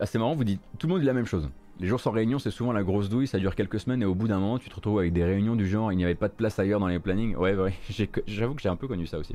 Ah, 0.00 0.06
c'est 0.06 0.18
marrant, 0.18 0.34
vous 0.34 0.44
dites, 0.44 0.62
tout 0.78 0.86
le 0.86 0.92
monde 0.92 1.00
dit 1.00 1.06
la 1.06 1.12
même 1.12 1.26
chose. 1.26 1.50
Les 1.80 1.88
jours 1.88 2.00
sans 2.00 2.12
réunion, 2.12 2.38
c'est 2.38 2.50
souvent 2.50 2.72
la 2.72 2.82
grosse 2.82 3.08
douille, 3.08 3.26
ça 3.26 3.38
dure 3.38 3.54
quelques 3.54 3.80
semaines 3.80 4.02
et 4.02 4.06
au 4.06 4.14
bout 4.14 4.28
d'un 4.28 4.38
moment, 4.38 4.58
tu 4.58 4.70
te 4.70 4.74
retrouves 4.74 5.00
avec 5.00 5.12
des 5.12 5.24
réunions 5.24 5.56
du 5.56 5.66
genre, 5.66 5.92
il 5.92 5.96
n'y 5.96 6.04
avait 6.04 6.14
pas 6.14 6.28
de 6.28 6.32
place 6.32 6.58
ailleurs 6.58 6.80
dans 6.80 6.86
les 6.86 7.00
plannings. 7.00 7.36
Ouais, 7.36 7.54
ouais, 7.54 7.74
j'avoue 8.26 8.54
que 8.54 8.62
j'ai 8.62 8.68
un 8.68 8.76
peu 8.76 8.86
connu 8.86 9.06
ça 9.06 9.18
aussi. 9.18 9.34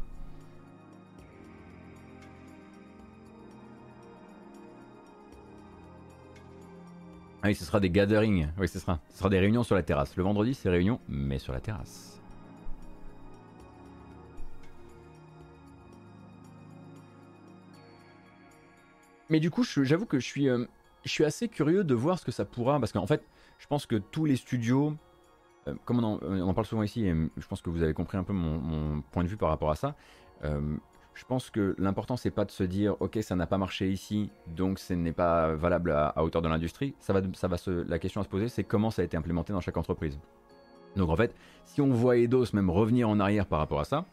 Ah 7.42 7.48
oui, 7.48 7.56
ce 7.56 7.64
sera 7.64 7.80
des 7.80 7.90
gatherings. 7.90 8.48
Oui, 8.58 8.68
ce 8.68 8.80
sera. 8.80 9.00
Ce 9.10 9.20
sera 9.20 9.30
des 9.30 9.40
réunions 9.40 9.64
sur 9.64 9.76
la 9.76 9.84
terrasse. 9.84 10.16
Le 10.16 10.24
vendredi, 10.24 10.54
c'est 10.54 10.70
réunion, 10.70 11.00
mais 11.08 11.40
sur 11.40 11.54
la 11.54 11.62
terrasse. 11.62 12.10
mais 19.30 19.40
du 19.40 19.52
coup, 19.52 19.64
j'avoue 19.64 20.06
que 20.06 20.20
je 20.20 20.26
suis, 20.26 20.50
euh, 20.50 20.66
je 21.06 21.10
suis 21.10 21.24
assez 21.24 21.48
curieux 21.48 21.84
de 21.84 21.94
voir 21.94 22.20
ce 22.20 22.26
que 22.26 22.32
ça 22.32 22.46
pourra, 22.46 22.80
parce 22.80 22.92
qu'en 22.92 23.08
fait, 23.08 23.24
je 23.60 23.68
pense 23.68 23.86
que 23.86 23.96
tous 23.96 24.26
les 24.26 24.36
studios, 24.36 24.96
euh, 25.68 25.76
comme 25.86 26.04
on 26.04 26.42
en, 26.42 26.54
parle 26.54 26.66
souvent 26.66 26.84
ici, 26.84 27.06
et 27.06 27.14
je 27.38 27.48
pense 27.48 27.62
que 27.62 27.70
vous 27.70 27.84
avez 27.84 27.94
compris 27.94 28.18
un 28.18 28.24
peu 28.24 28.34
mon, 28.34 28.60
mon 28.60 29.02
point 29.02 29.24
de 29.24 29.30
vue 29.30 29.38
par 29.38 29.50
rapport 29.50 29.72
à 29.72 29.76
ça. 29.76 29.96
euh, 30.44 30.78
je 31.14 31.26
pense 31.26 31.50
que 31.50 31.76
l'important 31.78 32.18
c'est 32.18 32.32
pas 32.32 32.46
de 32.46 32.52
se 32.52 32.64
dire 32.64 32.96
ok 33.02 33.20
ça 33.22 33.36
n'a 33.36 33.46
pas 33.46 33.58
marché 33.58 33.92
ici 33.92 34.30
donc 34.48 34.80
ce 34.80 34.94
n'est 34.94 35.12
pas 35.12 35.54
valable 35.54 35.92
à, 35.92 36.24
hauteur 36.24 36.42
de 36.42 36.48
l'industrie. 36.48 36.96
La 37.88 38.00
question 38.00 38.22
à 38.22 38.24
se 38.24 38.30
poser 38.30 38.48
c'est 38.48 38.64
comment 38.64 38.92
ça 38.92 39.02
a 39.02 39.06
été 39.06 39.18
implémenté 39.18 39.54
dans 39.54 39.62
chaque 39.62 39.78
entreprise. 39.78 40.20
Donc 40.96 41.10
en 41.10 41.16
fait 41.16 41.36
si 41.66 41.82
on 41.82 41.90
voit 41.90 42.18
Eidos 42.18 42.54
même 42.54 42.70
revenir 42.70 43.10
en 43.10 43.20
arrière 43.20 43.46
par 43.46 43.60
rapport 43.60 43.80
à 43.80 43.86
ça, 43.86 44.06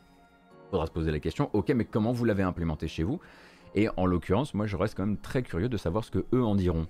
faudra 0.71 0.87
se 0.87 0.93
poser 0.93 1.13
la 1.13 1.21
question 1.21 1.51
ok 1.53 1.71
mais 1.71 1.85
comment 1.85 2.13
vous 2.13 2.25
l'avez 2.25 2.43
implémenté 2.43 2.89
chez 2.89 3.03
vous? 3.03 3.21
Et 3.75 3.89
en 3.97 4.07
l'occurrence 4.07 4.55
moi 4.55 4.67
je 4.67 4.77
reste 4.77 4.97
quand 4.97 5.07
même 5.07 5.19
très 5.19 5.43
curieux 5.43 5.69
de 5.69 5.77
savoir 5.77 6.05
ce 6.05 6.11
que 6.11 6.25
eux 6.33 6.45
en 6.45 6.55
diront 6.55 6.87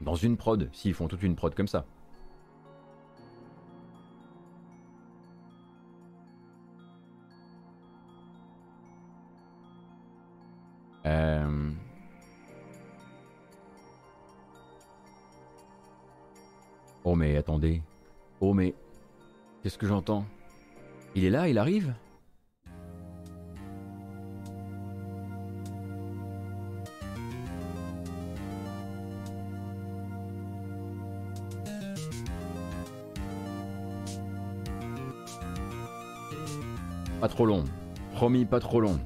dans 0.00 0.14
une 0.14 0.36
prod 0.36 0.68
s'ils 0.72 0.94
font 0.94 1.08
toute 1.08 1.22
une 1.22 1.36
prod 1.36 1.54
comme 1.54 1.68
ça. 1.68 1.84
Euh, 11.08 11.70
Oh 17.04 17.14
mais 17.14 17.38
attendez. 17.38 17.82
Oh 18.38 18.52
mais... 18.52 18.74
Qu'est-ce 19.62 19.78
que 19.78 19.86
j'entends? 19.86 20.26
Il 21.14 21.24
est 21.24 21.30
là, 21.30 21.48
il 21.48 21.56
arrive? 21.56 21.94
Pas 37.22 37.28
trop 37.28 37.46
long. 37.46 37.64
Promis, 38.12 38.44
pas 38.44 38.60
trop 38.60 38.80
long. 38.80 38.98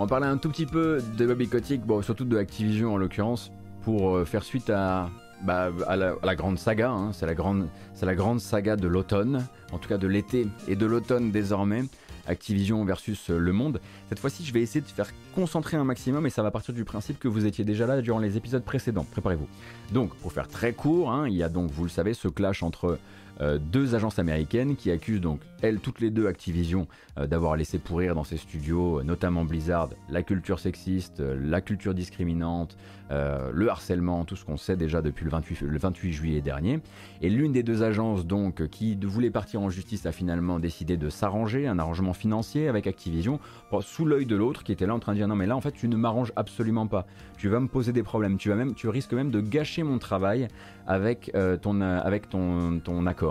On 0.00 0.04
va 0.04 0.08
parler 0.08 0.28
un 0.28 0.38
tout 0.38 0.48
petit 0.48 0.64
peu 0.64 1.02
de 1.18 1.26
Bobby 1.26 1.46
Kotick, 1.46 1.82
bon, 1.82 2.00
surtout 2.00 2.24
de 2.24 2.38
Activision 2.38 2.94
en 2.94 2.96
l'occurrence, 2.96 3.52
pour 3.82 4.16
euh, 4.16 4.24
faire 4.24 4.44
suite 4.44 4.70
à, 4.70 5.10
bah, 5.42 5.68
à, 5.86 5.94
la, 5.94 6.36
grande 6.36 6.58
saga. 6.58 6.88
hein. 6.90 7.12
C'est 7.12 7.26
la 7.26 7.34
grande, 7.34 7.68
la 8.00 8.14
grande 8.14 8.40
saga 8.40 8.76
de 8.76 8.88
l'automne, 8.88 9.46
en 9.72 9.76
tout 9.76 9.90
cas 9.90 9.98
de 9.98 10.06
l'été 10.06 10.48
et 10.68 10.74
de 10.74 10.86
l'automne 10.86 11.30
désormais. 11.30 11.84
Activision 12.26 12.82
versus 12.82 13.28
euh, 13.28 13.36
Le 13.36 13.52
Monde. 13.52 13.78
Cette 14.08 14.20
fois-ci, 14.20 14.42
je 14.42 14.54
vais 14.54 14.62
essayer 14.62 14.80
de 14.80 14.86
faire 14.86 15.10
concentrer 15.34 15.76
un 15.76 15.84
maximum 15.84 16.26
et 16.26 16.30
ça 16.30 16.42
va 16.42 16.50
partir 16.50 16.72
du 16.72 16.84
principe 16.86 17.18
que 17.18 17.28
vous 17.28 17.44
étiez 17.44 17.66
déjà 17.66 17.86
là 17.86 18.00
durant 18.00 18.20
les 18.20 18.38
épisodes 18.38 18.64
précédents. 18.64 19.06
Préparez-vous. 19.10 19.48
Donc, 19.92 20.14
pour 20.14 20.32
faire 20.32 20.48
très 20.48 20.72
court, 20.72 21.12
hein, 21.12 21.28
il 21.28 21.34
y 21.34 21.42
a 21.42 21.50
donc, 21.50 21.70
vous 21.72 21.82
le 21.82 21.90
savez, 21.90 22.14
ce 22.14 22.28
clash 22.28 22.62
entre 22.62 22.98
euh, 23.40 23.58
deux 23.58 23.94
agences 23.94 24.18
américaines 24.18 24.76
qui 24.76 24.90
accusent 24.90 25.20
donc, 25.20 25.40
elles, 25.62 25.78
toutes 25.78 26.00
les 26.00 26.10
deux 26.10 26.26
Activision, 26.26 26.86
euh, 27.18 27.26
d'avoir 27.26 27.56
laissé 27.56 27.78
pourrir 27.78 28.14
dans 28.14 28.24
ses 28.24 28.36
studios, 28.36 29.00
euh, 29.00 29.02
notamment 29.02 29.44
Blizzard, 29.44 29.90
la 30.10 30.22
culture 30.22 30.58
sexiste, 30.58 31.20
la 31.20 31.60
culture 31.60 31.94
discriminante, 31.94 32.76
le 33.10 33.68
harcèlement, 33.68 34.24
tout 34.24 34.36
ce 34.36 34.44
qu'on 34.44 34.56
sait 34.56 34.76
déjà 34.76 35.02
depuis 35.02 35.24
le 35.24 35.32
28, 35.32 35.62
le 35.62 35.78
28 35.78 36.12
juillet 36.12 36.40
dernier. 36.40 36.78
Et 37.22 37.28
l'une 37.28 37.50
des 37.50 37.64
deux 37.64 37.82
agences 37.82 38.24
donc 38.24 38.68
qui 38.68 38.96
voulait 39.02 39.30
partir 39.30 39.60
en 39.62 39.68
justice 39.68 40.06
a 40.06 40.12
finalement 40.12 40.60
décidé 40.60 40.96
de 40.96 41.08
s'arranger, 41.10 41.66
un 41.66 41.80
arrangement 41.80 42.12
financier 42.12 42.68
avec 42.68 42.86
Activision, 42.86 43.40
pour- 43.68 43.82
sous 43.82 44.04
l'œil 44.04 44.26
de 44.26 44.36
l'autre 44.36 44.62
qui 44.62 44.70
était 44.70 44.86
là 44.86 44.94
en 44.94 45.00
train 45.00 45.12
de 45.12 45.16
dire 45.16 45.26
non 45.26 45.34
mais 45.34 45.46
là 45.48 45.56
en 45.56 45.60
fait 45.60 45.72
tu 45.72 45.88
ne 45.88 45.96
m'arranges 45.96 46.32
absolument 46.36 46.86
pas, 46.86 47.04
tu 47.36 47.48
vas 47.48 47.58
me 47.58 47.66
poser 47.66 47.92
des 47.92 48.04
problèmes, 48.04 48.36
tu 48.36 48.48
vas 48.48 48.54
même, 48.54 48.74
tu 48.74 48.88
risques 48.88 49.12
même 49.12 49.32
de 49.32 49.40
gâcher 49.40 49.82
mon 49.82 49.98
travail 49.98 50.46
avec 50.86 51.32
ton, 51.62 51.80
avec 51.80 52.28
ton, 52.28 52.78
ton 52.78 53.06
accord. 53.06 53.29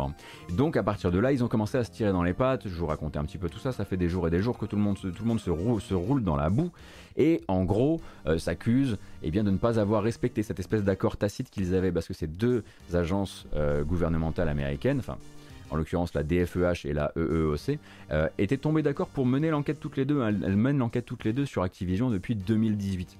Donc 0.55 0.77
à 0.77 0.83
partir 0.83 1.11
de 1.11 1.19
là 1.19 1.31
ils 1.31 1.43
ont 1.43 1.47
commencé 1.47 1.77
à 1.77 1.83
se 1.83 1.91
tirer 1.91 2.11
dans 2.11 2.23
les 2.23 2.33
pattes, 2.33 2.67
je 2.67 2.75
vous 2.75 2.85
racontais 2.85 3.19
un 3.19 3.25
petit 3.25 3.37
peu 3.37 3.49
tout 3.49 3.59
ça, 3.59 3.71
ça 3.71 3.85
fait 3.85 3.97
des 3.97 4.09
jours 4.09 4.27
et 4.27 4.31
des 4.31 4.41
jours 4.41 4.57
que 4.57 4.65
tout 4.65 4.75
le 4.75 4.81
monde 4.81 4.97
se, 4.97 5.93
roule, 5.93 6.23
dans 6.23 6.35
la 6.35 6.49
boue 6.49 6.71
et 7.17 7.41
en 7.47 7.63
gros 7.63 7.99
euh, 8.27 8.37
s'accuse 8.37 8.97
eh 9.23 9.31
bien, 9.31 9.43
de 9.43 9.51
ne 9.51 9.57
pas 9.57 9.79
avoir 9.79 10.03
respecté 10.03 10.43
cette 10.43 10.59
espèce 10.59 10.83
d'accord 10.83 11.17
tacite 11.17 11.49
qu'ils 11.49 11.75
avaient 11.75 11.91
parce 11.91 12.07
que 12.07 12.13
ces 12.13 12.27
deux 12.27 12.63
agences 12.93 13.45
euh, 13.55 13.83
gouvernementales 13.83 14.49
américaines, 14.49 14.99
enfin 14.99 15.17
en 15.71 15.75
l'occurrence 15.75 16.13
la 16.13 16.23
DFEH 16.23 16.85
et 16.85 16.93
la 16.93 17.11
EEOC, 17.15 17.77
euh, 18.11 18.27
étaient 18.37 18.57
tombées 18.57 18.81
d'accord 18.81 19.07
pour 19.07 19.25
mener 19.25 19.49
l'enquête 19.51 19.79
toutes 19.79 19.97
les 19.97 20.05
deux. 20.05 20.21
Elles, 20.23 20.41
elles 20.43 20.55
mènent 20.55 20.79
l'enquête 20.79 21.05
toutes 21.05 21.25
les 21.25 21.33
deux 21.33 21.45
sur 21.45 21.61
Activision 21.61 22.09
depuis 22.09 22.35
2018. 22.35 23.17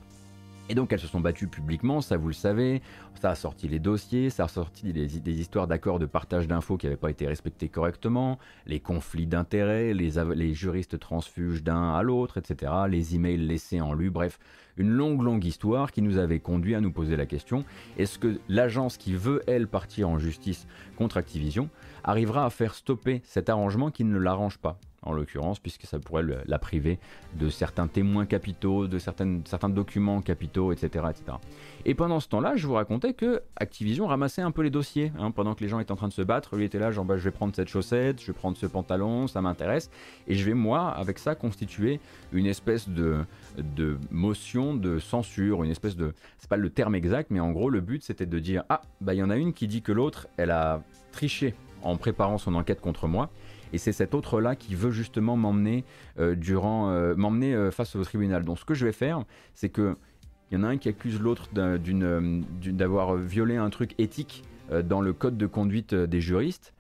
Et 0.70 0.76
donc 0.76 0.94
elles 0.94 1.00
se 1.00 1.08
sont 1.08 1.20
battues 1.20 1.48
publiquement, 1.48 2.00
ça 2.00 2.16
vous 2.16 2.28
le 2.28 2.34
savez, 2.34 2.84
ça 3.20 3.32
a 3.32 3.36
sorti 3.36 3.68
les 3.68 3.80
dossiers, 3.80 4.30
ça 4.30 4.44
a 4.44 4.48
sorti 4.48 4.94
des, 4.94 5.40
histoires 5.40 5.66
d'accords 5.66 5.98
de 5.98 6.06
partage 6.06 6.48
d'infos 6.48 6.78
qui 6.78 6.86
n'avaient 6.86 6.96
pas 6.96 7.10
été 7.10 7.26
respectés 7.26 7.70
correctement, 7.70 8.38
les 8.68 8.80
conflits 8.80 9.26
d'intérêts, 9.26 9.96
les 9.96 10.54
juristes 10.54 11.00
transfuges 11.00 11.64
d'un 11.64 11.94
à 11.96 12.04
l'autre, 12.04 12.38
etc., 12.38 12.72
les 12.88 13.16
emails 13.16 13.38
laissés 13.38 13.82
en 13.82 13.94
lu, 13.94 14.12
bref, 14.12 14.38
une 14.78 14.92
longue 14.92 15.24
longue 15.24 15.44
histoire 15.44 15.92
qui 15.92 16.04
nous 16.04 16.18
avait 16.18 16.40
conduit 16.40 16.76
à 16.76 16.82
nous 16.82 16.92
poser 16.92 17.18
la 17.18 17.26
question, 17.26 17.66
est-ce 17.98 18.20
que 18.20 18.40
l'agence 18.48 18.98
qui 18.98 19.14
veut, 19.14 19.42
elle, 19.48 19.68
partir 19.68 20.08
en 20.08 20.20
justice 20.20 20.68
contre 20.98 21.18
Activision 21.18 21.70
arrivera 22.04 22.46
à 22.46 22.50
faire 22.50 22.76
stopper 22.76 23.22
cet 23.26 23.50
arrangement 23.50 23.92
qui 23.92 24.04
ne 24.04 24.18
l'arrange 24.18 24.58
pas? 24.58 24.80
En 25.02 25.14
l'occurrence, 25.14 25.60
puisque 25.60 25.86
ça 25.86 26.00
pourrait 26.00 26.24
la 26.46 26.60
priver 26.60 27.00
de 27.36 27.50
certains 27.50 27.88
témoins 27.88 28.26
capitaux, 28.26 28.88
de 28.88 29.00
certaines, 29.00 29.42
certains 29.46 29.70
documents 29.70 30.22
capitaux, 30.22 30.72
etc., 30.72 31.06
etc. 31.10 31.38
Et 31.86 31.94
pendant 31.94 32.20
ce 32.20 32.28
temps-là, 32.30 32.56
je 32.56 32.68
vous 32.68 32.74
racontais 32.74 33.14
que 33.14 33.42
Activision 33.56 34.08
ramassait 34.08 34.42
un 34.42 34.52
peu 34.52 34.62
les 34.62 34.70
dossiers, 34.70 35.12
hein, 35.18 35.32
pendant 35.32 35.56
que 35.56 35.62
les 35.62 35.70
gens 35.70 35.80
étaient 35.80 35.92
en 35.92 35.96
train 35.96 36.08
de 36.08 36.14
se 36.14 36.22
battre. 36.22 36.56
Lui 36.56 36.66
était 36.66 36.80
là, 36.80 36.92
genre, 36.92 37.06
bah, 37.06 37.18
je 37.18 37.24
vais 37.24 37.32
prendre 37.32 37.56
cette 37.56 37.70
chaussette, 37.70 38.22
je 38.22 38.28
vais 38.28 38.34
prendre 38.34 38.58
ce 38.58 38.66
pantalon, 38.66 39.28
ça 39.28 39.42
m'intéresse, 39.42 39.90
et 40.28 40.36
je 40.36 40.46
vais, 40.46 40.54
moi, 40.54 40.90
avec 40.90 41.20
ça, 41.20 41.36
constituer 41.36 42.00
une 42.32 42.46
espèce 42.46 42.90
de, 42.90 43.26
de 43.58 43.98
motion 44.12 44.74
de 44.74 45.00
censure, 45.00 45.64
une 45.64 45.72
espèce 45.72 45.96
de... 45.96 46.14
C'est 46.38 46.50
pas 46.50 46.58
le 46.58 46.70
terme 46.70 46.96
exact, 46.96 47.32
mais 47.32 47.40
en 47.40 47.52
gros, 47.52 47.70
le 47.70 47.82
but, 47.82 48.04
c'était 48.04 48.26
de 48.26 48.40
dire, 48.40 48.64
ah, 48.70 48.82
bah, 49.02 49.14
il 49.14 49.18
y 49.18 49.24
en 49.24 49.30
a 49.30 49.38
une 49.38 49.54
qui 49.54 49.68
dit 49.68 49.82
que 49.82 49.92
l'autre, 49.92 50.28
elle 50.38 50.52
a 50.52 50.82
triché 51.12 51.56
en 51.82 51.96
préparant 51.98 52.38
son 52.38 52.56
enquête 52.56 52.82
contre 52.82 53.08
moi, 53.08 53.30
et 53.74 53.78
c'est 53.78 53.92
cet 53.92 54.14
autre-là 54.14 54.56
qui 54.56 54.76
veut 54.76 54.92
justement 54.92 55.36
m'emmener 55.36 55.84
euh, 56.20 56.36
durant, 56.36 56.90
euh, 56.90 57.16
m'emmener 57.16 57.54
euh, 57.54 57.72
face 57.72 57.96
au 57.96 58.04
tribunal. 58.04 58.44
Donc 58.44 58.60
ce 58.60 58.66
que 58.66 58.74
je 58.74 58.86
vais 58.86 58.92
faire, 58.92 59.24
c'est 59.54 59.70
que 59.70 59.96
il 60.52 60.58
y 60.58 60.58
en 60.58 60.64
a 60.64 60.68
un 60.68 60.78
qui 60.78 60.90
accuse 60.90 61.20
l'autre 61.22 61.50
d'avoir 61.54 63.16
violé 63.18 63.58
un 63.58 63.70
truc 63.70 63.94
éthique 64.00 64.44
dans 64.84 65.00
le 65.00 65.14
code 65.14 65.38
de 65.38 65.46
conduite 65.46 65.94
des 65.94 66.22
juristes. 66.22 66.74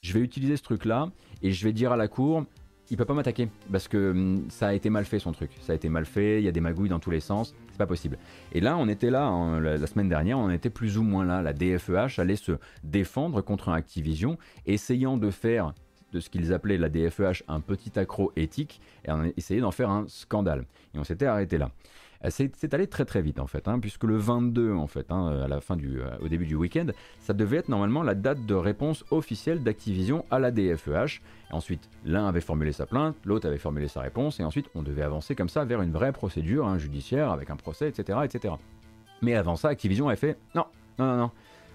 Je 0.00 0.12
vais 0.12 0.18
utiliser 0.18 0.56
ce 0.56 0.64
truc-là 0.64 1.08
et 1.40 1.52
je 1.52 1.64
vais 1.64 1.72
dire 1.72 1.92
à 1.92 1.96
la 1.96 2.08
cour, 2.08 2.44
il 2.92 2.96
peut 2.96 3.06
pas 3.06 3.14
m'attaquer 3.14 3.48
parce 3.70 3.88
que 3.88 4.10
hum, 4.10 4.44
ça 4.50 4.68
a 4.68 4.72
été 4.74 4.90
mal 4.90 5.04
fait 5.06 5.18
son 5.18 5.32
truc. 5.32 5.50
Ça 5.60 5.72
a 5.72 5.76
été 5.76 5.88
mal 5.88 6.04
fait, 6.04 6.40
il 6.40 6.44
y 6.44 6.48
a 6.48 6.52
des 6.52 6.60
magouilles 6.60 6.90
dans 6.90 6.98
tous 6.98 7.10
les 7.10 7.20
sens, 7.20 7.54
c'est 7.70 7.78
pas 7.78 7.86
possible. 7.86 8.18
Et 8.52 8.60
là, 8.60 8.76
on 8.76 8.86
était 8.86 9.10
là 9.10 9.58
la, 9.60 9.86
semaine 9.86 10.10
dernière, 10.10 10.38
on 10.38 10.50
était 10.50 10.68
plus 10.68 10.98
ou 10.98 11.02
moins 11.02 11.24
là. 11.24 11.40
La 11.40 11.54
DFEH 11.54 12.18
allait 12.20 12.36
se 12.36 12.52
défendre 12.84 13.40
contre 13.40 13.70
Activision, 13.70 14.36
essayant 14.66 15.16
de 15.16 15.30
faire 15.30 15.72
de 16.12 16.20
ce 16.20 16.30
qu'ils 16.30 16.52
appelaient 16.52 16.78
la 16.78 16.88
DFEH 16.88 17.42
un 17.48 17.60
petit 17.60 17.98
accro 17.98 18.32
éthique 18.36 18.80
et 19.04 19.10
on 19.10 19.22
a 19.22 19.28
essayé 19.36 19.60
d'en 19.60 19.70
faire 19.70 19.90
un 19.90 20.04
scandale. 20.08 20.64
Et 20.94 20.98
on 20.98 21.04
s'était 21.04 21.26
arrêté 21.26 21.58
là. 21.58 21.70
Euh, 22.24 22.28
C'est 22.30 22.74
allé 22.74 22.86
très 22.86 23.04
très 23.04 23.22
vite 23.22 23.40
en 23.40 23.46
fait, 23.46 23.68
hein, 23.68 23.78
puisque 23.80 24.04
le 24.04 24.16
22 24.16 24.72
en 24.72 24.86
fait, 24.86 25.10
hein, 25.10 25.42
à 25.44 25.48
la 25.48 25.60
fin 25.60 25.76
du, 25.76 26.00
euh, 26.00 26.10
au 26.20 26.28
début 26.28 26.46
du 26.46 26.54
week-end, 26.54 26.86
ça 27.20 27.32
devait 27.32 27.58
être 27.58 27.68
normalement 27.68 28.02
la 28.02 28.14
date 28.14 28.44
de 28.46 28.54
réponse 28.54 29.04
officielle 29.10 29.62
d'Activision 29.62 30.24
à 30.30 30.38
la 30.38 30.50
DFEH. 30.50 31.20
Ensuite, 31.50 31.88
l'un 32.04 32.26
avait 32.26 32.40
formulé 32.40 32.72
sa 32.72 32.86
plainte, 32.86 33.16
l'autre 33.24 33.46
avait 33.46 33.58
formulé 33.58 33.88
sa 33.88 34.00
réponse, 34.00 34.40
et 34.40 34.44
ensuite 34.44 34.66
on 34.74 34.82
devait 34.82 35.02
avancer 35.02 35.34
comme 35.34 35.48
ça 35.48 35.64
vers 35.64 35.82
une 35.82 35.92
vraie 35.92 36.12
procédure 36.12 36.66
hein, 36.66 36.78
judiciaire 36.78 37.30
avec 37.30 37.50
un 37.50 37.56
procès, 37.56 37.88
etc., 37.88 38.20
etc. 38.24 38.54
Mais 39.22 39.34
avant 39.34 39.56
ça, 39.56 39.68
Activision 39.68 40.08
a 40.08 40.16
fait 40.16 40.36
non, 40.54 40.64
non, 40.98 41.06
non, 41.06 41.16
non. 41.16 41.30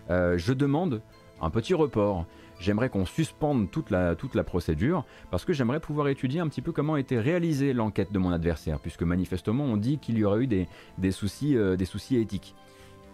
Euh, 0.09 0.37
je 0.37 0.53
demande 0.53 1.01
un 1.41 1.49
petit 1.49 1.73
report. 1.73 2.25
J'aimerais 2.59 2.89
qu'on 2.89 3.05
suspende 3.05 3.69
toute 3.69 3.91
la, 3.91 4.15
toute 4.15 4.33
la 4.33 4.43
procédure 4.43 5.05
parce 5.29 5.45
que 5.45 5.53
j'aimerais 5.53 5.79
pouvoir 5.79 6.07
étudier 6.07 6.39
un 6.39 6.47
petit 6.47 6.61
peu 6.63 6.71
comment 6.71 6.97
était 6.97 7.19
réalisée 7.19 7.71
l'enquête 7.73 8.11
de 8.11 8.17
mon 8.19 8.31
adversaire, 8.31 8.79
puisque 8.79 9.03
manifestement 9.03 9.63
on 9.63 9.77
dit 9.77 9.99
qu'il 9.99 10.17
y 10.17 10.23
aurait 10.23 10.41
eu 10.43 10.47
des, 10.47 10.67
des 10.97 11.11
soucis, 11.11 11.55
euh, 11.55 11.75
des 11.75 11.85
soucis 11.85 12.17
éthiques. 12.17 12.55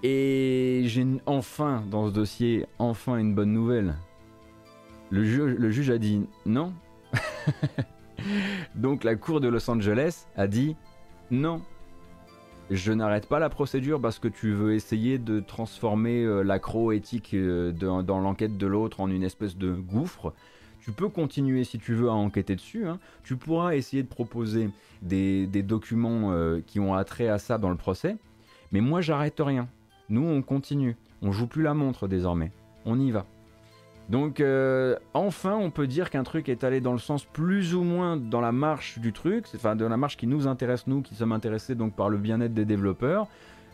Et 0.02 0.84
j'ai 0.86 1.06
enfin 1.26 1.84
dans 1.92 2.08
ce 2.08 2.14
dossier, 2.14 2.66
enfin 2.80 3.18
une 3.18 3.36
bonne 3.36 3.52
nouvelle. 3.52 3.96
Le, 5.10 5.24
ju- 5.26 5.56
le 5.58 5.70
juge 5.72 5.90
a 5.90 5.98
dit 5.98 6.26
non. 6.46 6.74
Donc 8.76 9.04
la 9.04 9.16
cour 9.16 9.42
de 9.42 9.48
Los 9.48 9.70
Angeles 9.70 10.26
a 10.36 10.48
dit 10.48 10.76
non. 11.32 11.62
Je 12.72 12.92
n'arrête 12.92 13.28
pas 13.28 13.40
la 13.40 13.50
procédure 13.50 14.02
parce 14.02 14.20
que 14.20 14.28
tu 14.28 14.52
veux 14.54 14.74
essayer 14.74 15.18
de 15.18 15.40
transformer 15.40 16.24
euh, 16.24 16.42
l'accro 16.44 16.92
éthique 16.92 17.34
euh, 17.34 17.72
dans 17.72 18.20
l'enquête 18.20 18.58
de 18.58 18.68
l'autre 18.68 19.02
en 19.02 19.10
une 19.10 19.24
espèce 19.24 19.58
de 19.58 19.74
gouffre. 19.74 20.34
Tu 20.80 20.92
peux 20.92 21.10
continuer 21.10 21.64
si 21.66 21.78
tu 21.78 21.94
veux 21.94 22.10
à 22.10 22.14
enquêter 22.14 22.56
dessus. 22.56 22.88
hein. 22.88 23.00
Tu 23.24 23.36
pourras 23.36 23.76
essayer 23.76 24.02
de 24.02 24.08
proposer 24.08 24.70
des, 25.02 25.46
des 25.46 25.62
documents 25.62 26.32
euh, 26.32 26.62
qui 26.66 26.80
ont 26.80 26.94
attrait 26.94 27.28
à 27.28 27.38
ça 27.38 27.58
dans 27.58 27.70
le 27.70 27.78
procès. 27.78 28.18
Mais 28.72 28.82
moi, 28.82 29.02
j'arrête 29.02 29.40
rien. 29.40 29.68
Nous, 30.10 30.26
on 30.26 30.42
continue. 30.42 30.98
On 31.22 31.32
joue 31.32 31.48
plus 31.48 31.64
la 31.64 31.74
montre 31.74 32.08
désormais. 32.08 32.52
On 32.86 33.00
y 33.00 33.12
va. 33.12 33.26
Donc, 34.10 34.40
euh, 34.40 34.98
enfin, 35.14 35.56
on 35.56 35.72
peut 35.72 35.88
dire 35.88 36.10
qu'un 36.10 36.24
truc 36.24 36.50
est 36.50 36.64
allé 36.64 36.82
dans 36.82 36.92
le 36.92 37.00
sens 37.00 37.24
plus 37.24 37.74
ou 37.74 37.84
moins 37.84 38.18
dans 38.18 38.42
la 38.42 38.52
marche 38.52 39.00
du 39.00 39.14
truc, 39.14 39.46
enfin, 39.56 39.76
dans 39.76 39.90
la 39.90 39.98
marche 39.98 40.18
qui 40.18 40.28
nous 40.28 40.48
intéresse, 40.48 40.88
nous, 40.88 41.02
qui 41.02 41.16
sommes 41.16 41.32
intéressés 41.32 41.76
donc 41.76 41.96
par 41.96 42.10
le 42.10 42.18
bien-être 42.18 42.54
des 42.54 42.66
développeurs. 42.66 43.28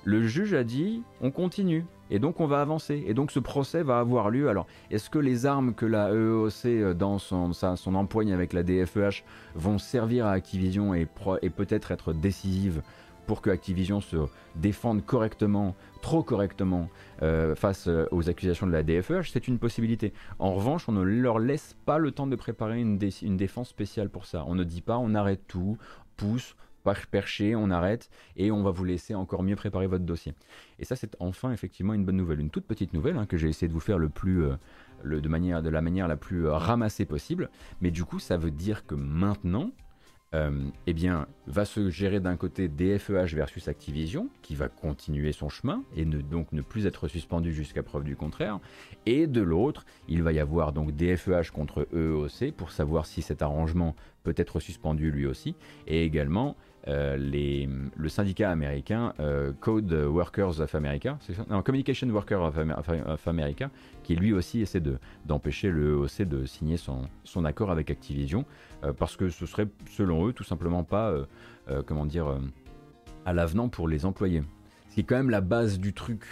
Le 0.05 0.25
juge 0.25 0.53
a 0.53 0.63
dit, 0.63 1.03
on 1.21 1.31
continue. 1.31 1.85
Et 2.11 2.19
donc 2.19 2.39
on 2.39 2.47
va 2.47 2.61
avancer. 2.61 3.03
Et 3.05 3.13
donc 3.13 3.31
ce 3.31 3.39
procès 3.39 3.83
va 3.83 3.99
avoir 3.99 4.29
lieu. 4.29 4.49
Alors, 4.49 4.65
est-ce 4.89 5.09
que 5.09 5.19
les 5.19 5.45
armes 5.45 5.73
que 5.73 5.85
la 5.85 6.09
EEOC 6.09 6.65
euh, 6.65 6.93
dans 6.93 7.19
son, 7.19 7.53
son 7.53 7.95
empoigne 7.95 8.33
avec 8.33 8.53
la 8.53 8.63
DFEH 8.63 9.23
vont 9.55 9.77
servir 9.77 10.25
à 10.25 10.31
Activision 10.31 10.93
et, 10.95 11.07
et 11.41 11.49
peut-être 11.49 11.91
être 11.91 12.13
décisives 12.13 12.81
pour 13.29 13.43
que 13.43 13.51
Activision 13.51 14.01
se 14.01 14.17
défende 14.55 15.05
correctement, 15.05 15.75
trop 16.01 16.23
correctement, 16.23 16.89
euh, 17.21 17.53
face 17.53 17.87
euh, 17.87 18.07
aux 18.09 18.27
accusations 18.27 18.65
de 18.65 18.71
la 18.71 18.81
DFEH, 18.81 19.29
c'est 19.31 19.47
une 19.47 19.59
possibilité. 19.59 20.13
En 20.39 20.55
revanche, 20.55 20.89
on 20.89 20.93
ne 20.93 21.03
leur 21.03 21.37
laisse 21.37 21.75
pas 21.85 21.99
le 21.99 22.09
temps 22.09 22.25
de 22.25 22.35
préparer 22.35 22.81
une, 22.81 22.97
défense 22.97 23.69
spéciale 23.69 24.09
pour 24.09 24.25
ça. 24.25 24.45
On 24.47 24.55
ne 24.55 24.63
dit 24.63 24.81
pas 24.81 24.97
on 24.97 25.13
arrête 25.13 25.41
tout, 25.47 25.77
pousse, 26.17 26.55
perché, 27.11 27.55
on 27.55 27.69
arrête 27.69 28.09
et 28.35 28.49
on 28.49 28.63
va 28.63 28.71
vous 28.71 28.83
laisser 28.83 29.13
encore 29.13 29.43
mieux 29.43 29.55
préparer 29.55 29.85
votre 29.85 30.05
dossier. 30.05 30.33
Et 30.79 30.85
ça, 30.85 30.95
c'est 30.95 31.15
enfin 31.19 31.51
effectivement 31.51 31.93
une 31.93 32.05
bonne 32.05 32.17
nouvelle, 32.17 32.39
une 32.39 32.49
toute 32.49 32.65
petite 32.65 32.93
nouvelle 32.93 33.15
hein, 33.17 33.27
que 33.27 33.37
j'ai 33.37 33.47
essayé 33.47 33.67
de 33.67 33.73
vous 33.73 33.79
faire 33.79 33.99
le 33.99 34.09
plus, 34.09 34.43
euh, 34.43 34.55
de, 35.05 35.29
manière, 35.29 35.61
la 35.61 35.81
manière 35.83 36.07
la 36.07 36.17
plus 36.17 36.47
ramassée 36.47 37.05
possible. 37.05 37.51
Mais 37.79 37.91
du 37.91 38.05
coup, 38.05 38.17
ça 38.17 38.37
veut 38.37 38.49
dire 38.49 38.87
que 38.87 38.95
maintenant, 38.95 39.69
euh, 40.35 40.69
eh 40.85 40.93
bien, 40.93 41.27
va 41.47 41.65
se 41.65 41.89
gérer 41.89 42.19
d'un 42.19 42.37
côté 42.37 42.67
DFEH 42.67 43.33
versus 43.35 43.67
Activision, 43.67 44.29
qui 44.41 44.55
va 44.55 44.67
continuer 44.67 45.31
son 45.31 45.49
chemin 45.49 45.83
et 45.95 46.05
ne, 46.05 46.21
donc 46.21 46.51
ne 46.51 46.61
plus 46.61 46.85
être 46.85 47.07
suspendu 47.07 47.53
jusqu'à 47.53 47.81
preuve 47.81 48.03
du 48.03 48.15
contraire. 48.15 48.59
Et 49.05 49.25
de 49.25 49.41
l'autre, 49.41 49.85
il 50.07 50.21
va 50.21 50.31
y 50.31 50.39
avoir 50.39 50.71
donc 50.71 50.95
DFEH 50.95 51.51
contre 51.51 51.87
EEOC 51.93 52.53
pour 52.55 52.71
savoir 52.71 53.05
si 53.05 53.21
cet 53.21 53.41
arrangement 53.41 53.95
peut 54.23 54.35
être 54.37 54.59
suspendu 54.59 55.11
lui 55.11 55.25
aussi. 55.25 55.55
Et 55.87 56.03
également 56.03 56.55
euh, 56.87 57.17
les, 57.17 57.67
le 57.95 58.09
syndicat 58.09 58.51
américain 58.51 59.13
euh, 59.19 59.51
Code 59.59 59.91
Workers 59.91 60.59
of 60.61 60.75
America, 60.75 61.17
non, 61.49 61.61
Communication 61.61 62.07
Workers 62.09 62.41
of, 62.41 63.27
America, 63.27 63.69
qui 64.09 64.15
lui 64.15 64.33
aussi 64.33 64.61
essaie 64.61 64.81
d'empêcher 65.25 65.69
le 65.69 65.91
EOC 65.91 66.27
de 66.27 66.45
signer 66.47 66.77
son, 66.77 67.03
son 67.23 67.45
accord 67.45 67.69
avec 67.69 67.91
Activision, 67.91 68.43
euh, 68.83 68.91
parce 68.91 69.15
que 69.15 69.29
ce 69.29 69.45
serait, 69.45 69.67
selon 69.91 70.27
eux, 70.27 70.33
tout 70.33 70.43
simplement 70.43 70.83
pas, 70.83 71.13
comment 71.85 72.07
dire, 72.07 72.39
à 73.25 73.33
l'avenant 73.33 73.69
pour 73.69 73.87
les 73.87 74.05
employés. 74.05 74.41
Ce 74.89 74.95
qui 74.95 75.01
est 75.01 75.03
quand 75.03 75.17
même 75.17 75.29
la 75.29 75.41
base 75.41 75.77
du 75.77 75.93
truc. 75.93 76.25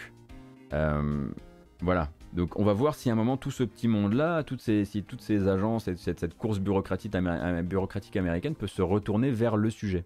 voilà. 1.82 2.10
Donc 2.34 2.58
on 2.58 2.64
va 2.64 2.74
voir 2.74 2.96
si 2.96 3.12
à 3.12 3.14
un 3.14 3.16
moment 3.16 3.38
tout 3.38 3.52
ce 3.52 3.64
petit 3.64 3.88
monde-là, 3.88 4.44
toutes 4.44 4.62
ces, 4.62 4.84
toutes 5.08 5.22
ces 5.22 5.48
agences, 5.48 5.86
cette, 5.86 6.20
cette 6.20 6.36
course 6.36 6.60
bureaucratique, 6.60 7.16
bureaucratique 7.64 8.18
américaine 8.18 8.56
peut 8.56 8.68
se 8.68 8.82
retourner 8.82 9.30
vers 9.30 9.56
le 9.56 9.70
sujet 9.70 10.04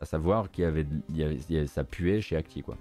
à 0.00 0.06
savoir 0.06 0.50
qu'il 0.50 0.64
y 0.64 1.22
avait, 1.22 1.66
ça 1.66 1.84
puait 1.84 2.20
chez 2.20 2.36
Acti 2.36 2.62
quoi. 2.62 2.76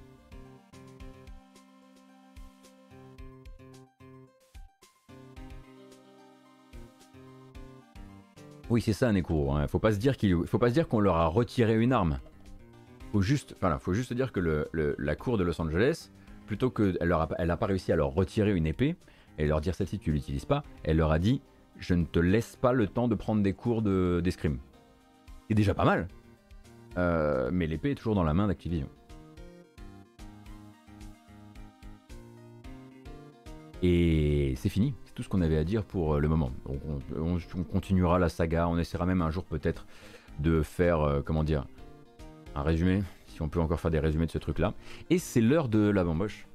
Oui, 8.70 8.82
c'est 8.82 8.94
ça, 8.94 9.12
Neko. 9.12 9.52
Hein. 9.52 9.68
Faut 9.68 9.80
pas 9.80 9.92
se 9.92 9.98
dire 9.98 10.16
qu'il, 10.16 10.46
faut 10.46 10.60
pas 10.60 10.70
se 10.70 10.74
dire 10.74 10.88
qu'on 10.88 11.00
leur 11.00 11.18
a 11.18 11.26
retiré 11.26 11.76
une 11.80 11.92
arme. 11.92 12.20
Faut 13.12 13.22
juste, 13.22 13.56
voilà, 13.60 13.80
faut 13.80 13.94
juste 13.94 14.14
dire 14.14 14.32
que 14.32 14.68
la 14.72 15.16
cour 15.16 15.38
de 15.38 15.44
Los 15.44 15.60
Angeles, 15.60 16.12
plutôt 16.46 16.70
que, 16.70 16.96
elle, 17.02 17.12
a, 17.12 17.28
elle 17.40 17.56
pas 17.58 17.66
réussi 17.66 17.92
à 17.92 17.96
leur 17.96 18.14
retirer 18.14 18.56
une 18.56 18.68
épée 18.68 18.96
et 19.40 19.48
leur 19.48 19.62
dire 19.62 19.74
celle-ci 19.74 19.98
tu 19.98 20.12
l'utilises 20.12 20.46
pas, 20.46 20.64
elle 20.84 20.98
leur 20.98 21.12
a 21.12 21.18
dit, 21.18 21.42
je 21.80 21.96
ne 21.96 22.06
te 22.06 22.20
laisse 22.20 22.56
pas 22.56 22.74
le 22.74 22.88
temps 22.88 23.08
de 23.08 23.16
prendre 23.16 23.42
des 23.42 23.54
cours 23.54 23.82
de 23.82 24.22
d'escrime. 24.24 24.60
C'est 25.48 25.56
déjà 25.56 25.74
pas 25.74 25.86
mal. 25.86 26.08
Euh, 26.98 27.50
mais 27.52 27.66
l'épée 27.66 27.92
est 27.92 27.96
toujours 27.96 28.16
dans 28.16 28.24
la 28.24 28.34
main 28.36 28.48
d'Activision. 28.48 28.90
Et 33.82 34.54
c'est 34.58 34.70
fini, 34.70 34.94
tout 35.20 35.24
ce 35.24 35.28
qu'on 35.28 35.42
avait 35.42 35.58
à 35.58 35.66
dire 35.66 35.84
pour 35.84 36.16
euh, 36.16 36.20
le 36.22 36.30
moment. 36.30 36.50
on, 37.14 37.40
continuera 37.64 38.20
la 38.20 38.30
saga, 38.30 38.70
on 38.70 38.78
essaiera 38.78 39.06
même 39.06 39.22
un 39.22 39.30
jour 39.30 39.44
peut-être 39.44 39.86
de 40.40 40.62
faire, 40.62 41.02
euh, 41.02 41.22
comment 41.22 41.44
dire, 41.44 41.66
un 42.56 42.64
résumé, 42.64 43.04
si 43.28 43.42
on 43.42 43.50
peut 43.50 43.60
encore 43.60 43.82
faire 43.82 43.92
des 43.92 44.00
résumés 44.00 44.28
de 44.28 44.32
ce 44.32 44.38
truc-là. 44.38 44.74
Et 45.10 45.18
c'est 45.18 45.42
l'heure 45.42 45.68
de 45.68 45.90
la 45.90 46.06
bamboche. 46.06 46.48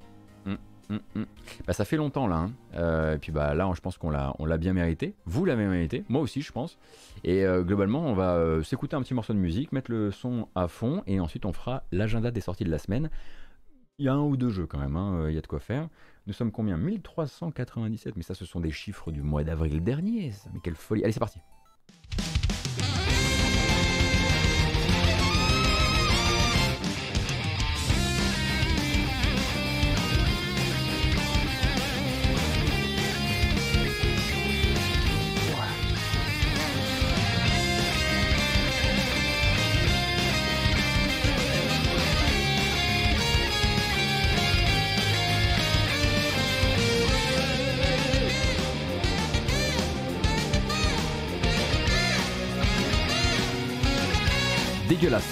Mm, 0.46 0.94
mm. 1.14 1.24
Bah, 1.66 1.74
ça 1.74 1.84
fait 1.84 1.98
longtemps 1.98 2.26
là. 2.26 2.36
Hein. 2.36 2.52
Euh, 2.74 3.16
et 3.16 3.18
puis 3.18 3.32
bah 3.32 3.52
là, 3.54 3.70
je 3.74 3.82
pense 3.82 3.98
qu'on 3.98 4.08
l'a, 4.08 4.56
bien 4.56 4.72
mérité. 4.72 5.14
Vous 5.26 5.44
l'avez 5.44 5.66
mérité, 5.66 6.02
moi 6.08 6.22
aussi, 6.22 6.40
je 6.40 6.50
pense. 6.50 6.78
Et 7.22 7.44
globalement, 7.60 8.06
on 8.06 8.14
va 8.14 8.62
s'écouter 8.64 8.96
un 8.96 9.02
petit 9.02 9.12
morceau 9.12 9.34
de 9.34 9.38
musique, 9.38 9.72
mettre 9.72 9.90
le 9.90 10.10
son 10.10 10.48
à 10.54 10.68
fond, 10.68 11.02
et 11.06 11.20
ensuite 11.20 11.44
on 11.44 11.52
fera 11.52 11.82
l'agenda 11.92 12.30
des 12.30 12.40
sorties 12.40 12.64
de 12.64 12.70
la 12.70 12.78
semaine. 12.78 13.10
Il 13.98 14.06
y 14.06 14.08
a 14.08 14.14
un 14.14 14.22
ou 14.22 14.38
deux 14.38 14.48
jeux 14.48 14.66
quand 14.66 14.78
même, 14.78 14.96
hein, 14.96 15.26
il 15.28 15.34
y 15.34 15.38
a 15.38 15.42
de 15.42 15.46
quoi 15.46 15.60
faire. 15.60 15.88
Nous 16.26 16.32
sommes 16.32 16.52
combien? 16.52 16.78
1397, 16.78 18.16
mais 18.16 18.22
ça, 18.22 18.34
ce 18.34 18.46
sont 18.46 18.60
des 18.60 18.70
chiffres 18.70 19.12
du 19.12 19.22
mois 19.22 19.44
d'avril 19.44 19.84
dernier. 19.84 20.32
Mais 20.54 20.60
quelle 20.62 20.74
folie. 20.74 21.04
Allez, 21.04 21.12
c'est 21.12 21.20
parti. 21.20 21.38
Dégueulasse. 54.94 55.24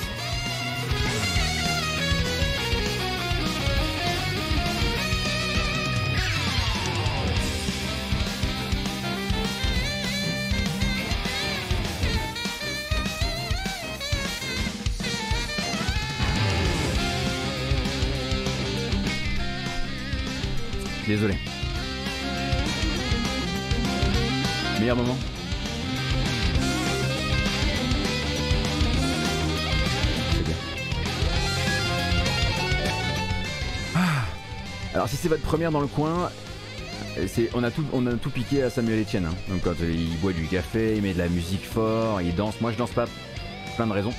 Désolé. 21.06 21.41
C'est 35.22 35.28
votre 35.28 35.42
première 35.42 35.70
dans 35.70 35.80
le 35.80 35.86
coin, 35.86 36.30
on, 37.54 37.62
a 37.62 37.70
tout, 37.70 37.84
on 37.92 38.06
a 38.08 38.14
tout 38.14 38.30
piqué 38.30 38.64
à 38.64 38.70
Samuel 38.70 39.02
Etienne. 39.02 39.26
Hein. 39.26 39.34
Donc 39.48 39.62
quand 39.62 39.74
il 39.80 40.18
boit 40.18 40.32
du 40.32 40.48
café, 40.48 40.96
il 40.96 41.02
met 41.02 41.14
de 41.14 41.18
la 41.18 41.28
musique 41.28 41.64
fort, 41.64 42.20
il 42.20 42.34
danse. 42.34 42.60
Moi 42.60 42.72
je 42.72 42.76
danse 42.76 42.90
pas, 42.90 43.04
plein 43.76 43.86
de 43.86 43.92
raisons. 43.92 44.12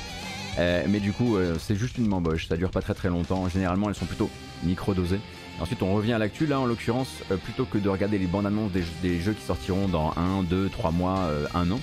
Euh, 0.59 0.85
mais 0.87 1.01
du 1.01 1.11
coup 1.11 1.35
euh, 1.35 1.57
c'est 1.59 1.75
juste 1.75 1.97
une 1.97 2.07
mamboche, 2.07 2.47
ça 2.47 2.55
dure 2.55 2.71
pas 2.71 2.81
très 2.81 2.93
très 2.93 3.09
longtemps. 3.09 3.49
Généralement 3.49 3.89
elles 3.89 3.95
sont 3.95 4.05
plutôt 4.05 4.29
micro-dosées. 4.63 5.19
Ensuite 5.59 5.83
on 5.83 5.93
revient 5.93 6.13
à 6.13 6.19
l'actu 6.19 6.45
là 6.45 6.61
en 6.61 6.65
l'occurrence, 6.65 7.09
euh, 7.31 7.35
plutôt 7.35 7.65
que 7.65 7.79
de 7.79 7.89
regarder 7.89 8.17
les 8.17 8.27
bandes 8.27 8.45
annonces 8.45 8.71
des, 8.71 9.19
jeux 9.19 9.33
qui 9.33 9.43
sortiront 9.43 9.89
dans 9.89 10.13
1, 10.15 10.43
2, 10.43 10.69
3 10.69 10.91
mois, 10.91 11.29
1 11.53 11.69
an. 11.69 11.81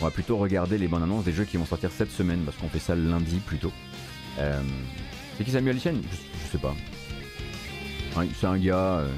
On 0.00 0.04
va 0.04 0.12
plutôt 0.12 0.36
regarder 0.36 0.78
les 0.78 0.86
bandes 0.86 1.02
annonces 1.02 1.24
des 1.24 1.32
jeux 1.32 1.44
qui 1.44 1.56
vont 1.56 1.66
sortir 1.66 1.90
cette 1.90 2.12
semaine 2.12 2.42
parce 2.44 2.56
qu'on 2.56 2.68
fait 2.68 2.78
ça 2.78 2.94
lundi 2.94 3.40
plutôt. 3.40 3.72
c'est 4.36 5.44
qui 5.44 5.50
Samuel 5.50 5.76
Etienne? 5.76 6.00
Je 6.44 6.52
sais 6.52 6.58
pas. 6.58 6.76
C'est 8.14 8.46
un 8.46 8.58
gars. 8.58 8.98
Euh, 8.98 9.08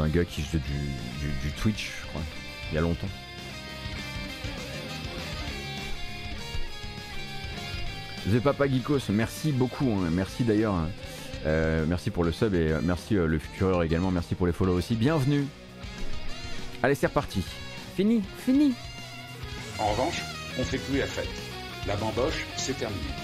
un 0.00 0.08
gars 0.08 0.24
qui 0.24 0.42
faisait 0.42 0.62
du, 1.42 1.50
Twitch, 1.52 1.90
je 2.02 2.06
crois, 2.08 2.22
il 2.70 2.74
y 2.74 2.78
a 2.78 2.80
longtemps. 2.80 3.08
The 8.28 8.40
Papa 8.40 8.66
Geekos, 8.66 9.10
merci 9.10 9.52
beaucoup, 9.52 9.90
hein. 9.90 10.08
merci 10.10 10.44
d'ailleurs, 10.44 10.74
hein. 10.74 10.88
euh, 11.46 11.84
merci 11.86 12.10
pour 12.10 12.24
le 12.24 12.32
sub 12.32 12.54
et 12.54 12.72
euh, 12.72 12.80
merci 12.82 13.14
le 13.14 13.38
futureur 13.38 13.82
également, 13.82 14.10
merci 14.10 14.34
pour 14.34 14.46
les 14.46 14.52
follow 14.52 14.74
aussi, 14.74 14.94
bienvenue. 14.96 15.46
Allez 16.82 16.94
c'est 16.94 17.06
reparti, 17.06 17.42
fini, 17.96 18.22
fini. 18.38 18.72
En 19.78 19.88
revanche, 19.90 20.22
on 20.58 20.64
fait 20.64 20.78
plus 20.78 20.98
la 20.98 21.06
fête. 21.06 21.28
La 21.86 21.96
bamboche, 21.96 22.46
c'est 22.56 22.78
terminé. 22.78 23.23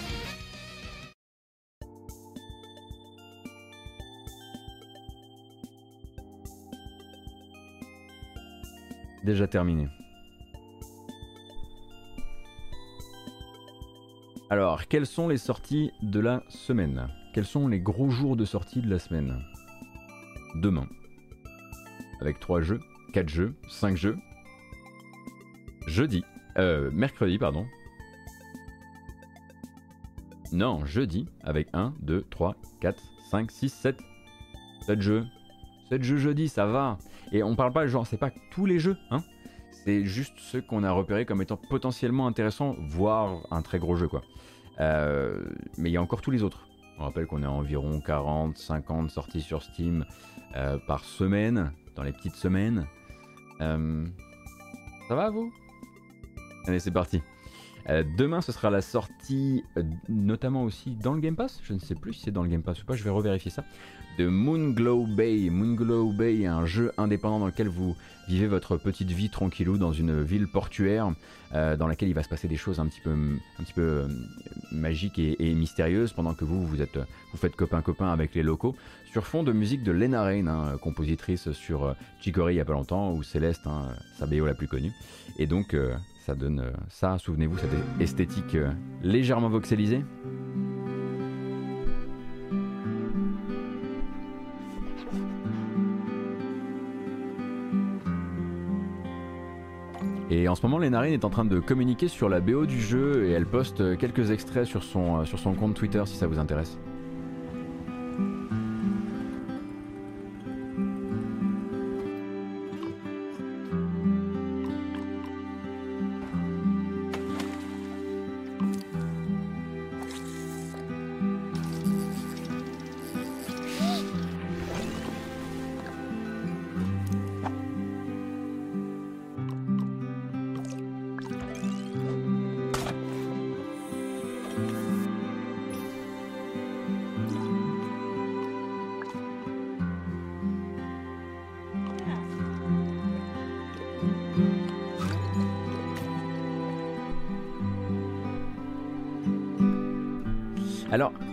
Déjà 9.25 9.47
terminé. 9.47 9.89
Alors, 14.49 14.89
quelles 14.89 15.07
sont 15.07 15.29
les 15.29 15.39
sorties 15.39 15.93
de 16.03 16.19
la 16.19 16.43
semaine? 16.49 17.09
Quels 17.33 17.47
sont 17.47 17.69
les 17.69 17.79
gros 17.79 18.11
jours 18.11 18.37
de 18.37 18.45
sortie 18.45 18.81
de 18.81 18.91
la 18.91 18.99
semaine? 18.99 19.41
Demain. 20.57 20.89
Avec 22.21 22.41
3 22.41 22.61
jeux, 22.61 22.81
4 23.13 23.29
jeux, 23.29 23.55
5 23.69 23.97
jeux. 23.97 24.19
Jeudi. 25.87 26.25
Euh, 26.59 26.91
mercredi, 26.93 27.39
pardon. 27.39 27.65
Non, 30.53 30.85
jeudi, 30.85 31.29
avec 31.45 31.69
1, 31.73 31.95
2, 32.01 32.25
3, 32.29 32.57
4, 32.81 33.01
5, 33.31 33.51
6, 33.53 33.69
7. 33.73 34.01
7 34.83 35.01
jeux. 35.01 35.25
7 35.91 36.03
jeux 36.03 36.17
jeudi, 36.17 36.49
ça 36.49 36.67
va. 36.67 36.99
Et 37.33 37.43
on 37.43 37.55
parle 37.55 37.73
pas, 37.73 37.87
genre, 37.87 38.07
c'est 38.07 38.17
pas 38.17 38.31
tous 38.51 38.67
les 38.67 38.79
jeux, 38.79 38.97
hein. 39.11 39.23
C'est 39.85 40.05
juste 40.05 40.35
ceux 40.39 40.61
qu'on 40.61 40.85
a 40.85 40.91
repérés 40.91 41.25
comme 41.25 41.41
étant 41.41 41.57
potentiellement 41.57 42.27
intéressants, 42.27 42.77
voire 42.81 43.47
un 43.51 43.63
très 43.63 43.79
gros 43.79 43.97
jeu, 43.97 44.09
quoi. 44.09 44.23
Euh, 44.81 45.43
mais 45.79 45.91
il 45.91 45.93
y 45.93 45.97
a 45.97 46.03
encore 46.03 46.21
tous 46.21 46.31
les 46.31 46.43
autres. 46.43 46.67
On 46.99 47.05
rappelle 47.05 47.27
qu'on 47.27 47.43
à 47.43 47.49
environ 47.49 48.01
40, 48.01 48.59
50 48.59 49.11
sorties 49.11 49.41
sur 49.41 49.63
Steam 49.63 50.05
euh, 50.57 50.77
par 50.87 51.05
semaine, 51.05 51.73
dans 51.97 52.03
les 52.03 52.13
petites 52.13 52.35
semaines. 52.35 52.87
Euh, 53.61 54.05
ça 55.09 55.15
va 55.15 55.31
vous? 55.31 55.53
Allez, 56.67 56.79
c'est 56.79 56.91
parti. 56.91 57.23
demain, 58.19 58.43
ce 58.43 58.53
sera 58.53 58.69
la 58.69 58.83
sortie, 58.83 59.65
notamment 60.09 60.65
aussi 60.65 60.95
dans 60.95 61.15
le 61.15 61.21
Game 61.21 61.37
Pass. 61.37 61.61
Je 61.63 61.73
ne 61.73 61.79
sais 61.79 61.95
plus 61.95 62.13
si 62.13 62.23
c'est 62.25 62.33
dans 62.33 62.43
le 62.43 62.51
Game 62.51 62.63
Pass 62.63 62.83
ou 62.83 62.87
pas, 62.87 62.97
je 62.97 63.05
vais 63.05 63.11
revérifier 63.11 63.51
ça 63.51 63.65
de 64.19 64.27
Moonglow 64.27 65.07
Bay. 65.07 65.51
Moonglow 65.51 66.13
Bay 66.13 66.41
est 66.41 66.47
un 66.47 66.67
jeu 66.67 66.93
indépendant 66.99 67.39
dans 67.39 67.47
lequel 67.47 67.69
vous 67.69 67.97
vivez 68.29 68.47
votre 68.47 68.77
petite 68.77 69.11
vie 69.11 69.31
tranquillou 69.31 69.79
dans 69.79 69.93
une 69.93 70.23
ville 70.23 70.47
portuaire 70.47 71.13
euh, 71.55 71.77
dans 71.77 71.87
laquelle 71.87 72.09
il 72.09 72.15
va 72.15 72.23
se 72.23 72.29
passer 72.29 72.47
des 72.47 72.57
choses 72.57 72.79
un 72.79 72.87
petit 72.87 73.01
peu, 73.01 73.39
euh, 73.79 74.09
magiques 74.73 75.19
et, 75.19 75.55
mystérieuses 75.55 76.13
pendant 76.13 76.35
que 76.35 76.45
vous, 76.45 76.65
vous, 76.67 76.77
faites 77.37 77.57
copain-copain 77.57 78.09
avec 78.09 78.35
les 78.35 78.43
locaux 78.43 78.77
sur 79.11 79.27
fond 79.27 79.43
de 79.43 79.53
musique 79.53 79.83
de 79.83 79.91
Lena 79.91 80.23
Rain, 80.23 80.47
hein, 80.47 80.77
compositrice 80.81 81.51
sur 81.53 81.85
euh, 81.85 81.93
Chicory 82.21 82.55
il 82.55 82.57
y 82.59 82.61
a 82.61 82.65
pas 82.65 82.73
longtemps 82.73 83.13
ou 83.13 83.23
Céleste, 83.23 83.67
hein, 83.67 83.89
sa 84.19 84.27
BO 84.27 84.47
la 84.47 84.55
plus 84.55 84.69
connue. 84.69 84.93
Et 85.39 85.47
donc 85.47 85.77
ça 86.25 86.35
donne 86.35 86.73
ça, 86.89 87.19
souvenez-vous, 87.19 87.59
cette 87.59 88.01
esthétique 88.01 88.57
légèrement 89.03 89.49
voxelisée. 89.49 90.05
Et 100.31 100.47
en 100.47 100.55
ce 100.55 100.63
moment, 100.63 100.79
Lénarine 100.79 101.13
est 101.13 101.25
en 101.25 101.31
train 101.31 101.45
de 101.45 101.59
communiquer 101.59 102.07
sur 102.07 102.29
la 102.29 102.41
BO 102.41 102.65
du 102.65 102.81
jeu 102.81 103.27
et 103.27 103.33
elle 103.33 103.47
poste 103.47 103.99
quelques 103.99 104.31
extraits 104.31 104.65
sur 104.65 104.85
son, 104.85 105.21
euh, 105.21 105.25
sur 105.25 105.41
son 105.41 105.55
compte 105.55 105.75
Twitter 105.75 106.03
si 106.07 106.17
ça 106.17 106.29
vous 106.29 106.39
intéresse. 106.39 106.79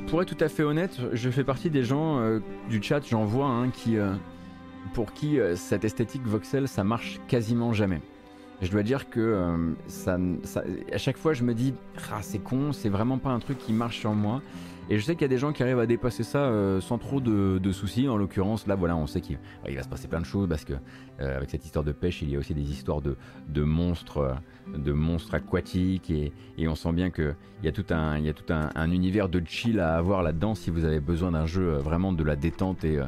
Pour 0.07 0.21
être 0.21 0.35
tout 0.35 0.43
à 0.43 0.49
fait 0.49 0.63
honnête, 0.63 0.99
je 1.13 1.29
fais 1.29 1.43
partie 1.43 1.69
des 1.69 1.83
gens 1.83 2.19
euh, 2.19 2.39
du 2.69 2.81
chat, 2.81 3.01
j'en 3.09 3.25
vois 3.25 3.65
qui, 3.73 3.97
euh, 3.97 4.13
pour 4.93 5.13
qui 5.13 5.39
euh, 5.39 5.55
cette 5.55 5.83
esthétique 5.83 6.25
voxel, 6.25 6.67
ça 6.67 6.83
marche 6.83 7.19
quasiment 7.27 7.73
jamais. 7.73 8.01
Je 8.61 8.71
dois 8.71 8.83
dire 8.83 9.09
que 9.09 9.75
à 10.91 10.97
chaque 10.97 11.17
fois, 11.17 11.33
je 11.33 11.43
me 11.43 11.53
dis, 11.53 11.75
ah, 12.11 12.19
c'est 12.21 12.39
con, 12.39 12.71
c'est 12.71 12.89
vraiment 12.89 13.19
pas 13.19 13.29
un 13.29 13.39
truc 13.39 13.59
qui 13.59 13.71
marche 13.71 13.99
sur 13.99 14.13
moi. 14.13 14.41
Et 14.89 14.97
je 14.97 15.03
sais 15.03 15.15
qu'il 15.15 15.23
y 15.23 15.25
a 15.25 15.29
des 15.29 15.37
gens 15.37 15.51
qui 15.51 15.63
arrivent 15.63 15.79
à 15.79 15.85
dépasser 15.85 16.23
ça 16.23 16.45
euh, 16.45 16.79
sans 16.79 16.97
trop 16.97 17.19
de, 17.19 17.71
soucis. 17.71 18.07
En 18.07 18.15
l'occurrence, 18.15 18.67
là, 18.67 18.75
voilà, 18.75 18.95
on 18.95 19.05
sait 19.05 19.19
qu'il 19.19 19.37
va 19.65 19.83
se 19.83 19.89
passer 19.89 20.07
plein 20.07 20.21
de 20.21 20.25
choses 20.25 20.47
parce 20.47 20.63
que 20.63 20.73
euh, 21.19 21.35
avec 21.37 21.49
cette 21.49 21.65
histoire 21.65 21.83
de 21.83 21.91
pêche, 21.91 22.21
il 22.21 22.29
y 22.29 22.35
a 22.37 22.39
aussi 22.39 22.53
des 22.53 22.71
histoires 22.71 23.01
de, 23.01 23.17
monstres, 23.63 24.17
euh, 24.17 24.77
de 24.77 24.93
monstres 24.93 25.35
aquatiques, 25.35 26.09
et, 26.09 26.31
on 26.67 26.75
sent 26.75 26.93
bien 26.93 27.09
qu'il 27.09 27.35
y 27.63 27.67
a 27.67 27.71
tout 27.73 27.85
un, 27.89 28.91
univers 28.91 29.27
de 29.27 29.41
chill 29.45 29.79
à 29.79 29.95
avoir 29.95 30.23
là-dedans 30.23 30.55
si 30.55 30.69
vous 30.69 30.85
avez 30.85 31.01
besoin 31.01 31.31
d'un 31.31 31.45
jeu 31.45 31.71
vraiment 31.73 32.13
de 32.13 32.23
la 32.23 32.35
détente 32.35 32.85
et, 32.85 32.99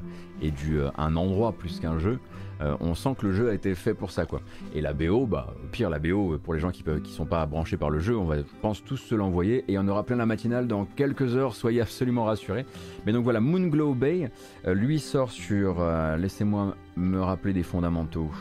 et 0.41 0.51
du 0.51 0.79
un 0.97 1.15
endroit 1.15 1.53
plus 1.53 1.79
qu'un 1.79 1.97
jeu. 1.97 2.19
Euh, 2.61 2.75
on 2.79 2.93
sent 2.95 3.15
que 3.17 3.25
le 3.25 3.33
jeu 3.33 3.49
a 3.49 3.53
été 3.53 3.73
fait 3.75 3.93
pour 3.93 4.11
ça 4.11 4.25
quoi. 4.25 4.41
Et 4.73 4.81
la 4.81 4.93
BO, 4.93 5.25
bah 5.25 5.53
pire 5.71 5.89
la 5.89 5.99
BO 5.99 6.37
pour 6.43 6.53
les 6.53 6.59
gens 6.59 6.71
qui 6.71 6.83
peuvent, 6.83 7.01
qui 7.01 7.11
sont 7.11 7.25
pas 7.25 7.45
branchés 7.45 7.77
par 7.77 7.89
le 7.89 7.99
jeu, 7.99 8.17
on 8.17 8.25
va 8.25 8.37
je 8.37 8.43
pense 8.61 8.83
tous 8.83 8.97
se 8.97 9.15
l'envoyer 9.15 9.63
et 9.67 9.77
on 9.77 9.87
aura 9.87 10.03
plein 10.03 10.17
la 10.17 10.25
matinale 10.25 10.67
dans 10.67 10.85
quelques 10.85 11.35
heures, 11.35 11.55
soyez 11.55 11.81
absolument 11.81 12.25
rassurés. 12.25 12.65
Mais 13.05 13.13
donc 13.13 13.23
voilà, 13.23 13.39
Moonglow 13.39 13.93
Bay, 13.93 14.29
euh, 14.67 14.73
lui 14.73 14.99
sort 14.99 15.31
sur, 15.31 15.79
euh, 15.79 16.17
laissez-moi 16.17 16.75
me 16.95 17.21
rappeler 17.21 17.53
des 17.53 17.63
fondamentaux. 17.63 18.31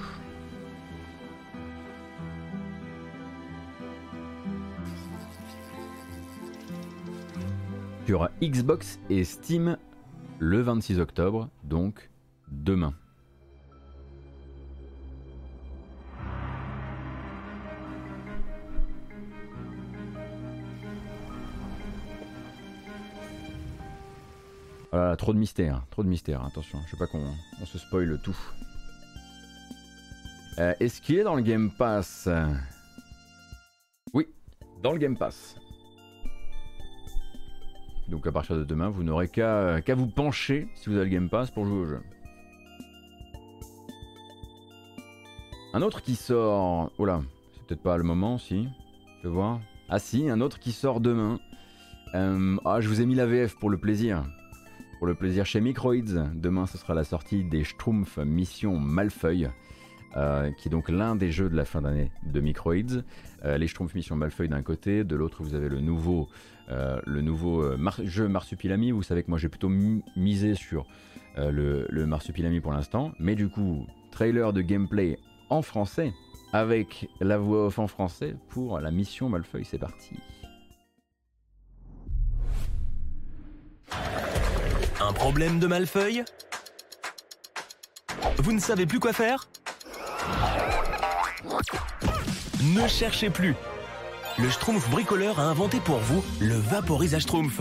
Sur 8.07 8.31
Xbox 8.43 8.99
et 9.11 9.23
Steam 9.23 9.77
le 10.39 10.61
26 10.63 10.99
octobre, 10.99 11.51
donc 11.63 12.09
demain. 12.51 12.95
Trop 24.91 25.33
de 25.33 25.39
mystère, 25.39 25.85
trop 25.91 26.03
de 26.03 26.09
mystère, 26.09 26.45
attention, 26.45 26.79
je 26.87 26.93
veux 26.93 26.99
pas 26.99 27.07
qu'on 27.07 27.67
se 27.67 27.79
spoile 27.79 28.19
tout. 28.23 28.37
Euh, 30.59 30.75
est-ce 30.81 31.01
qu'il 31.01 31.19
est 31.19 31.23
dans 31.23 31.37
le 31.37 31.43
Game 31.43 31.71
Pass? 31.71 32.29
Oui, 34.13 34.27
dans 34.83 34.93
le 34.93 34.99
Game 34.99 35.17
Pass. 35.17 35.57
Donc 38.09 38.27
à 38.27 38.33
partir 38.33 38.57
de 38.57 38.65
demain, 38.65 38.89
vous 38.89 39.05
n'aurez 39.05 39.29
qu'à 39.29 39.95
vous 39.95 40.07
pencher 40.07 40.69
si 40.75 40.89
vous 40.89 40.97
avez 40.97 41.05
le 41.05 41.11
Game 41.11 41.29
Pass 41.29 41.51
pour 41.51 41.67
jouer 41.67 41.79
au 41.79 41.87
jeu. 41.87 42.01
Un 45.75 45.83
autre 45.83 46.01
qui 46.01 46.17
sort... 46.17 46.91
Oh 46.97 47.05
là, 47.05 47.21
c'est 47.55 47.67
peut-être 47.67 47.83
pas 47.83 47.99
le 47.99 48.03
moment, 48.03 48.39
si. 48.39 48.67
Je 49.19 49.29
vais 49.29 49.35
voir. 49.35 49.61
Ah 49.91 49.99
si, 49.99 50.31
un 50.31 50.41
autre 50.41 50.59
qui 50.59 50.73
sort 50.73 51.01
demain. 51.01 51.39
Euh, 52.15 52.57
ah, 52.65 52.81
je 52.81 52.89
vous 52.89 53.03
ai 53.03 53.07
mis 53.07 53.15
la 53.15 53.27
VF 53.27 53.57
pour 53.57 53.69
le 53.69 53.79
plaisir. 53.79 54.25
Pour 54.99 55.07
le 55.07 55.15
plaisir 55.15 55.47
chez 55.47 55.61
Microids, 55.61 56.27
demain 56.35 56.67
ce 56.67 56.77
sera 56.77 56.93
la 56.93 57.05
sortie 57.05 57.45
des 57.45 57.63
Schtroumpf 57.63 58.19
Mission 58.19 58.81
Malfeuille, 58.81 59.49
euh, 60.17 60.51
qui 60.51 60.67
est 60.67 60.71
donc 60.73 60.89
l'un 60.89 61.15
des 61.15 61.31
jeux 61.31 61.49
de 61.49 61.55
la 61.55 61.65
fin 61.65 61.83
d'année 61.83 62.11
de 62.25 62.41
Microids. 62.41 63.05
Euh, 63.45 63.59
les 63.59 63.69
Schtroumpf 63.69 63.95
Mission 63.95 64.17
Malfeuille 64.17 64.49
d'un 64.49 64.63
côté, 64.63 65.05
de 65.05 65.15
l'autre 65.15 65.45
vous 65.45 65.55
avez 65.55 65.69
le 65.69 65.81
nouveau, 65.81 66.29
euh, 66.69 67.01
le 67.07 67.21
nouveau 67.21 67.65
jeu 68.03 68.27
Marsupilami. 68.27 68.91
Vous 68.91 69.05
savez 69.05 69.23
que 69.23 69.31
moi 69.31 69.39
j'ai 69.39 69.49
plutôt 69.49 69.71
misé 70.17 70.57
sur 70.57 70.85
le, 71.37 71.87
le 71.89 72.07
Marsupilami 72.07 72.59
pour 72.59 72.73
l'instant, 72.73 73.13
mais 73.21 73.37
du 73.37 73.49
coup, 73.49 73.87
trailer 74.11 74.53
de 74.53 74.63
gameplay 74.63 75.21
en 75.49 75.63
français, 75.63 76.13
avec 76.53 77.09
la 77.21 77.39
voix 77.39 77.67
off 77.67 77.79
en 77.79 77.87
français 77.87 78.35
pour 78.49 78.81
la 78.81 78.91
mission 78.91 79.29
Malfeuille, 79.29 79.65
c'est 79.65 79.79
parti. 79.79 80.17
Un 85.01 85.13
problème 85.13 85.61
de 85.61 85.67
Malfeuille 85.67 86.25
Vous 88.39 88.53
ne 88.53 88.59
savez 88.59 88.85
plus 88.85 88.99
quoi 88.99 89.13
faire 89.13 89.49
Ne 92.75 92.87
cherchez 92.89 93.31
plus 93.31 93.55
Le 94.39 94.51
Schtroumpf 94.51 94.91
bricoleur 94.91 95.39
a 95.39 95.45
inventé 95.45 95.79
pour 95.79 95.99
vous 95.99 96.25
le 96.41 96.57
vaporisage 96.57 97.23
Schtroumpf. 97.23 97.61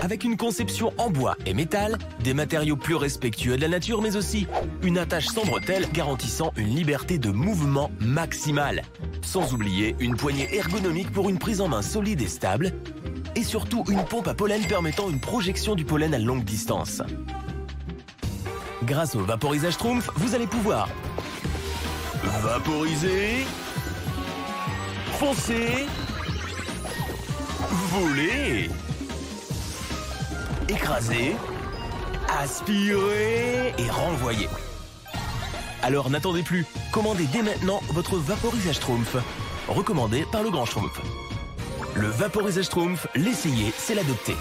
Avec 0.00 0.24
une 0.24 0.38
conception 0.38 0.92
en 0.96 1.10
bois 1.10 1.36
et 1.44 1.52
métal, 1.52 1.98
des 2.24 2.32
matériaux 2.32 2.76
plus 2.76 2.94
respectueux 2.94 3.56
de 3.56 3.60
la 3.60 3.68
nature, 3.68 4.00
mais 4.00 4.16
aussi 4.16 4.46
une 4.82 4.96
attache 4.96 5.26
sans 5.26 5.44
bretelles 5.44 5.86
garantissant 5.92 6.52
une 6.56 6.74
liberté 6.74 7.18
de 7.18 7.30
mouvement 7.30 7.90
maximale. 8.00 8.82
Sans 9.20 9.52
oublier 9.52 9.94
une 10.00 10.16
poignée 10.16 10.48
ergonomique 10.56 11.12
pour 11.12 11.28
une 11.28 11.38
prise 11.38 11.60
en 11.60 11.68
main 11.68 11.82
solide 11.82 12.22
et 12.22 12.28
stable. 12.28 12.72
Et 13.34 13.42
surtout 13.44 13.84
une 13.88 14.04
pompe 14.04 14.28
à 14.28 14.34
pollen 14.34 14.62
permettant 14.66 15.08
une 15.08 15.20
projection 15.20 15.74
du 15.74 15.84
pollen 15.84 16.12
à 16.14 16.18
longue 16.18 16.44
distance. 16.44 17.02
Grâce 18.84 19.14
au 19.14 19.20
vaporisage 19.20 19.78
Trumpf, 19.78 20.10
vous 20.16 20.34
allez 20.34 20.46
pouvoir 20.46 20.88
vaporiser, 22.24 23.46
foncer, 25.18 25.86
voler, 27.70 28.70
écraser, 30.68 31.36
aspirer 32.28 33.74
et 33.78 33.90
renvoyer. 33.90 34.48
Alors 35.82 36.10
n'attendez 36.10 36.42
plus, 36.42 36.66
commandez 36.92 37.26
dès 37.32 37.42
maintenant 37.42 37.80
votre 37.92 38.16
vaporisage 38.16 38.80
Trumpf, 38.80 39.16
recommandé 39.68 40.24
par 40.30 40.42
le 40.42 40.50
Grand 40.50 40.64
Schtroumpf. 40.64 41.00
Le 41.94 42.06
vaporisage 42.06 42.70
Trumpf, 42.70 43.06
l'essayer, 43.14 43.70
c'est 43.76 43.94
l'adopter. 43.94 44.34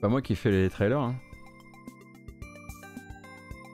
Pas 0.00 0.08
moi 0.08 0.22
qui 0.22 0.36
fais 0.36 0.52
les 0.52 0.70
trailers. 0.70 1.00
hein. 1.00 1.16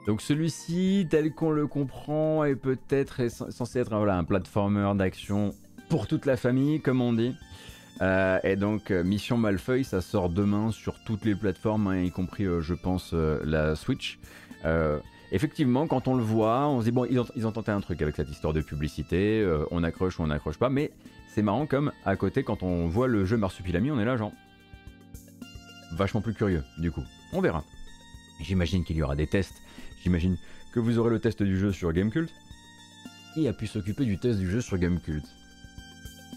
Donc 0.07 0.21
celui-ci, 0.21 1.07
tel 1.11 1.31
qu'on 1.31 1.51
le 1.51 1.67
comprend, 1.67 2.43
est 2.43 2.55
peut-être 2.55 3.29
censé 3.29 3.79
être 3.79 3.93
un, 3.93 4.23
platformer 4.23 4.93
d'action 4.95 5.53
pour 5.89 6.07
toute 6.07 6.25
la 6.25 6.37
famille, 6.37 6.81
comme 6.81 7.01
on 7.01 7.13
dit. 7.13 7.35
Euh, 8.01 8.39
et 8.43 8.55
donc 8.55 8.89
euh, 8.89 9.03
Mission 9.03 9.37
Malfeuille, 9.37 9.83
ça 9.83 10.01
sort 10.01 10.29
demain 10.29 10.71
sur 10.71 10.95
toutes 11.05 11.23
les 11.23 11.35
plateformes, 11.35 11.87
hein, 11.87 12.01
y 12.01 12.11
compris, 12.11 12.45
euh, 12.45 12.61
je 12.61 12.73
pense, 12.73 13.13
la 13.13 13.75
Switch. 13.75 14.17
Effectivement, 15.35 15.85
quand 15.85 16.07
on 16.07 16.15
le 16.15 16.23
voit, 16.23 16.65
on 16.69 16.79
se 16.79 16.85
dit 16.85 16.91
bon, 16.91 17.03
ils 17.03 17.45
ont, 17.45 17.51
tenté 17.51 17.69
un 17.69 17.81
truc 17.81 18.01
avec 18.01 18.15
cette 18.15 18.29
histoire 18.29 18.53
de 18.53 18.61
publicité, 18.61 19.41
euh, 19.41 19.65
on 19.69 19.83
accroche 19.83 20.17
ou 20.17 20.23
on 20.23 20.29
accroche 20.29 20.57
pas, 20.57 20.69
mais 20.69 20.91
c'est 21.27 21.41
marrant 21.41 21.65
comme 21.65 21.91
à 22.05 22.15
côté, 22.15 22.43
quand 22.43 22.63
on 22.63 22.87
voit 22.87 23.07
le 23.07 23.25
jeu 23.25 23.35
Marsupilami, 23.35 23.91
on 23.91 23.99
est 23.99 24.05
là 24.05 24.15
genre 24.15 24.31
vachement 25.91 26.21
plus 26.21 26.33
curieux, 26.33 26.63
du 26.77 26.89
coup. 26.89 27.03
On 27.33 27.41
verra. 27.41 27.65
J'imagine 28.39 28.85
qu'il 28.85 28.95
y 28.95 29.03
aura 29.03 29.17
des 29.17 29.27
tests. 29.27 29.61
J'imagine 30.01 30.37
que 30.73 30.79
vous 30.79 30.99
aurez 30.99 31.09
le 31.09 31.19
test 31.19 31.43
du 31.43 31.59
jeu 31.59 31.73
sur 31.73 31.91
Gamecult. 31.91 32.31
Qui 33.33 33.49
a 33.49 33.51
pu 33.51 33.67
s'occuper 33.67 34.05
du 34.05 34.17
test 34.17 34.39
du 34.39 34.49
jeu 34.49 34.61
sur 34.61 34.77
Gamecult? 34.77 35.25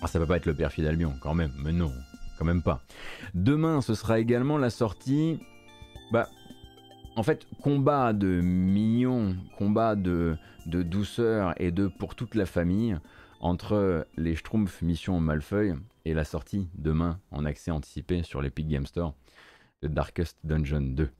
Ah, 0.02 0.08
ça 0.08 0.18
va 0.18 0.26
pas 0.26 0.38
être 0.38 0.46
le 0.46 0.54
père 0.54 0.72
Albion, 0.76 1.14
quand 1.22 1.34
même. 1.34 1.52
Mais 1.62 1.70
non, 1.70 1.92
quand 2.36 2.44
même 2.44 2.62
pas. 2.62 2.82
Demain, 3.34 3.80
ce 3.80 3.94
sera 3.94 4.18
également 4.18 4.58
la 4.58 4.70
sortie. 4.70 5.38
Bah. 6.10 6.28
En 7.18 7.24
fait, 7.24 7.48
combat 7.64 8.12
de 8.12 8.40
mignon, 8.40 9.34
combat 9.56 9.96
de, 9.96 10.36
de 10.66 10.84
douceur 10.84 11.52
et 11.60 11.72
de 11.72 11.88
pour 11.88 12.14
toute 12.14 12.36
la 12.36 12.46
famille 12.46 12.96
entre 13.40 14.06
les 14.16 14.36
Schtroumpfs 14.36 14.82
Mission 14.82 15.18
Malfeuille 15.18 15.74
et 16.04 16.14
la 16.14 16.22
sortie 16.22 16.68
demain 16.74 17.18
en 17.32 17.44
accès 17.44 17.72
anticipé 17.72 18.22
sur 18.22 18.40
l'Epic 18.40 18.68
Game 18.68 18.86
Store 18.86 19.14
de 19.82 19.88
Darkest 19.88 20.38
Dungeon 20.44 20.80
2. 20.80 21.10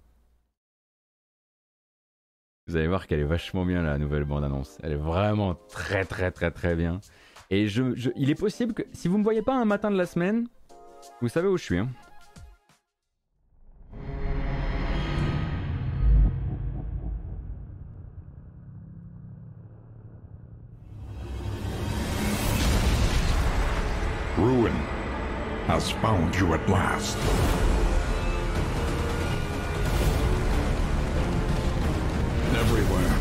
Vous 2.69 2.77
allez 2.77 2.87
voir 2.87 3.09
qu'elle 3.09 3.19
est 3.19 3.25
vachement 3.25 3.67
bien 3.67 3.83
la 3.83 3.99
nouvelle 3.99 4.25
bande-annonce. 4.25 4.79
Elle 4.85 4.93
est 4.93 4.97
vraiment 4.97 5.57
très 5.69 6.05
très 6.05 6.31
très 6.31 6.53
très 6.53 6.77
bien. 6.77 7.01
Et 7.51 7.67
je, 7.67 7.83
il 8.15 8.31
est 8.31 8.39
possible 8.39 8.73
que 8.73 8.85
si 8.93 9.09
vous 9.09 9.19
me 9.19 9.25
voyez 9.25 9.43
pas 9.43 9.57
un 9.57 9.65
matin 9.65 9.91
de 9.91 9.97
la 9.97 10.07
semaine, 10.07 10.47
vous 11.21 11.29
savez 11.29 11.49
où 11.49 11.57
je 11.57 11.65
suis. 11.65 11.79
hein. 11.79 11.89
Has 25.69 25.91
found 25.91 26.35
you 26.35 26.55
at 26.55 26.67
last. 26.71 27.19
Everywhere, 32.57 33.15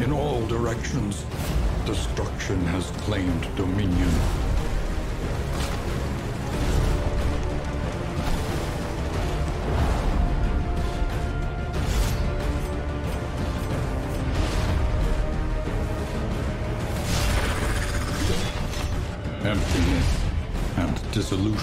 in 0.00 0.10
all 0.10 0.40
directions, 0.46 1.26
destruction 1.84 2.58
has 2.68 2.90
claimed 3.02 3.46
dominion. 3.56 4.41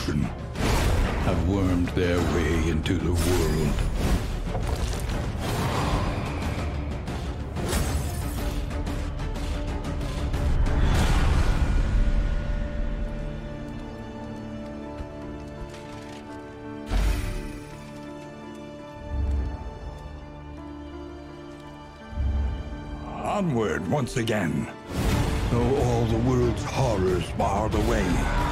Dissolution 0.10 0.22
have 1.24 1.50
wormed 1.50 1.88
their 1.90 2.18
way 2.36 2.70
into 2.70 2.96
the 2.96 3.12
world. 3.12 3.74
Onward 23.24 23.88
once 23.90 24.18
again, 24.18 24.68
though 25.50 25.76
all 25.78 26.06
the 26.06 26.18
world's 26.30 26.64
horrors 26.64 27.30
bar 27.32 27.70
the 27.70 27.80
way. 27.82 28.49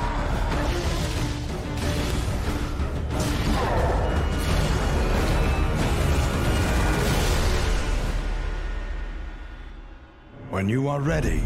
When 10.58 10.68
you 10.68 10.88
are 10.90 11.00
ready, 11.00 11.44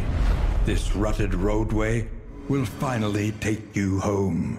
this 0.64 0.96
rutted 0.96 1.34
roadway 1.34 2.08
will 2.48 2.64
finally 2.64 3.34
take 3.42 3.76
you 3.76 4.00
home. 4.00 4.58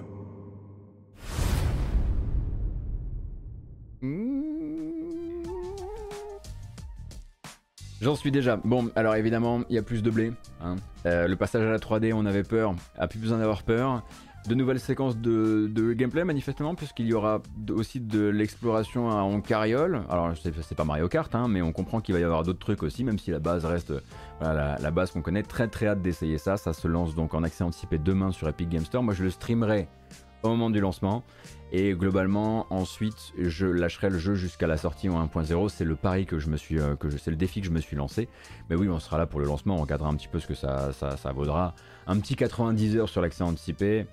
J'en 8.03 8.15
suis 8.15 8.31
déjà. 8.31 8.57
Bon, 8.62 8.91
alors 8.95 9.15
évidemment, 9.15 9.62
il 9.70 9.77
y 9.77 9.79
a 9.79 9.83
plus 9.83 10.03
de 10.03 10.11
blé. 10.11 10.33
hein. 10.61 10.77
Euh, 11.07 11.27
le 11.29 11.37
passage 11.37 11.62
à 11.62 11.70
la 11.70 11.79
3D, 11.79 12.12
on 12.12 12.27
avait 12.27 12.43
peur, 12.43 12.74
a 12.99 13.09
plus 13.09 13.20
besoin 13.20 13.39
d'avoir 13.39 13.62
peur. 13.62 14.05
De 14.48 14.56
nouvelles 14.56 14.81
séquences 14.81 15.16
de, 15.16 15.93
gameplay, 15.93 16.24
manifestement, 16.24 16.74
puisqu'il 16.74 17.06
y 17.06 17.14
aura 17.14 17.40
aussi 17.70 18.01
de 18.01 18.27
l'exploration 18.27 19.09
en 19.09 19.40
carriole. 19.40 20.02
Alors, 20.10 20.32
c'est 20.36 20.74
pas 20.74 20.85
Mario 20.85 21.09
Kart, 21.09 21.32
hein, 21.35 21.47
mais 21.48 21.62
on 21.62 21.70
comprend 21.73 22.01
qu'il 22.01 22.14
va 22.14 22.20
y 22.20 22.24
avoir 22.24 22.43
d'autres 22.43 22.59
trucs 22.59 22.82
aussi, 22.82 23.05
même 23.05 23.20
si 23.20 23.31
la 23.31 23.39
base 23.39 23.64
reste 23.64 23.93
la, 24.40 24.90
base 24.90 25.12
qu'on 25.12 25.23
connaît. 25.23 25.44
Très 25.44 25.69
très 25.69 25.86
hâte 25.86 26.02
d'essayer 26.02 26.39
ça. 26.39 26.56
Ça 26.56 26.73
se 26.73 26.89
lance 26.89 27.14
donc 27.14 27.35
en 27.35 27.44
accès 27.44 27.62
anticipé 27.62 27.98
demain 27.98 28.32
sur 28.32 28.48
Epic 28.48 28.69
Game 28.69 28.85
Store. 28.85 29.02
Moi, 29.02 29.14
je 29.14 29.23
le 29.23 29.31
streamerai 29.31 29.89
au 30.43 30.48
moment 30.48 30.70
du 30.70 30.81
lancement. 30.81 31.23
Et 31.70 31.94
globalement, 31.94 32.66
ensuite, 32.70 33.32
je 33.39 33.66
lâcherai 33.66 34.10
le 34.10 34.19
jeu 34.19 34.35
jusqu'à 34.35 34.66
la 34.66 34.77
sortie 34.77 35.09
en 35.09 35.24
1.0. 35.24 35.69
C'est 35.69 35.85
le 35.85 35.97
pari 35.97 36.27
que 36.27 36.39
je 36.39 36.51
me 36.51 36.56
suis, 36.56 36.78
euh, 36.78 36.97
c'est 37.16 37.31
le 37.31 37.36
défi 37.36 37.60
que 37.60 37.66
je 37.66 37.73
me 37.73 37.81
suis 37.81 37.97
lancé. 37.97 38.28
Mais 38.69 38.77
oui, 38.77 38.89
on 38.89 38.98
sera 38.98 39.16
là 39.16 39.27
pour 39.27 39.40
le 39.40 39.47
lancement. 39.47 39.77
On 39.77 39.81
regardera 39.81 40.10
un 40.10 40.14
petit 40.16 40.28
peu 40.28 40.39
ce 40.39 40.47
que 40.47 40.55
ça, 40.55 40.93
ça 40.93 41.32
vaudra. 41.32 41.74
Un 42.06 42.19
petit 42.19 42.36
90 42.36 42.97
heures 42.98 43.09
sur 43.09 43.23
l'accès 43.23 43.43
anticipé. 43.43 44.06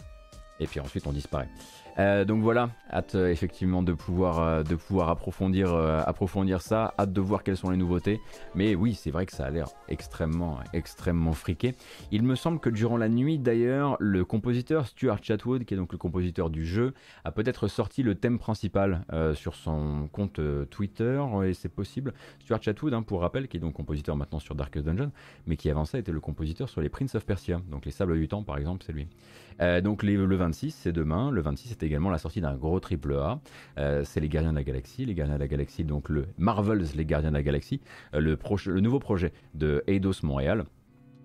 Et 0.59 0.67
puis 0.67 0.79
ensuite, 0.79 1.07
on 1.07 1.13
disparaît. 1.13 1.49
Euh, 1.97 2.23
donc 2.25 2.41
voilà, 2.41 2.69
hâte 2.91 3.15
euh, 3.15 3.29
effectivement 3.29 3.83
de 3.83 3.93
pouvoir, 3.93 4.39
euh, 4.39 4.63
de 4.63 4.75
pouvoir 4.75 5.09
approfondir, 5.09 5.73
approfondir 5.73 6.61
ça, 6.61 6.93
hâte 6.99 7.11
de 7.11 7.21
voir 7.21 7.43
quelles 7.43 7.57
sont 7.57 7.69
les 7.69 7.77
nouveautés. 7.77 8.19
Mais 8.55 8.75
oui, 8.75 8.93
c'est 8.93 9.11
vrai 9.11 9.25
que 9.25 9.33
ça 9.33 9.45
a 9.45 9.49
l'air 9.49 9.69
extrêmement, 9.87 10.59
extrêmement 10.73 11.33
friqué. 11.33 11.75
Il 12.11 12.23
me 12.23 12.35
semble 12.35 12.59
que 12.59 12.69
durant 12.69 12.97
la 12.97 13.09
nuit 13.09 13.37
d'ailleurs, 13.37 13.97
le 13.99 14.23
compositeur 14.25 14.87
Stuart 14.87 15.19
Chatwood, 15.21 15.65
qui 15.65 15.73
est 15.73 15.77
donc 15.77 15.91
le 15.91 15.97
compositeur 15.97 16.49
du 16.49 16.65
jeu, 16.65 16.93
a 17.25 17.31
peut-être 17.31 17.67
sorti 17.67 18.03
le 18.03 18.15
thème 18.15 18.39
principal 18.39 19.05
sur 19.33 19.55
son 19.55 20.07
compte 20.11 20.39
Twitter, 20.69 21.21
et 21.45 21.53
c'est 21.53 21.69
possible. 21.69 22.13
Stuart 22.39 22.61
Chatwood, 22.61 22.93
hein, 22.93 23.01
pour 23.01 23.21
rappel, 23.21 23.47
qui 23.47 23.57
est 23.57 23.59
donc 23.59 23.73
compositeur 23.73 24.15
maintenant 24.15 24.39
sur 24.39 24.55
Darkest 24.55 24.85
Dungeon, 24.85 25.11
mais 25.47 25.57
qui 25.57 25.69
avant 25.69 25.85
ça 25.85 25.99
était 25.99 26.11
le 26.11 26.19
compositeur 26.19 26.69
sur 26.69 26.81
les 26.81 26.89
Prince 26.89 27.15
of 27.15 27.25
Persia, 27.25 27.61
donc 27.69 27.85
les 27.85 27.91
Sables 27.91 28.17
du 28.17 28.27
Temps 28.27 28.43
par 28.43 28.57
exemple, 28.57 28.83
c'est 28.85 28.93
lui. 28.93 29.07
Donc 29.83 30.03
le 30.03 30.35
26, 30.35 30.71
c'est 30.71 30.91
demain. 30.91 31.31
Le 31.31 31.41
26, 31.41 31.69
c'est 31.69 31.78
également 31.83 32.09
la 32.09 32.17
sortie 32.17 32.41
d'un 32.41 32.55
gros 32.55 32.79
triple 32.79 33.13
A. 33.15 33.39
Euh, 33.77 34.03
c'est 34.05 34.19
les 34.19 34.29
Gardiens 34.29 34.51
de 34.51 34.57
la 34.57 34.63
Galaxie. 34.63 35.05
Les 35.05 35.13
Gardiens 35.15 35.35
de 35.35 35.39
la 35.39 35.47
Galaxie, 35.47 35.83
donc 35.83 36.09
le 36.09 36.25
Marvels, 36.37 36.85
les 36.95 37.05
Gardiens 37.05 37.29
de 37.31 37.35
la 37.35 37.43
Galaxie, 37.43 37.81
euh, 38.13 38.19
le, 38.19 38.37
le 38.65 38.79
nouveau 38.81 38.99
projet 38.99 39.31
de 39.53 39.83
Eidos 39.87 40.23
Montréal. 40.23 40.65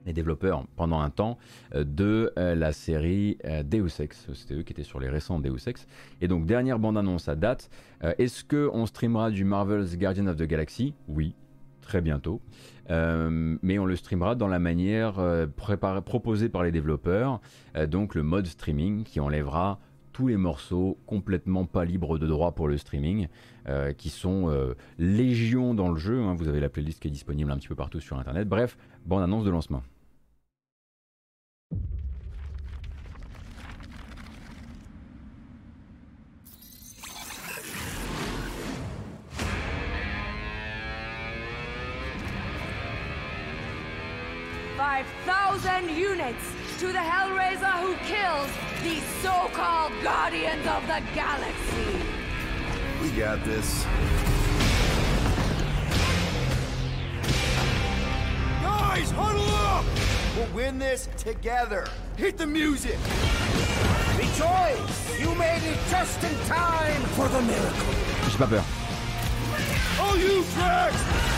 les 0.07 0.13
développeurs 0.13 0.67
pendant 0.77 1.01
un 1.01 1.11
temps 1.11 1.39
euh, 1.75 1.85
de 1.85 2.33
euh, 2.39 2.55
la 2.55 2.73
série 2.73 3.39
Deus 3.65 4.01
Ex. 4.01 4.29
C'était 4.35 4.55
eux 4.55 4.63
qui 4.63 4.73
étaient 4.73 4.83
sur 4.83 5.01
les 5.01 5.09
récents 5.09 5.41
Deus 5.41 5.67
Ex. 5.67 5.87
Et 6.21 6.29
donc 6.29 6.47
dernière 6.47 6.79
bande-annonce 6.79 7.29
à 7.29 7.37
date. 7.37 7.71
Est-ce 8.19 8.45
que 8.45 8.69
on 8.73 8.85
streamera 8.85 9.31
du 9.31 9.45
Marvel's 9.45 9.97
Guardian 9.97 10.27
of 10.27 10.37
the 10.37 10.43
Galaxy? 10.43 10.95
Oui, 11.09 11.35
très 11.81 12.03
bientôt. 12.03 12.43
mais 12.91 13.79
on 13.79 13.87
le 13.87 13.97
streamera 13.97 14.35
dans 14.35 14.49
la 14.49 14.59
manière 14.59 15.15
proposée 16.05 16.51
par 16.51 16.63
les 16.65 16.71
développeurs, 16.71 17.41
donc 17.89 18.15
le 18.15 18.23
mode 18.23 18.47
streaming 18.47 19.05
qui 19.05 19.21
enlèvera 19.21 19.79
tous 20.15 20.29
les 20.29 20.39
morceaux 20.39 20.97
complètement 21.07 21.67
pas 21.67 21.85
libres 21.85 22.19
de 22.19 22.27
droit 22.27 22.53
pour 22.53 22.69
le 22.69 22.79
streaming, 22.79 23.29
qui 23.99 24.09
sont 24.09 24.75
légion 24.97 25.75
dans 25.75 25.91
le 25.91 25.99
jeu. 25.99 26.23
Hein. 26.23 26.35
Vous 26.35 26.49
avez 26.49 26.61
la 26.61 26.71
playlist 26.71 27.01
qui 27.01 27.09
est 27.09 27.11
disponible 27.11 27.51
un 27.51 27.59
petit 27.59 27.69
peu 27.69 27.75
partout 27.75 28.01
sur 28.01 28.17
Internet. 28.17 28.49
Bref, 28.49 28.79
bande 29.05 29.23
annonce 29.23 29.45
de 29.45 29.51
lancement. 29.51 29.83
Five 44.77 45.07
thousand 45.27 45.89
units 45.89 46.54
to 46.85 46.93
the 46.93 46.99
Hellraiser 46.99 47.73
who 47.81 47.95
kills 48.05 48.51
these 48.83 49.05
so-called 49.23 49.93
Guardians 50.03 50.67
of 50.67 50.83
the 50.87 51.01
Galaxy. 51.15 51.97
We 53.01 53.09
got 53.13 53.43
this. 53.43 53.85
Guys, 58.63 59.11
huddle 59.13 59.55
up! 59.65 59.87
We'll 60.37 60.55
win 60.55 60.79
this 60.79 61.09
together. 61.17 61.87
Hit 62.19 62.37
the 62.37 62.47
music! 62.47 62.99
Rejoice! 64.19 65.19
You 65.19 65.35
made 65.37 65.63
it 65.63 65.79
just 65.89 66.23
in 66.23 66.37
time 66.47 67.01
for 67.17 67.29
the 67.29 67.41
miracle. 67.41 67.95
J'ai 68.31 68.37
pas 68.37 68.47
peur. 68.47 68.65
All 70.01 70.19
you 70.19 70.45
tracks! 70.53 71.34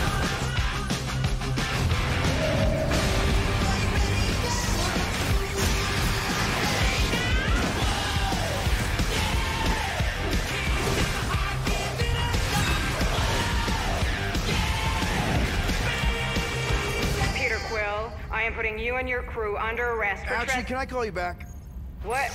Putting 18.57 18.79
you 18.79 18.95
and 18.95 19.07
your 19.07 19.21
crew 19.21 19.55
under 19.55 19.91
arrest 19.91 20.25
for 20.25 20.33
Actually, 20.33 20.63
can 20.63 20.77
I 20.77 20.85
call 20.87 21.05
you 21.05 21.11
back? 21.11 21.47
What? 22.01 22.31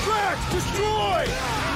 Crack! 0.00 0.50
Destroy! 0.50 1.73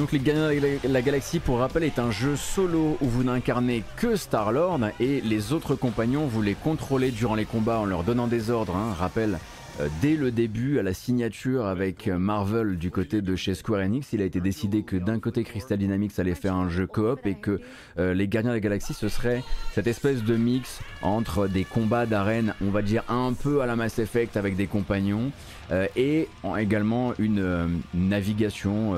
Donc 0.00 0.10
les 0.10 0.18
Gagnants 0.18 0.48
de 0.48 0.92
la 0.92 1.02
Galaxie, 1.02 1.38
pour 1.38 1.58
rappel, 1.58 1.84
est 1.84 2.00
un 2.00 2.10
jeu 2.10 2.34
solo 2.34 2.98
où 3.00 3.06
vous 3.06 3.22
n'incarnez 3.22 3.84
que 3.96 4.16
Star-Lord 4.16 4.80
et 4.98 5.20
les 5.20 5.52
autres 5.52 5.76
compagnons, 5.76 6.26
vous 6.26 6.42
les 6.42 6.54
contrôlez 6.54 7.12
durant 7.12 7.36
les 7.36 7.44
combats 7.44 7.78
en 7.78 7.84
leur 7.84 8.02
donnant 8.02 8.26
des 8.26 8.50
ordres. 8.50 8.74
Hein. 8.74 8.92
Rappel, 8.98 9.38
euh, 9.78 9.86
dès 10.02 10.16
le 10.16 10.32
début, 10.32 10.80
à 10.80 10.82
la 10.82 10.94
signature 10.94 11.66
avec 11.66 12.08
Marvel 12.08 12.76
du 12.76 12.90
côté 12.90 13.22
de 13.22 13.36
chez 13.36 13.54
Square 13.54 13.82
Enix, 13.82 14.12
il 14.12 14.20
a 14.20 14.24
été 14.24 14.40
décidé 14.40 14.82
que 14.82 14.96
d'un 14.96 15.20
côté 15.20 15.44
Crystal 15.44 15.78
Dynamics 15.78 16.18
allait 16.18 16.34
faire 16.34 16.56
un 16.56 16.68
jeu 16.68 16.88
coop 16.88 17.24
et 17.24 17.36
que 17.36 17.60
euh, 18.00 18.14
les 18.14 18.26
Gardiens 18.26 18.50
de 18.50 18.56
la 18.56 18.60
Galaxie, 18.60 18.94
ce 18.94 19.08
serait 19.08 19.44
cette 19.74 19.86
espèce 19.86 20.24
de 20.24 20.36
mix 20.36 20.80
entre 21.02 21.46
des 21.46 21.62
combats 21.62 22.06
d'arène, 22.06 22.54
on 22.60 22.70
va 22.70 22.82
dire 22.82 23.04
un 23.08 23.32
peu 23.32 23.60
à 23.60 23.66
la 23.66 23.76
Mass 23.76 24.00
Effect 24.00 24.36
avec 24.36 24.56
des 24.56 24.66
compagnons, 24.66 25.30
euh, 25.70 25.86
et 25.94 26.28
également 26.58 27.14
une 27.20 27.80
navigation 27.94 28.96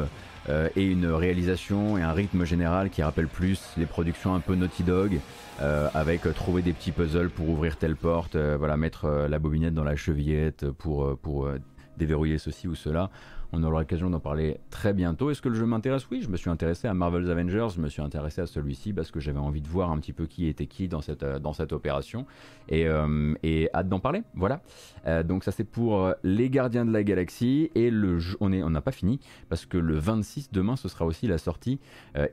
euh, 0.48 0.68
et 0.76 0.84
une 0.84 1.06
réalisation 1.06 1.98
et 1.98 2.02
un 2.02 2.12
rythme 2.12 2.44
général 2.44 2.90
qui 2.90 3.02
rappelle 3.02 3.26
plus 3.26 3.60
les 3.76 3.86
productions 3.86 4.34
un 4.34 4.40
peu 4.40 4.54
Naughty 4.54 4.84
Dog, 4.84 5.18
euh, 5.60 5.88
avec 5.94 6.22
trouver 6.34 6.62
des 6.62 6.72
petits 6.72 6.92
puzzles 6.92 7.30
pour 7.30 7.48
ouvrir 7.48 7.76
telle 7.76 7.96
porte, 7.96 8.36
euh, 8.36 8.56
voilà, 8.58 8.76
mettre 8.76 9.26
la 9.28 9.38
bobinette 9.38 9.74
dans 9.74 9.84
la 9.84 9.96
chevillette 9.96 10.70
pour, 10.70 11.16
pour 11.18 11.48
déverrouiller 11.96 12.38
ceci 12.38 12.68
ou 12.68 12.74
cela. 12.74 13.10
On 13.52 13.62
aura 13.62 13.80
l'occasion 13.80 14.10
d'en 14.10 14.20
parler 14.20 14.58
très 14.70 14.92
bientôt. 14.92 15.30
Est-ce 15.30 15.40
que 15.40 15.48
le 15.48 15.54
jeu 15.54 15.66
m'intéresse? 15.66 16.08
Oui, 16.10 16.20
je 16.20 16.28
me 16.28 16.36
suis 16.36 16.50
intéressé 16.50 16.88
à 16.88 16.94
Marvel's 16.94 17.28
Avengers, 17.28 17.68
je 17.74 17.80
me 17.80 17.88
suis 17.88 18.02
intéressé 18.02 18.40
à 18.40 18.46
celui-ci 18.46 18.92
parce 18.92 19.10
que 19.10 19.20
j'avais 19.20 19.38
envie 19.38 19.60
de 19.60 19.68
voir 19.68 19.90
un 19.90 19.98
petit 19.98 20.12
peu 20.12 20.26
qui 20.26 20.46
était 20.46 20.66
qui 20.66 20.88
dans 20.88 21.00
cette, 21.00 21.22
euh, 21.22 21.38
opération 21.70 22.26
et, 22.68 22.86
euh, 22.86 23.34
et 23.42 23.70
hâte 23.74 23.88
d'en 23.88 24.00
parler. 24.00 24.22
Voilà. 24.34 24.62
Euh, 25.06 25.22
donc 25.22 25.44
ça 25.44 25.52
c'est 25.52 25.64
pour 25.64 26.12
les 26.22 26.50
Gardiens 26.50 26.84
de 26.84 26.92
la 26.92 27.04
Galaxie 27.04 27.70
et 27.74 27.90
le 27.90 28.18
jeu, 28.18 28.36
on 28.40 28.48
n'a 28.48 28.80
pas 28.80 28.92
fini 28.92 29.20
parce 29.48 29.66
que 29.66 29.78
le 29.78 29.94
26 29.94 30.50
demain 30.52 30.76
ce 30.76 30.88
sera 30.88 31.06
aussi 31.06 31.26
la 31.26 31.38
sortie. 31.38 31.78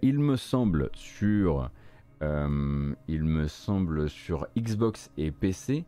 il 0.01 0.19
me 0.19 0.35
semble 0.35 0.89
sur, 0.93 1.69
il 2.21 3.23
me 3.23 3.47
semble 3.47 4.09
sur 4.09 4.47
Xbox 4.57 5.11
et 5.17 5.31
PC 5.31 5.85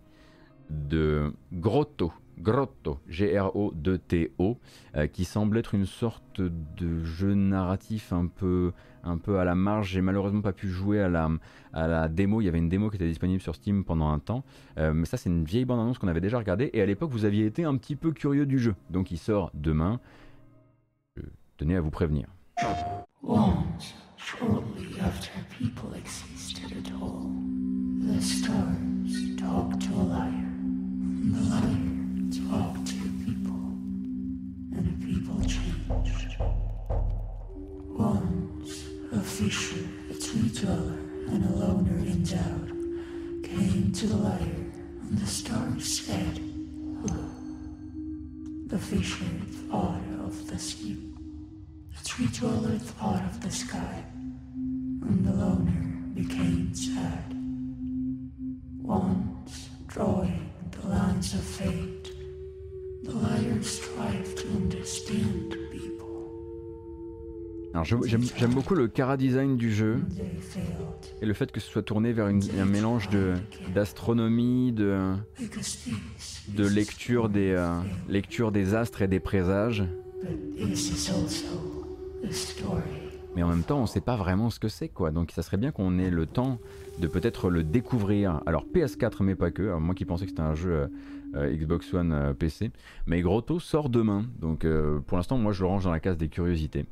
de 0.70 1.34
Grotto. 1.54 2.12
Grotto, 2.40 3.00
G-R-O-2-T-O, 3.08 4.60
euh, 4.96 5.08
qui 5.08 5.26
semble 5.26 5.58
être 5.58 5.76
une 5.76 5.86
sorte 5.86 6.42
de 6.42 7.04
jeu 7.04 7.34
narratif 7.34 8.14
un 8.14 8.28
peu, 8.28 8.72
un 9.04 9.18
peu 9.18 9.40
à 9.40 9.46
la 9.46 9.56
marge. 9.56 9.90
J'ai 9.90 10.02
malheureusement 10.02 10.42
pas 10.42 10.54
pu 10.54 10.68
jouer 10.68 11.02
à 11.02 11.10
la, 11.10 11.30
à 11.74 11.88
la 11.88 12.08
démo. 12.08 12.42
Il 12.42 12.46
y 12.46 12.48
avait 12.48 12.58
une 12.58 12.70
démo 12.70 12.90
qui 12.90 12.98
était 12.98 13.08
disponible 13.08 13.42
sur 13.42 13.56
Steam 13.56 13.84
pendant 13.84 14.10
un 14.10 14.20
temps. 14.20 14.44
Euh, 14.78 14.94
mais 14.94 15.06
ça, 15.06 15.18
c'est 15.18 15.30
une 15.30 15.46
vieille 15.46 15.66
bande-annonce 15.66 15.98
qu'on 15.98 16.08
avait 16.08 16.22
déjà 16.22 16.38
regardée. 16.38 16.70
Et 16.74 16.82
à 16.82 16.86
l'époque, 16.86 17.12
vous 17.12 17.26
aviez 17.26 17.46
été 17.46 17.64
un 17.64 17.78
petit 17.78 17.96
peu 17.96 18.12
curieux 18.12 18.46
du 18.46 18.60
jeu. 18.60 18.76
Donc 18.90 19.12
il 19.12 19.18
sort 19.18 19.52
demain. 19.54 20.00
Je 21.16 21.24
tenais 21.58 21.76
à 21.76 21.82
vous 21.82 21.92
prévenir. 21.92 22.28
Talk 32.50 32.76
to 32.86 32.94
people, 33.24 33.62
and 34.76 35.02
people 35.02 35.40
changed. 35.42 36.36
Once, 37.98 38.86
a 39.14 39.20
fisher, 39.22 39.88
a 40.12 40.14
tree 40.14 40.50
dweller, 40.50 41.00
and 41.28 41.46
a 41.46 41.56
loner 41.56 41.98
endowed 42.00 42.72
came 43.44 43.92
to 43.94 44.08
the 44.08 44.18
lyre, 44.18 44.40
and 45.04 45.18
the 45.18 45.26
stars 45.26 46.00
said, 46.00 46.42
The 48.68 48.80
fisher 48.80 49.26
thought 49.70 50.02
of 50.20 50.48
the 50.48 50.60
sea, 50.60 50.98
the 51.98 52.04
tree 52.10 52.28
dweller 52.34 52.78
thought 52.78 53.24
of 53.24 53.40
the 53.40 53.52
sky, 53.52 54.04
and 54.56 55.26
the 55.26 55.32
loner 55.34 55.96
became 56.14 56.74
sad. 56.74 57.34
Once, 58.82 59.70
drawing 59.88 60.50
the 60.72 60.88
lines 60.88 61.34
of 61.34 61.42
fate, 61.42 61.95
alors 67.76 67.84
j'aime 67.84 68.54
beaucoup 68.54 68.74
le 68.74 68.88
cara 68.88 69.18
design 69.18 69.58
du 69.58 69.74
jeu 69.74 70.02
et 71.22 71.26
le 71.26 71.34
fait 71.34 71.52
que 71.52 71.60
ce 71.60 71.70
soit 71.70 71.82
tourné 71.82 72.14
vers 72.14 72.28
un 72.28 72.66
mélange 72.66 73.10
d'astronomie, 73.74 74.72
de, 74.72 75.14
de 76.48 76.66
lecture, 76.66 77.28
des, 77.28 77.52
euh, 77.52 78.52
des 78.52 78.76
astres 78.76 79.02
et 79.02 79.10
des 79.10 79.20
présages. 79.20 79.84
Mais 83.36 83.44
en 83.44 83.50
même 83.50 83.64
temps, 83.64 83.80
on 83.80 83.82
ne 83.82 83.88
sait 83.88 84.00
pas 84.00 84.16
vraiment 84.16 84.50
ce 84.50 84.60
que 84.62 84.70
c'est, 84.70 84.88
quoi. 84.88 85.12
Donc, 85.12 85.32
ça 85.32 85.42
serait 85.42 85.58
bien 85.58 85.72
qu'on 85.72 86.00
ait 86.00 86.10
le 86.10 86.26
temps 86.26 86.60
de 87.00 87.08
peut-être 87.08 87.50
le 87.50 87.64
découvrir. 87.64 88.42
Alors, 88.46 88.66
PS4, 88.74 89.22
mais 89.22 89.36
pas 89.36 89.52
que. 89.52 89.78
moi 89.78 89.94
qui 89.94 90.06
pensais 90.06 90.24
que 90.24 90.32
c'était 90.32 90.42
un 90.42 90.56
jeu 90.56 90.72
euh, 90.72 90.88
Xbox 91.34 91.94
One 91.94 92.12
euh, 92.12 92.34
PC. 92.34 92.72
Mais 93.06 93.22
Grotto 93.22 93.60
sort 93.60 93.90
demain, 93.90 94.26
donc 94.40 94.66
euh, 94.66 95.00
pour 95.00 95.18
l'instant 95.18 95.38
moi 95.38 95.52
je 95.52 95.64
le 95.64 95.68
range 95.68 95.84
dans 95.84 95.92
la 95.92 96.00
case 96.00 96.18
des 96.18 96.30
curiosités. 96.30 96.86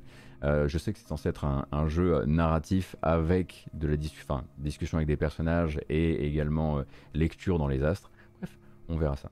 je 0.43 0.77
sais 0.77 0.91
que 0.91 0.99
c'est 0.99 1.07
censé 1.07 1.30
être 1.30 1.45
un, 1.45 1.88
jeu 1.88 2.26
narratif 2.26 2.95
avec 3.01 3.65
de 3.73 3.88
la 3.88 3.95
discussion 3.95 4.97
avec 4.97 5.07
des 5.07 5.15
personnages 5.15 5.80
et 5.89 6.27
également 6.27 6.81
lecture 7.14 7.57
dans 7.57 7.69
les 7.69 7.81
astres. 7.81 8.11
Bref, 8.39 8.57
on 8.89 8.97
verra 8.97 9.15
ça. 9.15 9.31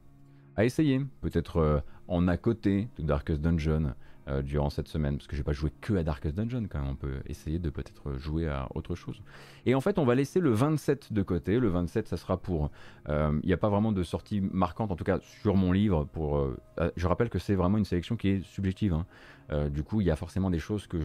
À 0.56 0.64
essayer, 0.64 1.02
peut-être 1.20 1.84
en 2.08 2.28
à 2.30 2.38
côté 2.38 2.88
de 2.98 3.04
Darkest 3.04 3.42
Dungeon, 3.42 3.94
euh, 4.28 4.42
durant 4.42 4.70
cette 4.70 4.88
semaine, 4.88 5.18
parce 5.18 5.28
que 5.28 5.36
j'ai 5.36 5.44
pas 5.44 5.52
joué 5.52 5.72
que 5.82 5.94
à 5.94 6.04
Darkest 6.04 6.36
Dungeon 6.36 6.68
quand 6.70 6.80
même, 6.80 6.90
on 6.90 6.96
peut 6.96 7.22
essayer 7.26 7.60
de 7.60 7.70
peut-être 7.70 8.18
jouer 8.18 8.48
à 8.48 8.68
autre 8.76 8.96
chose. 8.96 9.22
Et 9.66 9.76
en 9.76 9.82
fait, 9.82 10.00
on 10.00 10.06
va 10.06 10.16
laisser 10.16 10.40
le 10.40 10.52
27 10.52 11.14
de 11.14 11.22
côté. 11.22 11.60
Le 11.60 11.70
27, 11.70 12.08
ça 12.08 12.18
sera 12.18 12.38
pour. 12.38 12.72
Il 13.10 13.42
n'y 13.44 13.54
a 13.54 13.58
pas 13.58 13.70
vraiment 13.70 13.92
de 13.92 14.04
sortie 14.04 14.42
marquante, 14.42 14.92
en 14.92 14.96
tout 14.96 15.04
cas 15.04 15.20
sur 15.42 15.56
mon 15.56 15.72
livre. 15.72 16.06
Pour, 16.06 16.50
je 16.96 17.08
rappelle 17.08 17.30
que 17.30 17.40
c'est 17.40 17.56
vraiment 17.56 17.78
une 17.78 17.86
sélection 17.86 18.16
qui 18.16 18.30
est 18.30 18.44
subjective. 18.44 18.94
Hein. 18.94 19.06
Euh, 19.52 19.70
du 19.70 19.84
coup, 19.84 20.02
il 20.02 20.08
y 20.08 20.12
a 20.12 20.16
forcément 20.16 20.50
des 20.50 20.60
choses 20.60 20.88
que 20.88 20.98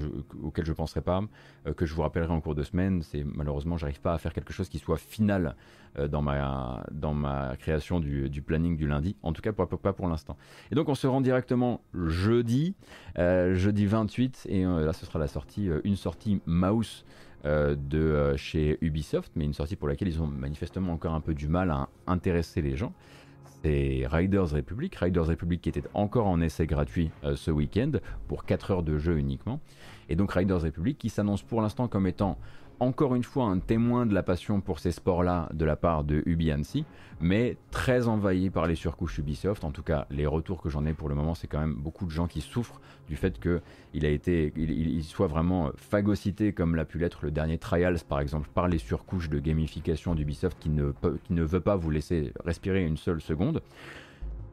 auxquelles 0.43 0.64
je 0.64 0.70
ne 0.70 0.77
penserai 0.77 1.01
pas, 1.01 1.23
euh, 1.66 1.73
que 1.73 1.86
je 1.86 1.94
vous 1.94 2.02
rappellerai 2.02 2.32
en 2.32 2.40
cours 2.40 2.55
de 2.55 2.62
semaine. 2.62 3.02
C'est 3.02 3.24
malheureusement, 3.24 3.77
j'arrive 3.77 4.01
pas 4.01 4.14
à 4.14 4.18
faire 4.18 4.32
quelque 4.32 4.52
chose 4.52 4.68
qui 4.68 4.78
soit 4.78 4.98
final 4.98 5.56
euh, 5.98 6.09
dans, 6.09 6.23
ma, 6.23 7.56
création 7.59 8.01
du, 8.01 8.43
planning 8.43 8.77
du 8.77 8.86
lundi. 8.86 9.16
En 9.23 9.32
tout 9.32 9.43
cas, 9.43 9.52
pas, 9.52 9.66
pour 9.66 10.09
l'instant. 10.09 10.36
Et 10.70 10.74
donc, 10.74 10.89
on 10.89 10.94
se 10.94 11.06
rend 11.06 11.20
directement 11.20 11.81
jeudi, 11.94 12.74
jeudi 13.16 13.86
28, 13.86 14.47
et 14.48 14.64
là, 14.64 14.93
ce 14.93 15.06
sera 15.06 15.18
la 15.18 15.28
sortie, 15.28 15.68
une 15.85 15.97
sortie 15.97 16.40
mouse. 16.47 17.05
chez 18.36 18.78
Ubisoft, 18.81 19.32
mais 19.36 19.44
une 19.44 19.55
sortie 19.55 19.77
pour 19.77 19.89
laquelle 19.89 20.09
ils 20.09 20.20
ont 20.20 20.27
manifestement 20.27 20.93
encore 20.93 21.14
un 21.14 21.20
peu 21.20 21.35
du 21.35 21.48
mal 21.48 21.70
à 21.70 21.89
intéresser 22.06 22.60
les 22.62 22.77
gens 22.77 22.93
c'est 23.66 24.06
Riders 24.06 24.51
Republic. 24.51 24.94
Riders 24.94 25.26
Republic 25.26 25.60
qui 25.60 25.70
était 25.70 25.82
encore 25.93 26.28
en 26.28 26.40
essai 26.40 26.66
gratuit 26.66 27.10
euh, 27.24 27.34
ce 27.34 27.51
week-end 27.51 27.90
pour 28.28 28.44
4 28.44 28.70
heures 28.70 28.82
de 28.84 28.97
jeu 28.97 29.18
uniquement. 29.18 29.60
Et 30.09 30.14
donc 30.14 30.32
Riders 30.32 30.60
Republic 30.60 30.97
qui 30.98 31.09
s'annonce 31.09 31.43
pour 31.43 31.60
l'instant 31.60 31.88
comme 31.88 32.06
étant 32.06 32.38
encore 32.81 33.15
une 33.15 33.24
fois 33.24 33.47
un 33.47 33.59
témoin 33.59 34.07
de 34.07 34.15
la 34.15 34.23
passion 34.23 34.61
pour 34.61 34.78
ces 34.78 34.93
sports-là 34.93 35.48
de 35.53 35.65
la 35.65 35.77
part 35.77 36.05
de 36.05 36.23
Ubi 36.27 36.53
mais 37.20 37.57
très 37.70 38.09
envahi 38.09 38.51
par 38.51 38.66
les 38.66 38.74
surcouches 38.74 39.19
Ubisoft. 39.19 39.65
En 39.65 39.70
tout 39.70 39.82
cas, 39.82 40.07
les 40.11 40.27
retours 40.27 40.61
que 40.61 40.69
j'en 40.69 40.85
ai 40.85 40.93
pour 40.93 41.09
le 41.09 41.15
moment, 41.15 41.35
c'est 41.35 41.47
quand 41.47 41.61
même 41.61 41.74
beaucoup 41.74 42.05
de 42.05 42.11
gens 42.11 42.27
qui 42.27 42.40
souffrent 42.40 42.81
du 43.09 43.16
fait 43.16 43.40
qu'il 43.40 43.62
il, 43.94 45.05
soit 45.05 45.27
vraiment 45.27 45.70
phagocyté 45.77 46.53
comme 46.53 46.74
l'a 46.74 46.85
pu 46.85 46.98
l'être 46.98 47.20
le 47.23 47.31
dernier 47.31 47.57
Trials 47.59 48.01
par 48.07 48.20
exemple 48.20 48.48
par 48.53 48.69
les 48.69 48.78
surcouches 48.78 49.31
de 49.31 49.39
gamification 49.39 50.15
d'Ubisoft 50.15 50.59
qui 50.59 50.69
ne, 50.69 50.93
qui 51.24 51.32
ne 51.32 51.43
veut 51.43 51.61
pas 51.61 51.77
vous 51.77 51.90
laisser 51.90 52.32
respirer 52.44 52.85
une 52.85 52.97
seule 52.97 53.20
seconde. 53.20 53.62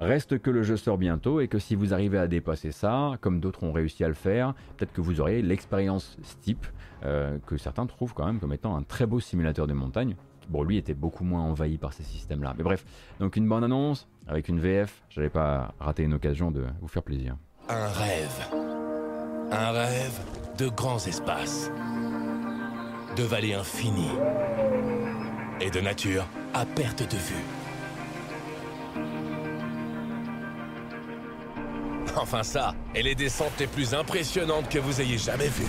Reste 0.03 0.37
que 0.39 0.49
le 0.49 0.63
jeu 0.63 0.75
sort 0.75 0.97
bientôt 0.97 1.39
et 1.39 1.47
que 1.47 1.59
si 1.59 1.75
vous 1.75 1.93
arrivez 1.93 2.17
à 2.17 2.27
dépasser 2.27 2.73
ça, 2.73 3.13
comme 3.21 3.39
d'autres 3.39 3.63
ont 3.63 3.71
réussi 3.71 4.03
à 4.03 4.09
le 4.09 4.13
faire, 4.13 4.53
peut-être 4.75 4.91
que 4.91 4.99
vous 4.99 5.21
aurez 5.21 5.41
l'expérience 5.41 6.17
Steep, 6.23 6.67
euh, 7.05 7.37
que 7.47 7.55
certains 7.55 7.85
trouvent 7.85 8.13
quand 8.13 8.25
même 8.25 8.41
comme 8.41 8.51
étant 8.51 8.75
un 8.75 8.83
très 8.83 9.05
beau 9.05 9.21
simulateur 9.21 9.65
de 9.65 9.71
montagne. 9.71 10.17
Bon, 10.49 10.61
lui 10.61 10.75
était 10.75 10.93
beaucoup 10.93 11.23
moins 11.23 11.39
envahi 11.39 11.77
par 11.77 11.93
ces 11.93 12.03
systèmes-là. 12.03 12.53
Mais 12.57 12.65
bref, 12.65 12.83
donc 13.21 13.37
une 13.37 13.47
bonne 13.47 13.63
annonce 13.63 14.09
avec 14.27 14.49
une 14.49 14.59
VF, 14.59 15.03
j'avais 15.09 15.29
pas 15.29 15.73
raté 15.79 16.03
une 16.03 16.13
occasion 16.13 16.51
de 16.51 16.65
vous 16.81 16.89
faire 16.89 17.03
plaisir. 17.03 17.37
Un 17.69 17.87
rêve. 17.87 18.49
Un 19.51 19.71
rêve 19.71 20.19
de 20.57 20.67
grands 20.67 20.97
espaces. 20.97 21.71
De 23.15 23.23
vallées 23.23 23.53
infinies. 23.53 24.17
Et 25.61 25.69
de 25.69 25.79
nature 25.79 26.25
à 26.53 26.65
perte 26.65 27.03
de 27.03 27.15
vue. 27.15 27.62
Enfin 32.15 32.43
ça, 32.43 32.73
et 32.95 33.03
les 33.03 33.15
descentes 33.15 33.59
les 33.59 33.67
plus 33.67 33.93
impressionnantes 33.93 34.69
que 34.69 34.79
vous 34.79 35.01
ayez 35.01 35.17
jamais 35.17 35.47
vues. 35.47 35.67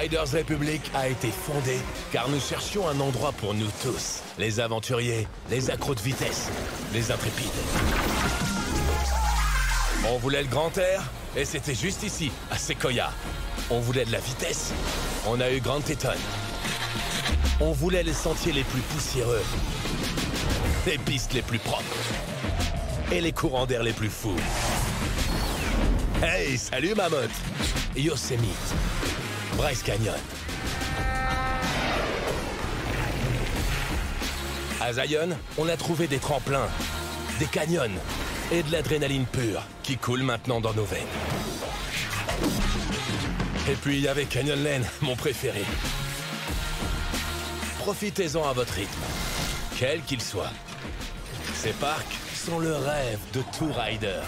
Riders 0.00 0.32
Republic 0.32 0.80
a 0.94 1.08
été 1.08 1.28
fondé 1.28 1.76
car 2.12 2.28
nous 2.28 2.40
cherchions 2.40 2.88
un 2.88 3.00
endroit 3.00 3.32
pour 3.32 3.52
nous 3.52 3.68
tous. 3.82 4.22
Les 4.38 4.60
aventuriers, 4.60 5.26
les 5.50 5.70
accros 5.70 5.94
de 5.94 6.00
vitesse, 6.00 6.50
les 6.94 7.10
intrépides. 7.10 8.47
On 10.06 10.16
voulait 10.18 10.42
le 10.42 10.48
grand 10.48 10.76
air 10.78 11.02
et 11.36 11.44
c'était 11.44 11.74
juste 11.74 12.02
ici, 12.02 12.30
à 12.50 12.58
Sequoia. 12.58 13.10
On 13.70 13.80
voulait 13.80 14.04
de 14.04 14.12
la 14.12 14.20
vitesse, 14.20 14.72
on 15.26 15.40
a 15.40 15.50
eu 15.50 15.60
Grand 15.60 15.80
Teton. 15.80 16.14
On 17.60 17.72
voulait 17.72 18.02
les 18.04 18.12
sentiers 18.12 18.52
les 18.52 18.62
plus 18.62 18.80
poussiéreux, 18.80 19.42
les 20.86 20.98
pistes 20.98 21.34
les 21.34 21.42
plus 21.42 21.58
propres 21.58 21.82
et 23.10 23.20
les 23.20 23.32
courants 23.32 23.66
d'air 23.66 23.82
les 23.82 23.92
plus 23.92 24.08
fous. 24.08 24.36
Hey, 26.22 26.56
salut 26.56 26.94
Mammoth 26.94 27.30
Yosemite 27.96 28.74
Bryce 29.56 29.82
Canyon. 29.82 30.14
À 34.80 34.92
Zion, 34.92 35.30
on 35.58 35.68
a 35.68 35.76
trouvé 35.76 36.06
des 36.06 36.18
tremplins, 36.18 36.68
des 37.40 37.46
canyons 37.46 37.90
et 38.50 38.62
de 38.62 38.72
l'adrénaline 38.72 39.26
pure 39.26 39.62
qui 39.82 39.96
coule 39.96 40.22
maintenant 40.22 40.60
dans 40.60 40.72
nos 40.74 40.84
veines. 40.84 41.06
Et 43.70 43.74
puis 43.74 43.96
il 43.96 44.02
y 44.02 44.08
avait 44.08 44.24
Canyon 44.24 44.62
Lane, 44.62 44.86
mon 45.02 45.16
préféré. 45.16 45.62
Profitez-en 47.78 48.48
à 48.48 48.52
votre 48.52 48.72
rythme, 48.72 49.00
quel 49.78 50.02
qu'il 50.02 50.22
soit. 50.22 50.52
Ces 51.54 51.72
parcs 51.72 52.16
sont 52.34 52.58
le 52.58 52.74
rêve 52.74 53.18
de 53.34 53.42
tout 53.56 53.70
rider. 53.72 54.20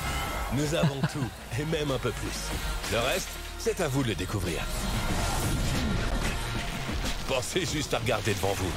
Nous 0.55 0.75
avons 0.75 1.01
tout, 1.13 1.29
et 1.59 1.65
même 1.65 1.91
un 1.91 1.99
peu 1.99 2.11
plus. 2.11 2.93
Le 2.93 2.99
reste, 2.99 3.29
c'est 3.59 3.81
à 3.81 3.89
vous 3.89 4.03
de 4.03 4.09
le 4.09 4.15
découvrir. 4.15 4.61
Pensez 7.29 7.65
juste 7.65 7.95
à 7.95 7.99
regarder 7.99 8.35
devant 8.35 8.53
vous. 8.53 8.73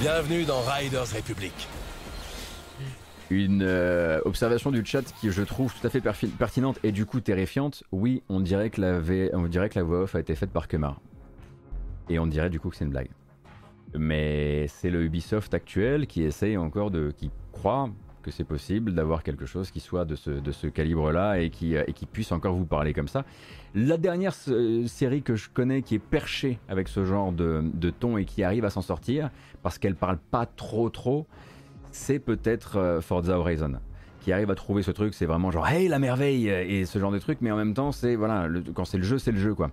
Bienvenue 0.00 0.44
dans 0.44 0.60
Riders 0.62 1.10
Republic. 1.14 1.54
Une 3.30 3.62
euh, 3.62 4.20
observation 4.24 4.70
du 4.70 4.82
chat 4.84 5.02
qui 5.20 5.30
je 5.30 5.42
trouve 5.42 5.74
tout 5.78 5.86
à 5.86 5.90
fait 5.90 6.00
pertinente 6.00 6.78
et 6.82 6.92
du 6.92 7.04
coup 7.04 7.20
terrifiante. 7.20 7.84
Oui, 7.92 8.22
on 8.30 8.40
dirait 8.40 8.70
que 8.70 8.80
la, 8.80 9.82
voix 9.82 10.02
off 10.02 10.14
a 10.14 10.20
été 10.20 10.34
faite 10.34 10.50
par 10.50 10.66
Kemar. 10.66 11.00
Et 12.08 12.18
on 12.18 12.26
dirait 12.26 12.48
du 12.48 12.58
coup 12.58 12.70
que 12.70 12.76
c'est 12.76 12.86
une 12.86 12.90
blague. 12.90 13.10
Mais 13.94 14.66
c'est 14.68 14.90
le 14.90 15.04
Ubisoft 15.04 15.52
actuel 15.52 16.06
qui 16.06 16.22
essaye 16.22 16.56
encore 16.56 16.90
de. 16.90 17.12
qui 17.16 17.30
croit 17.52 17.90
que 18.22 18.30
c'est 18.30 18.44
possible 18.44 18.94
d'avoir 18.94 19.22
quelque 19.22 19.46
chose 19.46 19.70
qui 19.70 19.80
soit 19.80 20.04
de 20.04 20.16
ce, 20.16 20.66
calibre-là 20.66 21.38
et 21.38 21.50
qui, 21.50 21.74
et 21.74 21.92
qui 21.92 22.04
puisse 22.04 22.32
encore 22.32 22.54
vous 22.54 22.66
parler 22.66 22.92
comme 22.92 23.08
ça. 23.08 23.24
La 23.74 23.96
dernière 23.96 24.34
euh, 24.48 24.86
série 24.86 25.22
que 25.22 25.36
je 25.36 25.48
connais 25.48 25.82
qui 25.82 25.94
est 25.94 26.00
perchée 26.00 26.58
avec 26.68 26.88
ce 26.88 27.04
genre 27.04 27.32
de, 27.32 27.62
de 27.74 27.90
ton 27.90 28.18
et 28.18 28.24
qui 28.24 28.42
arrive 28.42 28.64
à 28.64 28.70
s'en 28.70 28.82
sortir, 28.82 29.30
parce 29.62 29.78
qu'elle 29.78 29.94
parle 29.94 30.18
pas 30.18 30.46
trop 30.46 30.90
trop, 30.90 31.26
c'est 31.98 32.18
peut-être 32.18 32.78
euh, 32.78 33.00
Forza 33.00 33.38
Horizon 33.38 33.74
qui 34.20 34.32
arrive 34.32 34.50
à 34.50 34.54
trouver 34.54 34.82
ce 34.82 34.90
truc, 34.90 35.14
c'est 35.14 35.26
vraiment 35.26 35.50
genre 35.50 35.66
hey 35.66 35.88
la 35.88 35.98
merveille 35.98 36.48
et 36.48 36.86
ce 36.86 36.98
genre 36.98 37.12
de 37.12 37.18
truc, 37.18 37.38
mais 37.40 37.50
en 37.50 37.56
même 37.56 37.74
temps 37.74 37.92
c'est 37.92 38.14
voilà, 38.14 38.48
quand 38.74 38.84
c'est 38.84 38.98
le 38.98 39.04
jeu, 39.04 39.18
c'est 39.18 39.32
le 39.32 39.38
jeu 39.38 39.54
quoi. 39.54 39.70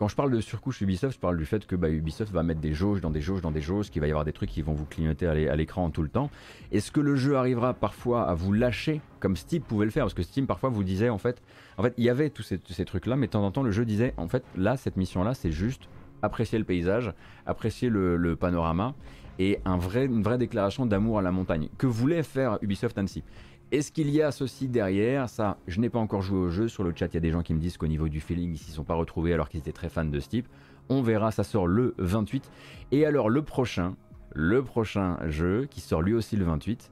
Quand 0.00 0.08
je 0.08 0.16
parle 0.16 0.30
de 0.30 0.40
surcouche 0.40 0.80
Ubisoft, 0.80 1.16
je 1.16 1.20
parle 1.20 1.36
du 1.36 1.44
fait 1.44 1.66
que 1.66 1.76
bah, 1.76 1.90
Ubisoft 1.90 2.32
va 2.32 2.42
mettre 2.42 2.60
des 2.60 2.72
jauges 2.72 3.02
dans 3.02 3.10
des 3.10 3.20
jauges 3.20 3.42
dans 3.42 3.50
des 3.50 3.60
jauges, 3.60 3.90
qu'il 3.90 4.00
va 4.00 4.06
y 4.06 4.10
avoir 4.10 4.24
des 4.24 4.32
trucs 4.32 4.48
qui 4.48 4.62
vont 4.62 4.72
vous 4.72 4.86
clignoter 4.86 5.26
à 5.26 5.56
l'écran 5.56 5.90
tout 5.90 6.02
le 6.02 6.08
temps. 6.08 6.30
Est-ce 6.72 6.90
que 6.90 7.00
le 7.00 7.16
jeu 7.16 7.36
arrivera 7.36 7.74
parfois 7.74 8.26
à 8.26 8.32
vous 8.32 8.54
lâcher 8.54 9.02
comme 9.18 9.36
Steam 9.36 9.60
pouvait 9.60 9.84
le 9.84 9.90
faire? 9.90 10.04
Parce 10.04 10.14
que 10.14 10.22
Steam 10.22 10.46
parfois 10.46 10.70
vous 10.70 10.84
disait 10.84 11.10
en 11.10 11.18
fait, 11.18 11.42
en 11.76 11.82
fait 11.82 11.92
il 11.98 12.04
y 12.04 12.08
avait 12.08 12.30
tous 12.30 12.42
ces, 12.42 12.84
trucs-là, 12.86 13.16
mais 13.16 13.26
de 13.26 13.32
temps 13.32 13.44
en 13.44 13.50
temps 13.50 13.62
le 13.62 13.72
jeu 13.72 13.84
disait 13.84 14.14
en 14.16 14.26
fait 14.26 14.42
là 14.56 14.78
cette 14.78 14.96
mission-là 14.96 15.34
c'est 15.34 15.52
juste 15.52 15.82
apprécier 16.22 16.58
le 16.58 16.64
paysage, 16.64 17.12
apprécier 17.44 17.90
le, 17.90 18.36
panorama 18.36 18.94
et 19.40 19.58
une 19.64 20.22
vraie 20.22 20.38
déclaration 20.38 20.84
d'amour 20.84 21.18
à 21.18 21.22
la 21.22 21.32
montagne 21.32 21.70
que 21.78 21.86
voulait 21.86 22.22
faire 22.22 22.58
Ubisoft 22.60 22.96
Annecy? 22.98 23.24
Est-ce 23.72 23.90
qu'il 23.90 24.10
y 24.10 24.20
a 24.20 24.32
ceci 24.32 24.68
derrière? 24.68 25.28
Ça, 25.28 25.56
je 25.66 25.80
n'ai 25.80 25.88
pas 25.88 25.98
encore 25.98 26.20
joué 26.20 26.38
au 26.38 26.48
jeu. 26.50 26.68
Sur 26.68 26.84
le 26.84 26.92
chat, 26.94 27.06
il 27.06 27.14
y 27.14 27.16
a 27.16 27.20
des 27.20 27.30
gens 27.30 27.42
qui 27.42 27.54
me 27.54 27.58
disent 27.58 27.78
qu'au 27.78 27.86
niveau 27.86 28.08
du 28.08 28.20
feeling, 28.20 28.52
ils 28.52 28.58
s'y 28.58 28.70
sont 28.70 28.84
pas 28.84 28.94
retrouvés 28.94 29.32
alors 29.32 29.48
qu'ils 29.48 29.60
étaient 29.60 29.72
très 29.72 29.88
fans 29.88 30.04
de 30.04 30.20
ce 30.20 30.28
type. 30.28 30.46
On 30.90 31.02
verra, 31.02 31.30
ça 31.30 31.42
sort 31.42 31.66
le 31.66 31.94
28. 31.98 32.50
Et 32.92 33.06
alors 33.06 33.30
le 33.30 33.42
prochain, 33.42 33.96
le 34.34 34.62
prochain 34.62 35.16
jeu 35.28 35.66
qui 35.70 35.80
sort 35.80 36.02
lui 36.02 36.12
aussi 36.12 36.36
le 36.36 36.44
28, 36.44 36.90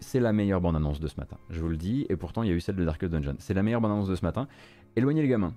c'est 0.00 0.20
la 0.20 0.32
meilleure 0.32 0.60
bande-annonce 0.60 1.00
de 1.00 1.08
ce 1.08 1.16
matin. 1.18 1.36
Je 1.50 1.60
vous 1.60 1.68
le 1.68 1.76
dis. 1.76 2.06
Et 2.08 2.16
pourtant, 2.16 2.44
il 2.44 2.48
y 2.48 2.52
a 2.52 2.54
eu 2.54 2.60
celle 2.60 2.76
de 2.76 2.84
Dark 2.84 3.04
Dungeon. 3.04 3.34
C'est 3.38 3.54
la 3.54 3.62
meilleure 3.62 3.80
bande-annonce 3.80 4.08
de 4.08 4.14
ce 4.14 4.24
matin. 4.24 4.46
Éloignez 4.96 5.22
les 5.22 5.28
gamins. 5.28 5.54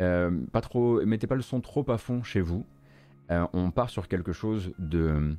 Euh, 0.00 0.30
pas 0.52 0.60
trop, 0.60 1.04
mettez 1.06 1.26
pas 1.26 1.36
le 1.36 1.42
son 1.42 1.60
trop 1.60 1.88
à 1.90 1.98
fond 1.98 2.22
chez 2.22 2.40
vous. 2.40 2.66
Euh, 3.32 3.46
on 3.52 3.70
part 3.70 3.90
sur 3.90 4.08
quelque 4.08 4.32
chose 4.32 4.72
de, 4.78 5.34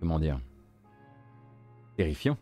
comment 0.00 0.18
dire, 0.18 0.38
terrifiant 1.96 2.36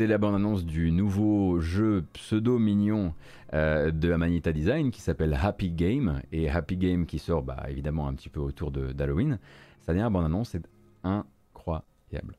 c'est 0.00 0.06
la 0.06 0.16
bande-annonce 0.16 0.64
du 0.64 0.90
nouveau 0.92 1.60
jeu 1.60 2.06
pseudo-mignon 2.14 3.12
euh, 3.52 3.90
de 3.90 4.10
Amanita 4.10 4.50
Design 4.50 4.90
qui 4.90 5.02
s'appelle 5.02 5.38
Happy 5.38 5.70
Game. 5.70 6.22
Et 6.32 6.48
Happy 6.48 6.78
Game 6.78 7.04
qui 7.04 7.18
sort 7.18 7.42
bah, 7.42 7.66
évidemment 7.68 8.08
un 8.08 8.14
petit 8.14 8.30
peu 8.30 8.40
autour 8.40 8.70
d'Halloween. 8.70 9.38
Sa 9.80 9.92
dernière 9.92 10.10
bande-annonce 10.10 10.54
est 10.54 10.66
incroyable. 11.04 12.38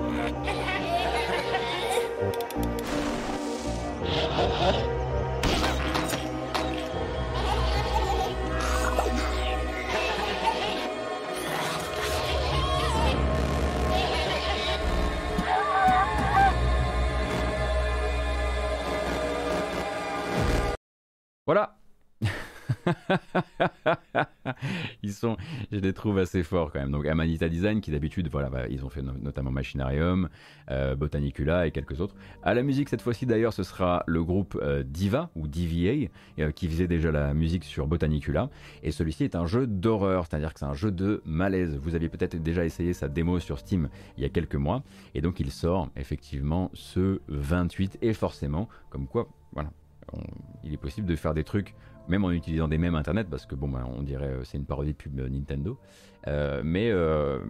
ils 25.03 25.13
sont, 25.13 25.37
je 25.71 25.79
les 25.79 25.93
trouve 25.93 26.19
assez 26.19 26.43
forts 26.43 26.71
quand 26.71 26.79
même. 26.79 26.91
Donc 26.91 27.05
Amanita 27.05 27.49
Design 27.49 27.81
qui 27.81 27.91
d'habitude, 27.91 28.29
voilà, 28.31 28.49
ils 28.69 28.85
ont 28.85 28.89
fait 28.89 29.01
notamment 29.01 29.51
Machinarium, 29.51 30.29
euh, 30.69 30.95
Botanicula 30.95 31.67
et 31.67 31.71
quelques 31.71 32.01
autres. 32.01 32.15
À 32.43 32.53
la 32.53 32.63
musique 32.63 32.89
cette 32.89 33.01
fois-ci 33.01 33.25
d'ailleurs, 33.25 33.53
ce 33.53 33.63
sera 33.63 34.03
le 34.07 34.23
groupe 34.23 34.57
euh, 34.61 34.83
Diva 34.83 35.29
ou 35.35 35.47
DVA 35.47 36.09
euh, 36.39 36.51
qui 36.51 36.67
faisait 36.67 36.87
déjà 36.87 37.11
la 37.11 37.33
musique 37.33 37.63
sur 37.63 37.87
Botanicula. 37.87 38.49
Et 38.83 38.91
celui-ci 38.91 39.23
est 39.23 39.35
un 39.35 39.45
jeu 39.45 39.67
d'horreur, 39.67 40.25
c'est-à-dire 40.27 40.53
que 40.53 40.59
c'est 40.59 40.65
un 40.65 40.73
jeu 40.73 40.91
de 40.91 41.21
malaise. 41.25 41.77
Vous 41.81 41.95
aviez 41.95 42.09
peut-être 42.09 42.41
déjà 42.41 42.65
essayé 42.65 42.93
sa 42.93 43.07
démo 43.07 43.39
sur 43.39 43.59
Steam 43.59 43.89
il 44.17 44.23
y 44.23 44.25
a 44.25 44.29
quelques 44.29 44.55
mois, 44.55 44.83
et 45.15 45.21
donc 45.21 45.39
il 45.39 45.51
sort 45.51 45.89
effectivement 45.95 46.69
ce 46.73 47.21
28 47.27 47.99
et 48.01 48.13
forcément, 48.13 48.67
comme 48.89 49.07
quoi, 49.07 49.27
voilà, 49.53 49.71
il 50.63 50.73
est 50.73 50.77
possible 50.77 51.07
de 51.07 51.15
faire 51.15 51.33
des 51.33 51.43
trucs 51.43 51.75
même 52.11 52.25
en 52.25 52.31
utilisant 52.31 52.67
des 52.67 52.77
mêmes 52.77 52.95
internet, 52.95 53.27
parce 53.29 53.45
que 53.45 53.55
bon, 53.55 53.69
bah, 53.69 53.87
on 53.97 54.03
dirait 54.03 54.27
euh, 54.27 54.43
c'est 54.43 54.57
une 54.57 54.65
parodie 54.65 54.91
de 54.91 54.97
pub 54.97 55.17
euh, 55.19 55.29
Nintendo, 55.29 55.79
euh, 56.27 56.61
mais, 56.63 56.91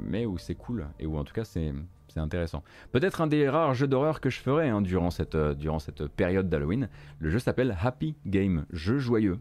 mais 0.08 0.26
où 0.26 0.38
c'est 0.38 0.56
cool, 0.56 0.88
et 1.00 1.06
où 1.06 1.18
en 1.18 1.24
tout 1.26 1.34
cas 1.34 1.44
c'est 1.44 1.74
intéressant. 2.16 2.64
Peut-être 2.92 3.22
un 3.22 3.28
des 3.28 3.50
rares 3.50 3.74
jeux 3.74 3.88
d'horreur 3.88 4.22
que 4.22 4.30
je 4.30 4.40
ferai 4.40 4.70
hein, 4.70 4.82
durant, 4.82 5.10
cette, 5.10 5.36
durant 5.36 5.80
cette 5.80 6.08
période 6.08 6.48
d'Halloween. 6.48 6.90
Le 7.20 7.30
jeu 7.30 7.40
s'appelle 7.40 7.76
Happy 7.82 8.16
Game, 8.26 8.66
jeu 8.72 9.00
joyeux. 9.00 9.40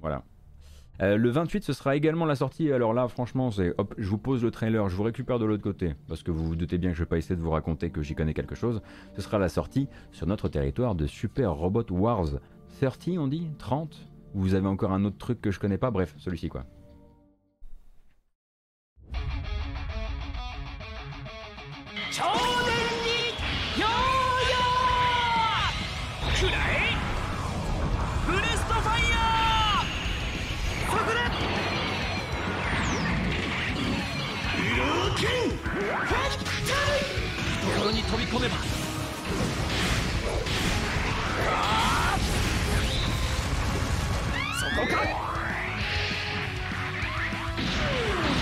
Voilà. 0.00 0.22
le 1.00 1.28
28, 1.28 1.64
ce 1.64 1.72
sera 1.72 1.96
également 1.96 2.24
la 2.24 2.36
sortie. 2.36 2.72
Alors 2.72 2.94
là, 2.94 3.08
franchement, 3.08 3.50
c'est 3.50 3.74
hop, 3.78 3.94
je 3.98 4.08
vous 4.08 4.18
pose 4.18 4.42
le 4.42 4.50
trailer, 4.50 4.88
je 4.88 4.96
vous 4.96 5.02
récupère 5.02 5.38
de 5.38 5.44
l'autre 5.44 5.62
côté, 5.62 5.94
parce 6.08 6.22
que 6.22 6.30
vous 6.30 6.44
vous 6.44 6.56
doutez 6.56 6.78
bien 6.78 6.90
que 6.90 6.96
je 6.96 7.02
vais 7.02 7.08
pas 7.08 7.18
essayer 7.18 7.36
de 7.36 7.42
vous 7.42 7.50
raconter 7.50 7.90
que 7.90 8.02
j'y 8.02 8.14
connais 8.14 8.34
quelque 8.34 8.54
chose. 8.54 8.80
Ce 9.14 9.22
sera 9.22 9.38
la 9.38 9.48
sortie 9.48 9.88
sur 10.12 10.26
notre 10.26 10.48
territoire 10.48 10.94
de 10.94 11.06
Super 11.06 11.52
Robot 11.52 11.86
Wars 11.90 12.38
30, 12.80 13.08
on 13.18 13.28
dit? 13.28 13.50
30 13.58 14.08
vous 14.34 14.54
avez 14.54 14.66
encore 14.66 14.92
un 14.92 15.04
autre 15.04 15.18
truc 15.18 15.40
que 15.40 15.50
je 15.50 15.58
connais 15.58 15.78
pas 15.78 15.90
Bref, 15.90 16.14
celui-ci 16.18 16.48
quoi. 16.48 16.66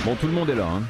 Bon, 0.04 0.16
tout 0.16 0.26
le 0.26 0.32
monde 0.32 0.50
est 0.50 0.54
là. 0.54 0.66
Hein. 0.66 0.82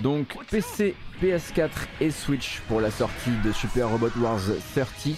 Donc 0.00 0.36
PC, 0.50 0.94
PS4 1.22 1.70
et 2.00 2.10
Switch 2.10 2.60
pour 2.68 2.80
la 2.80 2.90
sortie 2.90 3.30
de 3.42 3.52
Super 3.52 3.88
Robot 3.88 4.10
Wars 4.18 4.40
30. 4.74 5.16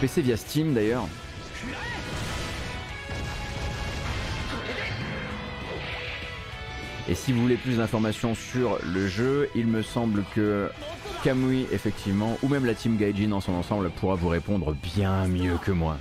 PC 0.00 0.20
via 0.20 0.36
Steam 0.36 0.74
d'ailleurs. 0.74 1.06
Et 7.06 7.14
si 7.14 7.32
vous 7.32 7.42
voulez 7.42 7.56
plus 7.56 7.76
d'informations 7.76 8.34
sur 8.34 8.78
le 8.82 9.06
jeu, 9.06 9.50
il 9.54 9.66
me 9.66 9.82
semble 9.82 10.24
que 10.34 10.70
Kamui, 11.22 11.66
effectivement, 11.70 12.38
ou 12.42 12.48
même 12.48 12.64
la 12.64 12.74
team 12.74 12.96
Gaijin 12.96 13.28
dans 13.28 13.42
son 13.42 13.52
ensemble, 13.52 13.90
pourra 13.90 14.14
vous 14.14 14.28
répondre 14.28 14.74
bien 14.74 15.26
mieux 15.26 15.58
que 15.58 15.70
moi. 15.70 15.98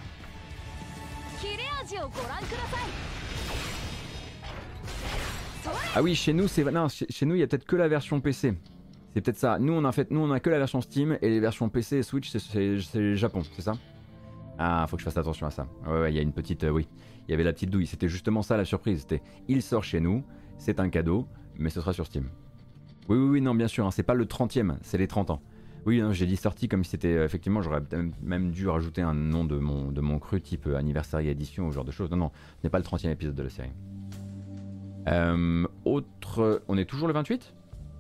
Ah 5.95 6.01
oui, 6.01 6.15
chez 6.15 6.31
nous, 6.31 6.47
c'est 6.47 6.63
chez 7.09 7.25
nous, 7.25 7.35
il 7.35 7.39
y 7.39 7.43
a 7.43 7.47
peut-être 7.47 7.65
que 7.65 7.75
la 7.75 7.89
version 7.89 8.21
PC. 8.21 8.53
C'est 9.13 9.21
peut-être 9.21 9.37
ça. 9.37 9.59
Nous, 9.59 9.73
on 9.73 9.83
a 9.83 9.91
fait, 9.91 10.09
nous, 10.09 10.21
on 10.21 10.31
a 10.31 10.39
que 10.39 10.49
la 10.49 10.57
version 10.57 10.81
Steam 10.81 11.17
et 11.21 11.29
les 11.29 11.39
versions 11.39 11.69
PC 11.69 11.97
et 11.97 12.03
Switch, 12.03 12.31
c'est 12.35 13.15
Japon, 13.15 13.43
c'est 13.55 13.61
ça? 13.61 13.73
Ah, 14.57 14.85
faut 14.87 14.95
que 14.95 15.01
je 15.01 15.05
fasse 15.05 15.17
attention 15.17 15.47
à 15.47 15.51
ça. 15.51 15.67
Ouais, 15.85 15.99
ouais, 15.99 16.11
il 16.13 16.15
y 16.15 16.19
a 16.19 16.21
une 16.21 16.31
petite, 16.31 16.63
euh, 16.63 16.69
oui, 16.69 16.87
il 17.27 17.31
y 17.31 17.33
avait 17.33 17.43
la 17.43 17.53
petite 17.53 17.69
douille. 17.69 17.87
C'était 17.87 18.07
justement 18.07 18.41
ça 18.41 18.55
la 18.55 18.65
surprise. 18.65 19.01
C'était, 19.01 19.21
il 19.47 19.61
sort 19.61 19.83
chez 19.83 19.99
nous 19.99 20.23
c'est 20.57 20.79
un 20.79 20.89
cadeau, 20.89 21.27
mais 21.57 21.69
ce 21.69 21.81
sera 21.81 21.93
sur 21.93 22.05
Steam. 22.05 22.29
Oui, 23.09 23.17
oui, 23.17 23.29
oui, 23.29 23.41
non, 23.41 23.53
bien 23.55 23.67
sûr, 23.67 23.85
hein, 23.85 23.91
c'est 23.91 24.03
pas 24.03 24.13
le 24.13 24.25
30ème, 24.25 24.77
c'est 24.81 24.97
les 24.97 25.07
30 25.07 25.31
ans. 25.31 25.41
Oui, 25.85 25.99
hein, 25.99 26.13
j'ai 26.13 26.25
dit 26.25 26.37
sorti 26.37 26.69
comme 26.69 26.83
si 26.83 26.91
c'était. 26.91 27.13
Euh, 27.13 27.25
effectivement, 27.25 27.61
j'aurais 27.61 27.81
même 28.21 28.51
dû 28.51 28.67
rajouter 28.67 29.01
un 29.01 29.13
nom 29.13 29.43
de 29.43 29.57
mon, 29.57 29.91
de 29.91 30.17
cru 30.17 30.39
type 30.39 30.67
euh, 30.67 30.77
anniversaire 30.77 31.19
édition 31.19 31.67
ou 31.67 31.71
genre 31.71 31.83
de 31.83 31.91
choses. 31.91 32.09
Non, 32.09 32.17
non, 32.17 32.31
ce 32.61 32.65
n'est 32.65 32.69
pas 32.69 32.77
le 32.77 32.85
30ème 32.85 33.09
épisode 33.09 33.35
de 33.35 33.43
la 33.43 33.49
série. 33.49 33.71
Euh, 35.09 35.65
autre. 35.83 36.63
On 36.69 36.77
est 36.77 36.85
toujours 36.85 37.07
le 37.07 37.13
28 37.13 37.53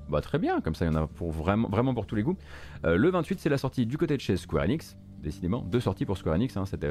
Bah, 0.09 0.21
très 0.21 0.39
bien, 0.39 0.61
comme 0.61 0.75
ça, 0.75 0.85
il 0.85 0.93
y 0.93 0.95
en 0.95 1.03
a 1.03 1.07
pour 1.07 1.31
vraiment, 1.31 1.93
pour 1.93 2.05
tous 2.05 2.15
les 2.15 2.23
goûts. 2.23 2.37
le 2.85 3.09
28, 3.09 3.39
c'est 3.39 3.49
la 3.49 3.57
sortie 3.57 3.85
du 3.85 3.97
côté 3.97 4.15
de 4.15 4.21
chez 4.21 4.37
Square 4.37 4.63
Enix. 4.63 4.95
Décidément, 5.21 5.61
deux 5.61 5.79
sorties 5.79 6.05
pour 6.05 6.17
Square 6.17 6.35
Enix 6.35 6.55
hein, 6.57 6.65
cette, 6.65 6.85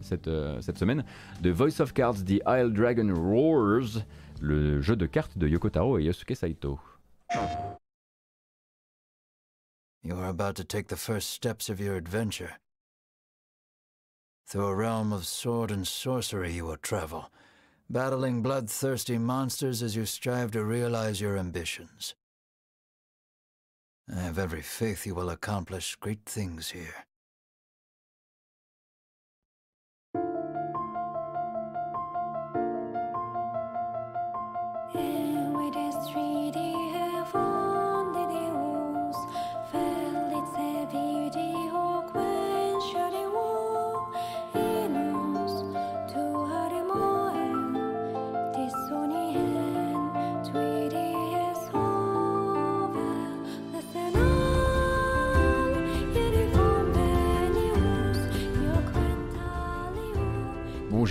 cette, 0.00 0.30
cette, 0.60 0.78
semaine. 0.78 1.04
The 1.42 1.48
Voice 1.48 1.80
of 1.80 1.92
Cards, 1.92 2.24
The 2.24 2.42
Isle 2.46 2.72
Dragon 2.72 3.12
Roars 3.14 4.02
le 4.40 4.80
jeu 4.82 4.96
de 4.96 5.06
cartes 5.06 5.38
de 5.38 5.46
et 5.46 6.04
Yosuke 6.04 6.36
Saito. 6.36 6.80
You 10.02 10.16
are 10.16 10.28
about 10.28 10.54
to 10.56 10.64
take 10.64 10.88
the 10.88 10.96
first 10.96 11.30
steps 11.30 11.68
of 11.68 11.80
your 11.80 11.96
adventure. 11.96 12.58
Through 14.46 14.66
a 14.66 14.74
realm 14.74 15.12
of 15.12 15.26
sword 15.26 15.72
and 15.72 15.86
sorcery 15.86 16.52
you 16.52 16.64
will 16.64 16.76
travel, 16.76 17.30
battling 17.90 18.42
bloodthirsty 18.42 19.18
monsters 19.18 19.82
as 19.82 19.96
you 19.96 20.06
strive 20.06 20.52
to 20.52 20.64
realize 20.64 21.20
your 21.20 21.36
ambitions. 21.36 22.14
I 24.08 24.20
have 24.20 24.38
every 24.38 24.62
faith 24.62 25.04
you 25.04 25.16
will 25.16 25.30
accomplish 25.30 25.96
great 25.96 26.24
things 26.24 26.70
here. 26.70 27.06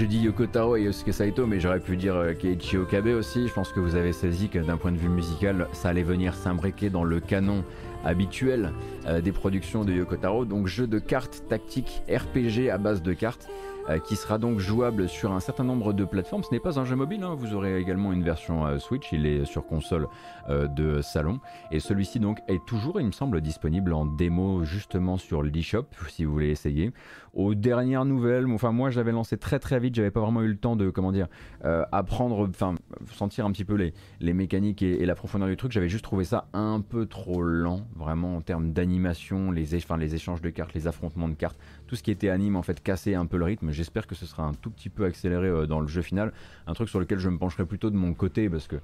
J'ai 0.05 0.09
dit 0.19 0.19
Yoko 0.19 0.45
Taro 0.45 0.75
et 0.75 0.83
Yosuke 0.83 1.11
Saito, 1.11 1.47
mais 1.47 1.59
j'aurais 1.59 1.79
pu 1.79 1.97
dire 1.97 2.15
euh, 2.15 2.33
Keiichi 2.33 2.77
Okabe 2.77 3.07
aussi. 3.07 3.47
Je 3.47 3.53
pense 3.53 3.71
que 3.71 3.79
vous 3.79 3.95
avez 3.95 4.13
saisi 4.13 4.49
que 4.49 4.59
d'un 4.59 4.77
point 4.77 4.91
de 4.91 4.97
vue 4.97 5.09
musical, 5.09 5.67
ça 5.73 5.89
allait 5.89 6.03
venir 6.03 6.35
s'imbriquer 6.35 6.91
dans 6.91 7.03
le 7.03 7.19
canon 7.19 7.63
habituel 8.03 8.71
euh, 9.07 9.19
des 9.19 9.31
productions 9.31 9.83
de 9.83 9.93
Yoko 9.93 10.17
Taro. 10.17 10.45
Donc 10.45 10.67
jeu 10.67 10.85
de 10.85 10.99
cartes 10.99 11.45
tactiques 11.49 12.03
RPG 12.07 12.69
à 12.69 12.77
base 12.77 13.01
de 13.01 13.13
cartes. 13.13 13.47
Euh, 13.89 13.99
qui 13.99 14.15
sera 14.15 14.37
donc 14.37 14.59
jouable 14.59 15.07
sur 15.07 15.31
un 15.31 15.39
certain 15.39 15.63
nombre 15.63 15.93
de 15.93 16.05
plateformes. 16.05 16.43
Ce 16.43 16.51
n'est 16.51 16.59
pas 16.59 16.79
un 16.79 16.85
jeu 16.85 16.95
mobile, 16.95 17.23
hein. 17.23 17.35
vous 17.35 17.53
aurez 17.53 17.79
également 17.79 18.11
une 18.13 18.23
version 18.23 18.79
Switch, 18.79 19.11
il 19.11 19.25
est 19.25 19.45
sur 19.45 19.65
console 19.65 20.07
de 20.49 21.01
salon. 21.01 21.39
Et 21.71 21.79
celui-ci 21.79 22.19
donc 22.19 22.39
est 22.47 22.63
toujours, 22.65 22.99
il 22.99 23.07
me 23.07 23.11
semble, 23.11 23.41
disponible 23.41 23.93
en 23.93 24.05
démo 24.05 24.63
justement 24.63 25.17
sur 25.17 25.43
l'eShop 25.43 25.85
si 26.09 26.25
vous 26.25 26.33
voulez 26.33 26.49
essayer 26.49 26.91
aux 27.35 27.53
dernières 27.53 28.05
nouvelles. 28.05 28.47
Enfin, 28.47 28.71
moi, 28.71 28.89
je 28.89 28.97
l'avais 28.97 29.11
lancé 29.11 29.37
très 29.37 29.59
très 29.59 29.79
vite. 29.79 29.93
J'avais 29.95 30.11
pas 30.11 30.21
vraiment 30.21 30.41
eu 30.41 30.47
le 30.47 30.57
temps 30.57 30.75
de, 30.75 30.89
comment 30.89 31.11
dire, 31.11 31.27
euh, 31.65 31.83
apprendre, 31.91 32.47
enfin, 32.49 32.75
sentir 33.11 33.45
un 33.45 33.51
petit 33.51 33.65
peu 33.65 33.75
les, 33.75 33.93
les 34.21 34.33
mécaniques 34.33 34.81
et, 34.81 35.05
la 35.05 35.15
profondeur 35.15 35.47
du 35.47 35.57
truc. 35.57 35.71
J'avais 35.71 35.89
juste 35.89 36.03
trouvé 36.03 36.23
ça 36.23 36.47
un 36.53 36.81
peu 36.81 37.05
trop 37.05 37.41
lent, 37.41 37.87
vraiment 37.95 38.37
en 38.37 38.41
termes 38.41 38.71
d'animation, 38.71 39.51
les 39.51 39.75
échanges 40.15 40.41
de 40.41 40.49
cartes, 40.49 40.73
les 40.73 40.87
affrontements 40.87 41.29
de 41.29 41.35
cartes, 41.35 41.59
tout 41.87 41.95
ce 41.95 42.03
qui 42.03 42.11
était 42.11 42.29
anime 42.29 42.55
en 42.55 42.61
fait 42.61 42.81
cassait 42.81 43.15
un 43.15 43.25
peu 43.25 43.37
le 43.37 43.45
rythme. 43.45 43.71
j'espère 43.71 44.07
que 44.07 44.15
ce 44.15 44.25
sera 44.25 44.43
un 44.43 44.53
tout 44.53 44.69
petit 44.69 44.89
peu 44.89 45.05
accéléré 45.05 45.47
euh, 45.47 45.67
dans 45.67 45.79
le 45.79 45.87
jeu 45.87 46.01
final. 46.01 46.33
Un 46.67 46.73
truc 46.73 46.89
sur 46.89 46.99
lequel 46.99 47.19
je 47.19 47.29
me 47.29 47.37
pencherai 47.37 47.65
plutôt 47.65 47.89
de 47.89 47.95
mon 47.95 48.13
côté 48.13 48.49
parce 48.49 48.67
que 48.67 48.77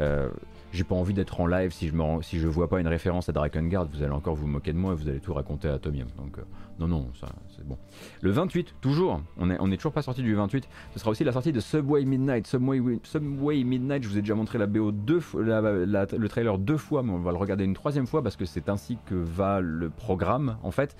euh, 0.00 0.28
j'ai 0.72 0.84
pas 0.84 0.94
envie 0.94 1.14
d'être 1.14 1.40
en 1.40 1.46
live 1.46 1.72
si 1.72 1.88
je 1.88 1.94
me 1.94 2.22
si 2.22 2.38
je 2.38 2.48
vois 2.48 2.68
pas 2.68 2.80
une 2.80 2.88
référence 2.88 3.28
à 3.28 3.32
Drakengard, 3.32 3.86
vous 3.86 4.02
allez 4.02 4.12
encore 4.12 4.34
vous 4.34 4.46
moquer 4.46 4.72
de 4.72 4.78
moi 4.78 4.92
et 4.92 4.96
vous 4.96 5.08
allez 5.08 5.20
tout 5.20 5.34
raconter 5.34 5.68
à 5.68 5.74
Atomium. 5.74 6.08
Donc 6.16 6.38
euh, 6.38 6.42
non 6.78 6.88
non, 6.88 7.08
ça 7.20 7.28
c'est 7.56 7.66
bon. 7.66 7.78
Le 8.20 8.30
28, 8.30 8.74
toujours, 8.80 9.20
on 9.36 9.50
est, 9.50 9.56
on 9.60 9.70
est 9.70 9.76
toujours 9.76 9.92
pas 9.92 10.02
sorti 10.02 10.22
du 10.22 10.34
28. 10.34 10.68
Ce 10.92 10.98
sera 10.98 11.10
aussi 11.10 11.24
la 11.24 11.32
sortie 11.32 11.52
de 11.52 11.60
Subway 11.60 12.04
Midnight. 12.04 12.46
Subway, 12.46 12.80
Subway 13.02 13.64
Midnight, 13.64 14.02
je 14.02 14.08
vous 14.08 14.18
ai 14.18 14.20
déjà 14.20 14.34
montré 14.34 14.58
la 14.58 14.66
BO 14.66 14.92
deux 14.92 15.20
fois, 15.20 15.42
le 15.42 16.26
trailer 16.28 16.58
deux 16.58 16.76
fois, 16.76 17.02
mais 17.02 17.12
on 17.12 17.18
va 17.18 17.32
le 17.32 17.38
regarder 17.38 17.64
une 17.64 17.74
troisième 17.74 18.06
fois 18.06 18.22
parce 18.22 18.36
que 18.36 18.44
c'est 18.44 18.68
ainsi 18.68 18.98
que 19.06 19.14
va 19.14 19.60
le 19.60 19.90
programme 19.90 20.56
en 20.62 20.70
fait. 20.70 20.96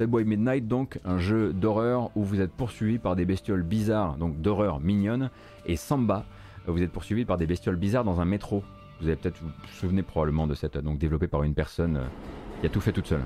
Subway 0.00 0.24
Midnight, 0.24 0.66
donc 0.66 0.98
un 1.04 1.18
jeu 1.18 1.52
d'horreur 1.52 2.10
où 2.16 2.24
vous 2.24 2.40
êtes 2.40 2.52
poursuivi 2.52 2.98
par 2.98 3.16
des 3.16 3.26
bestioles 3.26 3.62
bizarres, 3.62 4.16
donc 4.16 4.40
d'horreur 4.40 4.80
mignonne, 4.80 5.28
et 5.66 5.76
Samba, 5.76 6.24
vous 6.66 6.80
êtes 6.80 6.90
poursuivi 6.90 7.26
par 7.26 7.36
des 7.36 7.46
bestioles 7.46 7.76
bizarres 7.76 8.04
dans 8.04 8.18
un 8.18 8.24
métro. 8.24 8.64
Vous 9.02 9.08
avez 9.08 9.16
peut-être 9.16 9.38
vous 9.42 9.48
vous 9.48 9.68
souvenez 9.74 10.02
probablement 10.02 10.46
de 10.46 10.54
cette, 10.54 10.78
donc 10.78 10.98
développé 10.98 11.26
par 11.28 11.42
une 11.42 11.52
personne 11.52 11.98
euh, 11.98 12.04
qui 12.60 12.66
a 12.66 12.70
tout 12.70 12.80
fait 12.80 12.92
toute 12.92 13.08
seule. 13.08 13.20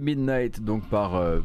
Midnight, 0.00 0.62
donc 0.62 0.88
par 0.88 1.14
euh, 1.16 1.40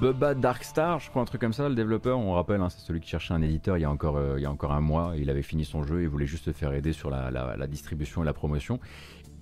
Bubba 0.00 0.34
Darkstar, 0.34 1.00
je 1.00 1.08
crois 1.08 1.22
un 1.22 1.24
truc 1.24 1.40
comme 1.40 1.54
ça, 1.54 1.68
le 1.70 1.74
développeur, 1.74 2.18
on 2.18 2.32
rappelle, 2.32 2.60
hein, 2.60 2.68
c'est 2.68 2.80
celui 2.80 3.00
qui 3.00 3.08
cherchait 3.08 3.32
un 3.32 3.40
éditeur 3.40 3.78
il 3.78 3.80
y 3.80 3.84
a 3.84 3.90
encore, 3.90 4.18
euh, 4.18 4.34
il 4.36 4.42
y 4.42 4.44
a 4.46 4.50
encore 4.50 4.72
un 4.72 4.80
mois, 4.80 5.14
il 5.16 5.30
avait 5.30 5.42
fini 5.42 5.64
son 5.64 5.82
jeu 5.84 6.02
et 6.02 6.06
voulait 6.06 6.26
juste 6.26 6.44
se 6.44 6.52
faire 6.52 6.74
aider 6.74 6.92
sur 6.92 7.08
la, 7.08 7.66
distribution 7.66 8.22
et 8.22 8.26
la 8.26 8.34
promotion. 8.34 8.78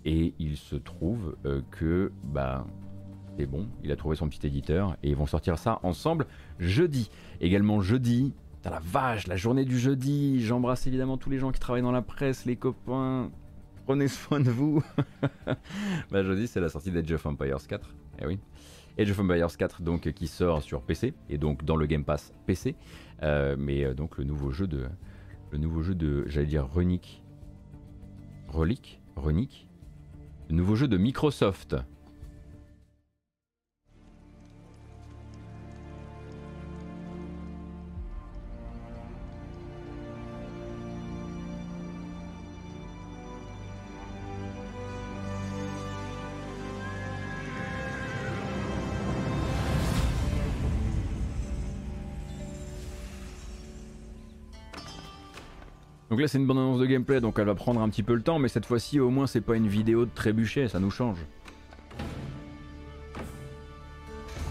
Et 0.05 0.35
il 0.39 0.57
se 0.57 0.77
trouve 0.77 1.37
euh, 1.45 1.61
que 1.73 2.13
bah, 2.23 2.67
c'est 3.37 3.47
bon, 3.47 3.67
il 3.83 3.91
a 3.91 3.97
trouvé 3.97 4.15
son 4.15 4.29
petit 4.29 4.47
éditeur 4.47 4.97
et 5.03 5.11
ils 5.11 5.17
vont 5.17 5.27
sortir 5.27 5.59
ça 5.59 5.81
ensemble 5.83 6.27
jeudi. 6.61 7.11
Également 7.41 7.81
jeudi, 7.81 8.33
Putain, 8.55 8.71
la 8.71 8.81
vache, 8.81 9.27
la 9.27 9.37
journée 9.37 9.65
du 9.65 9.79
jeudi, 9.79 10.41
j'embrasse 10.45 10.87
évidemment 10.87 11.19
tous 11.19 11.31
les 11.31 11.39
gens 11.39 11.51
qui 11.51 11.59
travaillent 11.59 11.83
dans 11.83 11.91
la 11.91 12.01
presse, 12.01 12.45
les 12.45 12.57
copains, 12.57 13.31
prenez 13.87 14.07
soin 14.07 14.39
de 14.39 14.51
vous. 14.51 14.85
bah 16.11 16.23
jeudi 16.23 16.47
c'est 16.47 16.61
la 16.61 16.69
sortie 16.69 16.93
d'Age 16.93 17.11
of 17.13 17.27
Empires 17.27 17.67
4, 17.67 17.95
eh 18.21 18.27
oui. 18.27 18.39
Age 18.99 19.11
of 19.11 19.19
Empires 19.19 19.57
4 19.57 19.83
donc 19.83 20.13
qui 20.13 20.27
sort 20.27 20.63
sur 20.63 20.83
PC 20.83 21.15
et 21.29 21.39
donc 21.39 21.65
dans 21.65 21.77
le 21.77 21.87
Game 21.87 22.05
Pass 22.05 22.33
PC, 22.47 22.77
Euh, 23.23 23.57
mais 23.59 23.85
euh, 23.85 23.95
donc 23.95 24.19
le 24.19 24.25
nouveau 24.25 24.51
jeu 24.51 24.67
de, 24.67 24.87
le 25.51 25.59
nouveau 25.59 25.83
jeu 25.83 25.95
de, 25.95 26.25
j'allais 26.27 26.47
dire 26.47 26.69
Runic, 26.73 27.23
Relic, 28.49 29.01
Runic, 29.17 29.69
le 30.51 30.57
nouveau 30.57 30.75
jeu 30.75 30.89
de 30.89 30.97
Microsoft. 30.97 31.77
Donc 56.15 56.21
là 56.21 56.29
c'est 56.29 56.39
une 56.39 56.47
bonne 56.47 56.59
annonce 56.59 56.79
de 56.79 56.87
gameplay 56.87 57.21
donc 57.21 57.41
elle 57.41 57.47
va 57.47 57.57
prendre 57.57 57.81
un 57.81 57.89
petit 57.89 58.05
peu 58.05 58.15
le 58.15 58.23
temps 58.23 58.39
mais 58.39 58.47
cette 58.47 58.67
fois-ci 58.67 59.01
au 59.01 59.11
moins 59.11 59.27
c'est 59.27 59.41
pas 59.41 59.57
une 59.57 59.67
vidéo 59.67 60.05
de 60.05 60.11
trébuchet, 60.15 60.69
ça 60.69 60.79
nous 60.79 60.93
change. 60.93 61.19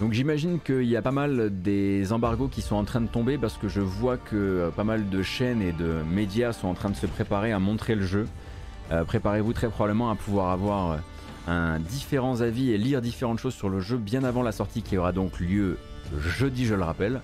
Donc 0.01 0.11
j'imagine 0.11 0.59
qu'il 0.59 0.83
y 0.83 0.97
a 0.97 1.01
pas 1.01 1.13
mal 1.13 1.61
des 1.61 2.11
embargos 2.11 2.49
qui 2.49 2.61
sont 2.61 2.75
en 2.75 2.83
train 2.83 2.99
de 2.99 3.07
tomber 3.07 3.37
parce 3.37 3.55
que 3.55 3.69
je 3.69 3.79
vois 3.79 4.17
que 4.17 4.35
euh, 4.35 4.71
pas 4.71 4.83
mal 4.83 5.09
de 5.09 5.23
chaînes 5.23 5.61
et 5.61 5.71
de 5.71 6.01
médias 6.11 6.51
sont 6.51 6.67
en 6.67 6.73
train 6.73 6.89
de 6.89 6.97
se 6.97 7.05
préparer 7.05 7.53
à 7.53 7.59
montrer 7.59 7.95
le 7.95 8.05
jeu. 8.05 8.27
Euh, 8.91 9.05
Préparez-vous 9.05 9.53
très 9.53 9.69
probablement 9.69 10.11
à 10.11 10.15
pouvoir 10.15 10.49
avoir 10.49 10.91
euh, 10.91 10.97
un 11.47 11.79
différents 11.79 12.41
avis 12.41 12.71
et 12.71 12.77
lire 12.77 13.01
différentes 13.01 13.39
choses 13.39 13.55
sur 13.55 13.69
le 13.69 13.79
jeu 13.79 13.95
bien 13.95 14.25
avant 14.25 14.43
la 14.43 14.51
sortie 14.51 14.81
qui 14.81 14.97
aura 14.97 15.13
donc 15.13 15.39
lieu 15.39 15.77
jeudi 16.19 16.65
je 16.65 16.75
le 16.75 16.83
rappelle. 16.83 17.21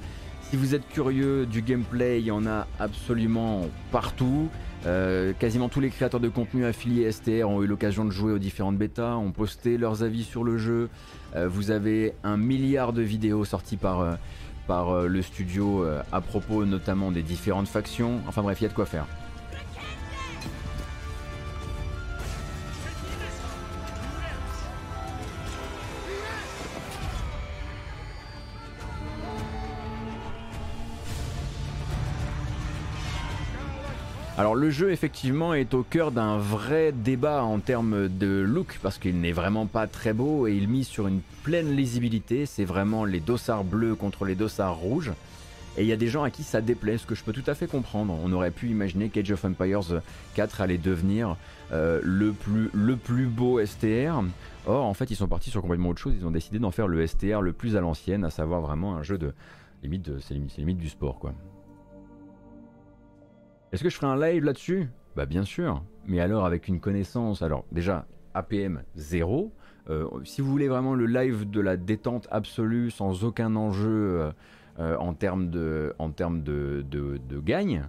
Si 0.49 0.55
vous 0.55 0.73
êtes 0.73 0.89
curieux 0.89 1.45
du 1.45 1.61
gameplay, 1.61 2.21
il 2.21 2.25
y 2.25 2.31
en 2.31 2.47
a 2.47 2.65
absolument 2.79 3.67
partout. 3.91 4.49
Euh, 4.87 5.31
quasiment 5.37 5.69
tous 5.69 5.79
les 5.79 5.91
créateurs 5.91 6.19
de 6.19 6.27
contenu 6.27 6.65
affiliés 6.65 7.11
STR 7.11 7.47
ont 7.47 7.61
eu 7.61 7.67
l'occasion 7.67 8.03
de 8.03 8.09
jouer 8.09 8.31
aux 8.31 8.39
différentes 8.39 8.75
bêtas, 8.75 9.15
ont 9.15 9.31
posté 9.31 9.77
leurs 9.77 10.01
avis 10.01 10.23
sur 10.23 10.43
le 10.43 10.57
jeu. 10.57 10.89
Euh, 11.35 11.47
vous 11.47 11.69
avez 11.69 12.15
un 12.23 12.35
milliard 12.35 12.93
de 12.93 13.03
vidéos 13.03 13.45
sorties 13.45 13.77
par, 13.77 13.99
euh, 13.99 14.15
par 14.65 15.03
le 15.03 15.21
studio 15.21 15.85
à 16.11 16.19
propos 16.19 16.65
notamment 16.65 17.11
des 17.11 17.21
différentes 17.21 17.67
factions. 17.67 18.19
Enfin 18.27 18.41
bref, 18.41 18.59
il 18.59 18.63
y 18.63 18.65
a 18.65 18.69
de 18.69 18.73
quoi 18.73 18.87
faire. 18.87 19.05
Alors 34.39 34.55
le 34.55 34.69
jeu 34.69 34.93
effectivement 34.93 35.53
est 35.53 35.73
au 35.73 35.83
cœur 35.83 36.13
d'un 36.13 36.37
vrai 36.37 36.93
débat 36.93 37.43
en 37.43 37.59
termes 37.59 38.07
de 38.07 38.39
look 38.39 38.79
parce 38.81 38.97
qu'il 38.97 39.19
n'est 39.19 39.33
vraiment 39.33 39.65
pas 39.65 39.85
très 39.85 40.13
beau 40.13 40.47
et 40.47 40.55
il 40.55 40.69
mise 40.69 40.87
sur 40.87 41.09
une 41.09 41.19
pleine 41.43 41.75
lisibilité, 41.75 42.45
c'est 42.45 42.63
vraiment 42.63 43.03
les 43.03 43.19
dossards 43.19 43.65
bleus 43.65 43.95
contre 43.95 44.23
les 44.23 44.35
dossards 44.35 44.77
rouges. 44.77 45.11
Et 45.77 45.81
il 45.81 45.87
y 45.87 45.91
a 45.91 45.97
des 45.97 46.07
gens 46.07 46.23
à 46.23 46.29
qui 46.29 46.43
ça 46.43 46.61
déplaît, 46.61 46.97
ce 46.97 47.05
que 47.05 47.15
je 47.15 47.23
peux 47.25 47.33
tout 47.33 47.43
à 47.47 47.53
fait 47.53 47.67
comprendre. 47.67 48.17
On 48.23 48.31
aurait 48.31 48.51
pu 48.51 48.69
imaginer 48.69 49.09
qu'Age 49.09 49.29
of 49.29 49.43
Empires 49.43 50.01
4 50.35 50.61
allait 50.61 50.77
devenir 50.77 51.35
euh, 51.73 51.99
le, 52.01 52.31
plus, 52.31 53.25
beau 53.25 53.59
STR. 53.65 54.23
Or, 54.65 54.85
en 54.85 54.93
fait, 54.93 55.11
ils 55.11 55.17
sont 55.17 55.27
partis 55.27 55.49
sur 55.49 55.61
complètement 55.61 55.89
autre 55.89 55.99
chose. 55.99 56.13
Ils 56.17 56.25
ont 56.25 56.31
décidé 56.31 56.59
d'en 56.59 56.71
faire 56.71 56.87
le 56.87 57.05
STR 57.05 57.41
le 57.41 57.51
plus 57.51 57.75
à 57.75 57.81
l'ancienne, 57.81 58.23
à 58.23 58.29
savoir 58.29 58.61
vraiment 58.61 58.95
un 58.95 59.03
jeu 59.03 59.17
de. 59.17 59.33
Limite, 59.83 60.11
c'est 60.21 60.33
limite 60.57 60.77
du 60.77 60.87
sport, 60.87 61.19
quoi. 61.19 61.33
Est-ce 63.71 63.83
que 63.83 63.89
je 63.89 63.95
ferai 63.95 64.07
un 64.07 64.19
live 64.19 64.43
là-dessus? 64.43 64.89
Bah 65.15 65.25
bien 65.25 65.43
sûr, 65.43 65.83
mais 66.07 66.19
alors 66.19 66.45
avec 66.45 66.67
une 66.67 66.79
connaissance, 66.79 67.41
alors 67.41 67.65
déjà 67.71 68.07
APM 68.33 68.83
0, 68.95 69.51
euh, 69.89 70.07
si 70.23 70.41
vous 70.41 70.49
voulez 70.49 70.67
vraiment 70.67 70.95
le 70.95 71.05
live 71.05 71.49
de 71.49 71.61
la 71.61 71.77
détente 71.77 72.27
absolue 72.31 72.89
sans 72.89 73.23
aucun 73.23 73.55
enjeu 73.55 73.89
euh, 73.89 74.31
euh, 74.79 74.97
en 74.97 75.13
termes 75.13 75.49
de, 75.49 75.93
gagne, 77.43 77.87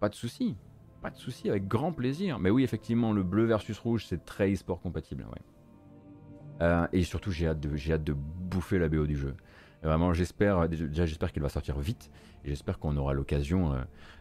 pas 0.00 0.08
de 0.08 0.14
souci, 0.14 0.56
pas 1.02 1.10
de 1.10 1.16
souci, 1.16 1.50
avec 1.50 1.68
grand 1.68 1.92
plaisir. 1.92 2.38
Mais 2.38 2.48
oui, 2.50 2.64
effectivement, 2.64 3.12
le 3.12 3.22
bleu 3.22 3.44
versus 3.44 3.78
rouge, 3.78 4.06
c'est 4.06 4.24
très 4.24 4.52
e-sport 4.52 4.80
compatible, 4.80 5.26
ouais. 5.30 6.88
Et 6.92 7.04
surtout, 7.04 7.30
j'ai 7.30 7.46
hâte, 7.46 7.64
j'ai 7.74 7.92
hâte 7.92 8.02
de 8.02 8.14
bouffer 8.14 8.78
la 8.80 8.88
BO 8.88 9.06
du 9.06 9.16
jeu. 9.16 9.34
Vraiment, 9.82 10.12
j'espère, 10.12 10.68
déjà, 10.68 11.06
j'espère 11.06 11.32
qu'il 11.32 11.42
va 11.42 11.48
sortir 11.48 11.78
vite. 11.78 12.10
Et 12.44 12.48
j'espère 12.48 12.78
qu'on 12.78 12.96
aura 12.96 13.12
l'occasion, 13.12 13.72
euh, 13.72 13.78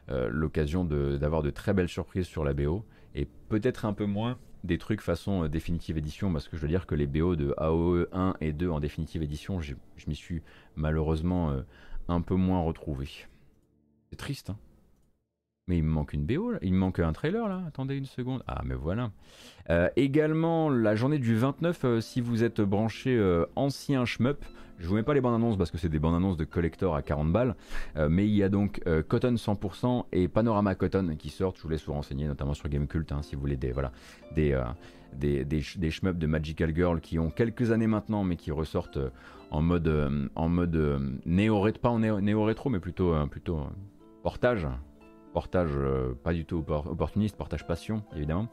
euh, 0.10 0.30
l'occasion 0.32 0.84
d'avoir 0.86 1.44
de, 1.44 1.50
très 1.50 1.74
belles 1.74 1.90
surprises 1.90 2.28
sur 2.28 2.44
la 2.44 2.54
BO. 2.54 2.86
Et 3.16 3.28
peut-être 3.50 3.86
un 3.86 3.94
peu 3.94 4.06
moins 4.06 4.38
des 4.64 4.78
trucs 4.78 5.02
façon 5.02 5.44
euh, 5.44 5.50
définitive 5.50 5.98
édition. 5.98 6.32
Parce 6.32 6.48
que 6.48 6.58
je 6.58 6.62
veux 6.62 6.68
dire 6.68 6.86
que 6.86 6.96
les 6.96 7.08
BO 7.08 7.36
de 7.36 7.54
AOE 7.58 8.08
1 8.12 8.36
et 8.42 8.54
2 8.54 8.70
en 8.70 8.80
définitive 8.80 9.24
édition, 9.24 9.60
je 9.62 9.74
m'y 10.08 10.16
suis 10.16 10.44
malheureusement 10.76 11.52
euh, 11.52 11.62
un 12.08 12.22
peu 12.22 12.36
moins 12.36 12.62
retrouvé. 12.62 13.10
C'est 14.10 14.18
triste, 14.18 14.52
hein 14.52 14.58
Mais 15.68 15.78
il 15.78 15.84
me 15.84 15.90
manque 15.90 16.14
une 16.14 16.26
BO, 16.26 16.52
là. 16.52 16.60
il 16.62 16.74
me 16.74 16.78
manque 16.78 17.00
un 17.00 17.14
trailer 17.14 17.48
là. 17.48 17.64
Attendez 17.68 17.96
une 17.96 18.06
seconde. 18.06 18.44
Ah, 18.48 18.62
mais 18.64 18.76
voilà. 18.76 19.12
Également, 19.96 20.70
la 20.70 20.96
journée 20.96 21.20
du 21.20 21.36
29, 21.36 21.86
euh, 21.86 22.02
si 22.02 22.22
vous 22.22 22.44
êtes 22.44 22.62
branché 22.62 23.20
ancien 23.56 24.06
shmup, 24.06 24.46
je 24.80 24.88
vous 24.88 24.96
mets 24.96 25.04
pas 25.04 25.14
les 25.14 25.22
bandes 25.22 25.36
annonces 25.36 25.58
parce 25.58 25.72
que 25.72 25.78
c'est 25.78 25.90
des 25.90 26.00
bandes 26.00 26.16
annonces 26.16 26.38
de 26.38 26.46
collector 26.46 26.96
à 26.96 27.02
40 27.02 27.32
balles, 27.32 27.56
euh, 27.96 28.10
mais 28.10 28.28
il 28.28 28.36
y 28.36 28.44
a 28.44 28.50
donc 28.50 28.82
euh, 28.88 29.02
Cotton 29.02 29.34
100% 29.34 30.06
et 30.12 30.28
Panorama 30.28 30.76
Cotton 30.76 31.16
qui 31.18 31.30
sortent. 31.30 31.58
Je 31.58 31.64
vous 31.64 31.70
laisse 31.70 31.86
vous 31.86 31.94
renseigner, 31.94 32.28
notamment 32.28 32.54
sur 32.54 32.70
Gamecult, 32.70 33.12
hein, 33.12 33.22
si 33.22 33.36
vous 33.36 33.42
voulez 33.42 33.58
des 33.58 33.72
voilà 33.72 33.92
des 34.36 34.54
euh, 34.54 34.64
des, 35.14 35.46
des, 35.46 35.64
des 35.78 35.90
de 36.14 36.28
Magical 36.28 36.76
Girl 36.76 37.00
qui 37.00 37.18
ont 37.18 37.30
quelques 37.30 37.72
années 37.72 37.88
maintenant, 37.88 38.24
mais 38.24 38.36
qui 38.36 38.52
ressortent 38.52 39.00
en 39.52 39.62
mode 39.62 40.30
en 40.36 40.50
mode 40.50 41.20
néo 41.26 41.66
pas 41.82 41.90
en 41.90 42.00
néo, 42.00 42.20
néo 42.20 42.44
rétro, 42.44 42.70
mais 42.70 42.80
plutôt 42.80 43.16
plutôt 43.28 43.68
portage. 44.22 44.68
Portage 45.38 45.70
euh, 45.72 46.16
pas 46.24 46.34
du 46.34 46.46
tout 46.46 46.64
oppor- 46.68 46.88
opportuniste, 46.88 47.36
portage 47.38 47.68
passion 47.68 48.02
évidemment. 48.16 48.48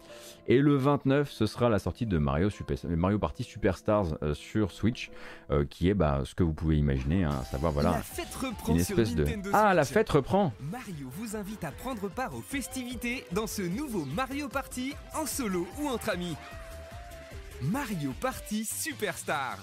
Et 0.49 0.59
le 0.59 0.77
29, 0.77 1.31
ce 1.31 1.47
sera 1.47 1.71
la 1.71 1.79
sortie 1.79 2.05
de 2.05 2.19
Mario, 2.19 2.51
Super, 2.51 2.77
Mario 2.85 3.19
Party 3.19 3.43
Superstars 3.43 4.19
euh, 4.23 4.35
sur 4.35 4.71
Switch, 4.71 5.11
euh, 5.51 5.65
qui 5.65 5.89
est 5.89 5.95
bah, 5.95 6.21
ce 6.27 6.35
que 6.35 6.43
vous 6.43 6.53
pouvez 6.53 6.77
imaginer, 6.77 7.25
hein, 7.25 7.39
à 7.41 7.45
savoir 7.45 7.73
voilà 7.73 7.93
La 7.93 8.03
fête 8.03 8.35
reprend 8.35 8.75
une 8.75 8.81
espèce 8.81 9.15
de 9.15 9.25
ah 9.55 9.73
la 9.73 9.87
fête 9.87 10.11
reprend. 10.11 10.53
Mario 10.61 11.09
vous 11.13 11.37
invite 11.37 11.65
à 11.65 11.71
prendre 11.73 12.11
part 12.11 12.35
aux 12.35 12.43
festivités 12.43 13.25
dans 13.33 13.47
ce 13.47 13.63
nouveau 13.63 14.05
Mario 14.05 14.49
Party 14.51 14.93
en 15.19 15.25
solo 15.25 15.67
ou 15.81 15.89
entre 15.89 16.11
amis. 16.11 16.37
Mario 17.63 18.13
Party 18.21 18.67
Superstar. 18.67 19.57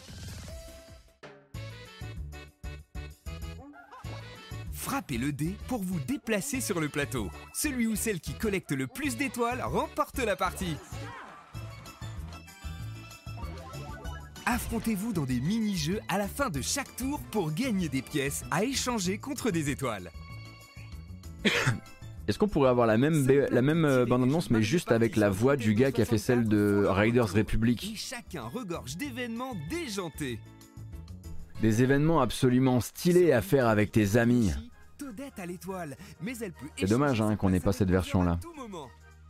Frappez 4.82 5.20
le 5.20 5.32
dé 5.32 5.56
pour 5.68 5.84
vous 5.84 6.00
déplacer 6.08 6.60
sur 6.60 6.80
le 6.80 6.90
plateau. 6.90 7.30
Celui 7.54 7.86
ou 7.86 7.96
celle 7.96 8.20
qui 8.20 8.34
collecte 8.34 8.72
le 8.72 8.88
plus 8.88 9.16
d'étoiles 9.16 9.62
remporte 9.62 10.18
la 10.18 10.36
partie. 10.36 10.76
Affrontez-vous 14.48 15.14
dans 15.14 15.26
des 15.26 15.40
mini-jeux 15.40 16.00
à 16.10 16.18
la 16.18 16.28
fin 16.28 16.50
de 16.50 16.64
chaque 16.64 16.96
tour 16.96 17.20
pour 17.30 17.54
gagner 17.54 17.90
des 17.90 18.02
pièces 18.02 18.44
à 18.50 18.64
échanger 18.64 19.20
contre 19.20 19.52
des 19.52 19.70
étoiles. 19.70 20.10
Est-ce 22.28 22.40
qu'on 22.40 22.48
pourrait 22.48 22.70
avoir 22.72 22.88
la 22.88 22.98
même 22.98 23.28
B- 23.28 23.52
la 23.52 23.62
même 23.62 23.86
euh, 23.86 24.06
bande 24.08 24.24
annonce 24.24 24.50
mais 24.50 24.64
juste 24.64 24.92
avec 24.92 25.16
la 25.16 25.30
voix 25.30 25.58
du 25.58 25.76
gars 25.76 25.92
qui 25.92 26.02
a 26.02 26.06
fait 26.06 26.18
celle 26.18 26.48
de 26.48 26.86
Riders 26.90 27.32
Republic? 27.32 27.94
Chacun 27.96 28.46
regorge 28.46 28.98
d'événements 28.98 29.56
déjantés. 29.70 30.40
Des 31.62 31.84
événements 31.84 32.20
absolument 32.20 32.80
stylés 32.82 33.32
à 33.32 33.44
faire 33.44 33.68
avec 33.68 33.92
tes 33.92 34.18
amis. 34.18 34.52
Toadette 35.12 35.40
à 35.40 35.46
l'étoile, 35.46 35.96
mais 36.22 36.34
elle 36.42 36.52
peut 36.54 36.68
C'est 36.78 36.90
dommage 36.90 37.22
hein, 37.22 37.36
qu'on 37.36 37.50
n'ait 37.50 37.60
pas 37.60 37.74
cette 37.74 37.90
version 37.90 38.24
là. 38.24 38.40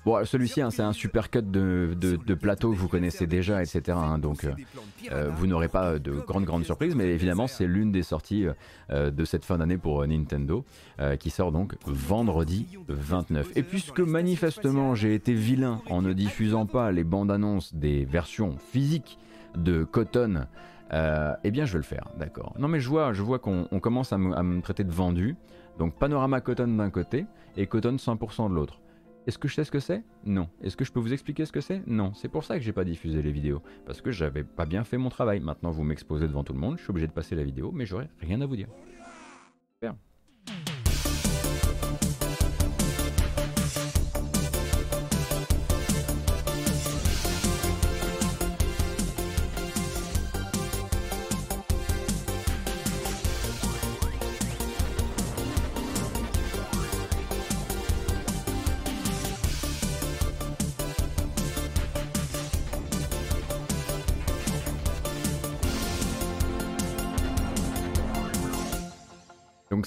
Bon, 0.03 0.23
celui-ci, 0.25 0.61
hein, 0.61 0.71
c'est 0.71 0.81
un 0.81 0.93
super 0.93 1.29
cut 1.29 1.43
de, 1.43 1.95
de, 1.99 2.15
de 2.15 2.33
plateau 2.33 2.71
que 2.71 2.75
vous 2.75 2.87
connaissez 2.87 3.27
déjà, 3.27 3.61
etc. 3.61 3.95
hein, 3.95 4.17
donc, 4.17 4.43
euh, 4.45 4.53
euh, 5.11 5.29
vous 5.29 5.45
n'aurez 5.45 5.67
pas 5.67 5.99
de 5.99 6.11
grandes, 6.11 6.45
grandes 6.45 6.65
surprises, 6.65 6.95
mais 6.95 7.09
évidemment, 7.09 7.45
c'est 7.47 7.67
l'une 7.67 7.91
des 7.91 8.01
sorties 8.01 8.47
euh, 8.89 9.11
de 9.11 9.25
cette 9.25 9.45
fin 9.45 9.59
d'année 9.59 9.77
pour 9.77 10.01
euh, 10.01 10.07
Nintendo, 10.07 10.65
euh, 10.99 11.17
qui 11.17 11.29
sort 11.29 11.51
donc 11.51 11.75
vendredi 11.85 12.67
29. 12.87 13.51
Et 13.55 13.61
puisque 13.61 13.99
manifestement, 13.99 14.95
j'ai 14.95 15.13
été 15.13 15.33
vilain 15.35 15.81
en 15.87 16.01
ne 16.01 16.13
diffusant 16.13 16.65
pas 16.65 16.91
les 16.91 17.03
bandes 17.03 17.31
annonces 17.31 17.75
des 17.75 18.05
versions 18.05 18.57
physiques 18.71 19.19
de 19.55 19.83
Cotton, 19.83 20.47
euh, 20.93 21.33
eh 21.43 21.51
bien, 21.51 21.65
je 21.65 21.73
vais 21.73 21.79
le 21.79 21.83
faire, 21.83 22.07
d'accord. 22.17 22.53
Non, 22.59 22.67
mais 22.67 22.79
je 22.79 22.89
vois, 22.89 23.13
je 23.13 23.21
vois 23.21 23.39
qu'on 23.39 23.67
on 23.71 23.79
commence 23.79 24.11
à 24.11 24.17
me, 24.17 24.35
à 24.35 24.43
me 24.43 24.61
traiter 24.61 24.83
de 24.83 24.91
vendu. 24.91 25.35
Donc, 25.81 25.95
Panorama 25.95 26.41
Cotton 26.41 26.67
d'un 26.67 26.91
côté 26.91 27.25
et 27.57 27.65
Cotton 27.65 27.95
100% 27.95 28.51
de 28.51 28.53
l'autre. 28.53 28.79
Est-ce 29.25 29.39
que 29.39 29.47
je 29.47 29.55
sais 29.55 29.63
ce 29.63 29.71
que 29.71 29.79
c'est? 29.79 30.03
Non. 30.23 30.47
Est-ce 30.61 30.77
que 30.77 30.85
je 30.85 30.91
peux 30.91 30.99
vous 30.99 31.11
expliquer 31.11 31.43
ce 31.43 31.51
que 31.51 31.59
c'est? 31.59 31.81
Non. 31.87 32.13
C'est 32.13 32.27
pour 32.27 32.43
ça 32.43 32.59
que 32.59 32.63
j'ai 32.63 32.71
pas 32.71 32.83
diffusé 32.83 33.19
les 33.23 33.31
vidéos. 33.31 33.63
Parce 33.87 33.99
que 33.99 34.11
j'avais 34.11 34.43
pas 34.43 34.67
bien 34.67 34.83
fait 34.83 34.99
mon 34.99 35.09
travail. 35.09 35.39
Maintenant, 35.39 35.71
vous 35.71 35.83
m'exposez 35.83 36.27
devant 36.27 36.43
tout 36.43 36.53
le 36.53 36.59
monde. 36.59 36.77
Je 36.77 36.83
suis 36.83 36.91
obligé 36.91 37.07
de 37.07 37.11
passer 37.11 37.33
la 37.33 37.43
vidéo, 37.43 37.71
mais 37.73 37.87
j'aurai 37.87 38.09
rien 38.19 38.41
à 38.41 38.45
vous 38.45 38.57
dire. 38.57 38.67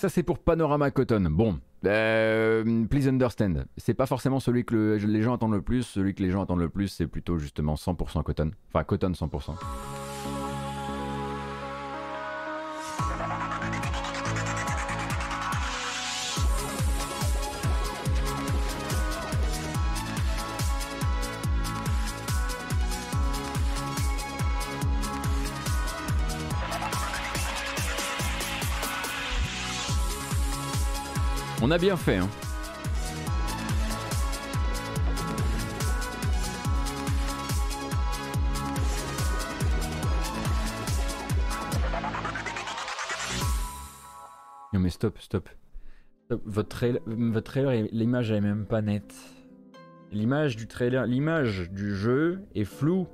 Ça 0.04 0.10
c'est 0.10 0.22
pour 0.22 0.38
Panorama 0.38 0.90
Cotton. 0.90 1.28
Bon, 1.30 1.58
euh, 1.86 2.84
please 2.90 3.08
understand, 3.08 3.64
c'est 3.78 3.94
pas 3.94 4.04
forcément 4.04 4.38
celui 4.38 4.66
que 4.66 4.74
le- 4.74 4.96
les 4.96 5.22
gens 5.22 5.32
attendent 5.34 5.54
le 5.54 5.62
plus. 5.62 5.82
Celui 5.82 6.14
que 6.14 6.22
les 6.22 6.30
gens 6.30 6.42
attendent 6.42 6.60
le 6.60 6.68
plus, 6.68 6.88
c'est 6.88 7.06
plutôt 7.06 7.38
justement 7.38 7.74
100% 7.74 8.22
Cotton. 8.22 8.50
Enfin 8.70 8.84
Cotton 8.84 9.12
100%. 9.14 9.54
On 31.66 31.70
a 31.70 31.78
bien 31.78 31.96
fait, 31.96 32.18
hein. 32.18 32.28
Non 44.74 44.80
mais 44.80 44.90
stop, 44.90 45.18
stop. 45.18 45.48
Votre, 46.28 46.68
trail- 46.68 47.00
votre 47.06 47.50
trailer, 47.50 47.88
l'image 47.92 48.30
elle 48.30 48.36
est 48.36 48.40
même 48.42 48.66
pas 48.66 48.82
nette. 48.82 49.14
L'image 50.12 50.56
du 50.56 50.66
trailer, 50.66 51.06
l'image 51.06 51.70
du 51.70 51.94
jeu 51.96 52.42
est 52.54 52.64
floue 52.64 53.06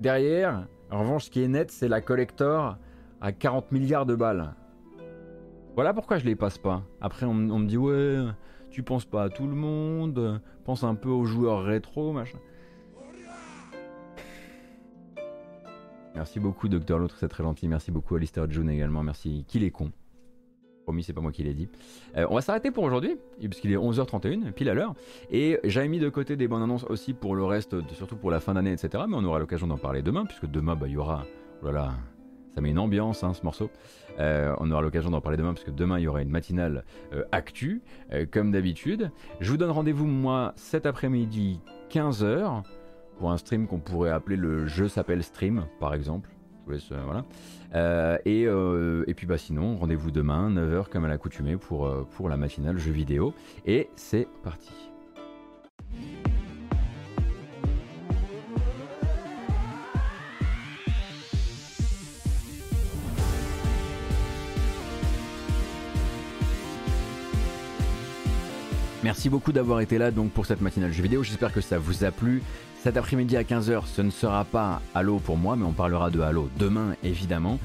derrière. 0.00 0.66
En 0.90 0.98
revanche, 0.98 1.26
ce 1.26 1.30
qui 1.30 1.44
est 1.44 1.48
net, 1.48 1.70
c'est 1.70 1.86
la 1.86 2.00
collector 2.00 2.76
à 3.20 3.30
40 3.30 3.70
milliards 3.70 4.04
de 4.04 4.16
balles. 4.16 4.52
Voilà 5.74 5.92
pourquoi 5.92 6.18
je 6.18 6.24
les 6.24 6.36
passe 6.36 6.58
pas. 6.58 6.82
Après, 7.00 7.26
on, 7.26 7.30
on 7.30 7.58
me 7.58 7.66
dit 7.66 7.76
ouais, 7.76 8.18
tu 8.70 8.82
penses 8.82 9.04
pas 9.04 9.24
à 9.24 9.28
tout 9.28 9.46
le 9.46 9.54
monde, 9.54 10.40
pense 10.64 10.84
un 10.84 10.94
peu 10.94 11.08
aux 11.08 11.24
joueurs 11.24 11.62
rétro, 11.62 12.12
machin. 12.12 12.38
Merci 16.14 16.38
beaucoup, 16.38 16.68
Docteur 16.68 16.98
L'autre, 16.98 17.16
c'est 17.18 17.28
très 17.28 17.42
gentil. 17.42 17.66
Merci 17.68 17.90
beaucoup, 17.90 18.14
Alistair 18.14 18.48
June 18.50 18.70
également. 18.70 19.02
Merci. 19.02 19.44
Qu'il 19.48 19.64
est 19.64 19.70
con. 19.70 19.90
Promis, 20.84 21.02
c'est 21.02 21.12
pas 21.12 21.20
moi 21.20 21.32
qui 21.32 21.42
l'ai 21.42 21.54
dit. 21.54 21.68
Euh, 22.16 22.26
on 22.30 22.34
va 22.34 22.40
s'arrêter 22.40 22.70
pour 22.70 22.84
aujourd'hui, 22.84 23.16
puisqu'il 23.40 23.72
est 23.72 23.76
11h31, 23.76 24.52
pile 24.52 24.68
à 24.68 24.74
l'heure. 24.74 24.94
Et 25.30 25.58
j'avais 25.64 25.88
mis 25.88 25.98
de 25.98 26.08
côté 26.08 26.36
des 26.36 26.46
bandes 26.46 26.62
annonces 26.62 26.84
aussi 26.84 27.14
pour 27.14 27.34
le 27.34 27.44
reste, 27.44 27.76
surtout 27.94 28.16
pour 28.16 28.30
la 28.30 28.38
fin 28.38 28.54
d'année, 28.54 28.72
etc. 28.72 29.04
Mais 29.08 29.16
on 29.16 29.24
aura 29.24 29.38
l'occasion 29.38 29.66
d'en 29.66 29.78
parler 29.78 30.02
demain, 30.02 30.24
puisque 30.24 30.46
demain, 30.46 30.76
bah, 30.76 30.86
il 30.86 30.92
y 30.92 30.96
aura. 30.96 31.24
Oh 31.62 31.66
là 31.66 31.72
là, 31.72 31.92
ça 32.54 32.60
met 32.60 32.70
une 32.70 32.78
ambiance, 32.78 33.24
hein, 33.24 33.34
ce 33.34 33.42
morceau. 33.42 33.70
Euh, 34.20 34.54
on 34.58 34.70
aura 34.70 34.82
l'occasion 34.82 35.10
d'en 35.10 35.20
parler 35.20 35.36
demain, 35.36 35.52
parce 35.52 35.64
que 35.64 35.70
demain, 35.70 35.98
il 35.98 36.02
y 36.02 36.08
aura 36.08 36.22
une 36.22 36.30
matinale 36.30 36.84
euh, 37.12 37.24
actu, 37.32 37.82
euh, 38.12 38.26
comme 38.30 38.52
d'habitude. 38.52 39.10
Je 39.40 39.50
vous 39.50 39.56
donne 39.56 39.70
rendez-vous, 39.70 40.06
moi, 40.06 40.52
cet 40.56 40.86
après-midi, 40.86 41.60
15h, 41.90 42.62
pour 43.18 43.30
un 43.30 43.36
stream 43.36 43.66
qu'on 43.66 43.78
pourrait 43.78 44.10
appeler 44.10 44.36
le 44.36 44.66
jeu 44.66 44.88
s'appelle 44.88 45.22
stream, 45.22 45.66
par 45.80 45.94
exemple. 45.94 46.30
Euh, 47.74 48.16
et, 49.06 49.14
puis 49.14 49.26
bah 49.26 49.36
sinon, 49.36 49.76
rendez-vous 49.76 50.10
demain, 50.10 50.50
9h 50.50 50.88
comme 50.88 51.04
à 51.04 51.08
l'accoutumée 51.08 51.58
pour, 51.58 52.06
pour 52.16 52.30
la 52.30 52.38
matinale 52.38 52.78
jeu 52.78 52.90
vidéo. 52.90 53.34
Et 53.66 53.90
c'est 53.96 54.28
parti. 54.42 54.72
Merci 69.04 69.28
beaucoup 69.28 69.52
d'avoir 69.52 69.82
été 69.82 69.98
là 69.98 70.10
donc 70.10 70.30
pour 70.30 70.46
cette 70.46 70.62
matinale 70.62 70.90
jeu 70.90 71.02
vidéo. 71.02 71.22
J'espère 71.22 71.52
que 71.52 71.60
ça 71.60 71.78
vous 71.78 72.04
a 72.04 72.10
plu. 72.10 72.42
Cet 72.82 72.96
après-midi 72.96 73.36
à 73.36 73.42
15h, 73.42 73.82
ce 73.84 74.00
ne 74.00 74.10
sera 74.10 74.46
pas 74.46 74.80
Halo 74.94 75.18
pour 75.18 75.36
moi, 75.36 75.56
mais 75.56 75.66
on 75.66 75.72
parlera 75.72 76.08
de 76.08 76.22
Halo 76.22 76.48
demain 76.58 76.96
évidemment. 77.02 77.58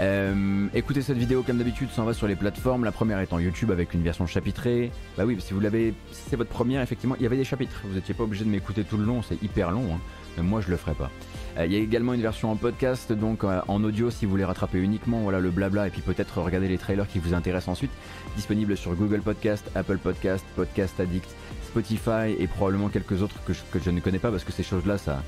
Euh, 0.00 0.66
écoutez 0.74 1.02
cette 1.02 1.16
vidéo 1.16 1.44
comme 1.44 1.58
d'habitude, 1.58 1.90
ça 1.94 2.02
en 2.02 2.06
va 2.06 2.12
sur 2.12 2.26
les 2.26 2.34
plateformes. 2.34 2.84
La 2.84 2.90
première 2.90 3.20
étant 3.20 3.38
YouTube 3.38 3.70
avec 3.70 3.94
une 3.94 4.02
version 4.02 4.26
chapitrée. 4.26 4.90
Bah 5.16 5.22
oui, 5.24 5.36
si 5.38 5.54
vous 5.54 5.60
l'avez, 5.60 5.94
si 6.10 6.22
c'est 6.28 6.34
votre 6.36 6.50
première, 6.50 6.82
effectivement, 6.82 7.14
il 7.20 7.22
y 7.22 7.26
avait 7.26 7.36
des 7.36 7.44
chapitres. 7.44 7.82
Vous 7.84 7.94
n'étiez 7.94 8.12
pas 8.14 8.24
obligé 8.24 8.44
de 8.44 8.50
m'écouter 8.50 8.82
tout 8.82 8.96
le 8.96 9.04
long, 9.04 9.22
c'est 9.22 9.40
hyper 9.44 9.70
long. 9.70 9.94
hein. 9.94 10.00
Mais 10.36 10.42
moi, 10.42 10.60
je 10.60 10.70
le 10.72 10.76
ferai 10.76 10.94
pas. 10.94 11.12
Euh, 11.58 11.66
Il 11.66 11.72
y 11.72 11.76
a 11.76 11.78
également 11.78 12.14
une 12.14 12.22
version 12.22 12.50
en 12.50 12.56
podcast, 12.56 13.12
donc 13.12 13.44
euh, 13.44 13.60
en 13.68 13.82
audio 13.82 14.10
si 14.10 14.24
vous 14.24 14.30
voulez 14.30 14.44
rattraper 14.44 14.78
uniquement 14.78 15.20
voilà, 15.20 15.40
le 15.40 15.50
blabla 15.50 15.86
et 15.86 15.90
puis 15.90 16.02
peut-être 16.02 16.40
regarder 16.40 16.68
les 16.68 16.78
trailers 16.78 17.08
qui 17.08 17.18
vous 17.18 17.34
intéressent 17.34 17.68
ensuite. 17.68 17.90
Disponible 18.36 18.76
sur 18.76 18.94
Google 18.94 19.20
Podcast, 19.20 19.70
Apple 19.74 19.98
Podcast, 19.98 20.44
Podcast 20.54 20.98
Addict, 21.00 21.28
Spotify 21.64 22.34
et 22.38 22.46
probablement 22.46 22.88
quelques 22.88 23.22
autres 23.22 23.36
que 23.44 23.52
je, 23.78 23.90
ne 23.90 24.00
connais 24.00 24.18
pas 24.18 24.30
parce 24.30 24.44
que 24.44 24.52
ces 24.52 24.62
choses-là, 24.62 24.98
ça, 24.98 25.22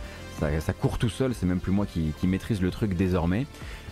court 0.80 0.98
tout 0.98 1.08
seul. 1.08 1.34
C'est 1.34 1.46
même 1.46 1.60
plus 1.60 1.72
moi 1.72 1.86
qui, 1.86 2.26
maîtrise 2.26 2.62
le 2.62 2.70
truc 2.70 2.94
désormais. 2.94 3.46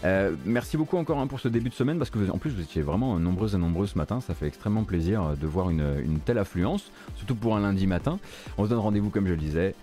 Euh, 0.05 0.35
merci 0.47 0.77
beaucoup 0.77 0.97
encore 0.97 1.19
hein, 1.19 1.27
pour 1.27 1.41
ce 1.41 1.49
début 1.49 1.69
de 1.69 1.75
semaine 1.75 1.99
parce 1.99 2.09
que 2.09 2.31
en 2.31 2.39
plus 2.39 2.51
vous 2.51 2.63
étiez 2.63 2.81
vraiment 2.81 3.19
nombreux 3.19 3.55
et 3.55 3.59
nombreux 3.59 3.87
ce 3.87 3.99
matin. 3.99 4.21
Ça 4.21 4.35
fait 4.35 4.47
extrêmement 4.47 4.85
plaisir 4.85 5.37
de 5.41 5.47
voir 5.47 5.71
une, 5.71 6.01
une 6.03 6.21
telle 6.21 6.39
affluence, 6.39 6.91
surtout 7.17 7.35
pour 7.35 7.57
un 7.57 7.61
lundi 7.61 7.87
matin. 7.87 8.19
On 8.57 8.65
se 8.65 8.71
donne 8.71 8.79
rendez-vous 8.79 9.11
comme 9.11 9.27
je 9.27 9.33
le 9.33 9.39
disais. 9.39 9.75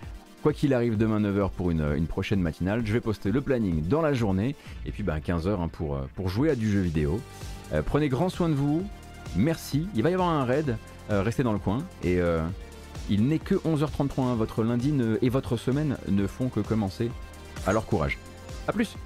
Quoi 0.48 0.54
qu'il 0.54 0.72
arrive 0.72 0.96
demain 0.96 1.20
9h 1.20 1.50
pour 1.50 1.70
une, 1.70 2.06
prochaine 2.06 2.40
matinale, 2.40 2.80
je 2.86 2.90
vais 2.94 3.02
poster 3.02 3.30
le 3.30 3.42
planning 3.42 3.86
dans 3.86 4.00
la 4.00 4.14
journée 4.14 4.56
et 4.86 4.92
puis 4.92 5.02
bah, 5.02 5.18
15h 5.18 5.68
pour, 5.68 5.96
euh, 5.96 6.08
pour 6.14 6.30
jouer 6.30 6.48
à 6.48 6.54
du 6.54 6.70
jeu 6.70 6.80
vidéo. 6.80 7.20
Euh, 7.74 7.82
prenez 7.84 8.08
grand 8.08 8.30
soin 8.30 8.48
de 8.48 8.54
vous, 8.54 8.82
merci. 9.36 9.88
Il 9.94 10.02
va 10.02 10.08
y 10.08 10.14
avoir 10.14 10.30
un 10.30 10.46
raid, 10.46 10.78
euh, 11.10 11.20
restez 11.20 11.42
dans 11.42 11.52
le 11.52 11.58
coin 11.58 11.84
et 12.02 12.18
il 13.10 13.26
n'est 13.28 13.38
que 13.40 13.56
11h33. 13.56 14.22
hein. 14.22 14.34
Votre 14.36 14.62
lundi 14.64 14.92
ne- 14.92 15.18
et 15.20 15.28
votre 15.28 15.58
semaine 15.58 15.98
ne 16.08 16.26
font 16.26 16.48
que 16.48 16.60
commencer. 16.60 17.10
Alors 17.66 17.84
courage. 17.84 18.16
A 18.68 18.72
plus 18.72 18.96